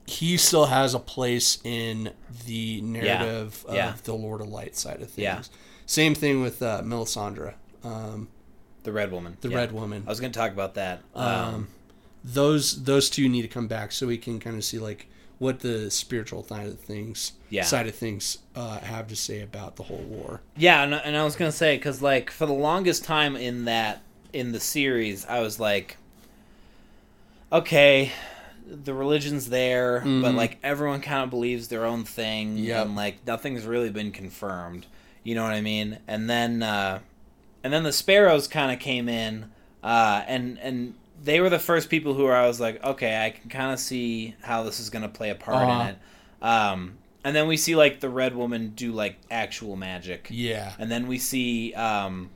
He 0.05 0.37
still 0.37 0.65
has 0.65 0.93
a 0.93 0.99
place 0.99 1.59
in 1.63 2.11
the 2.45 2.81
narrative 2.81 3.65
Yeah. 3.71 3.93
of 3.93 4.03
the 4.03 4.13
Lord 4.13 4.41
of 4.41 4.49
Light 4.49 4.75
side 4.75 5.01
of 5.01 5.09
things. 5.09 5.17
Yeah. 5.23 5.41
Same 5.85 6.15
thing 6.15 6.41
with 6.41 6.61
uh, 6.61 6.81
Melisandre, 6.83 7.53
um, 7.83 8.27
The 8.83 8.91
Red 8.91 9.11
Woman. 9.11 9.37
the 9.41 9.49
Yeah. 9.49 9.57
Red 9.57 9.71
Woman. 9.71 10.03
I 10.05 10.09
was 10.09 10.19
going 10.19 10.31
to 10.31 10.39
talk 10.39 10.51
about 10.51 10.73
that. 10.75 11.01
Um, 11.15 11.25
Um, 11.27 11.67
those 12.23 12.83
those 12.83 13.09
two 13.09 13.27
need 13.29 13.41
to 13.43 13.47
come 13.47 13.67
back 13.67 13.91
so 13.91 14.05
we 14.07 14.17
can 14.17 14.39
kind 14.39 14.55
of 14.55 14.63
see 14.63 14.77
like 14.79 15.07
what 15.39 15.61
the 15.61 15.89
spiritual 15.89 16.43
side 16.43 16.67
of 16.67 16.79
things 16.79 17.31
Yeah. 17.49 17.63
side 17.63 17.87
of 17.87 17.95
things 17.95 18.37
uh, 18.55 18.77
have 18.79 19.07
to 19.07 19.15
say 19.15 19.41
about 19.41 19.75
the 19.75 19.83
whole 19.83 19.97
war. 20.07 20.41
Yeah, 20.55 20.83
and, 20.83 20.93
and 20.93 21.17
I 21.17 21.23
was 21.23 21.35
gonna 21.35 21.51
say 21.51 21.77
because 21.77 22.01
like 22.01 22.29
for 22.29 22.45
the 22.45 22.53
longest 22.53 23.03
time 23.03 23.35
in 23.35 23.65
that 23.65 24.01
in 24.33 24.51
the 24.51 24.59
series, 24.59 25.25
I 25.25 25.39
was 25.41 25.59
like, 25.59 25.97
okay, 27.51 28.11
the 28.67 28.93
religion's 28.93 29.49
there, 29.49 29.99
but 30.01 30.07
Mhm. 30.31 30.35
like 30.35 30.57
everyone 30.63 31.01
kind 31.01 31.23
of 31.23 31.29
believes 31.29 31.67
their 31.67 31.85
own 31.85 32.05
thing, 32.05 32.57
Yep. 32.57 32.85
and 32.85 32.95
like 32.95 33.25
nothing's 33.27 33.65
really 33.65 33.89
been 33.89 34.11
confirmed. 34.11 34.85
You 35.23 35.35
know 35.35 35.43
what 35.43 35.53
I 35.53 35.61
mean? 35.61 35.97
And 36.07 36.29
then 36.29 36.63
uh, 36.63 36.99
and 37.63 37.71
then 37.73 37.83
the 37.83 37.93
sparrows 37.93 38.47
kind 38.47 38.71
of 38.71 38.79
came 38.79 39.07
in, 39.09 39.51
uh, 39.83 40.23
and 40.27 40.57
and 40.59 40.95
they 41.23 41.39
were 41.39 41.49
the 41.49 41.59
first 41.59 41.89
people 41.89 42.13
who 42.15 42.27
I 42.27 42.47
was 42.47 42.59
like, 42.59 42.83
okay, 42.83 43.23
I 43.25 43.29
can 43.29 43.49
kind 43.49 43.71
of 43.71 43.79
see 43.79 44.35
how 44.41 44.63
this 44.63 44.79
is 44.79 44.89
gonna 44.89 45.09
play 45.09 45.29
a 45.29 45.35
part 45.35 45.57
Uh-huh. 45.67 45.81
in 45.81 45.87
it. 45.89 45.97
Um, 46.41 46.97
and 47.23 47.35
then 47.35 47.47
we 47.47 47.57
see 47.57 47.75
like 47.75 47.99
the 47.99 48.09
red 48.09 48.35
woman 48.35 48.73
do 48.75 48.91
like 48.91 49.17
actual 49.29 49.75
magic. 49.75 50.27
Yeah. 50.31 50.73
And 50.79 50.89
then 50.89 51.05
we 51.07 51.19
see 51.19 51.73
um, 51.75 52.31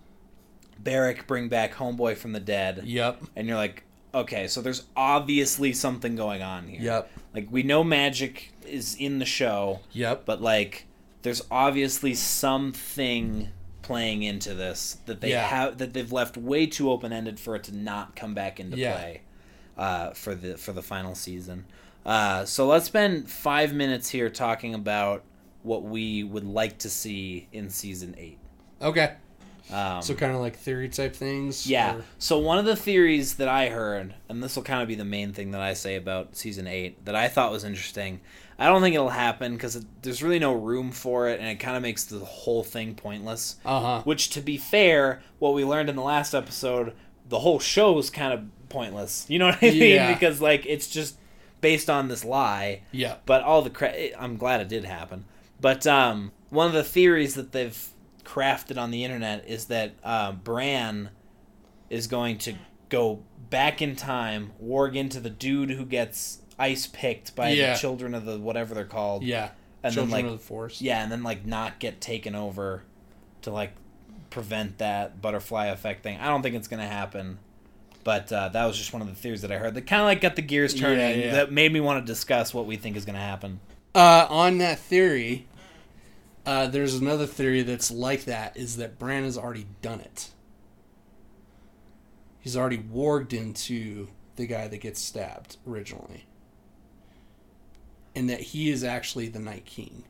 Beric 0.77 1.25
bring 1.25 1.49
back 1.49 1.73
Homeboy 1.73 2.17
from 2.17 2.33
the 2.33 2.39
dead. 2.39 2.83
Yep. 2.85 3.23
And 3.35 3.47
you're 3.47 3.57
like, 3.57 3.83
okay, 4.13 4.47
so 4.47 4.61
there's 4.61 4.83
obviously 4.95 5.73
something 5.73 6.15
going 6.15 6.43
on 6.43 6.67
here. 6.67 6.81
Yep. 6.81 7.11
Like, 7.33 7.47
we 7.51 7.63
know 7.63 7.83
magic 7.83 8.53
is 8.67 8.95
in 8.95 9.17
the 9.19 9.25
show, 9.25 9.79
Yep. 9.93 10.23
but, 10.25 10.41
like, 10.41 10.85
there's 11.23 11.41
obviously 11.49 12.13
something 12.13 13.49
playing 13.85 14.23
into 14.23 14.53
this 14.55 14.97
that 15.05 15.21
they 15.21 15.29
Yeah. 15.31 15.45
have 15.47 15.77
that 15.77 15.93
they've 15.93 16.11
left 16.11 16.37
way 16.37 16.65
too 16.65 16.89
open 16.89 17.13
ended 17.13 17.39
for 17.39 17.55
it 17.55 17.63
to 17.65 17.75
not 17.75 18.15
come 18.15 18.33
back 18.33 18.59
into 18.59 18.77
Yeah. 18.77 18.93
play 18.95 19.21
uh, 19.77 20.09
for 20.11 20.33
the 20.35 20.57
for 20.57 20.73
the 20.73 20.81
final 20.81 21.13
season. 21.15 21.65
Uh, 22.05 22.45
so 22.45 22.65
let's 22.67 22.85
spend 22.85 23.29
five 23.29 23.73
minutes 23.73 24.09
here 24.09 24.29
talking 24.29 24.73
about 24.73 25.23
what 25.63 25.83
we 25.83 26.23
would 26.23 26.43
like 26.45 26.77
to 26.79 26.89
see 26.89 27.47
in 27.51 27.69
season 27.69 28.15
eight. 28.17 28.37
Okay. 28.81 29.13
Um, 29.71 30.01
So 30.03 30.13
kind 30.13 30.31
of 30.33 30.39
like 30.41 30.55
theory 30.57 30.89
type 30.89 31.15
things. 31.15 31.65
yeah. 31.65 31.95
or- 31.95 32.03
So 32.19 32.37
one 32.37 32.59
of 32.59 32.65
the 32.65 32.75
theories 32.75 33.35
that 33.35 33.47
I 33.47 33.69
heard, 33.69 34.13
and 34.29 34.43
this 34.43 34.55
will 34.55 34.61
kind 34.63 34.81
of 34.83 34.87
be 34.87 34.93
the 34.95 35.03
main 35.05 35.33
thing 35.33 35.51
that 35.51 35.61
I 35.61 35.73
say 35.73 35.95
about 35.95 36.35
season 36.35 36.67
eight 36.67 37.03
that 37.05 37.15
I 37.15 37.27
thought 37.27 37.51
was 37.51 37.63
interesting. 37.63 38.21
I 38.57 38.67
don't 38.67 38.81
think 38.81 38.95
it'll 38.95 39.09
happen 39.09 39.53
because 39.53 39.85
there's 40.01 40.23
really 40.23 40.39
no 40.39 40.53
room 40.53 40.91
for 40.91 41.27
it, 41.27 41.39
and 41.39 41.49
it 41.49 41.55
kind 41.55 41.75
of 41.75 41.83
makes 41.83 42.05
the 42.05 42.19
whole 42.19 42.63
thing 42.63 42.95
pointless. 42.95 43.57
Uh-huh. 43.65 44.01
Which, 44.03 44.29
to 44.31 44.41
be 44.41 44.57
fair, 44.57 45.21
what 45.39 45.53
we 45.53 45.65
learned 45.65 45.89
in 45.89 45.95
the 45.95 46.01
last 46.01 46.33
episode, 46.33 46.93
the 47.27 47.39
whole 47.39 47.59
show 47.59 47.91
was 47.91 48.09
kind 48.09 48.33
of 48.33 48.69
pointless. 48.69 49.25
You 49.27 49.39
know 49.39 49.47
what 49.47 49.57
I 49.61 49.69
mean? 49.71 49.93
Yeah. 49.93 50.13
Because 50.13 50.41
like 50.41 50.65
it's 50.65 50.87
just 50.87 51.17
based 51.61 51.89
on 51.89 52.07
this 52.07 52.23
lie. 52.23 52.81
Yeah. 52.91 53.15
But 53.25 53.43
all 53.43 53.61
the 53.61 53.69
cre- 53.69 54.13
I'm 54.17 54.37
glad 54.37 54.61
it 54.61 54.67
did 54.67 54.85
happen. 54.85 55.25
But 55.59 55.87
um, 55.87 56.31
one 56.49 56.67
of 56.67 56.73
the 56.73 56.83
theories 56.83 57.35
that 57.35 57.51
they've 57.51 57.87
crafted 58.23 58.77
on 58.77 58.91
the 58.91 59.03
internet 59.03 59.47
is 59.47 59.65
that 59.65 59.93
uh, 60.03 60.31
Bran 60.33 61.09
is 61.89 62.07
going 62.07 62.37
to 62.39 62.55
go 62.89 63.23
back 63.49 63.81
in 63.81 63.95
time, 63.95 64.51
warg 64.63 64.95
into 64.95 65.19
the 65.19 65.29
dude 65.29 65.71
who 65.71 65.85
gets 65.85 66.41
ice 66.57 66.87
picked 66.87 67.35
by 67.35 67.49
Yeah. 67.49 67.73
the 67.73 67.79
children 67.79 68.13
of 68.13 68.25
the 68.25 68.37
whatever 68.39 68.73
they're 68.75 68.85
called. 68.85 69.23
Yeah. 69.23 69.49
And 69.83 69.93
then, 69.93 70.09
like- 70.09 70.25
of 70.25 70.31
the 70.31 70.37
Force. 70.39 70.81
Yeah, 70.81 71.03
and 71.03 71.11
then 71.11 71.21
like 71.23 71.45
not 71.45 71.79
get 71.79 72.01
taken 72.01 72.33
over 72.35 72.83
to 73.43 73.51
like 73.51 73.73
prevent 74.29 74.79
that 74.79 75.21
butterfly 75.21 75.67
effect 75.67 76.01
thing. 76.03 76.17
I 76.19 76.27
don't 76.27 76.41
think 76.41 76.55
it's 76.55 76.67
gonna 76.67 76.87
happen. 76.87 77.37
But 78.03 78.31
uh, 78.31 78.49
that 78.49 78.65
was 78.65 78.77
just 78.77 78.93
one 78.93 79.01
of 79.01 79.07
the 79.07 79.15
theories 79.15 79.41
that 79.41 79.51
I 79.51 79.57
heard 79.57 79.73
that 79.73 79.87
kind 79.87 79.99
of 79.99 80.05
like 80.05 80.21
got 80.21 80.35
the 80.35 80.43
gears 80.43 80.75
turning. 80.75 80.99
Yeah, 81.19 81.25
yeah. 81.25 81.31
That 81.33 81.51
made 81.51 81.73
me 81.73 81.79
want 81.79 82.05
to 82.05 82.11
discuss 82.11 82.53
what 82.53 82.67
we 82.67 82.75
think 82.77 82.95
is 82.97 83.03
going 83.03 83.15
to 83.15 83.19
happen. 83.21 83.59
Uh, 83.95 84.27
on 84.29 84.59
that 84.59 84.77
theory, 84.77 85.47
uh, 86.45 86.67
there's 86.67 86.93
another 86.93 87.25
theory 87.25 87.63
that's 87.63 87.89
like 87.89 88.25
that 88.25 88.55
is 88.57 88.77
that 88.77 88.99
Bran 88.99 89.23
has 89.23 89.39
already 89.39 89.65
done 89.81 90.01
it. 90.01 90.29
He's 92.39 92.55
already 92.55 92.77
warged 92.77 93.33
into 93.33 94.09
the 94.35 94.45
guy 94.45 94.67
that 94.67 94.77
gets 94.81 95.01
stabbed 95.01 95.57
originally. 95.67 96.25
And 98.15 98.29
that 98.29 98.39
he 98.39 98.69
is 98.69 98.83
actually 98.83 99.27
the 99.27 99.39
Night 99.39 99.65
King. 99.65 100.03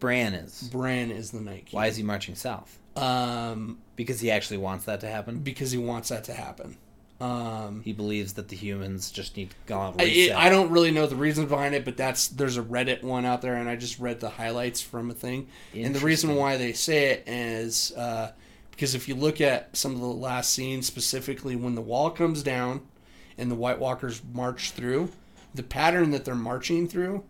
Bran 0.00 0.34
is. 0.34 0.68
Bran 0.72 1.10
is 1.10 1.30
the 1.30 1.40
Night 1.40 1.66
King. 1.66 1.76
Why 1.78 1.86
is 1.86 1.96
he 1.96 2.02
marching 2.02 2.34
south? 2.34 2.78
Um, 2.96 3.78
Because 3.96 4.20
he 4.20 4.30
actually 4.30 4.58
wants 4.58 4.84
that 4.86 5.00
to 5.00 5.08
happen. 5.08 5.38
because 5.40 5.70
he 5.70 5.78
wants 5.78 6.08
that 6.08 6.24
to 6.24 6.34
happen. 6.34 6.76
Um, 7.20 7.82
He 7.84 7.92
believes 7.92 8.32
that 8.32 8.48
the 8.48 8.56
humans 8.56 9.12
just 9.12 9.36
need 9.36 9.50
to 9.50 9.56
go 9.66 9.78
on 9.78 9.94
I. 10.00 10.32
I 10.34 10.48
don't 10.48 10.70
really 10.70 10.90
know 10.90 11.06
the 11.06 11.14
reason 11.14 11.46
behind 11.46 11.74
it, 11.74 11.84
but 11.84 11.96
that's 11.96 12.26
there's 12.26 12.56
a 12.56 12.62
Reddit 12.62 13.04
one 13.04 13.24
out 13.24 13.42
there, 13.42 13.54
and 13.54 13.68
I 13.68 13.76
just 13.76 14.00
read 14.00 14.18
the 14.18 14.28
highlights 14.30 14.80
from 14.80 15.08
a 15.08 15.14
thing. 15.14 15.46
And 15.72 15.94
the 15.94 16.00
reason 16.00 16.34
why 16.34 16.56
they 16.56 16.72
say 16.72 17.10
it 17.10 17.28
is 17.28 17.92
uh, 17.96 18.32
because 18.72 18.96
if 18.96 19.06
you 19.06 19.14
look 19.14 19.40
at 19.40 19.76
some 19.76 19.92
of 19.94 20.00
the 20.00 20.06
last 20.06 20.52
scenes, 20.52 20.86
specifically 20.88 21.54
when 21.54 21.76
the 21.76 21.80
wall 21.80 22.10
comes 22.10 22.42
down 22.42 22.80
and 23.38 23.48
the 23.52 23.54
White 23.54 23.78
Walkers 23.78 24.20
march 24.32 24.72
through, 24.72 25.10
the 25.54 25.62
pattern 25.62 26.10
that 26.10 26.24
they're 26.24 26.34
marching 26.34 26.88
through 26.88 27.22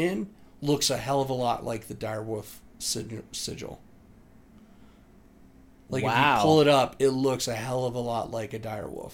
in 0.00 0.28
looks 0.60 0.90
a 0.90 0.96
hell 0.96 1.20
of 1.20 1.30
a 1.30 1.34
lot 1.34 1.64
like 1.64 1.86
the 1.88 1.94
Direwolf 1.94 2.56
sig- 2.78 3.24
sigil. 3.32 3.80
Like 5.88 6.04
if 6.04 6.08
you 6.10 6.42
pull 6.42 6.60
it 6.60 6.68
up, 6.68 6.96
it 7.00 7.08
looks 7.08 7.48
a 7.48 7.54
hell 7.54 7.84
of 7.84 7.94
a 7.94 8.00
lot 8.00 8.30
like 8.30 8.54
a 8.54 8.60
direwolf. 8.60 9.12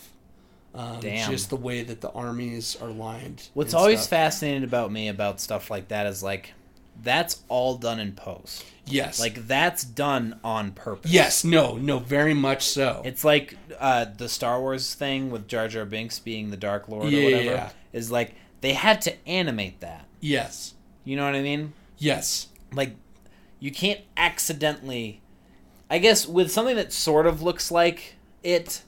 Um, 0.75 1.01
Damn. 1.01 1.31
Just 1.31 1.49
the 1.49 1.57
way 1.57 1.83
that 1.83 2.03
the 2.03 2.11
armies 2.11 2.77
are 2.83 2.91
lined. 2.91 3.49
What's 3.55 3.73
always 3.73 4.01
stuff. 4.01 4.11
fascinating 4.11 4.63
about 4.65 4.93
me 4.93 5.09
about 5.09 5.41
stuff 5.41 5.71
like 5.71 5.89
that 5.89 6.07
is 6.07 6.23
like, 6.23 6.53
that's 7.03 7.41
all 7.49 7.79
done 7.79 7.99
in 7.99 8.13
post. 8.13 8.63
Yes. 8.85 9.19
Like 9.19 9.47
that's 9.47 9.85
done 9.85 10.39
on 10.45 10.73
purpose. 10.73 11.11
yes. 11.11 11.45
No. 11.45 11.79
No. 11.79 11.99
Very 11.99 12.35
much 12.35 12.65
so. 12.65 13.01
It's 13.07 13.25
like 13.25 13.57
uh, 13.79 14.05
the 14.17 14.29
Star 14.29 14.61
Wars 14.61 14.93
thing 14.95 15.31
with 15.31 15.49
Jar 15.49 15.69
Jar 15.69 15.87
Binks 15.87 16.19
being 16.19 16.51
the 16.51 16.57
Dark 16.59 16.89
Lord 16.89 17.09
Yeah, 17.11 17.21
or 17.21 17.25
whatever. 17.25 17.45
yeah. 17.45 17.71
Is 17.95 18.11
like 18.11 18.35
they 18.61 18.75
had 18.75 19.01
to 19.03 19.27
animate 19.27 19.81
that. 19.81 20.05
yes. 20.21 20.75
You 21.07 21.17
know 21.17 21.25
what 21.25 21.35
I 21.37 21.41
mean? 21.41 21.73
Yes. 21.97 22.49
Like 22.73 22.97
you 23.61 23.71
can't 23.71 24.01
accidentally. 24.19 25.23
I 25.89 25.99
guess 25.99 26.27
with 26.27 26.51
something 26.51 26.77
that 26.77 26.93
sort 26.93 27.27
of 27.27 27.43
looks 27.43 27.71
like 27.71 28.17
it, 28.43 28.83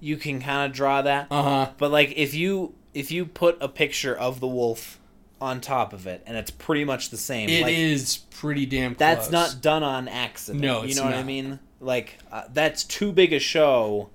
you 0.00 0.16
can 0.16 0.40
kind 0.42 0.68
of 0.70 0.76
draw 0.76 1.00
that. 1.02 1.28
Uh 1.30 1.42
huh. 1.42 1.70
But 1.78 1.90
like 1.92 2.12
if 2.16 2.34
you 2.34 2.74
if 2.92 3.10
you 3.12 3.24
put 3.24 3.56
a 3.60 3.68
picture 3.68 4.14
of 4.14 4.40
the 4.40 4.48
wolf 4.48 4.98
on 5.40 5.60
top 5.60 5.92
of 5.92 6.06
it 6.06 6.22
and 6.26 6.36
it's 6.36 6.50
pretty 6.50 6.84
much 6.84 7.10
the 7.10 7.16
same, 7.16 7.48
It 7.48 7.62
like 7.62 7.72
is 7.74 8.18
pretty 8.30 8.66
damn. 8.66 8.94
Close. 8.94 8.98
that's 8.98 9.30
not 9.30 9.62
done 9.62 9.82
on 9.84 10.08
accident. 10.08 10.62
No, 10.62 10.82
you 10.82 10.96
know 10.96 11.04
what 11.04 11.14
I 11.14 11.22
mean. 11.22 11.60
Like 11.78 12.18
uh, 12.32 12.42
that's 12.52 12.82
too 12.84 13.12
big 13.12 13.32
a 13.32 13.38
show 13.38 14.10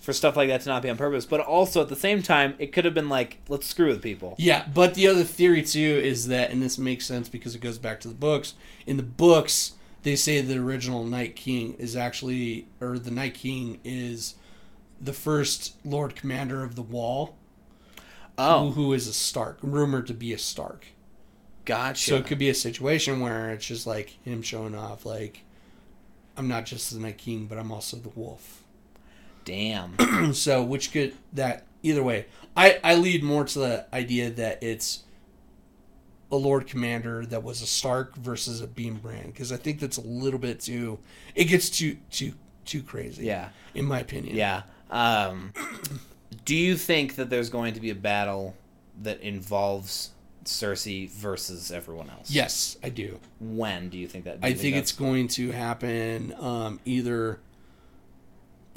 for 0.00 0.12
stuff 0.12 0.34
like 0.36 0.48
that 0.48 0.62
to 0.62 0.68
not 0.68 0.82
be 0.82 0.90
on 0.90 0.96
purpose. 0.96 1.26
But 1.26 1.40
also 1.40 1.82
at 1.82 1.88
the 1.88 1.96
same 1.96 2.22
time, 2.22 2.54
it 2.58 2.72
could 2.72 2.84
have 2.84 2.94
been 2.94 3.08
like, 3.08 3.38
let's 3.48 3.66
screw 3.66 3.88
with 3.88 4.02
people. 4.02 4.34
Yeah, 4.38 4.66
but 4.72 4.94
the 4.94 5.06
other 5.06 5.24
theory 5.24 5.62
too 5.62 6.00
is 6.02 6.28
that, 6.28 6.50
and 6.50 6.62
this 6.62 6.78
makes 6.78 7.06
sense 7.06 7.28
because 7.28 7.54
it 7.54 7.60
goes 7.60 7.78
back 7.78 8.00
to 8.00 8.08
the 8.08 8.14
books. 8.14 8.54
In 8.86 8.96
the 8.96 9.02
books, 9.02 9.72
they 10.02 10.16
say 10.16 10.40
the 10.40 10.58
original 10.58 11.04
Night 11.04 11.36
King 11.36 11.74
is 11.74 11.94
actually, 11.94 12.66
or 12.80 12.98
the 12.98 13.10
Night 13.10 13.34
King 13.34 13.78
is 13.84 14.34
the 15.00 15.12
first 15.12 15.76
Lord 15.84 16.16
Commander 16.16 16.62
of 16.64 16.74
the 16.74 16.82
Wall, 16.82 17.36
oh. 18.38 18.60
who, 18.60 18.68
Oh, 18.68 18.70
who 18.72 18.92
is 18.94 19.06
a 19.06 19.12
Stark, 19.12 19.58
rumored 19.60 20.06
to 20.06 20.14
be 20.14 20.32
a 20.32 20.38
Stark. 20.38 20.86
gotcha. 21.66 22.10
So 22.10 22.16
it 22.16 22.26
could 22.26 22.38
be 22.38 22.48
a 22.48 22.54
situation 22.54 23.20
where 23.20 23.50
it's 23.50 23.66
just 23.66 23.86
like 23.86 24.16
him 24.24 24.40
showing 24.40 24.74
off, 24.74 25.04
like, 25.04 25.42
I'm 26.36 26.48
not 26.48 26.64
just 26.64 26.90
the 26.92 26.98
Night 27.00 27.18
King, 27.18 27.44
but 27.46 27.58
I'm 27.58 27.70
also 27.70 27.98
the 27.98 28.08
Wolf. 28.08 28.59
Damn. 29.44 30.32
so 30.34 30.62
which 30.62 30.92
could 30.92 31.14
that 31.32 31.64
either 31.82 32.02
way 32.02 32.26
i 32.56 32.78
i 32.84 32.94
lead 32.94 33.22
more 33.22 33.44
to 33.44 33.58
the 33.58 33.86
idea 33.94 34.28
that 34.30 34.62
it's 34.62 35.02
a 36.32 36.36
lord 36.36 36.66
commander 36.66 37.24
that 37.26 37.42
was 37.42 37.62
a 37.62 37.66
stark 37.66 38.14
versus 38.16 38.60
a 38.60 38.66
beam 38.66 38.94
Bran 38.96 39.26
because 39.26 39.50
i 39.52 39.56
think 39.56 39.80
that's 39.80 39.96
a 39.96 40.02
little 40.02 40.38
bit 40.38 40.60
too 40.60 40.98
it 41.34 41.44
gets 41.44 41.70
too 41.70 41.96
too 42.10 42.34
too 42.64 42.82
crazy 42.82 43.24
Yeah. 43.24 43.48
in 43.74 43.84
my 43.86 44.00
opinion 44.00 44.36
Yeah. 44.36 44.62
Um, 44.90 45.52
do 46.44 46.54
you 46.54 46.76
think 46.76 47.14
that 47.16 47.30
there's 47.30 47.48
going 47.50 47.74
to 47.74 47.80
be 47.80 47.90
a 47.90 47.94
battle 47.94 48.54
that 49.02 49.20
involves 49.20 50.10
Cersei 50.44 51.08
versus 51.10 51.70
everyone 51.72 52.10
else? 52.10 52.30
yes 52.30 52.76
i 52.82 52.88
do 52.90 53.18
When 53.40 53.88
do 53.88 53.96
you 53.98 54.06
think 54.06 54.24
that? 54.24 54.40
do 54.40 54.46
i 54.46 54.50
you 54.50 54.56
think 54.56 54.76
it's 54.76 54.92
going 54.92 55.28
to 55.28 55.50
happen 55.52 56.34
um 56.38 56.78
either 56.84 57.40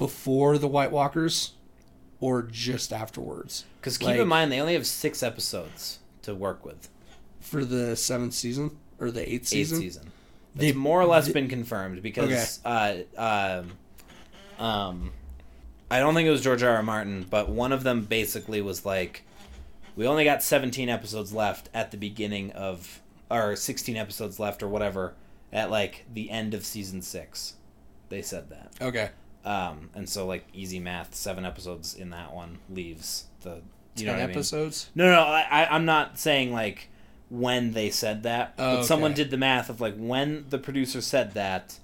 before 0.04 0.58
the 0.58 0.68
white 0.68 0.92
walkers 0.92 1.52
or 2.20 2.42
just 2.42 2.92
afterwards 2.92 3.64
because 3.80 3.96
keep 3.96 4.08
like- 4.08 4.20
in 4.20 4.28
mind 4.28 4.52
they 4.52 4.60
only 4.60 4.74
have 4.74 4.86
six 4.86 5.22
episodes 5.22 5.98
to 6.20 6.34
work 6.34 6.62
with. 6.66 6.90
for 7.40 7.64
the 7.64 7.96
seventh 7.96 8.34
season 8.34 8.76
or 9.00 9.10
the 9.10 9.26
eighth 9.26 9.48
season 9.48 9.78
Eighth 9.78 9.82
season. 9.82 10.12
They- 10.54 10.72
more 10.72 11.00
or 11.00 11.06
less 11.06 11.26
they- 11.26 11.32
been 11.32 11.48
confirmed 11.48 12.02
because 12.02 12.60
uh, 12.66 12.98
um, 13.16 13.72
um, 14.58 15.12
I 15.90 16.00
don't 16.00 16.12
think 16.14 16.26
it 16.26 16.30
was 16.30 16.42
George 16.42 16.62
R. 16.62 16.76
R. 16.76 16.82
Martin, 16.82 17.26
but 17.28 17.48
one 17.48 17.72
of 17.72 17.82
them 17.82 18.04
basically 18.04 18.60
was 18.60 18.84
like, 18.84 19.22
"We 19.96 20.06
only 20.06 20.24
got 20.24 20.42
17 20.42 20.90
episodes 20.90 21.32
left 21.32 21.70
at 21.72 21.90
the 21.92 21.96
beginning 21.96 22.52
of, 22.52 23.00
or 23.30 23.56
16 23.56 23.96
episodes 23.96 24.38
left 24.38 24.62
or 24.62 24.68
whatever 24.68 25.14
at 25.50 25.70
like 25.70 26.04
the 26.12 26.30
end 26.30 26.52
of 26.52 26.66
season 26.66 27.00
six." 27.00 27.54
They 28.10 28.20
said 28.22 28.50
that, 28.50 28.72
okay 28.82 29.10
um, 29.44 29.90
and 29.94 30.08
so 30.08 30.26
like 30.26 30.46
easy 30.52 30.78
math, 30.80 31.14
seven 31.14 31.44
episodes 31.44 31.94
in 31.94 32.10
that 32.10 32.32
one 32.34 32.58
leaves 32.70 33.24
the 33.42 33.60
you 33.96 34.06
know 34.06 34.12
10 34.12 34.20
I 34.20 34.26
mean? 34.26 34.30
episodes 34.30 34.90
No, 34.94 35.10
no, 35.10 35.20
I, 35.20 35.68
I'm 35.70 35.84
not 35.84 36.18
saying 36.18 36.52
like 36.52 36.88
when 37.30 37.72
they 37.72 37.90
said 37.90 38.22
that, 38.24 38.54
Oh, 38.58 38.76
but 38.76 38.84
someone 38.84 39.12
did 39.14 39.30
the 39.30 39.36
math 39.36 39.68
of 39.70 39.80
like 39.80 39.96
when 39.96 40.46
the 40.50 40.58
producer 40.58 41.00
said 41.00 41.34
that. 41.34 41.78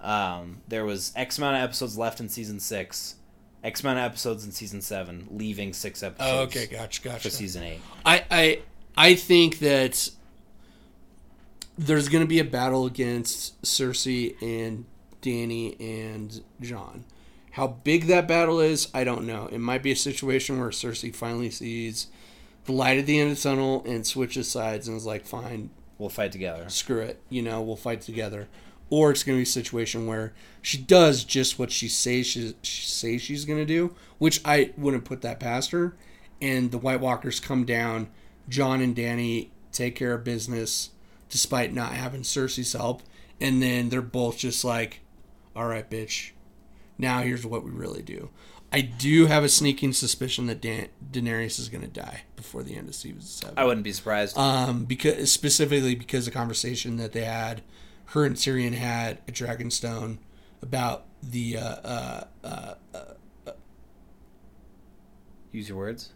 Um, 0.00 0.62
there 0.66 0.84
was 0.84 1.12
X 1.14 1.38
amount 1.38 1.56
of 1.56 1.62
episodes 1.62 1.96
left 1.96 2.18
in 2.18 2.28
season 2.28 2.58
six, 2.58 3.14
X 3.62 3.82
amount 3.82 4.00
of 4.00 4.04
episodes 4.06 4.44
in 4.44 4.50
season 4.50 4.80
seven, 4.80 5.28
leaving 5.30 5.72
six 5.72 6.02
episodes. 6.02 6.30
Oh, 6.32 6.42
okay, 6.42 6.66
gotcha, 6.66 7.00
gotcha. 7.02 7.20
For 7.20 7.30
season 7.30 7.62
eight, 7.62 7.80
I, 8.04 8.24
I, 8.28 8.62
I 8.96 9.14
think 9.14 9.60
that 9.60 10.10
there's 11.78 12.08
going 12.08 12.24
to 12.24 12.28
be 12.28 12.40
a 12.40 12.44
battle 12.44 12.84
against 12.86 13.62
Cersei 13.62 14.34
and 14.42 14.86
Danny 15.22 15.76
and 15.80 16.42
Jon. 16.60 17.04
How 17.52 17.66
big 17.66 18.06
that 18.06 18.28
battle 18.28 18.60
is, 18.60 18.88
I 18.92 19.04
don't 19.04 19.26
know. 19.26 19.48
It 19.50 19.58
might 19.58 19.82
be 19.82 19.92
a 19.92 19.96
situation 19.96 20.58
where 20.58 20.70
Cersei 20.70 21.14
finally 21.14 21.50
sees 21.50 22.08
the 22.64 22.72
light 22.72 22.98
at 22.98 23.06
the 23.06 23.18
end 23.18 23.30
of 23.30 23.36
the 23.36 23.42
tunnel 23.42 23.82
and 23.86 24.06
switches 24.06 24.50
sides 24.50 24.88
and 24.88 24.96
is 24.96 25.06
like, 25.06 25.26
"Fine, 25.26 25.70
we'll 25.98 26.08
fight 26.08 26.32
together. 26.32 26.68
screw 26.68 27.00
it, 27.00 27.20
you 27.28 27.42
know, 27.42 27.60
we'll 27.62 27.76
fight 27.76 28.00
together." 28.00 28.48
Or 28.90 29.10
it's 29.10 29.22
going 29.22 29.36
to 29.36 29.40
be 29.40 29.44
a 29.44 29.46
situation 29.46 30.06
where 30.06 30.34
she 30.60 30.76
does 30.76 31.24
just 31.24 31.58
what 31.58 31.72
she 31.72 31.88
says 31.88 32.26
she, 32.26 32.54
she 32.62 32.86
says 32.86 33.22
she's 33.22 33.46
going 33.46 33.58
to 33.58 33.64
do, 33.64 33.94
which 34.18 34.40
I 34.44 34.72
wouldn't 34.76 35.06
put 35.06 35.22
that 35.22 35.40
past 35.40 35.70
her. 35.70 35.96
And 36.42 36.70
the 36.70 36.78
White 36.78 37.00
Walkers 37.00 37.40
come 37.40 37.64
down. 37.64 38.08
Jon 38.48 38.80
and 38.80 38.94
Danny 38.94 39.50
take 39.72 39.94
care 39.94 40.12
of 40.12 40.24
business, 40.24 40.90
despite 41.30 41.72
not 41.72 41.92
having 41.92 42.22
Cersei's 42.22 42.72
help. 42.74 43.02
And 43.40 43.62
then 43.62 43.88
they're 43.88 44.02
both 44.02 44.38
just 44.38 44.64
like, 44.64 45.00
"All 45.56 45.66
right, 45.66 45.88
bitch. 45.88 46.30
Now 46.98 47.20
here's 47.22 47.44
what 47.46 47.64
we 47.64 47.70
really 47.70 48.02
do." 48.02 48.30
I 48.74 48.80
do 48.80 49.26
have 49.26 49.44
a 49.44 49.50
sneaking 49.50 49.92
suspicion 49.92 50.46
that 50.46 50.62
Dan- 50.62 50.88
Daenerys 51.10 51.58
is 51.58 51.68
going 51.68 51.82
to 51.82 51.88
die 51.88 52.22
before 52.36 52.62
the 52.62 52.74
end 52.74 52.88
of 52.88 52.94
season 52.94 53.20
seven 53.20 53.54
I 53.58 53.64
wouldn't 53.66 53.84
be 53.84 53.92
surprised. 53.92 54.38
um, 54.38 54.86
because 54.86 55.30
specifically 55.30 55.94
because 55.94 56.24
the 56.24 56.30
conversation 56.30 56.96
that 56.96 57.12
they 57.12 57.24
had, 57.24 57.60
her 58.06 58.24
and 58.24 58.34
Tyrion 58.34 58.72
had 58.72 59.18
at 59.28 59.34
Dragonstone 59.34 60.16
about 60.62 61.04
the 61.22 61.58
uh, 61.58 61.62
uh, 61.62 62.24
uh, 62.44 62.74
Use 65.50 65.68
your 65.68 65.76
words. 65.78 66.10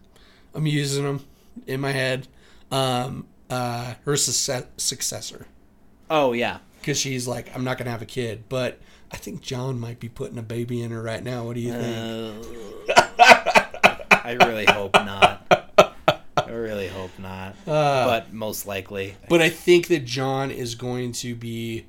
I'm 0.55 0.67
using 0.67 1.05
them 1.05 1.25
in 1.67 1.81
my 1.81 1.93
head. 1.93 2.27
Um, 2.71 3.27
uh, 3.51 3.95
her 4.05 4.17
success- 4.17 4.65
successor 4.77 5.47
Oh 6.11 6.33
yeah. 6.33 6.59
because 6.81 6.99
she's 6.99 7.29
like, 7.29 7.55
I'm 7.55 7.63
not 7.65 7.77
gonna 7.79 7.91
have 7.91 8.03
a 8.03 8.07
kid, 8.07 8.45
but 8.49 8.81
I 9.13 9.17
think 9.17 9.41
Jon 9.41 9.79
might 9.79 10.01
be 10.01 10.09
putting 10.09 10.39
a 10.39 10.43
baby 10.43 10.83
in 10.83 10.91
her 10.91 11.03
right 11.03 11.23
now. 11.23 11.45
What 11.45 11.55
do 11.55 11.61
you 11.61 11.73
think? 11.73 12.47
Uh, 12.97 13.97
I 14.11 14.37
really 14.43 14.65
hope 14.67 14.95
not. 14.95 15.43
I 16.37 16.51
really 16.51 16.89
hope 16.89 17.17
not. 17.19 17.55
Uh, 17.67 18.07
but 18.07 18.33
most 18.33 18.67
likely. 18.67 19.15
But 19.29 19.41
I 19.41 19.49
think 19.49 19.89
that 19.89 20.05
Jon 20.05 20.51
is 20.51 20.75
going 20.75 21.13
to 21.13 21.35
be 21.35 21.87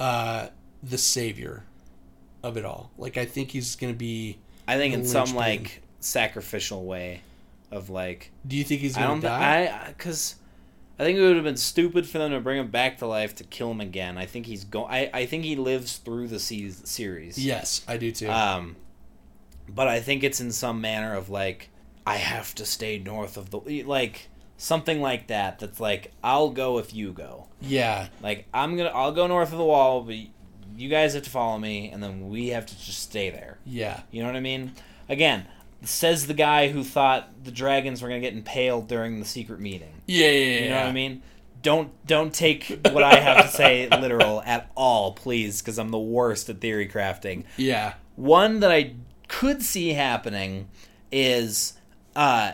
uh, 0.00 0.48
the 0.82 0.98
savior 0.98 1.64
of 2.42 2.56
it 2.56 2.64
all. 2.64 2.90
Like 2.98 3.16
I 3.16 3.24
think 3.24 3.50
he's 3.50 3.76
going 3.76 3.92
to 3.92 3.98
be 3.98 4.38
I 4.68 4.76
think 4.76 4.94
in 4.94 5.04
some 5.04 5.24
linchpin. 5.34 5.36
like 5.36 5.82
sacrificial 6.00 6.84
way 6.84 7.22
of 7.70 7.90
like 7.90 8.30
Do 8.46 8.56
you 8.56 8.64
think 8.64 8.80
he's 8.82 8.94
don't 8.94 9.20
thi- 9.20 9.26
die? 9.26 9.80
I 9.86 9.88
because 9.88 10.36
I 10.98 11.02
think 11.04 11.18
it 11.18 11.22
would 11.22 11.34
have 11.34 11.44
been 11.44 11.56
stupid 11.56 12.06
for 12.08 12.18
them 12.18 12.30
to 12.30 12.40
bring 12.40 12.58
him 12.58 12.68
back 12.68 12.98
to 12.98 13.06
life 13.06 13.34
to 13.36 13.44
kill 13.44 13.70
him 13.72 13.80
again. 13.80 14.16
I 14.16 14.26
think 14.26 14.46
he's 14.46 14.64
go. 14.64 14.84
I, 14.84 15.10
I 15.12 15.26
think 15.26 15.44
he 15.44 15.56
lives 15.56 15.96
through 15.96 16.28
the 16.28 16.38
se- 16.38 16.70
series. 16.84 17.36
yes, 17.44 17.84
I 17.88 17.96
do 17.96 18.12
too. 18.12 18.28
Um, 18.30 18.76
but 19.68 19.88
I 19.88 20.00
think 20.00 20.22
it's 20.22 20.40
in 20.40 20.52
some 20.52 20.80
manner 20.80 21.14
of 21.14 21.28
like 21.30 21.70
I 22.06 22.16
have 22.16 22.54
to 22.56 22.64
stay 22.66 22.98
north 22.98 23.36
of 23.36 23.50
the 23.50 23.82
like 23.84 24.28
something 24.56 25.00
like 25.00 25.26
that. 25.28 25.58
That's 25.58 25.80
like 25.80 26.12
I'll 26.22 26.50
go 26.50 26.78
if 26.78 26.94
you 26.94 27.12
go. 27.12 27.48
yeah, 27.60 28.08
Like 28.22 28.46
I'm 28.54 28.76
gonna 28.76 28.90
I'll 28.90 29.12
go 29.12 29.26
north 29.26 29.50
of 29.52 29.58
the 29.58 29.64
wall, 29.64 30.02
but 30.02 30.14
you 30.76 30.88
guys 30.88 31.14
have 31.14 31.22
to 31.24 31.30
follow 31.30 31.58
me, 31.58 31.90
and 31.90 32.02
then 32.02 32.28
we 32.28 32.48
have 32.48 32.66
to 32.66 32.74
just 32.78 33.00
stay 33.02 33.30
there. 33.30 33.58
yeah, 33.64 34.02
You 34.10 34.22
know 34.22 34.28
what 34.28 34.36
I 34.36 34.40
mean? 34.40 34.72
Again, 35.08 35.46
says 35.88 36.26
the 36.26 36.34
guy 36.34 36.68
who 36.68 36.82
thought 36.84 37.28
the 37.44 37.50
dragons 37.50 38.02
were 38.02 38.08
gonna 38.08 38.20
get 38.20 38.32
impaled 38.34 38.88
during 38.88 39.18
the 39.20 39.26
secret 39.26 39.60
meeting. 39.60 39.92
yeah, 40.06 40.26
yeah. 40.28 40.30
yeah 40.58 40.62
You 40.64 40.68
know 40.70 40.76
what 40.80 40.86
I 40.86 40.92
mean? 40.92 41.22
Don't 41.62 42.06
don't 42.06 42.32
take 42.34 42.86
what 42.90 43.02
I 43.02 43.16
have 43.16 43.46
to 43.46 43.50
say 43.56 43.88
literal 44.00 44.42
at 44.42 44.70
all, 44.76 45.12
please, 45.12 45.60
because 45.62 45.78
I'm 45.78 45.90
the 45.90 45.98
worst 45.98 46.48
at 46.50 46.60
theory 46.60 46.88
crafting. 46.88 47.44
Yeah, 47.56 47.94
One 48.16 48.60
that 48.60 48.70
I 48.70 48.94
could 49.28 49.62
see 49.62 49.94
happening 49.94 50.68
is 51.10 51.74
uh, 52.14 52.52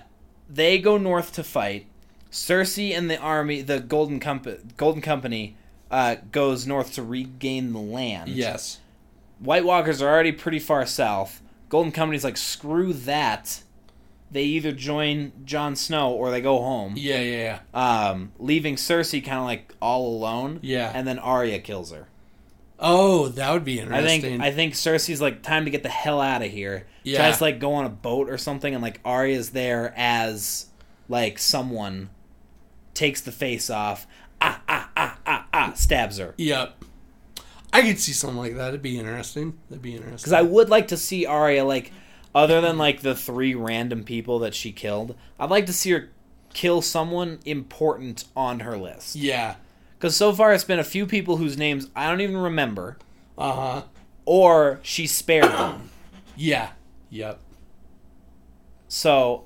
they 0.48 0.78
go 0.78 0.96
north 0.96 1.32
to 1.34 1.42
fight. 1.44 1.86
Cersei 2.30 2.96
and 2.96 3.10
the 3.10 3.18
army, 3.18 3.60
the 3.62 3.80
Golden 3.80 4.20
Company, 4.20 4.58
Golden 4.76 5.02
Company, 5.02 5.56
uh, 5.90 6.16
goes 6.30 6.64
north 6.66 6.92
to 6.94 7.02
regain 7.02 7.72
the 7.72 7.80
land. 7.80 8.30
yes, 8.30 8.78
White 9.40 9.64
Walkers 9.64 10.00
are 10.00 10.08
already 10.08 10.30
pretty 10.30 10.60
far 10.60 10.86
south. 10.86 11.42
Golden 11.70 11.92
Company's 11.92 12.24
like, 12.24 12.36
screw 12.36 12.92
that. 12.92 13.62
They 14.30 14.44
either 14.44 14.70
join 14.70 15.32
Jon 15.44 15.74
Snow 15.74 16.12
or 16.12 16.30
they 16.30 16.40
go 16.40 16.58
home, 16.58 16.94
yeah, 16.96 17.20
yeah, 17.20 17.58
yeah. 17.74 18.08
um, 18.08 18.30
leaving 18.38 18.76
Cersei 18.76 19.24
kind 19.24 19.38
of 19.38 19.44
like 19.44 19.74
all 19.80 20.06
alone. 20.14 20.60
Yeah. 20.62 20.92
and 20.94 21.04
then 21.08 21.18
Arya 21.18 21.58
kills 21.58 21.90
her. 21.90 22.06
Oh, 22.78 23.28
that 23.28 23.52
would 23.52 23.64
be 23.64 23.80
interesting. 23.80 24.04
I 24.06 24.20
think 24.20 24.42
I 24.42 24.50
think 24.52 24.74
Cersei's 24.74 25.20
like 25.20 25.42
time 25.42 25.64
to 25.64 25.70
get 25.70 25.82
the 25.82 25.88
hell 25.88 26.20
out 26.20 26.42
of 26.42 26.50
here. 26.50 26.86
Yeah. 27.02 27.18
Tries 27.18 27.38
to 27.38 27.44
like 27.44 27.58
go 27.58 27.74
on 27.74 27.84
a 27.86 27.90
boat 27.90 28.30
or 28.30 28.38
something, 28.38 28.72
and 28.72 28.82
like 28.82 29.00
Arya's 29.04 29.50
there 29.50 29.92
as 29.96 30.66
like 31.08 31.38
someone 31.38 32.08
takes 32.94 33.20
the 33.20 33.32
face 33.32 33.68
off. 33.68 34.06
Ah 34.40 34.62
ah 34.68 34.90
ah 34.96 35.18
ah 35.26 35.46
ah 35.52 35.72
stabs 35.74 36.18
her. 36.18 36.34
Yep. 36.38 36.79
I 37.72 37.82
could 37.82 37.98
see 38.00 38.12
something 38.12 38.38
like 38.38 38.56
that. 38.56 38.68
It'd 38.68 38.82
be 38.82 38.98
interesting. 38.98 39.58
That'd 39.68 39.82
be 39.82 39.94
interesting. 39.94 40.16
Because 40.16 40.32
I 40.32 40.42
would 40.42 40.68
like 40.70 40.88
to 40.88 40.96
see 40.96 41.24
Arya 41.26 41.64
like, 41.64 41.92
other 42.34 42.60
than 42.60 42.78
like 42.78 43.00
the 43.02 43.14
three 43.14 43.54
random 43.54 44.04
people 44.04 44.38
that 44.40 44.54
she 44.54 44.72
killed, 44.72 45.14
I'd 45.38 45.50
like 45.50 45.66
to 45.66 45.72
see 45.72 45.90
her 45.92 46.10
kill 46.52 46.82
someone 46.82 47.38
important 47.44 48.24
on 48.36 48.60
her 48.60 48.76
list. 48.76 49.14
Yeah. 49.16 49.54
Because 49.98 50.16
so 50.16 50.32
far 50.32 50.52
it's 50.52 50.64
been 50.64 50.78
a 50.80 50.84
few 50.84 51.06
people 51.06 51.36
whose 51.36 51.56
names 51.56 51.88
I 51.94 52.08
don't 52.08 52.20
even 52.20 52.36
remember, 52.38 52.98
Uh 53.38 53.52
huh. 53.52 53.82
or 54.24 54.80
she 54.82 55.06
spared 55.06 55.44
them. 55.52 55.90
Yeah. 56.36 56.70
Yep. 57.10 57.38
So, 58.88 59.44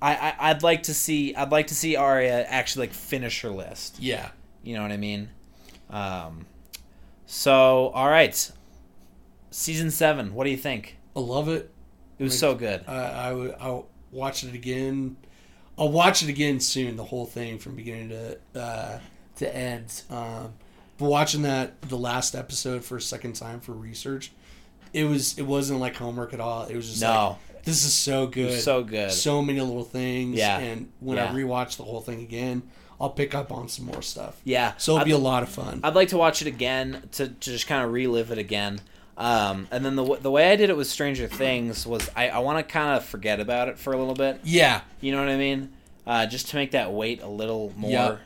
I, 0.00 0.14
I 0.14 0.50
I'd 0.50 0.62
like 0.62 0.84
to 0.84 0.94
see 0.94 1.34
I'd 1.34 1.50
like 1.52 1.66
to 1.68 1.74
see 1.74 1.94
Arya 1.96 2.44
actually 2.44 2.86
like 2.88 2.94
finish 2.94 3.42
her 3.42 3.50
list. 3.50 3.96
Yeah. 4.00 4.30
You 4.62 4.74
know 4.76 4.82
what 4.82 4.92
I 4.92 4.96
mean? 4.96 5.28
Um, 5.90 6.46
so 7.26 7.88
all 7.88 8.08
right, 8.08 8.50
season 9.50 9.90
seven. 9.90 10.34
What 10.34 10.44
do 10.44 10.50
you 10.50 10.56
think? 10.56 10.98
I 11.16 11.20
love 11.20 11.48
it. 11.48 11.70
It 12.18 12.22
was 12.24 12.32
Like, 12.34 12.38
so 12.40 12.54
good. 12.54 12.84
I, 12.86 12.94
I. 12.94 13.30
I'll 13.60 13.86
watch 14.12 14.44
it 14.44 14.54
again. 14.54 15.16
I'll 15.76 15.90
watch 15.90 16.22
it 16.22 16.28
again 16.28 16.60
soon. 16.60 16.96
The 16.96 17.04
whole 17.04 17.26
thing 17.26 17.58
from 17.58 17.74
beginning 17.76 18.10
to 18.10 18.38
uh, 18.60 18.98
to 19.36 19.56
end. 19.56 20.02
Um, 20.10 20.54
but 20.98 21.06
watching 21.06 21.42
that 21.42 21.80
the 21.82 21.98
last 21.98 22.34
episode 22.34 22.84
for 22.84 22.96
a 22.96 23.00
second 23.00 23.32
time 23.34 23.60
for 23.60 23.72
research, 23.72 24.30
it 24.92 25.04
was 25.04 25.36
it 25.38 25.42
wasn't 25.42 25.80
like 25.80 25.96
homework 25.96 26.32
at 26.32 26.40
all. 26.40 26.64
It 26.66 26.76
was 26.76 26.88
just 26.88 27.02
No. 27.02 27.38
like 27.50 27.64
this 27.64 27.84
is 27.84 27.92
so 27.94 28.26
good, 28.26 28.60
so 28.60 28.84
good. 28.84 29.10
so 29.10 29.42
many 29.42 29.58
little 29.60 29.82
things. 29.84 30.36
Yeah. 30.36 30.58
And 30.58 30.92
when 31.00 31.16
Yeah. 31.16 31.30
I 31.32 31.34
rewatch 31.34 31.76
the 31.78 31.82
whole 31.84 32.00
thing 32.00 32.20
again, 32.22 32.62
I'll 33.00 33.10
pick 33.10 33.34
up 33.34 33.50
on 33.52 33.68
some 33.68 33.86
more 33.86 34.02
stuff. 34.02 34.40
Yeah. 34.44 34.74
So 34.78 34.92
it'll 34.92 35.00
I'd, 35.00 35.04
be 35.06 35.10
a 35.12 35.18
lot 35.18 35.42
of 35.42 35.48
fun. 35.48 35.80
I'd 35.82 35.94
like 35.94 36.08
to 36.08 36.16
watch 36.16 36.40
it 36.42 36.48
again 36.48 37.08
to, 37.12 37.28
to 37.28 37.34
just 37.50 37.66
kind 37.66 37.84
of 37.84 37.92
relive 37.92 38.30
it 38.30 38.38
again. 38.38 38.80
Um, 39.16 39.68
and 39.70 39.84
then 39.84 39.94
the 39.96 40.16
the 40.16 40.30
way 40.30 40.50
I 40.50 40.56
did 40.56 40.70
it 40.70 40.76
with 40.76 40.88
Stranger 40.88 41.28
Things 41.28 41.86
was 41.86 42.08
I, 42.16 42.30
I 42.30 42.38
want 42.40 42.58
to 42.66 42.72
kind 42.72 42.96
of 42.96 43.04
forget 43.04 43.38
about 43.40 43.68
it 43.68 43.78
for 43.78 43.92
a 43.92 43.96
little 43.98 44.14
bit. 44.14 44.40
yeah. 44.42 44.80
You 45.00 45.12
know 45.12 45.18
what 45.20 45.28
I 45.28 45.36
mean? 45.36 45.72
Uh, 46.06 46.26
just 46.26 46.48
to 46.48 46.56
make 46.56 46.72
that 46.72 46.92
wait 46.92 47.22
a 47.22 47.28
little 47.28 47.72
more, 47.76 47.90
Yep. 47.90 48.20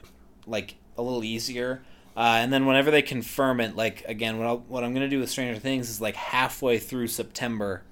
like 0.46 0.74
a 0.96 1.02
little 1.02 1.22
easier. 1.24 1.82
Uh, 2.16 2.38
and 2.40 2.52
then 2.52 2.66
whenever 2.66 2.90
they 2.90 3.02
confirm 3.02 3.60
it, 3.60 3.76
like 3.76 4.04
again, 4.08 4.38
what, 4.38 4.46
I'll, 4.46 4.58
what 4.60 4.82
I'm 4.82 4.92
gonna 4.94 5.08
do 5.08 5.20
with 5.20 5.30
Stranger 5.30 5.60
Things 5.60 5.88
is 5.90 6.00
like 6.00 6.16
halfway 6.16 6.78
through 6.78 7.06
September, 7.08 7.82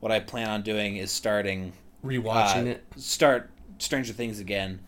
what 0.00 0.10
I 0.12 0.20
plan 0.20 0.48
on 0.50 0.62
doing 0.62 0.96
is 0.96 1.10
starting 1.10 1.72
Rewatching 2.04 2.66
uh, 2.66 2.70
it. 2.70 2.84
start 2.96 3.48
Stranger 3.78 4.12
Things 4.12 4.40
again. 4.40 4.80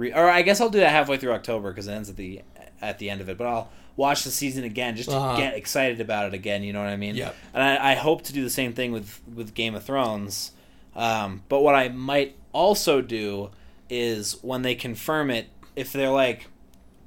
Re- 0.00 0.12
or 0.12 0.28
I 0.28 0.42
guess 0.42 0.60
I'll 0.60 0.70
do 0.70 0.80
that 0.80 0.90
halfway 0.90 1.16
through 1.18 1.32
October 1.32 1.70
because 1.70 1.86
it 1.88 1.92
ends 1.92 2.08
at 2.10 2.16
the 2.16 2.42
at 2.80 2.98
the 2.98 3.10
end 3.10 3.20
of 3.20 3.28
it. 3.28 3.36
But 3.38 3.46
I'll 3.46 3.70
watch 3.96 4.24
the 4.24 4.30
season 4.30 4.64
again 4.64 4.96
just 4.96 5.10
to 5.10 5.16
Uh-huh. 5.16 5.36
get 5.36 5.54
excited 5.54 6.00
about 6.00 6.26
it 6.28 6.34
again. 6.34 6.62
You 6.62 6.72
know 6.72 6.80
what 6.80 6.88
I 6.88 6.96
mean? 6.96 7.14
Yep. 7.16 7.34
And 7.54 7.62
I, 7.62 7.92
I 7.92 7.94
hope 7.94 8.22
to 8.24 8.32
do 8.32 8.42
the 8.42 8.50
same 8.50 8.72
thing 8.72 8.92
with 8.92 9.20
with 9.34 9.54
Game 9.54 9.74
of 9.74 9.84
Thrones. 9.84 10.52
Um, 10.96 11.42
but 11.48 11.60
what 11.60 11.74
I 11.74 11.88
might 11.88 12.36
also 12.52 13.00
do 13.00 13.50
is 13.88 14.42
when 14.42 14.62
they 14.62 14.74
confirm 14.74 15.30
it, 15.30 15.48
if 15.76 15.92
they're 15.92 16.10
like 16.10 16.48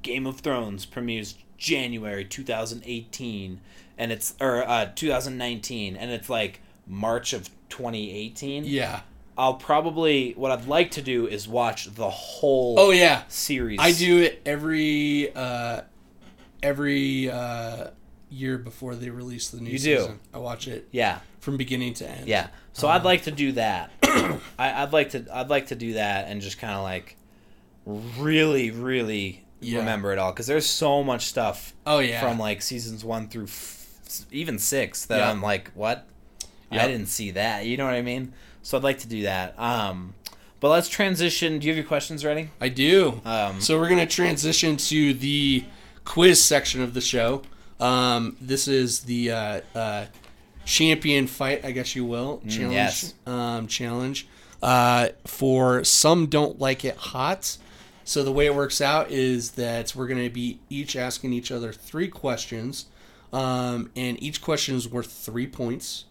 Game 0.02 0.26
of 0.26 0.40
Thrones 0.40 0.86
premieres 0.86 1.34
January 1.58 2.24
2018 2.24 3.60
and 3.96 4.12
it's 4.12 4.34
or 4.40 4.66
uh, 4.68 4.86
2019 4.94 5.96
and 5.96 6.10
it's 6.10 6.28
like 6.28 6.60
March 6.86 7.32
of 7.32 7.48
2018. 7.70 8.64
Yeah. 8.64 9.00
I'll 9.36 9.54
probably 9.54 10.32
what 10.36 10.50
I'd 10.52 10.66
like 10.66 10.92
to 10.92 11.02
do 11.02 11.26
is 11.26 11.48
watch 11.48 11.86
the 11.94 12.08
whole 12.10 12.76
Oh 12.78 12.90
yeah. 12.90 13.22
series. 13.28 13.78
I 13.80 13.92
do 13.92 14.20
it 14.22 14.40
every 14.46 15.34
uh, 15.34 15.82
every 16.62 17.30
uh, 17.30 17.88
year 18.30 18.58
before 18.58 18.94
they 18.94 19.10
release 19.10 19.50
the 19.50 19.60
new 19.60 19.70
You 19.70 19.78
do? 19.78 19.96
season. 19.98 20.20
I 20.32 20.38
watch 20.38 20.68
it 20.68 20.88
Yeah, 20.92 21.18
from 21.40 21.56
beginning 21.56 21.94
to 21.94 22.08
end. 22.08 22.28
yeah. 22.28 22.48
So 22.72 22.88
I'd 22.88 23.04
like 23.04 23.24
to 23.24 23.30
do 23.30 23.52
that. 23.52 23.90
I, 24.02 24.38
I'd 24.82 24.92
like 24.92 25.10
to 25.10 25.24
I'd 25.32 25.48
like 25.50 25.68
to 25.68 25.74
do 25.74 25.94
that 25.94 26.28
and 26.28 26.40
just 26.40 26.58
kind 26.58 26.74
of 26.74 26.82
like 26.82 27.16
really 28.18 28.70
really 28.70 29.44
Yeah. 29.60 29.78
remember 29.80 30.12
it 30.12 30.18
all 30.18 30.32
because 30.32 30.46
there's 30.46 30.66
so 30.68 31.02
much 31.02 31.26
stuff 31.26 31.72
Oh 31.86 31.98
yeah. 32.00 32.20
from 32.20 32.38
like 32.38 32.62
seasons 32.62 33.04
one 33.04 33.28
through 33.28 33.44
f- 33.44 34.26
even 34.30 34.58
six 34.58 35.06
that 35.06 35.18
Yeah. 35.18 35.30
I'm 35.30 35.42
like 35.42 35.70
what 35.74 36.06
I 36.70 36.88
didn't 36.88 37.06
see 37.06 37.30
that. 37.32 37.66
You 37.66 37.76
know 37.76 37.84
what 37.84 37.94
I 37.94 38.02
mean? 38.02 38.32
So 38.64 38.78
I'd 38.78 38.82
like 38.82 38.98
to 39.00 39.08
do 39.08 39.22
that. 39.22 39.58
Um, 39.58 40.14
but 40.58 40.70
let's 40.70 40.88
transition. 40.88 41.58
Do 41.58 41.66
you 41.66 41.72
have 41.72 41.76
your 41.76 41.86
questions 41.86 42.24
ready? 42.24 42.48
I 42.58 42.70
do. 42.70 43.20
Um, 43.26 43.60
so 43.60 43.78
we're 43.78 43.90
gonna 43.90 44.06
transition 44.06 44.78
to 44.78 45.12
the 45.12 45.64
quiz 46.04 46.42
section 46.42 46.82
of 46.82 46.94
the 46.94 47.02
show. 47.02 47.42
Um, 47.78 48.36
this 48.40 48.66
is 48.66 49.00
the 49.00 49.30
uh, 49.30 49.60
uh, 49.74 50.06
champion 50.64 51.26
fight, 51.26 51.62
I 51.64 51.72
guess 51.72 51.94
you 51.94 52.06
will 52.06 52.40
challenge. 52.48 52.70
Mm, 52.70 52.72
yes. 52.72 53.14
Um, 53.26 53.66
challenge. 53.66 54.26
Uh, 54.62 55.08
for 55.26 55.84
some 55.84 56.26
don't 56.26 56.58
like 56.58 56.86
it 56.86 56.96
hot. 56.96 57.58
So 58.04 58.24
the 58.24 58.32
way 58.32 58.46
it 58.46 58.54
works 58.54 58.80
out 58.80 59.10
is 59.10 59.52
that 59.52 59.94
we're 59.94 60.06
gonna 60.06 60.30
be 60.30 60.58
each 60.70 60.96
asking 60.96 61.34
each 61.34 61.52
other 61.52 61.70
three 61.70 62.08
questions, 62.08 62.86
um, 63.30 63.90
and 63.94 64.22
each 64.22 64.40
question 64.40 64.74
is 64.74 64.88
worth 64.88 65.12
three 65.12 65.46
points. 65.46 66.06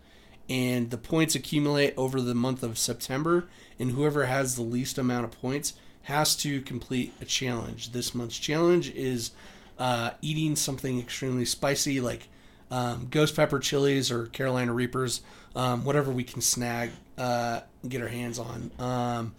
And 0.50 0.92
the 0.92 0.98
points 0.98 1.36
accumulate 1.36 1.94
over 1.96 2.20
the 2.22 2.36
month 2.36 2.64
of 2.64 2.78
September, 2.78 3.48
and 3.80 3.92
whoever 3.92 4.26
has 4.26 4.56
the 4.56 4.62
least 4.62 4.98
amount 4.98 5.26
of 5.26 5.32
points 5.42 5.74
has 6.04 6.36
to 6.38 6.62
complete 6.62 7.14
a 7.22 7.26
challenge. 7.26 7.92
This 7.94 8.14
month's 8.14 8.38
challenge 8.38 8.90
is 8.92 9.32
uh, 9.80 10.12
eating 10.22 10.56
something 10.56 11.00
extremely 11.00 11.46
spicy, 11.46 12.02
like 12.02 12.28
um, 12.70 13.08
ghost 13.10 13.36
pepper 13.36 13.60
chilies 13.60 14.12
or 14.12 14.28
Carolina 14.28 14.74
Reapers, 14.74 15.22
um, 15.56 15.86
whatever 15.86 16.12
we 16.12 16.24
can 16.24 16.42
snag, 16.42 16.92
uh, 17.18 17.62
get 17.88 18.02
our 18.02 18.08
hands 18.08 18.40
on. 18.40 18.72
Um, 18.80 19.36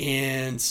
and 0.00 0.64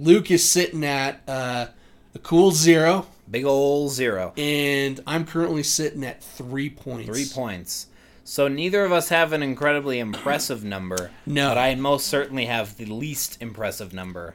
Luke 0.00 0.30
is 0.30 0.48
sitting 0.48 0.84
at 0.84 1.20
uh, 1.28 1.66
a 2.14 2.18
cool 2.20 2.52
zero, 2.52 3.06
big 3.30 3.44
ol' 3.44 3.88
zero. 3.88 4.32
and 4.36 5.00
I'm 5.06 5.26
currently 5.26 5.62
sitting 5.62 6.04
at 6.04 6.22
three 6.22 6.70
points. 6.70 7.08
Three 7.08 7.26
points. 7.26 7.87
So 8.28 8.46
neither 8.46 8.84
of 8.84 8.92
us 8.92 9.08
have 9.08 9.32
an 9.32 9.42
incredibly 9.42 9.98
impressive 9.98 10.62
number. 10.62 11.10
No. 11.24 11.48
But 11.48 11.56
I 11.56 11.74
most 11.76 12.08
certainly 12.08 12.44
have 12.44 12.76
the 12.76 12.84
least 12.84 13.38
impressive 13.40 13.94
number. 13.94 14.34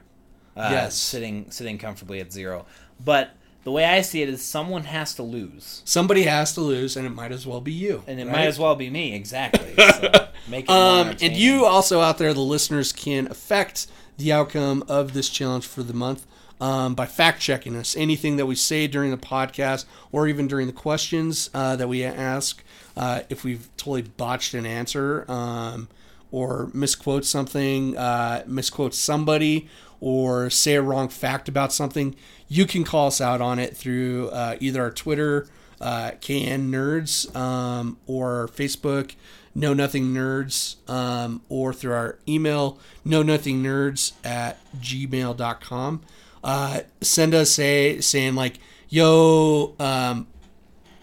Uh, 0.57 0.69
Yes. 0.71 0.95
Sitting 0.95 1.51
sitting 1.51 1.77
comfortably 1.77 2.19
at 2.19 2.33
zero. 2.33 2.65
But 2.99 3.35
the 3.63 3.71
way 3.71 3.85
I 3.85 4.01
see 4.01 4.23
it 4.23 4.29
is 4.29 4.41
someone 4.41 4.85
has 4.85 5.13
to 5.13 5.21
lose, 5.23 5.83
Somebody 5.85 6.23
has 6.23 6.53
to 6.55 6.61
lose, 6.61 6.97
and 6.97 7.05
it 7.05 7.11
might 7.11 7.31
as 7.31 7.45
well 7.45 7.61
be 7.61 7.71
you. 7.71 8.01
and 8.07 8.19
it 8.19 8.25
right? 8.25 8.31
might 8.31 8.47
as 8.47 8.57
well 8.57 8.75
be 8.75 8.89
me. 8.89 9.13
Exactly. 9.13 9.75
So 9.75 10.27
make 10.47 10.65
it 10.65 10.71
Um, 10.71 11.09
and 11.21 11.37
you 11.37 11.65
also 11.65 12.01
out 12.01 12.17
there, 12.17 12.33
the 12.33 12.39
listeners, 12.41 12.91
can 12.93 13.27
affect 13.29 13.85
the 14.17 14.33
outcome 14.33 14.83
of 14.87 15.13
this 15.13 15.29
challenge 15.29 15.67
for 15.67 15.83
the 15.83 15.93
month 15.93 16.25
um, 16.59 16.95
by 16.95 17.05
fact 17.05 17.41
checking 17.41 17.75
us. 17.75 17.95
Anything 17.95 18.37
that 18.37 18.47
we 18.47 18.55
say 18.55 18.87
during 18.87 19.11
the 19.11 19.17
podcast 19.17 19.85
or 20.11 20.27
even 20.27 20.47
during 20.47 20.65
the 20.65 20.73
questions 20.73 21.51
uh, 21.53 21.75
that 21.75 21.87
we 21.87 22.03
ask, 22.03 22.63
uh, 22.95 23.21
if 23.29 23.43
we've 23.43 23.69
totally 23.77 24.03
botched 24.03 24.53
an 24.53 24.65
answer 24.65 25.25
um, 25.29 25.87
or 26.31 26.69
misquote 26.73 27.25
something, 27.25 27.97
uh, 27.97 28.43
misquote 28.47 28.93
somebody, 28.93 29.67
or 29.99 30.49
say 30.49 30.75
a 30.75 30.81
wrong 30.81 31.07
fact 31.07 31.47
about 31.47 31.71
something, 31.71 32.15
you 32.47 32.65
can 32.65 32.83
call 32.83 33.07
us 33.07 33.21
out 33.21 33.39
on 33.39 33.57
it 33.57 33.75
through 33.75 34.29
uh, 34.29 34.57
either 34.59 34.81
our 34.81 34.91
Twitter, 34.91 35.47
uh, 35.79 36.11
KN 36.21 36.71
Nerds, 36.71 37.33
um, 37.35 37.97
or 38.05 38.49
Facebook, 38.49 39.15
Know 39.55 39.73
Nothing 39.73 40.13
Nerds, 40.13 40.75
um, 40.89 41.41
or 41.49 41.73
through 41.73 41.93
our 41.93 42.19
email, 42.27 42.79
Know 43.05 43.23
Nothing 43.23 43.63
Nerds 43.63 44.13
at 44.25 44.59
gmail.com. 44.75 46.01
Uh, 46.43 46.79
send 47.01 47.33
us 47.33 47.57
a 47.59 48.01
saying 48.01 48.35
like, 48.35 48.59
yo, 48.89 49.75
um, 49.79 50.27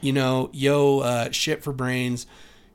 you 0.00 0.12
know, 0.12 0.50
yo, 0.52 1.00
uh, 1.00 1.30
shit 1.30 1.62
for 1.62 1.72
brains. 1.72 2.26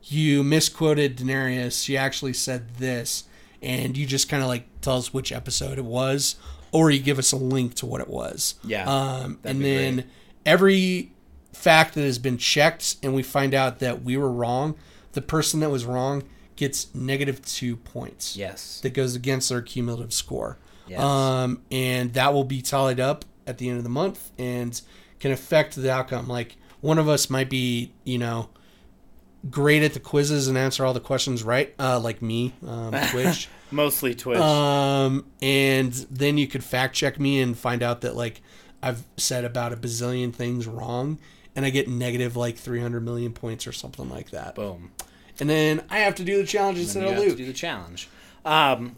You 0.04 0.44
misquoted 0.44 1.16
Daenerys. 1.16 1.82
She 1.84 1.96
actually 1.96 2.32
said 2.32 2.74
this, 2.76 3.24
and 3.60 3.96
you 3.96 4.06
just 4.06 4.28
kind 4.28 4.42
of 4.42 4.48
like 4.48 4.66
tell 4.80 4.96
us 4.98 5.12
which 5.12 5.32
episode 5.32 5.78
it 5.78 5.84
was, 5.84 6.36
or 6.72 6.90
you 6.90 7.00
give 7.00 7.18
us 7.18 7.32
a 7.32 7.36
link 7.36 7.74
to 7.74 7.86
what 7.86 8.00
it 8.00 8.08
was. 8.08 8.54
Yeah, 8.64 8.88
Um, 8.88 9.38
and 9.44 9.64
then 9.64 9.94
great. 9.94 10.06
every 10.44 11.12
fact 11.52 11.94
that 11.94 12.02
has 12.02 12.18
been 12.18 12.38
checked, 12.38 12.96
and 13.02 13.14
we 13.14 13.22
find 13.22 13.52
out 13.54 13.80
that 13.80 14.02
we 14.04 14.16
were 14.16 14.30
wrong, 14.30 14.76
the 15.12 15.22
person 15.22 15.60
that 15.60 15.70
was 15.70 15.84
wrong 15.84 16.22
gets 16.54 16.94
negative 16.94 17.44
two 17.44 17.76
points 17.76 18.36
yes, 18.36 18.80
that 18.82 18.90
goes 18.90 19.14
against 19.14 19.48
their 19.48 19.60
cumulative 19.62 20.12
score. 20.12 20.58
Yes. 20.86 21.00
Um, 21.00 21.62
and 21.70 22.12
that 22.14 22.32
will 22.32 22.44
be 22.44 22.62
tallied 22.62 23.00
up 23.00 23.24
at 23.46 23.58
the 23.58 23.68
end 23.68 23.78
of 23.78 23.84
the 23.84 23.90
month 23.90 24.30
and 24.38 24.80
can 25.18 25.32
affect 25.32 25.74
the 25.74 25.90
outcome. 25.92 26.28
Like 26.28 26.56
one 26.86 26.98
of 26.98 27.08
us 27.08 27.28
might 27.28 27.50
be, 27.50 27.92
you 28.04 28.18
know, 28.18 28.48
great 29.50 29.82
at 29.82 29.92
the 29.94 30.00
quizzes 30.00 30.48
and 30.48 30.56
answer 30.56 30.84
all 30.84 30.94
the 30.94 31.00
questions 31.00 31.42
right, 31.42 31.74
uh, 31.78 31.98
like 32.00 32.22
me, 32.22 32.52
um, 32.66 32.92
Twitch. 33.10 33.48
mostly 33.70 34.14
Twitch. 34.14 34.38
um, 34.38 35.24
and 35.42 35.92
then 36.10 36.38
you 36.38 36.46
could 36.46 36.64
fact 36.64 36.94
check 36.94 37.18
me 37.20 37.40
and 37.40 37.56
find 37.58 37.82
out 37.82 38.00
that 38.00 38.16
like 38.16 38.40
I've 38.82 39.02
said 39.16 39.44
about 39.44 39.72
a 39.72 39.76
bazillion 39.76 40.32
things 40.32 40.66
wrong, 40.66 41.18
and 41.54 41.64
I 41.64 41.70
get 41.70 41.88
negative 41.88 42.36
like 42.36 42.56
300 42.56 43.04
million 43.04 43.32
points 43.32 43.66
or 43.66 43.72
something 43.72 44.08
like 44.08 44.30
that. 44.30 44.54
Boom. 44.54 44.92
And 45.40 45.50
then 45.50 45.82
I 45.90 45.98
have 45.98 46.14
to 46.16 46.24
do 46.24 46.38
the 46.38 46.46
challenge 46.46 46.76
Then 46.78 46.84
instead 46.84 47.02
you 47.02 47.08
of 47.08 47.14
have 47.14 47.22
to 47.22 47.28
Luke. 47.30 47.38
do 47.38 47.46
the 47.46 47.52
challenge. 47.52 48.08
Um, 48.44 48.94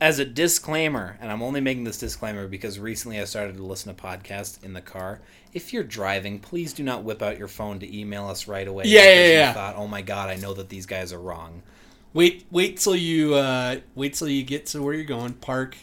as 0.00 0.18
a 0.18 0.24
disclaimer, 0.24 1.18
and 1.20 1.30
I'm 1.30 1.42
only 1.42 1.60
making 1.60 1.84
this 1.84 1.98
disclaimer 1.98 2.48
because 2.48 2.78
recently 2.78 3.20
I 3.20 3.24
started 3.24 3.56
to 3.56 3.62
listen 3.62 3.94
to 3.94 4.02
podcasts 4.02 4.62
in 4.64 4.72
the 4.72 4.80
car. 4.80 5.20
If 5.52 5.72
you're 5.72 5.84
driving, 5.84 6.38
please 6.38 6.72
do 6.72 6.82
not 6.82 7.02
whip 7.04 7.22
out 7.22 7.38
your 7.38 7.48
phone 7.48 7.80
to 7.80 7.98
email 7.98 8.28
us 8.28 8.48
right 8.48 8.66
away. 8.66 8.84
Yeah, 8.86 9.02
yeah, 9.02 9.26
yeah. 9.26 9.52
Thought, 9.52 9.76
oh 9.76 9.86
my 9.86 10.00
god, 10.02 10.30
I 10.30 10.36
know 10.36 10.54
that 10.54 10.68
these 10.68 10.86
guys 10.86 11.12
are 11.12 11.20
wrong. 11.20 11.62
Wait, 12.12 12.46
wait 12.50 12.78
till 12.78 12.96
you 12.96 13.34
uh, 13.34 13.76
wait 13.94 14.14
till 14.14 14.28
you 14.28 14.42
get 14.42 14.66
to 14.66 14.82
where 14.82 14.94
you're 14.94 15.04
going, 15.04 15.34
park, 15.34 15.76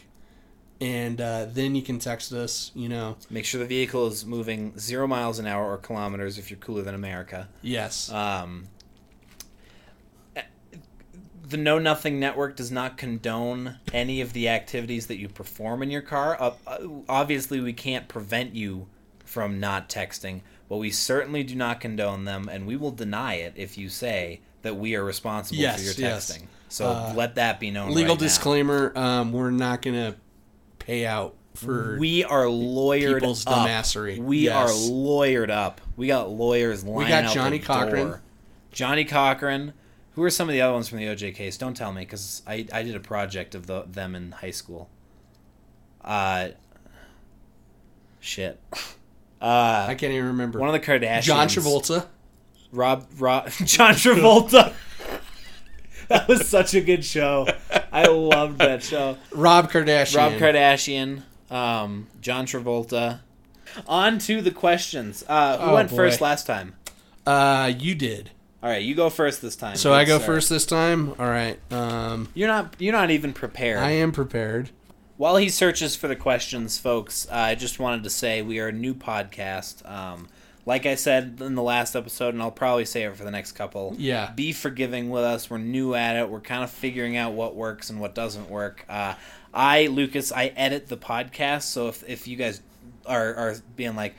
and 0.81 1.19
uh, 1.21 1.45
then 1.45 1.75
you 1.75 1.81
can 1.81 1.99
text 1.99 2.33
us. 2.33 2.71
You 2.75 2.89
know, 2.89 3.17
Make 3.29 3.45
sure 3.45 3.59
the 3.59 3.65
vehicle 3.67 4.07
is 4.07 4.25
moving 4.25 4.77
zero 4.77 5.07
miles 5.07 5.39
an 5.39 5.47
hour 5.47 5.65
or 5.71 5.77
kilometers 5.77 6.37
if 6.37 6.49
you're 6.49 6.59
cooler 6.59 6.81
than 6.81 6.95
America. 6.95 7.47
yes, 7.61 8.11
Um, 8.11 8.67
the 11.47 11.57
Know 11.57 11.79
Nothing 11.79 12.19
Network 12.19 12.55
does 12.55 12.71
not 12.71 12.97
condone 12.97 13.77
any 13.93 14.21
of 14.21 14.33
the 14.33 14.49
activities 14.49 15.07
that 15.07 15.17
you 15.17 15.29
perform 15.29 15.81
in 15.83 15.89
your 15.91 16.01
car. 16.01 16.35
Uh, 16.39 16.51
uh, 16.65 16.77
obviously, 17.07 17.59
we 17.59 17.73
can't 17.73 18.07
prevent 18.07 18.53
you 18.55 18.87
from 19.23 19.59
not 19.59 19.87
texting, 19.89 20.41
but 20.69 20.77
we 20.77 20.89
certainly 20.91 21.43
do 21.43 21.55
not 21.55 21.79
condone 21.79 22.25
them, 22.25 22.49
and 22.51 22.65
we 22.67 22.75
will 22.75 22.91
deny 22.91 23.35
it 23.35 23.53
if 23.55 23.77
you 23.77 23.87
say 23.89 24.41
that 24.63 24.75
we 24.75 24.95
are 24.95 25.03
responsible 25.03 25.59
Yes, 25.61 25.77
for 25.93 26.01
your 26.01 26.09
yes. 26.09 26.31
texting. 26.31 26.43
So 26.69 26.87
Uh, 26.89 27.13
let 27.15 27.35
that 27.35 27.59
be 27.59 27.71
known. 27.71 27.93
legal 27.93 28.15
right 28.15 28.19
disclaimer: 28.19 28.91
um, 28.97 29.31
we're 29.31 29.51
not 29.51 29.81
gonna 29.81 30.15
pay 30.79 31.05
out 31.05 31.35
for. 31.53 31.97
We 31.99 32.23
are 32.25 32.43
lawyered 32.45 33.15
people's 33.21 33.45
up. 33.47 33.53
dumbassery. 33.67 34.19
We 34.19 34.39
Yes. 34.39 34.55
are 34.55 34.91
lawyered 34.91 35.49
up. 35.49 35.79
We 35.95 36.07
got 36.07 36.29
lawyers 36.29 36.83
lining 36.83 36.97
we 36.97 37.07
got 37.07 37.33
Johnnie 37.33 37.59
Cochran. 37.59 38.07
door. 38.07 38.21
Johnnie 38.71 39.05
Cochran. 39.05 39.73
Who 40.17 40.23
are 40.23 40.31
some 40.31 40.49
of 40.49 40.53
the 40.53 40.61
other 40.61 40.73
ones 40.73 40.89
from 40.89 40.97
the 40.97 41.05
OJ 41.05 41.35
case? 41.35 41.57
Don't 41.59 41.75
tell 41.77 41.91
me 41.93 42.01
because 42.01 42.41
I, 42.47 42.65
I 42.73 42.81
did 42.81 42.95
a 42.95 42.99
project 42.99 43.53
of 43.53 43.67
the, 43.67 43.83
them 43.83 44.15
in 44.15 44.31
high 44.31 44.49
school. 44.49 44.89
Uh, 46.03 46.49
shit. 48.19 48.59
Uh, 49.39 49.85
I 49.89 49.93
can't 49.93 50.11
even 50.13 50.25
remember. 50.29 50.57
one 50.57 50.69
of 50.69 50.73
the 50.73 50.79
Kardashians. 50.79 51.21
John 51.21 51.47
Travolta. 51.47 52.07
Rob, 52.71 53.05
Rob 53.19 53.47
John 53.65 53.93
Travolta. 53.93 54.73
that 56.07 56.27
was 56.27 56.47
such 56.47 56.73
a 56.73 56.81
good 56.81 57.05
show. 57.05 57.47
I 57.91 58.07
loved 58.07 58.57
that 58.57 58.81
show. 58.81 59.19
Rob 59.31 59.69
Kardashian. 59.69 60.15
Rob 60.17 60.33
Kardashian, 60.33 61.21
um, 61.51 62.07
John 62.21 62.47
Travolta. 62.47 63.19
On 63.87 64.17
to 64.17 64.41
the 64.41 64.49
questions. 64.49 65.23
Uh, 65.27 65.59
who 65.59 65.69
Oh, 65.69 65.73
went 65.75 65.91
boy. 65.91 65.95
first 65.97 66.21
last 66.21 66.47
time? 66.47 66.73
Uh, 67.27 67.71
you 67.77 67.93
did. 67.93 68.31
All 68.63 68.69
right, 68.69 68.81
you 68.81 68.95
go 68.95 69.09
first 69.09 69.41
this 69.41 69.55
time. 69.55 69.75
So 69.75 69.93
I 69.93 70.03
go 70.03 70.17
sir. 70.17 70.25
first 70.25 70.49
this 70.49 70.65
time. 70.65 71.09
All 71.19 71.27
right. 71.27 71.59
Um, 71.71 72.29
You're 72.33 72.47
not. 72.47 72.75
You're 72.79 72.93
not 72.93 73.11
even 73.11 73.33
prepared. 73.33 73.79
I 73.79 73.91
am 73.91 74.11
prepared. 74.11 74.71
While 75.17 75.37
he 75.37 75.49
searches 75.49 75.95
for 75.95 76.07
the 76.07 76.15
questions, 76.15 76.77
folks, 76.77 77.27
I 77.31 77.55
just 77.55 77.79
wanted 77.79 78.03
to 78.03 78.09
say 78.09 78.41
we 78.41 78.59
are 78.59 78.67
a 78.67 78.71
new 78.71 78.93
podcast. 78.93 79.87
Um, 79.89 80.27
like 80.67 80.85
I 80.85 80.95
said 80.95 81.37
in 81.39 81.55
the 81.55 81.63
last 81.63 81.95
episode, 81.95 82.33
and 82.33 82.43
I'll 82.43 82.51
probably 82.51 82.83
say 82.83 83.03
it 83.03 83.15
for 83.15 83.23
the 83.23 83.31
next 83.31 83.53
couple. 83.53 83.95
Yeah. 83.97 84.31
Be 84.35 84.51
forgiving 84.51 85.09
with 85.09 85.23
us. 85.23 85.49
We're 85.49 85.59
new 85.59 85.95
at 85.95 86.17
it. 86.17 86.29
We're 86.29 86.41
kind 86.41 86.63
of 86.63 86.69
figuring 86.69 87.15
out 87.15 87.33
what 87.33 87.55
works 87.55 87.89
and 87.89 88.01
what 88.01 88.13
doesn't 88.13 88.49
work. 88.49 88.85
Uh, 88.89 89.13
I, 89.53 89.87
Lucas, 89.87 90.31
I 90.31 90.47
edit 90.47 90.87
the 90.87 90.97
podcast, 90.97 91.63
so 91.63 91.87
if, 91.87 92.03
if 92.07 92.27
you 92.27 92.35
guys 92.35 92.61
are, 93.05 93.33
are 93.33 93.55
being 93.77 93.95
like, 93.95 94.15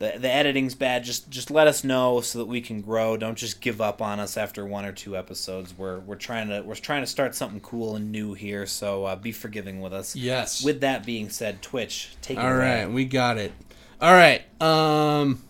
the, 0.00 0.14
the 0.18 0.32
editing's 0.32 0.74
bad, 0.74 1.04
just 1.04 1.28
just 1.30 1.50
let 1.50 1.66
us 1.66 1.84
know 1.84 2.22
so 2.22 2.38
that 2.40 2.46
we 2.46 2.62
can 2.62 2.80
grow. 2.80 3.18
Don't 3.18 3.36
just 3.36 3.60
give 3.60 3.82
up 3.82 4.00
on 4.00 4.18
us 4.18 4.38
after 4.38 4.64
one 4.64 4.86
or 4.86 4.92
two 4.92 5.14
episodes. 5.14 5.76
We're 5.76 6.00
we're 6.00 6.16
trying 6.16 6.48
to 6.48 6.62
we're 6.62 6.74
trying 6.74 7.02
to 7.02 7.06
start 7.06 7.34
something 7.34 7.60
cool 7.60 7.96
and 7.96 8.10
new 8.10 8.32
here, 8.32 8.64
so 8.64 9.04
uh, 9.04 9.14
be 9.14 9.30
forgiving 9.30 9.82
with 9.82 9.92
us. 9.92 10.16
Yes. 10.16 10.64
With 10.64 10.80
that 10.80 11.04
being 11.04 11.28
said, 11.28 11.60
Twitch, 11.60 12.16
take 12.22 12.38
it 12.38 12.40
All 12.40 12.46
away. 12.48 12.80
right, 12.84 12.90
we 12.90 13.04
got 13.04 13.36
it. 13.36 13.52
All 14.00 14.12
right. 14.14 14.42
Um 14.62 15.42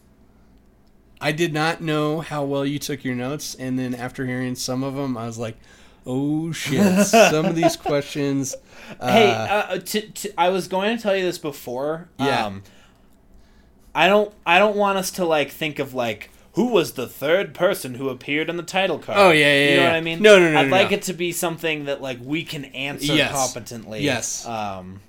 I 1.21 1.31
did 1.33 1.53
not 1.53 1.81
know 1.81 2.21
how 2.21 2.43
well 2.45 2.67
you 2.67 2.81
took 2.81 3.05
your 3.05 3.15
notes 3.15 3.55
and 3.55 3.79
then 3.79 3.95
after 3.95 4.27
hearing 4.27 4.57
some 4.57 4.83
of 4.83 4.95
them 4.97 5.17
I 5.17 5.27
was 5.27 5.39
like, 5.39 5.57
"Oh 6.05 6.51
shit. 6.51 7.07
some 7.07 7.47
of 7.47 7.55
these 7.55 7.77
questions 7.77 8.57
uh, 8.99 9.13
Hey, 9.13 9.31
uh, 9.31 9.79
t- 9.79 10.09
t- 10.13 10.31
I 10.37 10.49
was 10.49 10.67
going 10.67 10.97
to 10.97 11.01
tell 11.01 11.15
you 11.17 11.23
this 11.25 11.39
before. 11.39 12.09
Yeah. 12.19 12.47
Um, 12.47 12.63
I 13.95 14.07
don't. 14.09 14.33
I 14.47 14.59
don't 14.59 14.77
want 14.77 14.99
us 14.99 15.11
to 15.13 15.25
like 15.25 15.51
think 15.51 15.79
of 15.79 15.95
like 15.95 16.31
who 16.55 16.67
was 16.69 16.93
the 16.93 17.07
third 17.07 17.55
person 17.55 17.95
who 17.95 18.09
appeared 18.09 18.49
in 18.51 18.57
the 18.57 18.63
title 18.63 18.99
card. 18.99 19.19
Oh, 19.19 19.31
yeah, 19.31 19.47
yeah, 19.53 19.71
You 19.71 19.77
know 19.77 19.83
yeah. 19.83 19.89
what 19.89 19.97
I 19.97 20.01
mean? 20.01 20.23
No, 20.23 20.39
no, 20.39 20.53
no, 20.53 20.59
I'd 20.59 20.65
no, 20.69 20.77
like 20.77 20.91
no. 20.91 20.97
it 20.97 21.03
to 21.03 21.13
be 21.13 21.33
something 21.33 21.85
that 21.87 22.01
like 22.03 22.19
we 22.23 22.43
can 22.45 22.65
answer 22.67 23.15
Yes. 23.15 23.33
competently. 23.33 24.03
Yes. 24.03 24.47
Um. 24.47 25.01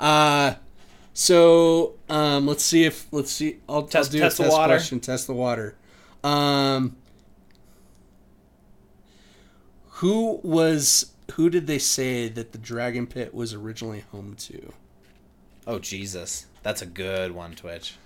Uh 0.00 0.54
so 1.14 1.94
um 2.08 2.46
let's 2.46 2.64
see 2.64 2.84
if 2.84 3.06
let's 3.12 3.30
see 3.30 3.58
I'll, 3.68 3.82
Test- 3.82 4.08
I'll 4.08 4.12
do 4.12 4.18
test 4.20 4.40
a 4.40 4.44
the 4.44 4.48
water. 4.48 4.72
question, 4.74 4.98
test 5.00 5.26
the 5.26 5.34
water. 5.34 5.76
Um 6.24 6.96
who 9.96 10.40
was 10.42 11.12
who 11.32 11.48
did 11.50 11.66
they 11.66 11.78
say 11.78 12.28
that 12.28 12.52
the 12.52 12.58
dragon 12.58 13.06
pit 13.06 13.32
was 13.34 13.54
originally 13.54 14.04
home 14.10 14.34
to? 14.36 14.72
Oh 15.66 15.78
Jesus, 15.78 16.46
that's 16.62 16.82
a 16.82 16.86
good 16.86 17.32
one, 17.32 17.54
Twitch. 17.54 17.96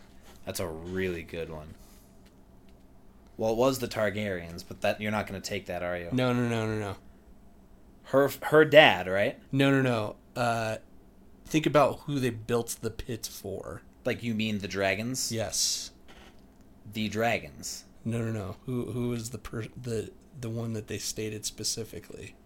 That's 0.45 0.61
a 0.61 0.69
really 0.69 1.23
good 1.23 1.51
one. 1.51 1.75
Well, 3.37 3.53
it 3.53 3.57
was 3.59 3.79
the 3.81 3.89
Targaryens, 3.89 4.65
but 4.67 4.81
that 4.81 5.01
you're 5.01 5.11
not 5.11 5.27
going 5.27 5.41
to 5.41 5.47
take 5.47 5.67
that, 5.67 5.83
are 5.83 5.99
you? 5.99 6.09
No, 6.13 6.33
no, 6.33 6.49
no, 6.49 6.67
no, 6.67 6.79
no. 6.79 6.97
Her 8.05 8.31
her 8.45 8.65
dad, 8.65 9.09
right? 9.09 9.39
No, 9.53 9.71
no, 9.71 9.83
no. 9.83 10.17
Uh, 10.41 10.77
think 11.45 11.67
about 11.67 12.01
who 12.07 12.19
they 12.21 12.31
built 12.31 12.77
the 12.81 12.91
pit 12.91 13.27
for. 13.31 13.83
Like 14.05 14.23
you 14.23 14.35
mean 14.35 14.59
the 14.59 14.69
dragons? 14.69 15.33
Yes. 15.33 15.91
The 16.93 17.09
dragons. 17.09 17.85
No, 18.05 18.19
no, 18.19 18.31
no. 18.31 18.57
Who 18.67 18.93
who 18.93 19.13
is 19.13 19.31
the 19.31 19.39
per- 19.39 19.67
the 19.81 20.13
the 20.41 20.49
one 20.49 20.73
that 20.75 20.87
they 20.87 20.99
stated 20.99 21.45
specifically? 21.45 22.37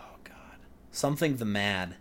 Oh 0.00 0.16
God. 0.24 0.58
Something 0.90 1.36
the 1.36 1.44
mad. 1.44 1.96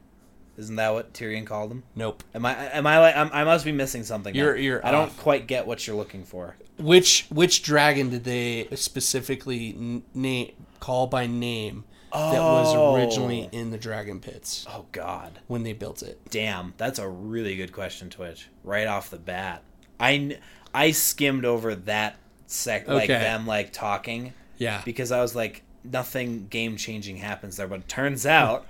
Isn't 0.57 0.75
that 0.75 0.93
what 0.93 1.13
Tyrion 1.13 1.45
called 1.45 1.71
him? 1.71 1.84
Nope. 1.95 2.23
Am 2.35 2.45
I? 2.45 2.55
Am 2.71 2.85
I 2.85 2.99
like? 2.99 3.15
I'm, 3.15 3.30
I 3.34 3.43
must 3.43 3.65
be 3.65 3.71
missing 3.71 4.03
something. 4.03 4.35
You're- 4.35 4.61
you're 4.63 4.85
I 4.85 4.91
don't 4.91 5.05
off. 5.07 5.17
quite 5.17 5.47
get 5.47 5.65
what 5.65 5.85
you're 5.88 5.95
looking 5.95 6.23
for. 6.23 6.55
Which 6.77 7.25
which 7.30 7.63
dragon 7.63 8.09
did 8.09 8.23
they 8.23 8.67
specifically 8.75 9.69
n- 9.77 10.03
name 10.13 10.51
call 10.80 11.07
by 11.07 11.27
name 11.27 11.85
that 12.11 12.39
was 12.39 12.75
Oh. 12.75 12.95
originally 12.95 13.49
in 13.51 13.71
the 13.71 13.77
dragon 13.77 14.19
pits 14.19 14.65
Oh 14.69 14.85
God. 14.91 15.39
when 15.47 15.63
they 15.63 15.73
built 15.73 16.03
it? 16.03 16.19
Damn, 16.30 16.73
that's 16.77 16.99
a 16.99 17.07
really 17.07 17.55
good 17.55 17.71
question, 17.71 18.09
Twitch. 18.11 18.49
Right 18.63 18.88
off 18.88 19.09
the 19.09 19.17
bat, 19.17 19.63
I 19.99 20.38
I 20.73 20.91
skimmed 20.91 21.45
over 21.45 21.73
that 21.75 22.15
sec 22.45 22.88
like 22.88 23.07
them 23.07 23.47
like 23.47 23.71
talking 23.73 24.34
Yeah. 24.57 24.81
because 24.85 25.11
I 25.11 25.21
was 25.21 25.35
like 25.35 25.63
nothing 25.84 26.47
game 26.47 26.77
changing 26.77 27.17
happens 27.17 27.57
there, 27.57 27.67
but 27.67 27.80
it 27.80 27.88
turns 27.88 28.25
out 28.27 28.65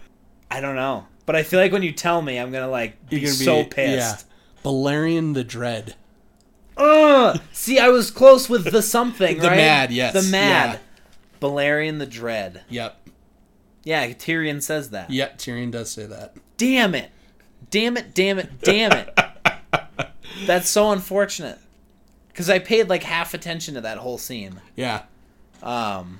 I 0.51 0.61
don't 0.61 0.76
know. 0.76 1.07
But 1.25 1.35
I 1.35 1.43
feel 1.43 1.59
like 1.59 1.71
when 1.71 1.83
you 1.83 1.91
tell 1.91 2.21
me, 2.21 2.37
I'm 2.37 2.51
gonna 2.51 2.67
like 2.69 3.09
be, 3.09 3.21
gonna 3.21 3.31
so 3.33 3.63
be- 3.63 3.69
pissed. 3.69 4.27
Balerion 4.63 5.33
the 5.33 5.43
Dread. 5.43 5.95
Ugh! 6.77 7.39
See, 7.51 7.79
I 7.79 7.89
was 7.89 8.09
close 8.11 8.49
with 8.49 8.71
the 8.71 8.81
something. 8.81 9.37
The 9.41 9.47
right? 9.49 9.57
Mad, 9.57 9.91
yes, 9.91 10.13
The 10.13 10.29
Mad. 10.31 10.79
yeah. 10.79 10.79
Balerion 11.47 11.99
the 11.99 12.05
Dread. 12.05 12.63
Yep. 12.69 13.09
Yeah, 13.83 14.07
Tyrion 14.07 14.61
says 14.61 14.91
that. 14.91 15.09
Yep. 15.09 15.37
Tyrion 15.37 15.71
does 15.71 15.91
say 15.91 16.05
that. 16.05 16.35
Damn 16.57 16.95
it. 16.95 17.11
Damn 17.69 17.97
it, 17.97 18.13
damn 18.13 18.39
it, 18.39 18.61
damn 18.61 18.91
it. 18.93 19.19
That's 20.45 20.69
so 20.69 20.91
unfortunate. 20.91 21.59
Because 22.29 22.49
I 22.49 22.59
paid 22.59 22.87
like 22.89 23.03
half 23.03 23.33
attention 23.33 23.73
to 23.75 23.81
that 23.81 23.97
whole 23.97 24.17
scene. 24.17 24.61
Yeah. 24.75 25.03
Um, 25.61 26.19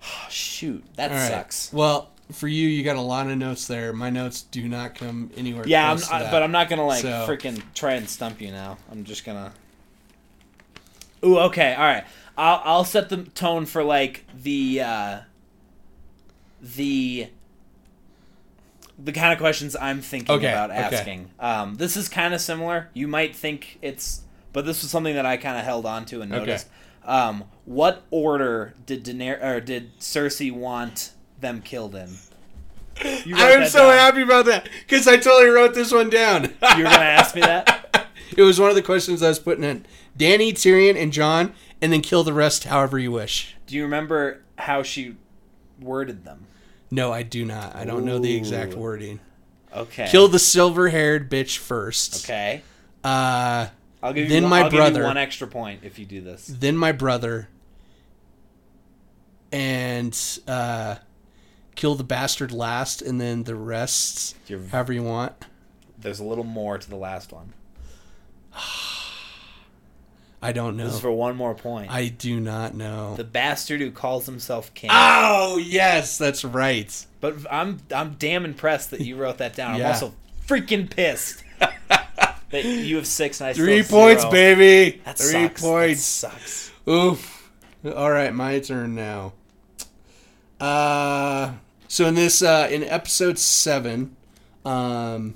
shoot, 0.30 0.84
that 0.96 1.10
right. 1.10 1.28
sucks. 1.28 1.72
Well, 1.72 2.10
for 2.32 2.48
you, 2.48 2.68
you 2.68 2.82
got 2.84 2.96
a 2.96 3.00
lot 3.00 3.28
of 3.30 3.36
notes 3.38 3.66
there. 3.66 3.92
My 3.92 4.10
notes 4.10 4.42
do 4.42 4.68
not 4.68 4.94
come 4.94 5.30
anywhere. 5.36 5.64
Yeah, 5.66 5.90
I'm, 5.90 5.98
I, 6.10 6.30
but 6.30 6.42
I'm 6.42 6.52
not 6.52 6.68
gonna 6.68 6.86
like 6.86 7.02
So- 7.02 7.26
freaking 7.28 7.62
try 7.74 7.94
and 7.94 8.08
stump 8.08 8.40
you 8.40 8.50
now. 8.50 8.78
I'm 8.90 9.04
just 9.04 9.24
gonna. 9.24 9.52
Ooh, 11.24 11.38
okay, 11.38 11.74
all 11.74 11.84
right. 11.84 12.04
I'll 12.36 12.60
I'll 12.64 12.84
set 12.84 13.08
the 13.08 13.24
tone 13.24 13.66
for 13.66 13.82
like 13.82 14.24
the 14.42 14.80
uh, 14.82 15.18
the 16.62 17.28
the 18.98 19.12
kind 19.12 19.32
of 19.32 19.38
questions 19.38 19.76
I'm 19.80 20.00
thinking 20.00 20.34
Okay, 20.34 20.50
about 20.50 20.70
okay. 20.70 20.78
asking. 20.80 21.30
Um, 21.38 21.76
this 21.76 21.96
is 21.96 22.08
kind 22.08 22.34
of 22.34 22.40
similar. 22.40 22.88
You 22.94 23.06
might 23.06 23.34
think 23.36 23.78
it's, 23.80 24.22
but 24.52 24.66
this 24.66 24.82
was 24.82 24.90
something 24.90 25.14
that 25.14 25.24
I 25.24 25.36
kind 25.36 25.56
of 25.56 25.64
held 25.64 25.86
on 25.86 26.04
to 26.06 26.20
and 26.20 26.32
Okay. 26.32 26.40
noticed. 26.40 26.66
Um, 27.04 27.44
what 27.64 28.02
order 28.10 28.74
did 28.86 29.04
Daener- 29.04 29.42
or 29.42 29.60
did 29.60 29.96
Cersei 30.00 30.52
want 30.52 31.12
them 31.40 31.62
killed 31.62 31.94
wrote 31.94 32.08
I'm 33.34 33.68
so 33.68 33.88
down. 33.90 33.98
happy 33.98 34.22
about 34.22 34.46
that 34.46 34.68
because 34.86 35.06
I 35.06 35.16
totally 35.16 35.50
wrote 35.50 35.74
this 35.74 35.92
one 35.92 36.10
down. 36.10 36.44
You 36.44 36.78
were 36.78 36.82
gonna 36.84 36.96
ask 36.96 37.34
me 37.34 37.42
that. 37.42 38.06
it 38.36 38.42
was 38.42 38.60
one 38.60 38.70
of 38.70 38.74
the 38.74 38.82
questions 38.82 39.22
I 39.22 39.28
was 39.28 39.38
putting 39.38 39.64
in. 39.64 39.86
Danny, 40.16 40.52
Tyrion, 40.52 41.00
and 41.00 41.12
Jon, 41.12 41.52
and 41.80 41.92
then 41.92 42.00
kill 42.00 42.24
the 42.24 42.32
rest 42.32 42.64
however 42.64 42.98
you 42.98 43.12
wish. 43.12 43.56
Do 43.66 43.76
you 43.76 43.84
remember 43.84 44.42
how 44.56 44.82
she 44.82 45.14
worded 45.80 46.24
them? 46.24 46.46
No, 46.90 47.12
I 47.12 47.22
do 47.22 47.44
not. 47.44 47.76
I 47.76 47.84
don't 47.84 48.04
know 48.04 48.18
the 48.18 48.34
exact 48.34 48.74
wording. 48.74 49.20
Okay. 49.74 50.08
Kill 50.08 50.28
the 50.28 50.38
silver-haired 50.38 51.30
bitch 51.30 51.58
first. 51.58 52.24
Okay. 52.24 52.62
Uh, 53.04 53.66
I'll 54.02 54.12
give 54.12 54.24
you. 54.24 54.28
Then 54.28 54.44
one, 54.44 54.50
my 54.50 54.62
I'll 54.62 54.70
brother. 54.70 55.00
you 55.00 55.06
one 55.06 55.18
extra 55.18 55.46
point 55.46 55.80
if 55.84 55.98
you 55.98 56.06
do 56.06 56.20
this. 56.20 56.46
then 56.46 56.76
my 56.76 56.92
brother, 56.92 57.48
and 59.52 60.18
uh, 60.48 60.96
kill 61.78 61.94
the 61.94 62.04
bastard 62.04 62.52
last, 62.52 63.00
and 63.00 63.18
then 63.20 63.44
the 63.44 63.54
rest, 63.54 64.36
You're- 64.48 64.66
however 64.68 64.92
you 64.92 65.02
want. 65.02 65.32
There's 65.98 66.20
a 66.20 66.24
little 66.24 66.44
more 66.44 66.76
to 66.76 66.88
the 66.90 66.96
last 66.96 67.32
one. 67.32 67.54
I 70.40 70.52
don't 70.52 70.76
know. 70.76 70.84
This 70.84 70.94
is 70.94 71.00
for 71.00 71.10
one 71.10 71.34
more 71.36 71.54
point. 71.54 71.90
I 71.90 72.08
do 72.08 72.38
not 72.38 72.72
know. 72.74 73.16
the 73.16 73.24
bastard 73.24 73.80
who 73.80 73.90
calls 73.90 74.26
himself 74.26 74.72
king. 74.74 74.90
oh 74.92 75.56
yes, 75.56 76.16
that's 76.16 76.44
right. 76.44 77.06
But 77.20 77.34
I'm 77.50 77.78
I'm 77.92 78.12
damn 78.20 78.44
impressed 78.44 78.92
that 78.92 79.00
you 79.00 79.16
wrote 79.16 79.38
that 79.38 79.56
down. 79.56 79.74
I'm 79.74 79.86
also 79.86 80.14
freaking 80.46 80.88
pissed 80.88 81.42
that 81.58 82.64
you 82.64 82.96
have 82.96 83.06
six 83.08 83.40
and 83.40 83.50
I 83.50 83.52
Three 83.52 83.82
points, 83.82 84.22
zero. 84.22 84.30
baby. 84.32 85.00
That 85.04 85.18
Three 85.18 85.30
sucks. 85.48 85.60
points. 85.60 86.20
That 86.20 86.30
sucks. 86.32 86.70
Oof. 86.88 87.50
All 87.84 88.10
right, 88.10 88.32
my 88.32 88.60
turn 88.60 88.94
now. 88.94 89.32
Uh, 90.60 91.52
so 91.88 92.06
in 92.06 92.14
this, 92.14 92.42
uh, 92.42 92.68
in 92.70 92.84
episode 92.84 93.38
seven, 93.38 94.14
um, 94.64 95.34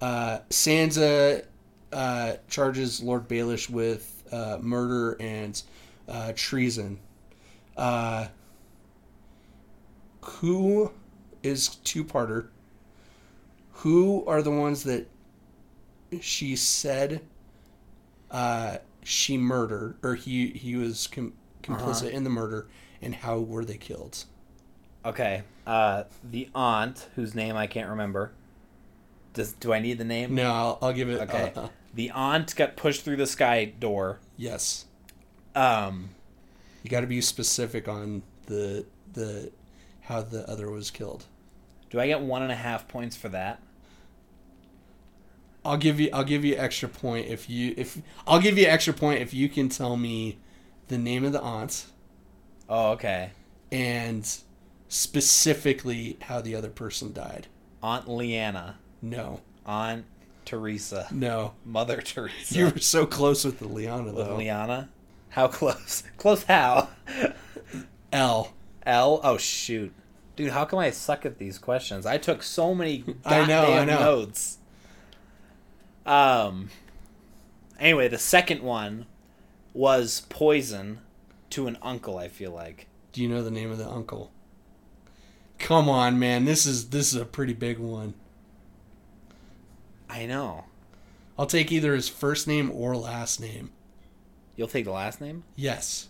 uh, 0.00 0.38
Sansa 0.50 1.44
uh, 1.92 2.34
charges 2.48 3.02
Lord 3.02 3.28
Baelish 3.28 3.70
with 3.70 4.22
uh, 4.30 4.58
murder 4.60 5.16
and 5.20 5.60
uh, 6.08 6.32
treason. 6.36 6.98
Uh, 7.76 8.28
who 10.20 10.92
is 11.42 11.68
two-parter? 11.68 12.48
Who 13.72 14.24
are 14.26 14.42
the 14.42 14.50
ones 14.50 14.84
that 14.84 15.08
she 16.20 16.56
said 16.56 17.20
uh, 18.30 18.78
she 19.02 19.36
murdered, 19.36 19.96
or 20.02 20.14
he 20.14 20.48
he 20.48 20.76
was 20.76 21.06
com- 21.06 21.34
complicit 21.62 22.10
in 22.10 22.24
the 22.24 22.30
murder, 22.30 22.66
and 23.00 23.14
how 23.14 23.38
were 23.38 23.64
they 23.64 23.76
killed? 23.76 24.24
Okay. 25.06 25.42
Uh, 25.66 26.04
the 26.22 26.48
aunt 26.54 27.08
whose 27.16 27.34
name 27.34 27.56
I 27.56 27.66
can't 27.66 27.88
remember. 27.90 28.32
Does 29.34 29.52
do 29.52 29.72
I 29.72 29.78
need 29.80 29.98
the 29.98 30.04
name? 30.04 30.34
No, 30.34 30.52
I'll, 30.52 30.78
I'll 30.82 30.92
give 30.92 31.08
it. 31.08 31.20
Okay. 31.22 31.52
uh, 31.56 31.68
The 31.94 32.10
aunt 32.10 32.54
got 32.56 32.76
pushed 32.76 33.02
through 33.04 33.16
the 33.16 33.26
sky 33.26 33.64
door. 33.64 34.20
yes, 34.36 34.86
Um, 35.54 36.10
you 36.82 36.90
got 36.90 37.00
to 37.00 37.06
be 37.06 37.20
specific 37.20 37.88
on 37.88 38.22
the 38.46 38.86
the 39.12 39.52
how 40.02 40.22
the 40.22 40.48
other 40.48 40.70
was 40.70 40.90
killed. 40.90 41.26
do 41.90 42.00
I 42.00 42.06
get 42.06 42.20
one 42.20 42.42
and 42.42 42.52
a 42.52 42.56
half 42.56 42.88
points 42.88 43.16
for 43.16 43.28
that? 43.30 43.60
I'll 45.64 45.76
give 45.76 45.98
you 46.00 46.10
I'll 46.12 46.24
give 46.24 46.44
you 46.44 46.56
extra 46.56 46.88
point 46.88 47.26
if 47.26 47.50
you 47.50 47.74
if 47.76 48.00
I'll 48.26 48.40
give 48.40 48.56
you 48.56 48.66
extra 48.66 48.94
point 48.94 49.20
if 49.20 49.34
you 49.34 49.48
can 49.48 49.68
tell 49.68 49.96
me 49.96 50.38
the 50.88 50.98
name 50.98 51.24
of 51.24 51.32
the 51.32 51.40
aunt 51.40 51.86
Oh, 52.68 52.92
okay. 52.92 53.32
and 53.72 54.38
specifically 54.88 56.16
how 56.22 56.40
the 56.40 56.54
other 56.54 56.70
person 56.70 57.12
died. 57.12 57.46
Aunt 57.82 58.08
Leanna, 58.08 58.78
No, 59.02 59.40
Aunt 59.64 60.04
Teresa, 60.44 61.08
no, 61.10 61.54
Mother 61.64 62.00
Teresa. 62.04 62.54
you 62.58 62.64
were 62.66 62.78
so 62.78 63.06
close 63.06 63.44
with 63.44 63.58
the 63.58 63.68
Liana 63.68 64.12
though. 64.12 64.30
with. 64.30 64.38
Liana. 64.38 64.88
How 65.30 65.48
close? 65.48 66.02
Close 66.16 66.44
how? 66.44 66.88
L. 68.12 68.54
L. 68.86 69.20
Oh 69.22 69.36
shoot, 69.36 69.92
dude! 70.36 70.52
How 70.52 70.64
come 70.64 70.78
I 70.78 70.90
suck 70.90 71.26
at 71.26 71.38
these 71.38 71.58
questions? 71.58 72.06
I 72.06 72.16
took 72.16 72.42
so 72.42 72.74
many 72.74 73.04
I 73.24 73.44
know, 73.44 73.72
I 73.74 73.84
know. 73.84 73.98
notes. 74.00 74.58
Um. 76.06 76.70
Anyway, 77.78 78.08
the 78.08 78.18
second 78.18 78.62
one 78.62 79.06
was 79.74 80.22
poison 80.30 81.00
to 81.50 81.66
an 81.66 81.76
uncle. 81.82 82.16
I 82.16 82.28
feel 82.28 82.52
like. 82.52 82.86
Do 83.12 83.20
you 83.22 83.28
know 83.28 83.42
the 83.42 83.50
name 83.50 83.70
of 83.70 83.78
the 83.78 83.88
uncle? 83.90 84.30
Come 85.58 85.88
on, 85.88 86.18
man. 86.18 86.44
This 86.44 86.66
is 86.66 86.90
this 86.90 87.12
is 87.12 87.20
a 87.20 87.24
pretty 87.24 87.54
big 87.54 87.78
one. 87.78 88.14
I 90.08 90.26
know. 90.26 90.64
I'll 91.38 91.46
take 91.46 91.70
either 91.72 91.94
his 91.94 92.08
first 92.08 92.46
name 92.46 92.70
or 92.70 92.96
last 92.96 93.40
name. 93.40 93.70
You'll 94.56 94.68
take 94.68 94.84
the 94.84 94.92
last 94.92 95.20
name. 95.20 95.44
Yes. 95.54 96.08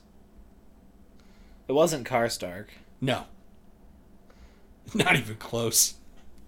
It 1.68 1.72
wasn't 1.72 2.06
Karstark. 2.06 2.66
No. 3.00 3.24
Not 4.94 5.16
even 5.16 5.36
close. 5.36 5.94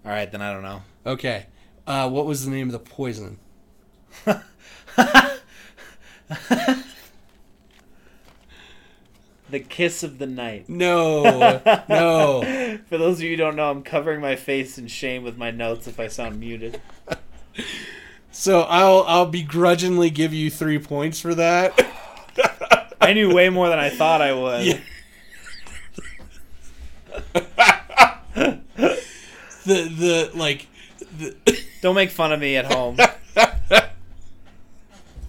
All 0.05 0.11
right, 0.11 0.31
then 0.31 0.41
I 0.41 0.53
don't 0.53 0.63
know. 0.63 0.83
Okay. 1.05 1.47
Uh, 1.85 2.09
what 2.09 2.25
was 2.25 2.45
the 2.45 2.51
name 2.51 2.67
of 2.67 2.73
the 2.73 2.79
poison? 2.79 3.37
The 9.51 9.59
kiss 9.59 10.03
of 10.03 10.19
the 10.19 10.27
night. 10.27 10.69
No. 10.69 11.61
no. 11.89 12.77
For 12.87 12.97
those 12.97 13.17
of 13.17 13.23
you 13.23 13.31
who 13.31 13.35
don't 13.35 13.55
know, 13.55 13.71
I'm 13.71 13.81
covering 13.83 14.21
my 14.21 14.35
face 14.35 14.77
in 14.77 14.87
shame 14.87 15.23
with 15.23 15.37
my 15.37 15.51
notes 15.51 15.87
if 15.87 15.99
I 15.99 16.07
sound 16.07 16.39
muted. 16.39 16.81
So 18.31 18.61
I'll 18.61 19.03
I'll 19.07 19.25
begrudgingly 19.25 20.11
give 20.11 20.33
you 20.33 20.49
three 20.49 20.79
points 20.79 21.19
for 21.19 21.35
that. 21.35 21.77
I 23.01 23.11
knew 23.13 23.33
way 23.33 23.49
more 23.49 23.67
than 23.69 23.79
I 23.79 23.89
thought 23.89 24.21
I 24.21 24.33
would. 24.33 24.65
Yeah. 24.65 24.79
the 28.45 28.61
the 29.65 30.31
like 30.35 30.67
the 31.17 31.35
Don't 31.81 31.95
make 31.95 32.11
fun 32.11 32.31
of 32.31 32.39
me 32.39 32.55
at 32.55 32.71
home. 32.71 32.97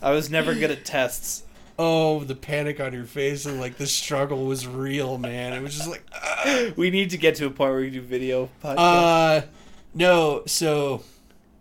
I 0.03 0.13
was 0.13 0.31
never 0.31 0.55
good 0.55 0.71
at 0.71 0.85
tests. 0.85 1.43
Oh, 1.83 2.25
the 2.25 2.35
panic 2.35 2.79
on 2.79 2.93
your 2.93 3.07
face 3.07 3.47
and 3.47 3.59
like 3.59 3.79
the 3.79 3.87
struggle 3.87 4.45
was 4.45 4.67
real, 4.67 5.17
man. 5.17 5.55
It 5.55 5.63
was 5.63 5.75
just 5.75 5.89
like, 5.89 6.77
We 6.77 6.91
need 6.91 7.09
to 7.11 7.17
get 7.17 7.37
to 7.37 7.47
a 7.47 7.51
point 7.51 7.71
where 7.71 7.81
we 7.81 7.89
do 7.89 8.03
video 8.03 8.51
podcast. 8.63 8.77
uh, 8.77 9.47
no. 9.95 10.43
So, 10.47 11.03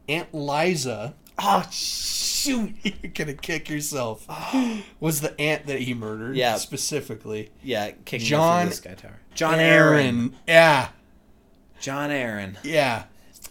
Aunt 0.09 0.29
Lysa, 0.33 1.13
oh 1.37 1.65
shoot! 1.71 2.73
you're 2.83 3.13
gonna 3.13 3.33
kick 3.33 3.69
yourself. 3.69 4.25
Was 4.99 5.21
the 5.21 5.39
aunt 5.39 5.67
that 5.67 5.79
he 5.79 5.93
murdered? 5.93 6.35
Yeah. 6.35 6.57
specifically. 6.57 7.51
Yeah, 7.63 7.91
King 8.03 8.19
John 8.19 8.67
the 8.67 8.75
Sky 8.75 8.95
Tower. 8.95 9.19
Jon 9.35 9.57
Arryn. 9.57 10.33
Yeah, 10.45 10.89
Jon 11.79 12.09
Arryn 12.09 12.57
yeah. 12.63 13.03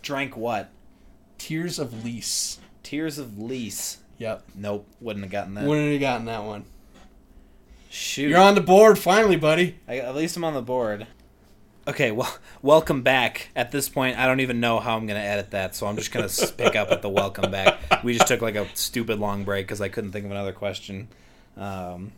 drank 0.03 0.37
what? 0.37 0.69
Tears 1.39 1.79
of 1.79 2.05
Lys. 2.05 2.59
Tears 2.83 3.17
of 3.17 3.39
Lys. 3.39 3.99
Yep. 4.19 4.45
Nope, 4.57 4.87
wouldn't 5.01 5.25
have 5.25 5.33
gotten 5.33 5.55
that. 5.55 5.65
Wouldn't 5.65 5.93
have 5.93 6.01
gotten 6.01 6.27
that 6.27 6.45
one. 6.45 6.65
Shoot. 7.91 8.29
You're 8.29 8.41
on 8.41 8.55
the 8.55 8.61
board 8.61 8.99
finally, 8.99 9.37
buddy. 9.37 9.79
I, 9.89 9.99
at 9.99 10.15
least 10.15 10.37
I'm 10.37 10.45
on 10.45 10.55
the 10.55 10.63
board. 10.63 11.07
Okay, 11.87 12.11
well, 12.11 12.37
welcome 12.63 13.03
back. 13.03 13.49
At 13.57 13.71
this 13.71 13.89
point, 13.89 14.19
I 14.19 14.27
don't 14.27 14.41
even 14.41 14.61
know 14.61 14.79
how 14.79 14.97
I'm 14.97 15.07
going 15.07 15.21
to 15.21 15.27
edit 15.27 15.53
that, 15.53 15.75
so 15.75 15.87
I'm 15.87 15.97
just 15.97 16.13
going 16.13 16.29
to 16.29 16.53
pick 16.53 16.77
up 16.77 16.91
at 16.91 17.01
the 17.01 17.09
welcome 17.09 17.51
back. 17.51 17.79
We 18.05 18.13
just 18.13 18.27
took 18.27 18.43
like 18.43 18.57
a 18.57 18.69
stupid 18.75 19.19
long 19.19 19.45
break 19.45 19.67
because 19.67 19.81
I 19.81 19.89
couldn't 19.89 20.13
think 20.13 20.27
of 20.27 20.31
another 20.31 20.53
question. 20.53 21.09
Um, 21.57 22.13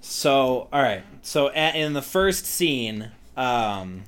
so, 0.00 0.68
all 0.72 0.82
right. 0.82 1.02
So, 1.22 1.50
a 1.54 1.78
in 1.78 1.92
the 1.92 2.02
first 2.02 2.46
scene, 2.46 3.10
um, 3.36 4.04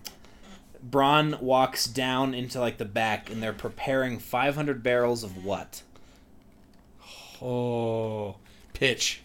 Bronn 0.89 1.41
walks 1.43 1.87
down 1.87 2.33
into 2.33 2.61
like 2.61 2.79
the 2.79 2.85
back, 2.87 3.31
and 3.31 3.43
they're 3.43 3.53
preparing 3.53 4.19
500 4.19 4.83
barrels 4.83 5.23
of 5.23 5.45
what? 5.45 5.83
Oh, 7.43 8.37
pitch. 8.73 9.21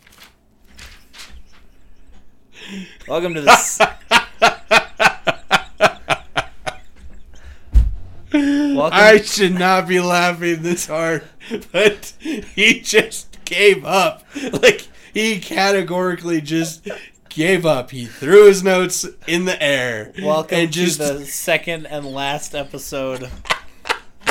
Welcome 3.08 3.34
to 3.36 3.42
this. 3.42 3.80
Welcome. 8.34 9.00
I 9.00 9.22
should 9.22 9.54
not 9.54 9.88
be 9.88 10.00
laughing 10.00 10.62
this 10.62 10.88
hard, 10.88 11.24
but 11.72 12.14
he 12.20 12.82
just 12.82 13.38
gave 13.46 13.86
up. 13.86 14.24
Like 14.54 14.88
he 15.14 15.40
categorically 15.40 16.42
just 16.42 16.88
gave 17.30 17.66
up. 17.66 17.92
He 17.92 18.06
threw 18.06 18.48
his 18.48 18.64
notes 18.64 19.06
in 19.28 19.46
the 19.46 19.62
air. 19.62 20.14
Welcome 20.22 20.58
and 20.58 20.72
just 20.72 21.00
to 21.00 21.14
the 21.20 21.26
second 21.26 21.86
and 21.88 22.06
last 22.06 22.56
episode 22.56 23.30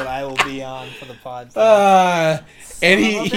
that 0.04 0.06
I 0.08 0.24
will 0.24 0.36
be 0.44 0.62
on 0.62 0.88
for 0.98 1.04
the 1.06 1.14
podcast. 1.14 1.52
uh, 1.56 2.42
and 2.82 3.00
he, 3.00 3.12
Son 3.12 3.26
of 3.26 3.32
a 3.32 3.36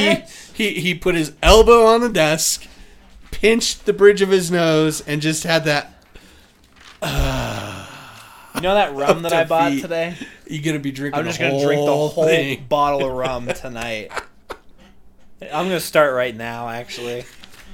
he 0.55 0.69
he 0.73 0.79
he 0.81 0.95
put 0.95 1.15
his 1.15 1.33
elbow 1.41 1.85
on 1.85 2.01
the 2.01 2.09
desk, 2.09 2.65
pinched 3.31 3.85
the 3.85 3.93
bridge 3.93 4.21
of 4.21 4.29
his 4.29 4.49
nose, 4.51 5.01
and 5.01 5.21
just 5.21 5.43
had 5.43 5.65
that. 5.65 5.89
you 7.03 8.61
know 8.61 8.75
that 8.75 8.93
rum 8.95 9.23
that 9.23 9.33
I 9.33 9.43
bought 9.45 9.69
defeat. 9.69 9.81
today? 9.81 10.15
You're 10.47 10.63
gonna 10.63 10.79
be 10.79 10.91
drinking? 10.91 11.19
I'm 11.19 11.25
just 11.25 11.39
the 11.39 11.49
gonna 11.49 11.63
drink 11.63 11.81
the 11.81 11.91
whole 11.91 12.09
whole 12.09 12.25
thing. 12.25 12.65
bottle 12.69 13.05
of 13.05 13.11
rum 13.17 13.47
tonight. 13.47 14.11
I'm 15.41 15.65
gonna 15.67 15.79
start 15.81 16.13
right 16.13 16.35
now, 16.35 16.69
actually, 16.69 17.25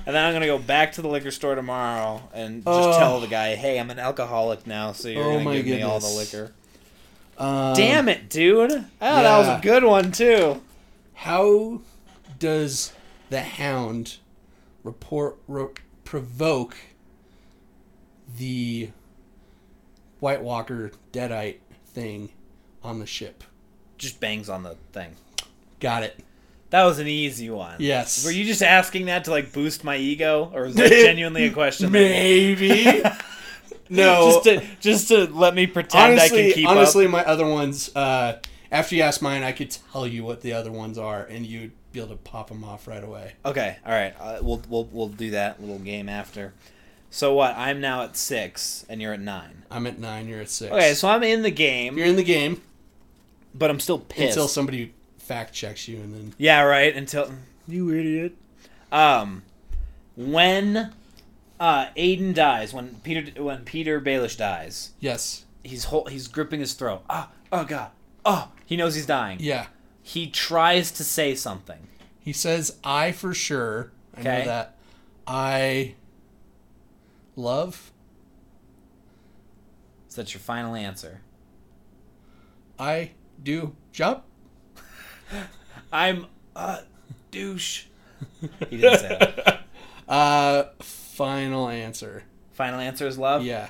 and 0.07 0.15
then 0.15 0.25
I'm 0.25 0.33
gonna 0.33 0.47
go 0.47 0.57
back 0.57 0.93
to 0.93 1.01
the 1.03 1.07
liquor 1.07 1.29
store 1.31 1.53
tomorrow 1.55 2.23
and 2.33 2.63
just 2.63 2.67
Oh. 2.67 2.97
tell 2.97 3.19
the 3.21 3.27
guy, 3.27 3.53
"Hey, 3.55 3.79
I'm 3.79 3.91
an 3.91 3.99
alcoholic 3.99 4.65
now, 4.65 4.91
so 4.93 5.07
you're 5.09 5.23
Oh 5.23 5.33
gonna 5.33 5.43
my 5.45 5.55
give 5.57 5.65
me 5.67 5.83
all 5.83 5.99
the 5.99 6.07
liquor." 6.07 6.51
Um, 7.39 7.73
Damn 7.73 8.09
it, 8.09 8.29
dude! 8.29 8.71
I 8.71 8.75
thought 8.75 9.23
that 9.23 9.37
was 9.37 9.47
a 9.47 9.59
good 9.61 9.83
one 9.85 10.11
too. 10.11 10.61
How 11.13 11.79
does 12.37 12.91
the 13.29 13.41
hound 13.41 14.17
report 14.83 15.37
ro- 15.47 15.73
provoke 16.03 16.75
the 18.37 18.89
White 20.19 20.41
Walker 20.41 20.91
Deadite 21.13 21.57
thing 21.87 22.29
on 22.83 22.99
the 22.99 23.05
ship? 23.05 23.43
Just 23.97 24.19
bangs 24.19 24.49
on 24.49 24.63
the 24.63 24.75
thing. 24.91 25.15
Got 25.79 26.03
it. 26.03 26.19
That 26.71 26.83
was 26.83 26.99
an 26.99 27.07
easy 27.07 27.49
one. 27.49 27.77
Yes. 27.79 28.23
Were 28.25 28.31
you 28.31 28.43
just 28.45 28.61
asking 28.61 29.05
that 29.07 29.23
to 29.25 29.31
like 29.31 29.51
boost 29.53 29.83
my 29.83 29.95
ego, 29.97 30.51
or 30.53 30.65
is 30.65 30.75
that 30.77 30.89
genuinely 30.89 31.45
a 31.45 31.51
question? 31.51 31.85
that- 31.85 31.91
Maybe. 31.93 33.01
no. 33.89 34.41
just 34.43 34.43
to 34.43 34.67
just 34.79 35.07
to 35.09 35.25
let 35.25 35.55
me 35.55 35.67
pretend 35.67 36.03
I 36.03 36.11
honestly, 36.11 36.43
can 36.45 36.53
keep 36.53 36.69
honestly, 36.69 37.05
up. 37.05 37.11
my 37.11 37.25
other 37.25 37.45
ones. 37.45 37.95
Uh, 37.95 38.39
after 38.71 38.95
you 38.95 39.01
ask 39.01 39.21
mine, 39.21 39.43
I 39.43 39.51
could 39.51 39.71
tell 39.91 40.05
you 40.07 40.23
what 40.23 40.41
the 40.41 40.53
other 40.53 40.71
ones 40.71 40.97
are, 40.97 41.23
and 41.23 41.45
you'd 41.45 41.71
be 41.91 41.99
able 41.99 42.09
to 42.09 42.17
pop 42.17 42.49
them 42.49 42.63
off 42.63 42.87
right 42.87 43.03
away. 43.03 43.33
Okay, 43.45 43.77
all 43.85 43.91
right. 43.91 44.13
Uh, 44.19 44.39
we'll 44.41 44.61
we'll 44.69 44.85
we'll 44.91 45.09
do 45.09 45.31
that 45.31 45.59
little 45.59 45.79
game 45.79 46.07
after. 46.09 46.53
So 47.09 47.33
what? 47.33 47.55
I'm 47.57 47.81
now 47.81 48.03
at 48.03 48.15
six, 48.15 48.85
and 48.87 49.01
you're 49.01 49.13
at 49.13 49.19
nine. 49.19 49.63
I'm 49.71 49.87
at 49.87 49.97
nine. 49.97 50.27
You're 50.27 50.41
at 50.41 50.49
six. 50.49 50.71
Okay, 50.71 50.93
so 50.93 51.09
I'm 51.09 51.23
in 51.23 51.41
the 51.41 51.51
game, 51.51 51.97
you're 51.97 52.05
in 52.05 52.15
the 52.15 52.23
game 52.23 52.61
but 53.53 53.69
I'm 53.69 53.79
still 53.79 53.99
pissed. 53.99 54.29
until 54.29 54.47
somebody 54.47 54.93
fact 55.17 55.53
checks 55.53 55.87
you, 55.87 55.97
and 55.97 56.13
then 56.13 56.33
yeah, 56.37 56.61
right. 56.61 56.95
Until 56.95 57.31
you 57.67 57.91
idiot. 57.91 58.35
Um, 58.91 59.43
when 60.15 60.93
uh 61.59 61.87
Aidan 61.95 62.33
dies, 62.33 62.73
when 62.73 62.95
Petyr 63.03 63.37
when 63.39 63.65
Petyr 63.65 64.03
Baelish 64.03 64.37
dies, 64.37 64.91
yes, 64.99 65.45
he's 65.63 65.85
hol- 65.85 66.05
he's 66.05 66.27
gripping 66.27 66.59
his 66.59 66.73
throat. 66.73 67.01
Ah, 67.09 67.29
oh 67.51 67.63
god. 67.65 67.91
Oh, 68.25 68.51
he 68.65 68.75
knows 68.77 68.95
he's 68.95 69.05
dying. 69.05 69.37
yeah. 69.41 69.67
He 70.01 70.27
tries 70.29 70.91
to 70.93 71.03
say 71.03 71.35
something. 71.35 71.87
He 72.19 72.33
says, 72.33 72.77
"I 72.83 73.11
for 73.11 73.33
sure." 73.33 73.91
I 74.17 74.21
know 74.21 74.31
Okay. 74.31 74.45
that. 74.45 74.75
I 75.27 75.95
love. 77.35 77.91
Is 80.09 80.15
that 80.15 80.33
your 80.33 80.41
final 80.41 80.75
answer? 80.75 81.21
I 82.79 83.11
do 83.43 83.75
jump. 83.91 84.23
I'm 85.93 86.25
a 86.55 86.79
douche. 87.31 87.85
He 88.69 88.77
didn't 88.77 88.99
say 88.99 89.17
that. 89.19 89.55
Uh, 90.09 90.63
final 91.19 91.67
answer. 91.67 92.23
Final 92.53 92.79
answer 92.79 93.05
is 93.07 93.17
love. 93.17 93.43
Yeah. 93.43 93.69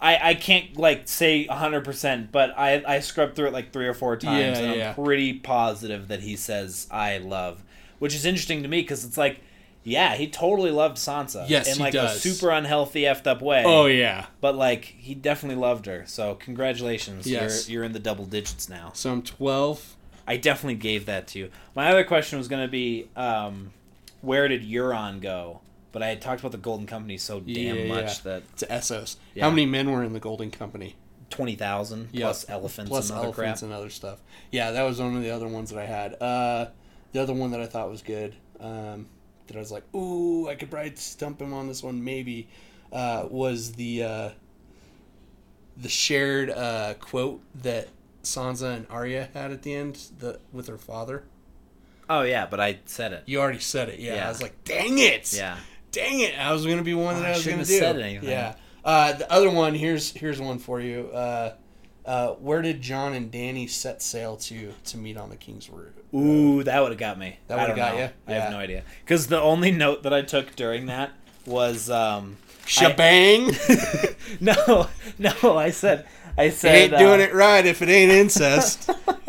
I, 0.00 0.30
I 0.30 0.34
can't 0.34 0.76
like 0.76 1.06
say 1.06 1.46
100%, 1.48 2.32
but 2.32 2.52
I, 2.58 2.82
I 2.86 2.98
scrubbed 3.00 3.36
through 3.36 3.46
it 3.48 3.52
like 3.52 3.72
three 3.72 3.86
or 3.86 3.94
four 3.94 4.16
times, 4.16 4.58
Yeah, 4.58 4.64
and 4.64 4.76
yeah. 4.76 4.88
I'm 4.88 4.94
pretty 5.04 5.34
positive 5.34 6.08
that 6.08 6.20
he 6.20 6.34
says 6.34 6.88
I 6.90 7.18
love, 7.18 7.62
which 8.00 8.12
is 8.14 8.24
interesting 8.26 8.62
to 8.64 8.68
me 8.68 8.80
because 8.80 9.04
it's 9.04 9.16
like, 9.16 9.38
yeah, 9.84 10.14
he 10.16 10.28
totally 10.28 10.72
loved 10.72 10.96
Sansa. 10.96 11.44
Yes, 11.48 11.68
in 11.68 11.74
he 11.76 11.80
like 11.80 11.92
does. 11.92 12.16
a 12.16 12.20
super 12.20 12.50
unhealthy, 12.50 13.02
effed 13.02 13.28
up 13.28 13.42
way. 13.42 13.62
Oh 13.64 13.86
yeah. 13.86 14.26
But 14.40 14.56
like 14.56 14.84
he 14.84 15.14
definitely 15.14 15.60
loved 15.60 15.86
her. 15.86 16.04
So 16.06 16.34
congratulations, 16.36 17.26
Yes. 17.26 17.68
you're 17.68 17.78
you're 17.80 17.84
in 17.84 17.92
the 17.92 17.98
double 18.00 18.24
digits 18.26 18.68
now. 18.68 18.90
So 18.94 19.12
I'm 19.12 19.22
twelve. 19.22 19.96
I 20.26 20.36
definitely 20.36 20.76
gave 20.76 21.06
that 21.06 21.26
to 21.28 21.38
you. 21.40 21.50
My 21.74 21.88
other 21.90 22.04
question 22.04 22.38
was 22.38 22.46
going 22.46 22.62
to 22.62 22.70
be, 22.70 23.08
um, 23.16 23.72
where 24.22 24.48
did 24.48 24.62
Euron 24.62 25.20
go? 25.20 25.60
But 25.92 26.02
I 26.02 26.08
had 26.08 26.22
talked 26.22 26.40
about 26.40 26.52
the 26.52 26.58
Golden 26.58 26.86
Company 26.86 27.18
so 27.18 27.38
damn 27.40 27.76
Yeah, 27.76 27.84
much 27.86 28.24
yeah. 28.24 28.32
that 28.40 28.56
to 28.58 28.66
Essos. 28.66 29.16
Yeah. 29.34 29.44
How 29.44 29.50
many 29.50 29.66
men 29.66 29.90
were 29.90 30.02
in 30.02 30.14
the 30.14 30.20
Golden 30.20 30.50
Company? 30.50 30.96
twenty 31.28 31.54
thousand 31.56 32.12
plus 32.12 32.44
elephants 32.48 32.90
Plus 32.90 33.08
and 33.08 33.18
other 33.18 33.26
elephants 33.28 33.60
crap. 33.60 33.70
and 33.70 33.72
other 33.78 33.88
stuff. 33.90 34.18
Yeah, 34.50 34.70
that 34.72 34.82
was 34.82 35.00
one 35.00 35.16
of 35.16 35.22
the 35.22 35.30
other 35.30 35.48
ones 35.48 35.70
that 35.70 35.78
I 35.78 35.86
had. 35.86 36.14
Uh, 36.20 36.66
the 37.12 37.20
other 37.22 37.32
one 37.32 37.50
that 37.52 37.60
I 37.60 37.66
thought 37.66 37.88
was 37.90 38.02
good, 38.02 38.34
um, 38.60 39.06
that 39.46 39.56
I 39.56 39.58
was 39.58 39.72
like, 39.72 39.84
ooh, 39.94 40.46
I 40.48 40.54
could 40.56 40.70
probably 40.70 40.94
stump 40.96 41.40
him 41.40 41.54
on 41.54 41.68
this 41.68 41.82
one, 41.82 42.04
maybe, 42.04 42.48
uh, 42.92 43.26
was 43.30 43.72
the 43.72 44.02
uh, 44.02 44.28
the 45.76 45.88
shared 45.88 46.50
uh, 46.50 46.94
quote 47.00 47.40
that 47.62 47.88
Sansa 48.22 48.76
and 48.76 48.86
Arya 48.90 49.28
had 49.34 49.52
at 49.52 49.62
the 49.62 49.74
end, 49.74 49.98
the 50.18 50.38
with 50.52 50.68
her 50.68 50.78
father. 50.78 51.24
Oh 52.08 52.22
yeah, 52.22 52.46
but 52.46 52.60
I 52.60 52.78
said 52.86 53.12
it. 53.12 53.22
You 53.26 53.40
already 53.40 53.58
said 53.60 53.88
it. 53.88 53.98
Yeah, 54.00 54.16
Yeah. 54.16 54.26
I 54.26 54.28
was 54.28 54.42
like, 54.42 54.64
dang 54.64 54.98
it. 54.98 55.32
Yeah. 55.32 55.56
dang 55.92 56.20
it! 56.20 56.38
I 56.38 56.52
was 56.52 56.66
gonna 56.66 56.82
be 56.82 56.94
one 56.94 57.14
that 57.16 57.22
Oh, 57.22 57.26
I 57.26 57.30
I 57.30 57.36
was 57.36 57.44
gonna 57.44 57.56
do. 57.56 57.58
have 57.60 57.66
said 57.68 57.98
anything. 58.00 58.28
Yeah. 58.28 58.54
Uh, 58.84 59.12
the 59.12 59.30
other 59.32 59.50
one 59.50 59.74
here's 59.74 60.12
here's 60.12 60.40
one 60.40 60.58
for 60.58 60.80
you. 60.80 61.08
Uh, 61.12 61.54
uh, 62.04 62.28
where 62.34 62.62
did 62.62 62.82
Jon 62.82 63.12
and 63.14 63.30
Danny 63.30 63.66
set 63.68 64.02
sail 64.02 64.36
to 64.38 64.72
to 64.86 64.96
meet 64.98 65.16
on 65.16 65.30
the 65.30 65.36
King's 65.36 65.70
Road? 65.70 65.92
Ooh, 66.14 66.62
that 66.64 66.82
would 66.82 66.90
have 66.90 66.98
got 66.98 67.18
me. 67.18 67.38
That 67.46 67.60
would've 67.60 67.76
got 67.76 67.94
know. 67.94 68.00
ya? 68.00 68.08
I 68.26 68.32
have 68.32 68.50
no 68.50 68.58
idea. 68.58 68.82
Because 69.04 69.28
the 69.28 69.40
only 69.40 69.70
note 69.70 70.02
that 70.02 70.12
I 70.12 70.22
took 70.22 70.54
during 70.56 70.86
that 70.86 71.12
was 71.46 71.88
um, 71.88 72.36
Shebang! 72.66 73.52
no, 74.40 74.88
no. 75.18 75.56
I 75.56 75.70
said, 75.70 76.06
I 76.36 76.50
said, 76.50 76.74
ain't 76.92 76.98
doing 76.98 77.20
uh, 77.20 77.24
it 77.24 77.34
right 77.34 77.64
if 77.64 77.80
it 77.82 77.88
ain't 77.88 78.10
incest. 78.12 78.90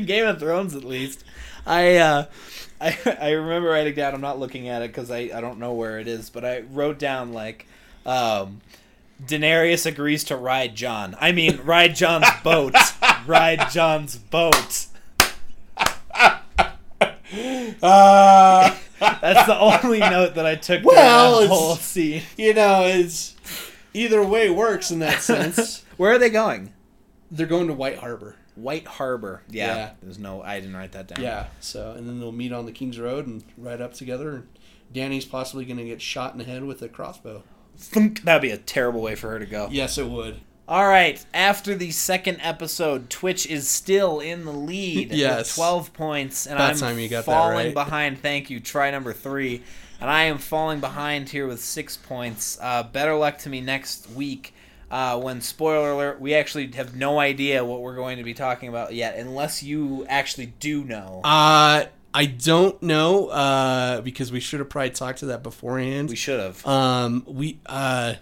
in 0.00 0.06
Game 0.06 0.26
of 0.26 0.38
Thrones 0.38 0.74
at 0.74 0.84
least. 0.84 1.24
I 1.66 1.96
uh, 1.96 2.26
I 2.80 2.98
I 3.20 3.30
remember 3.30 3.70
writing 3.70 3.94
down. 3.94 4.14
I'm 4.14 4.20
not 4.20 4.38
looking 4.38 4.68
at 4.68 4.82
it 4.82 4.88
because 4.88 5.10
I 5.10 5.30
I 5.34 5.40
don't 5.40 5.58
know 5.58 5.72
where 5.72 5.98
it 5.98 6.08
is, 6.08 6.30
but 6.30 6.44
I 6.44 6.60
wrote 6.70 6.98
down 6.98 7.32
like, 7.32 7.66
um, 8.04 8.60
Daenerys 9.24 9.86
agrees 9.86 10.24
to 10.24 10.36
ride 10.36 10.74
Jon. 10.74 11.16
I 11.20 11.32
mean, 11.32 11.60
ride 11.64 11.94
Jon's 11.96 12.26
boat. 12.42 12.74
ride 13.26 13.70
Jon's 13.70 14.16
boat. 14.16 14.86
Uh, 17.82 18.76
That's 19.00 19.46
the 19.46 19.58
only 19.58 19.98
note 19.98 20.34
that 20.36 20.46
I 20.46 20.54
took 20.54 20.84
Well, 20.84 21.40
from 21.40 21.48
that 21.48 21.54
whole 21.54 21.76
scene. 21.76 22.22
you 22.36 22.54
know, 22.54 22.82
it's 22.84 23.34
either 23.92 24.22
way 24.24 24.48
works 24.50 24.90
in 24.90 25.00
that 25.00 25.20
sense. 25.20 25.84
Where 25.96 26.12
are 26.12 26.18
they 26.18 26.30
going? 26.30 26.72
They're 27.30 27.46
going 27.46 27.66
to 27.68 27.74
White 27.74 27.98
Harbor. 27.98 28.36
White 28.54 28.86
Harbor. 28.86 29.42
Yeah. 29.48 29.74
Yeah. 29.74 29.90
There's 30.02 30.18
no. 30.18 30.42
I 30.42 30.60
didn't 30.60 30.76
write 30.76 30.92
that 30.92 31.08
down. 31.08 31.22
Yeah. 31.22 31.46
So, 31.60 31.92
and 31.92 32.08
then 32.08 32.20
they'll 32.20 32.32
meet 32.32 32.52
on 32.52 32.66
the 32.66 32.72
King's 32.72 32.98
Road 32.98 33.26
and 33.26 33.42
ride 33.56 33.80
up 33.80 33.94
together. 33.94 34.30
And 34.30 34.48
Danny's 34.92 35.24
possibly 35.24 35.64
going 35.64 35.78
to 35.78 35.84
get 35.84 36.00
shot 36.00 36.32
in 36.32 36.38
the 36.38 36.44
head 36.44 36.64
with 36.64 36.82
a 36.82 36.88
crossbow. 36.88 37.42
Thunk. 37.76 38.22
That'd 38.22 38.42
be 38.42 38.50
a 38.50 38.56
terrible 38.56 39.00
way 39.00 39.14
for 39.16 39.30
her 39.30 39.38
to 39.38 39.46
go. 39.46 39.68
Yes, 39.70 39.98
it 39.98 40.06
would. 40.06 40.40
All 40.66 40.86
right. 40.86 41.24
After 41.34 41.74
the 41.74 41.90
second 41.90 42.38
episode, 42.40 43.10
Twitch 43.10 43.46
is 43.46 43.68
still 43.68 44.20
in 44.20 44.44
the 44.44 44.52
lead 44.52 45.10
with 45.12 45.54
12 45.54 45.92
points, 45.92 46.46
and 46.46 46.54
About 46.54 46.70
I'm 46.70 46.78
time 46.78 46.98
you 46.98 47.08
got 47.08 47.24
that 47.26 47.32
falling 47.32 47.66
right. 47.66 47.74
behind. 47.74 48.20
Thank 48.20 48.48
you. 48.50 48.60
Try 48.60 48.90
number 48.90 49.12
three, 49.12 49.62
and 50.00 50.08
I 50.08 50.24
am 50.24 50.38
falling 50.38 50.80
behind 50.80 51.28
here 51.28 51.46
with 51.46 51.60
six 51.60 51.96
points. 51.96 52.56
Uh, 52.62 52.84
better 52.84 53.14
luck 53.14 53.38
to 53.38 53.50
me 53.50 53.60
next 53.60 54.08
week. 54.10 54.53
Uh, 54.94 55.18
when 55.18 55.40
spoiler 55.40 55.90
alert, 55.90 56.20
we 56.20 56.34
actually 56.34 56.70
have 56.70 56.94
no 56.94 57.18
idea 57.18 57.64
what 57.64 57.80
we're 57.80 57.96
going 57.96 58.18
to 58.18 58.22
be 58.22 58.32
talking 58.32 58.68
about 58.68 58.94
yet, 58.94 59.16
unless 59.16 59.60
you 59.60 60.06
actually 60.08 60.46
do 60.60 60.84
know. 60.84 61.20
Uh, 61.24 61.86
I 62.14 62.26
don't 62.26 62.80
know 62.80 63.26
uh, 63.26 64.02
because 64.02 64.30
we 64.30 64.38
should 64.38 64.60
have 64.60 64.68
probably 64.68 64.90
talked 64.90 65.18
to 65.18 65.26
that 65.26 65.42
beforehand. 65.42 66.10
we 66.10 66.14
should 66.14 66.38
have. 66.38 66.64
Um, 66.64 67.24
we 67.26 67.58
uh, 67.66 68.14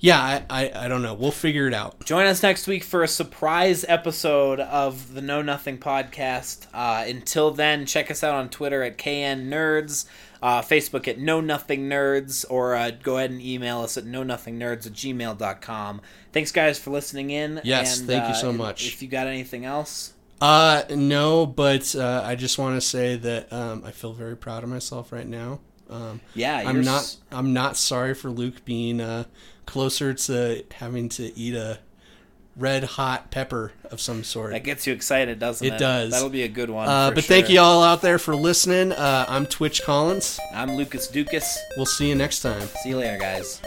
yeah, 0.00 0.20
I, 0.20 0.44
I 0.50 0.84
I 0.86 0.88
don't 0.88 1.02
know. 1.02 1.14
We'll 1.14 1.30
figure 1.30 1.68
it 1.68 1.74
out. 1.74 2.04
Join 2.04 2.26
us 2.26 2.42
next 2.42 2.66
week 2.66 2.82
for 2.82 3.04
a 3.04 3.08
surprise 3.08 3.84
episode 3.86 4.58
of 4.58 5.14
the 5.14 5.22
Know 5.22 5.42
Nothing 5.42 5.78
podcast. 5.78 6.66
Uh, 6.74 7.04
until 7.06 7.52
then, 7.52 7.86
check 7.86 8.10
us 8.10 8.24
out 8.24 8.34
on 8.34 8.48
Twitter 8.48 8.82
at 8.82 8.98
KN 8.98 9.48
Nerds, 9.48 10.06
uh, 10.42 10.62
Facebook 10.62 11.08
at 11.08 11.18
Know 11.18 11.40
Nothing 11.40 11.88
Nerds, 11.88 12.44
or 12.48 12.74
uh, 12.74 12.90
go 12.90 13.16
ahead 13.18 13.30
and 13.30 13.40
email 13.40 13.80
us 13.80 13.96
at 13.96 14.04
Know 14.04 14.22
Nothing 14.22 14.58
Nerds 14.58 14.86
at 14.86 14.92
gmail.com. 14.92 16.00
Thanks, 16.32 16.52
guys, 16.52 16.78
for 16.78 16.90
listening 16.90 17.30
in. 17.30 17.60
Yes, 17.64 17.98
and, 17.98 18.08
thank 18.08 18.24
you 18.24 18.34
uh, 18.34 18.34
so 18.34 18.52
much. 18.52 18.86
If 18.86 19.02
you 19.02 19.08
got 19.08 19.26
anything 19.26 19.64
else, 19.64 20.12
Uh, 20.40 20.82
no, 20.90 21.46
but 21.46 21.94
uh, 21.94 22.22
I 22.24 22.34
just 22.34 22.58
want 22.58 22.76
to 22.76 22.86
say 22.86 23.16
that 23.16 23.52
um, 23.52 23.82
I 23.84 23.92
feel 23.92 24.12
very 24.12 24.36
proud 24.36 24.62
of 24.62 24.68
myself 24.68 25.12
right 25.12 25.26
now. 25.26 25.60
Um, 25.88 26.20
yeah, 26.34 26.62
I'm 26.66 26.82
not. 26.82 27.00
s- 27.02 27.18
I'm 27.30 27.52
not 27.52 27.76
sorry 27.76 28.14
for 28.14 28.30
Luke 28.30 28.64
being 28.64 29.00
uh, 29.00 29.24
closer 29.66 30.12
to 30.14 30.64
having 30.72 31.08
to 31.10 31.36
eat 31.38 31.54
a 31.54 31.78
red 32.56 32.84
hot 32.84 33.30
pepper 33.30 33.72
of 33.90 34.00
some 34.00 34.24
sort. 34.24 34.52
That 34.52 34.64
gets 34.64 34.86
you 34.86 34.92
excited, 34.92 35.38
doesn't 35.38 35.66
it? 35.66 35.74
It 35.74 35.78
does. 35.78 36.10
That'll 36.12 36.28
be 36.28 36.42
a 36.42 36.48
good 36.48 36.70
one. 36.70 36.88
Uh, 36.88 37.10
but 37.10 37.24
thank 37.24 37.48
you 37.48 37.60
all 37.60 37.82
out 37.82 38.02
there 38.02 38.18
for 38.18 38.36
listening. 38.36 38.92
Uh, 38.92 39.26
I'm 39.28 39.46
Twitch 39.46 39.82
Collins. 39.82 40.38
I'm 40.54 40.76
Lucas 40.76 41.08
Dukas. 41.08 41.58
We'll 41.76 41.86
see 41.86 42.08
you 42.08 42.14
next 42.14 42.40
time. 42.40 42.66
See 42.82 42.90
you 42.90 42.98
later, 42.98 43.18
guys. 43.18 43.60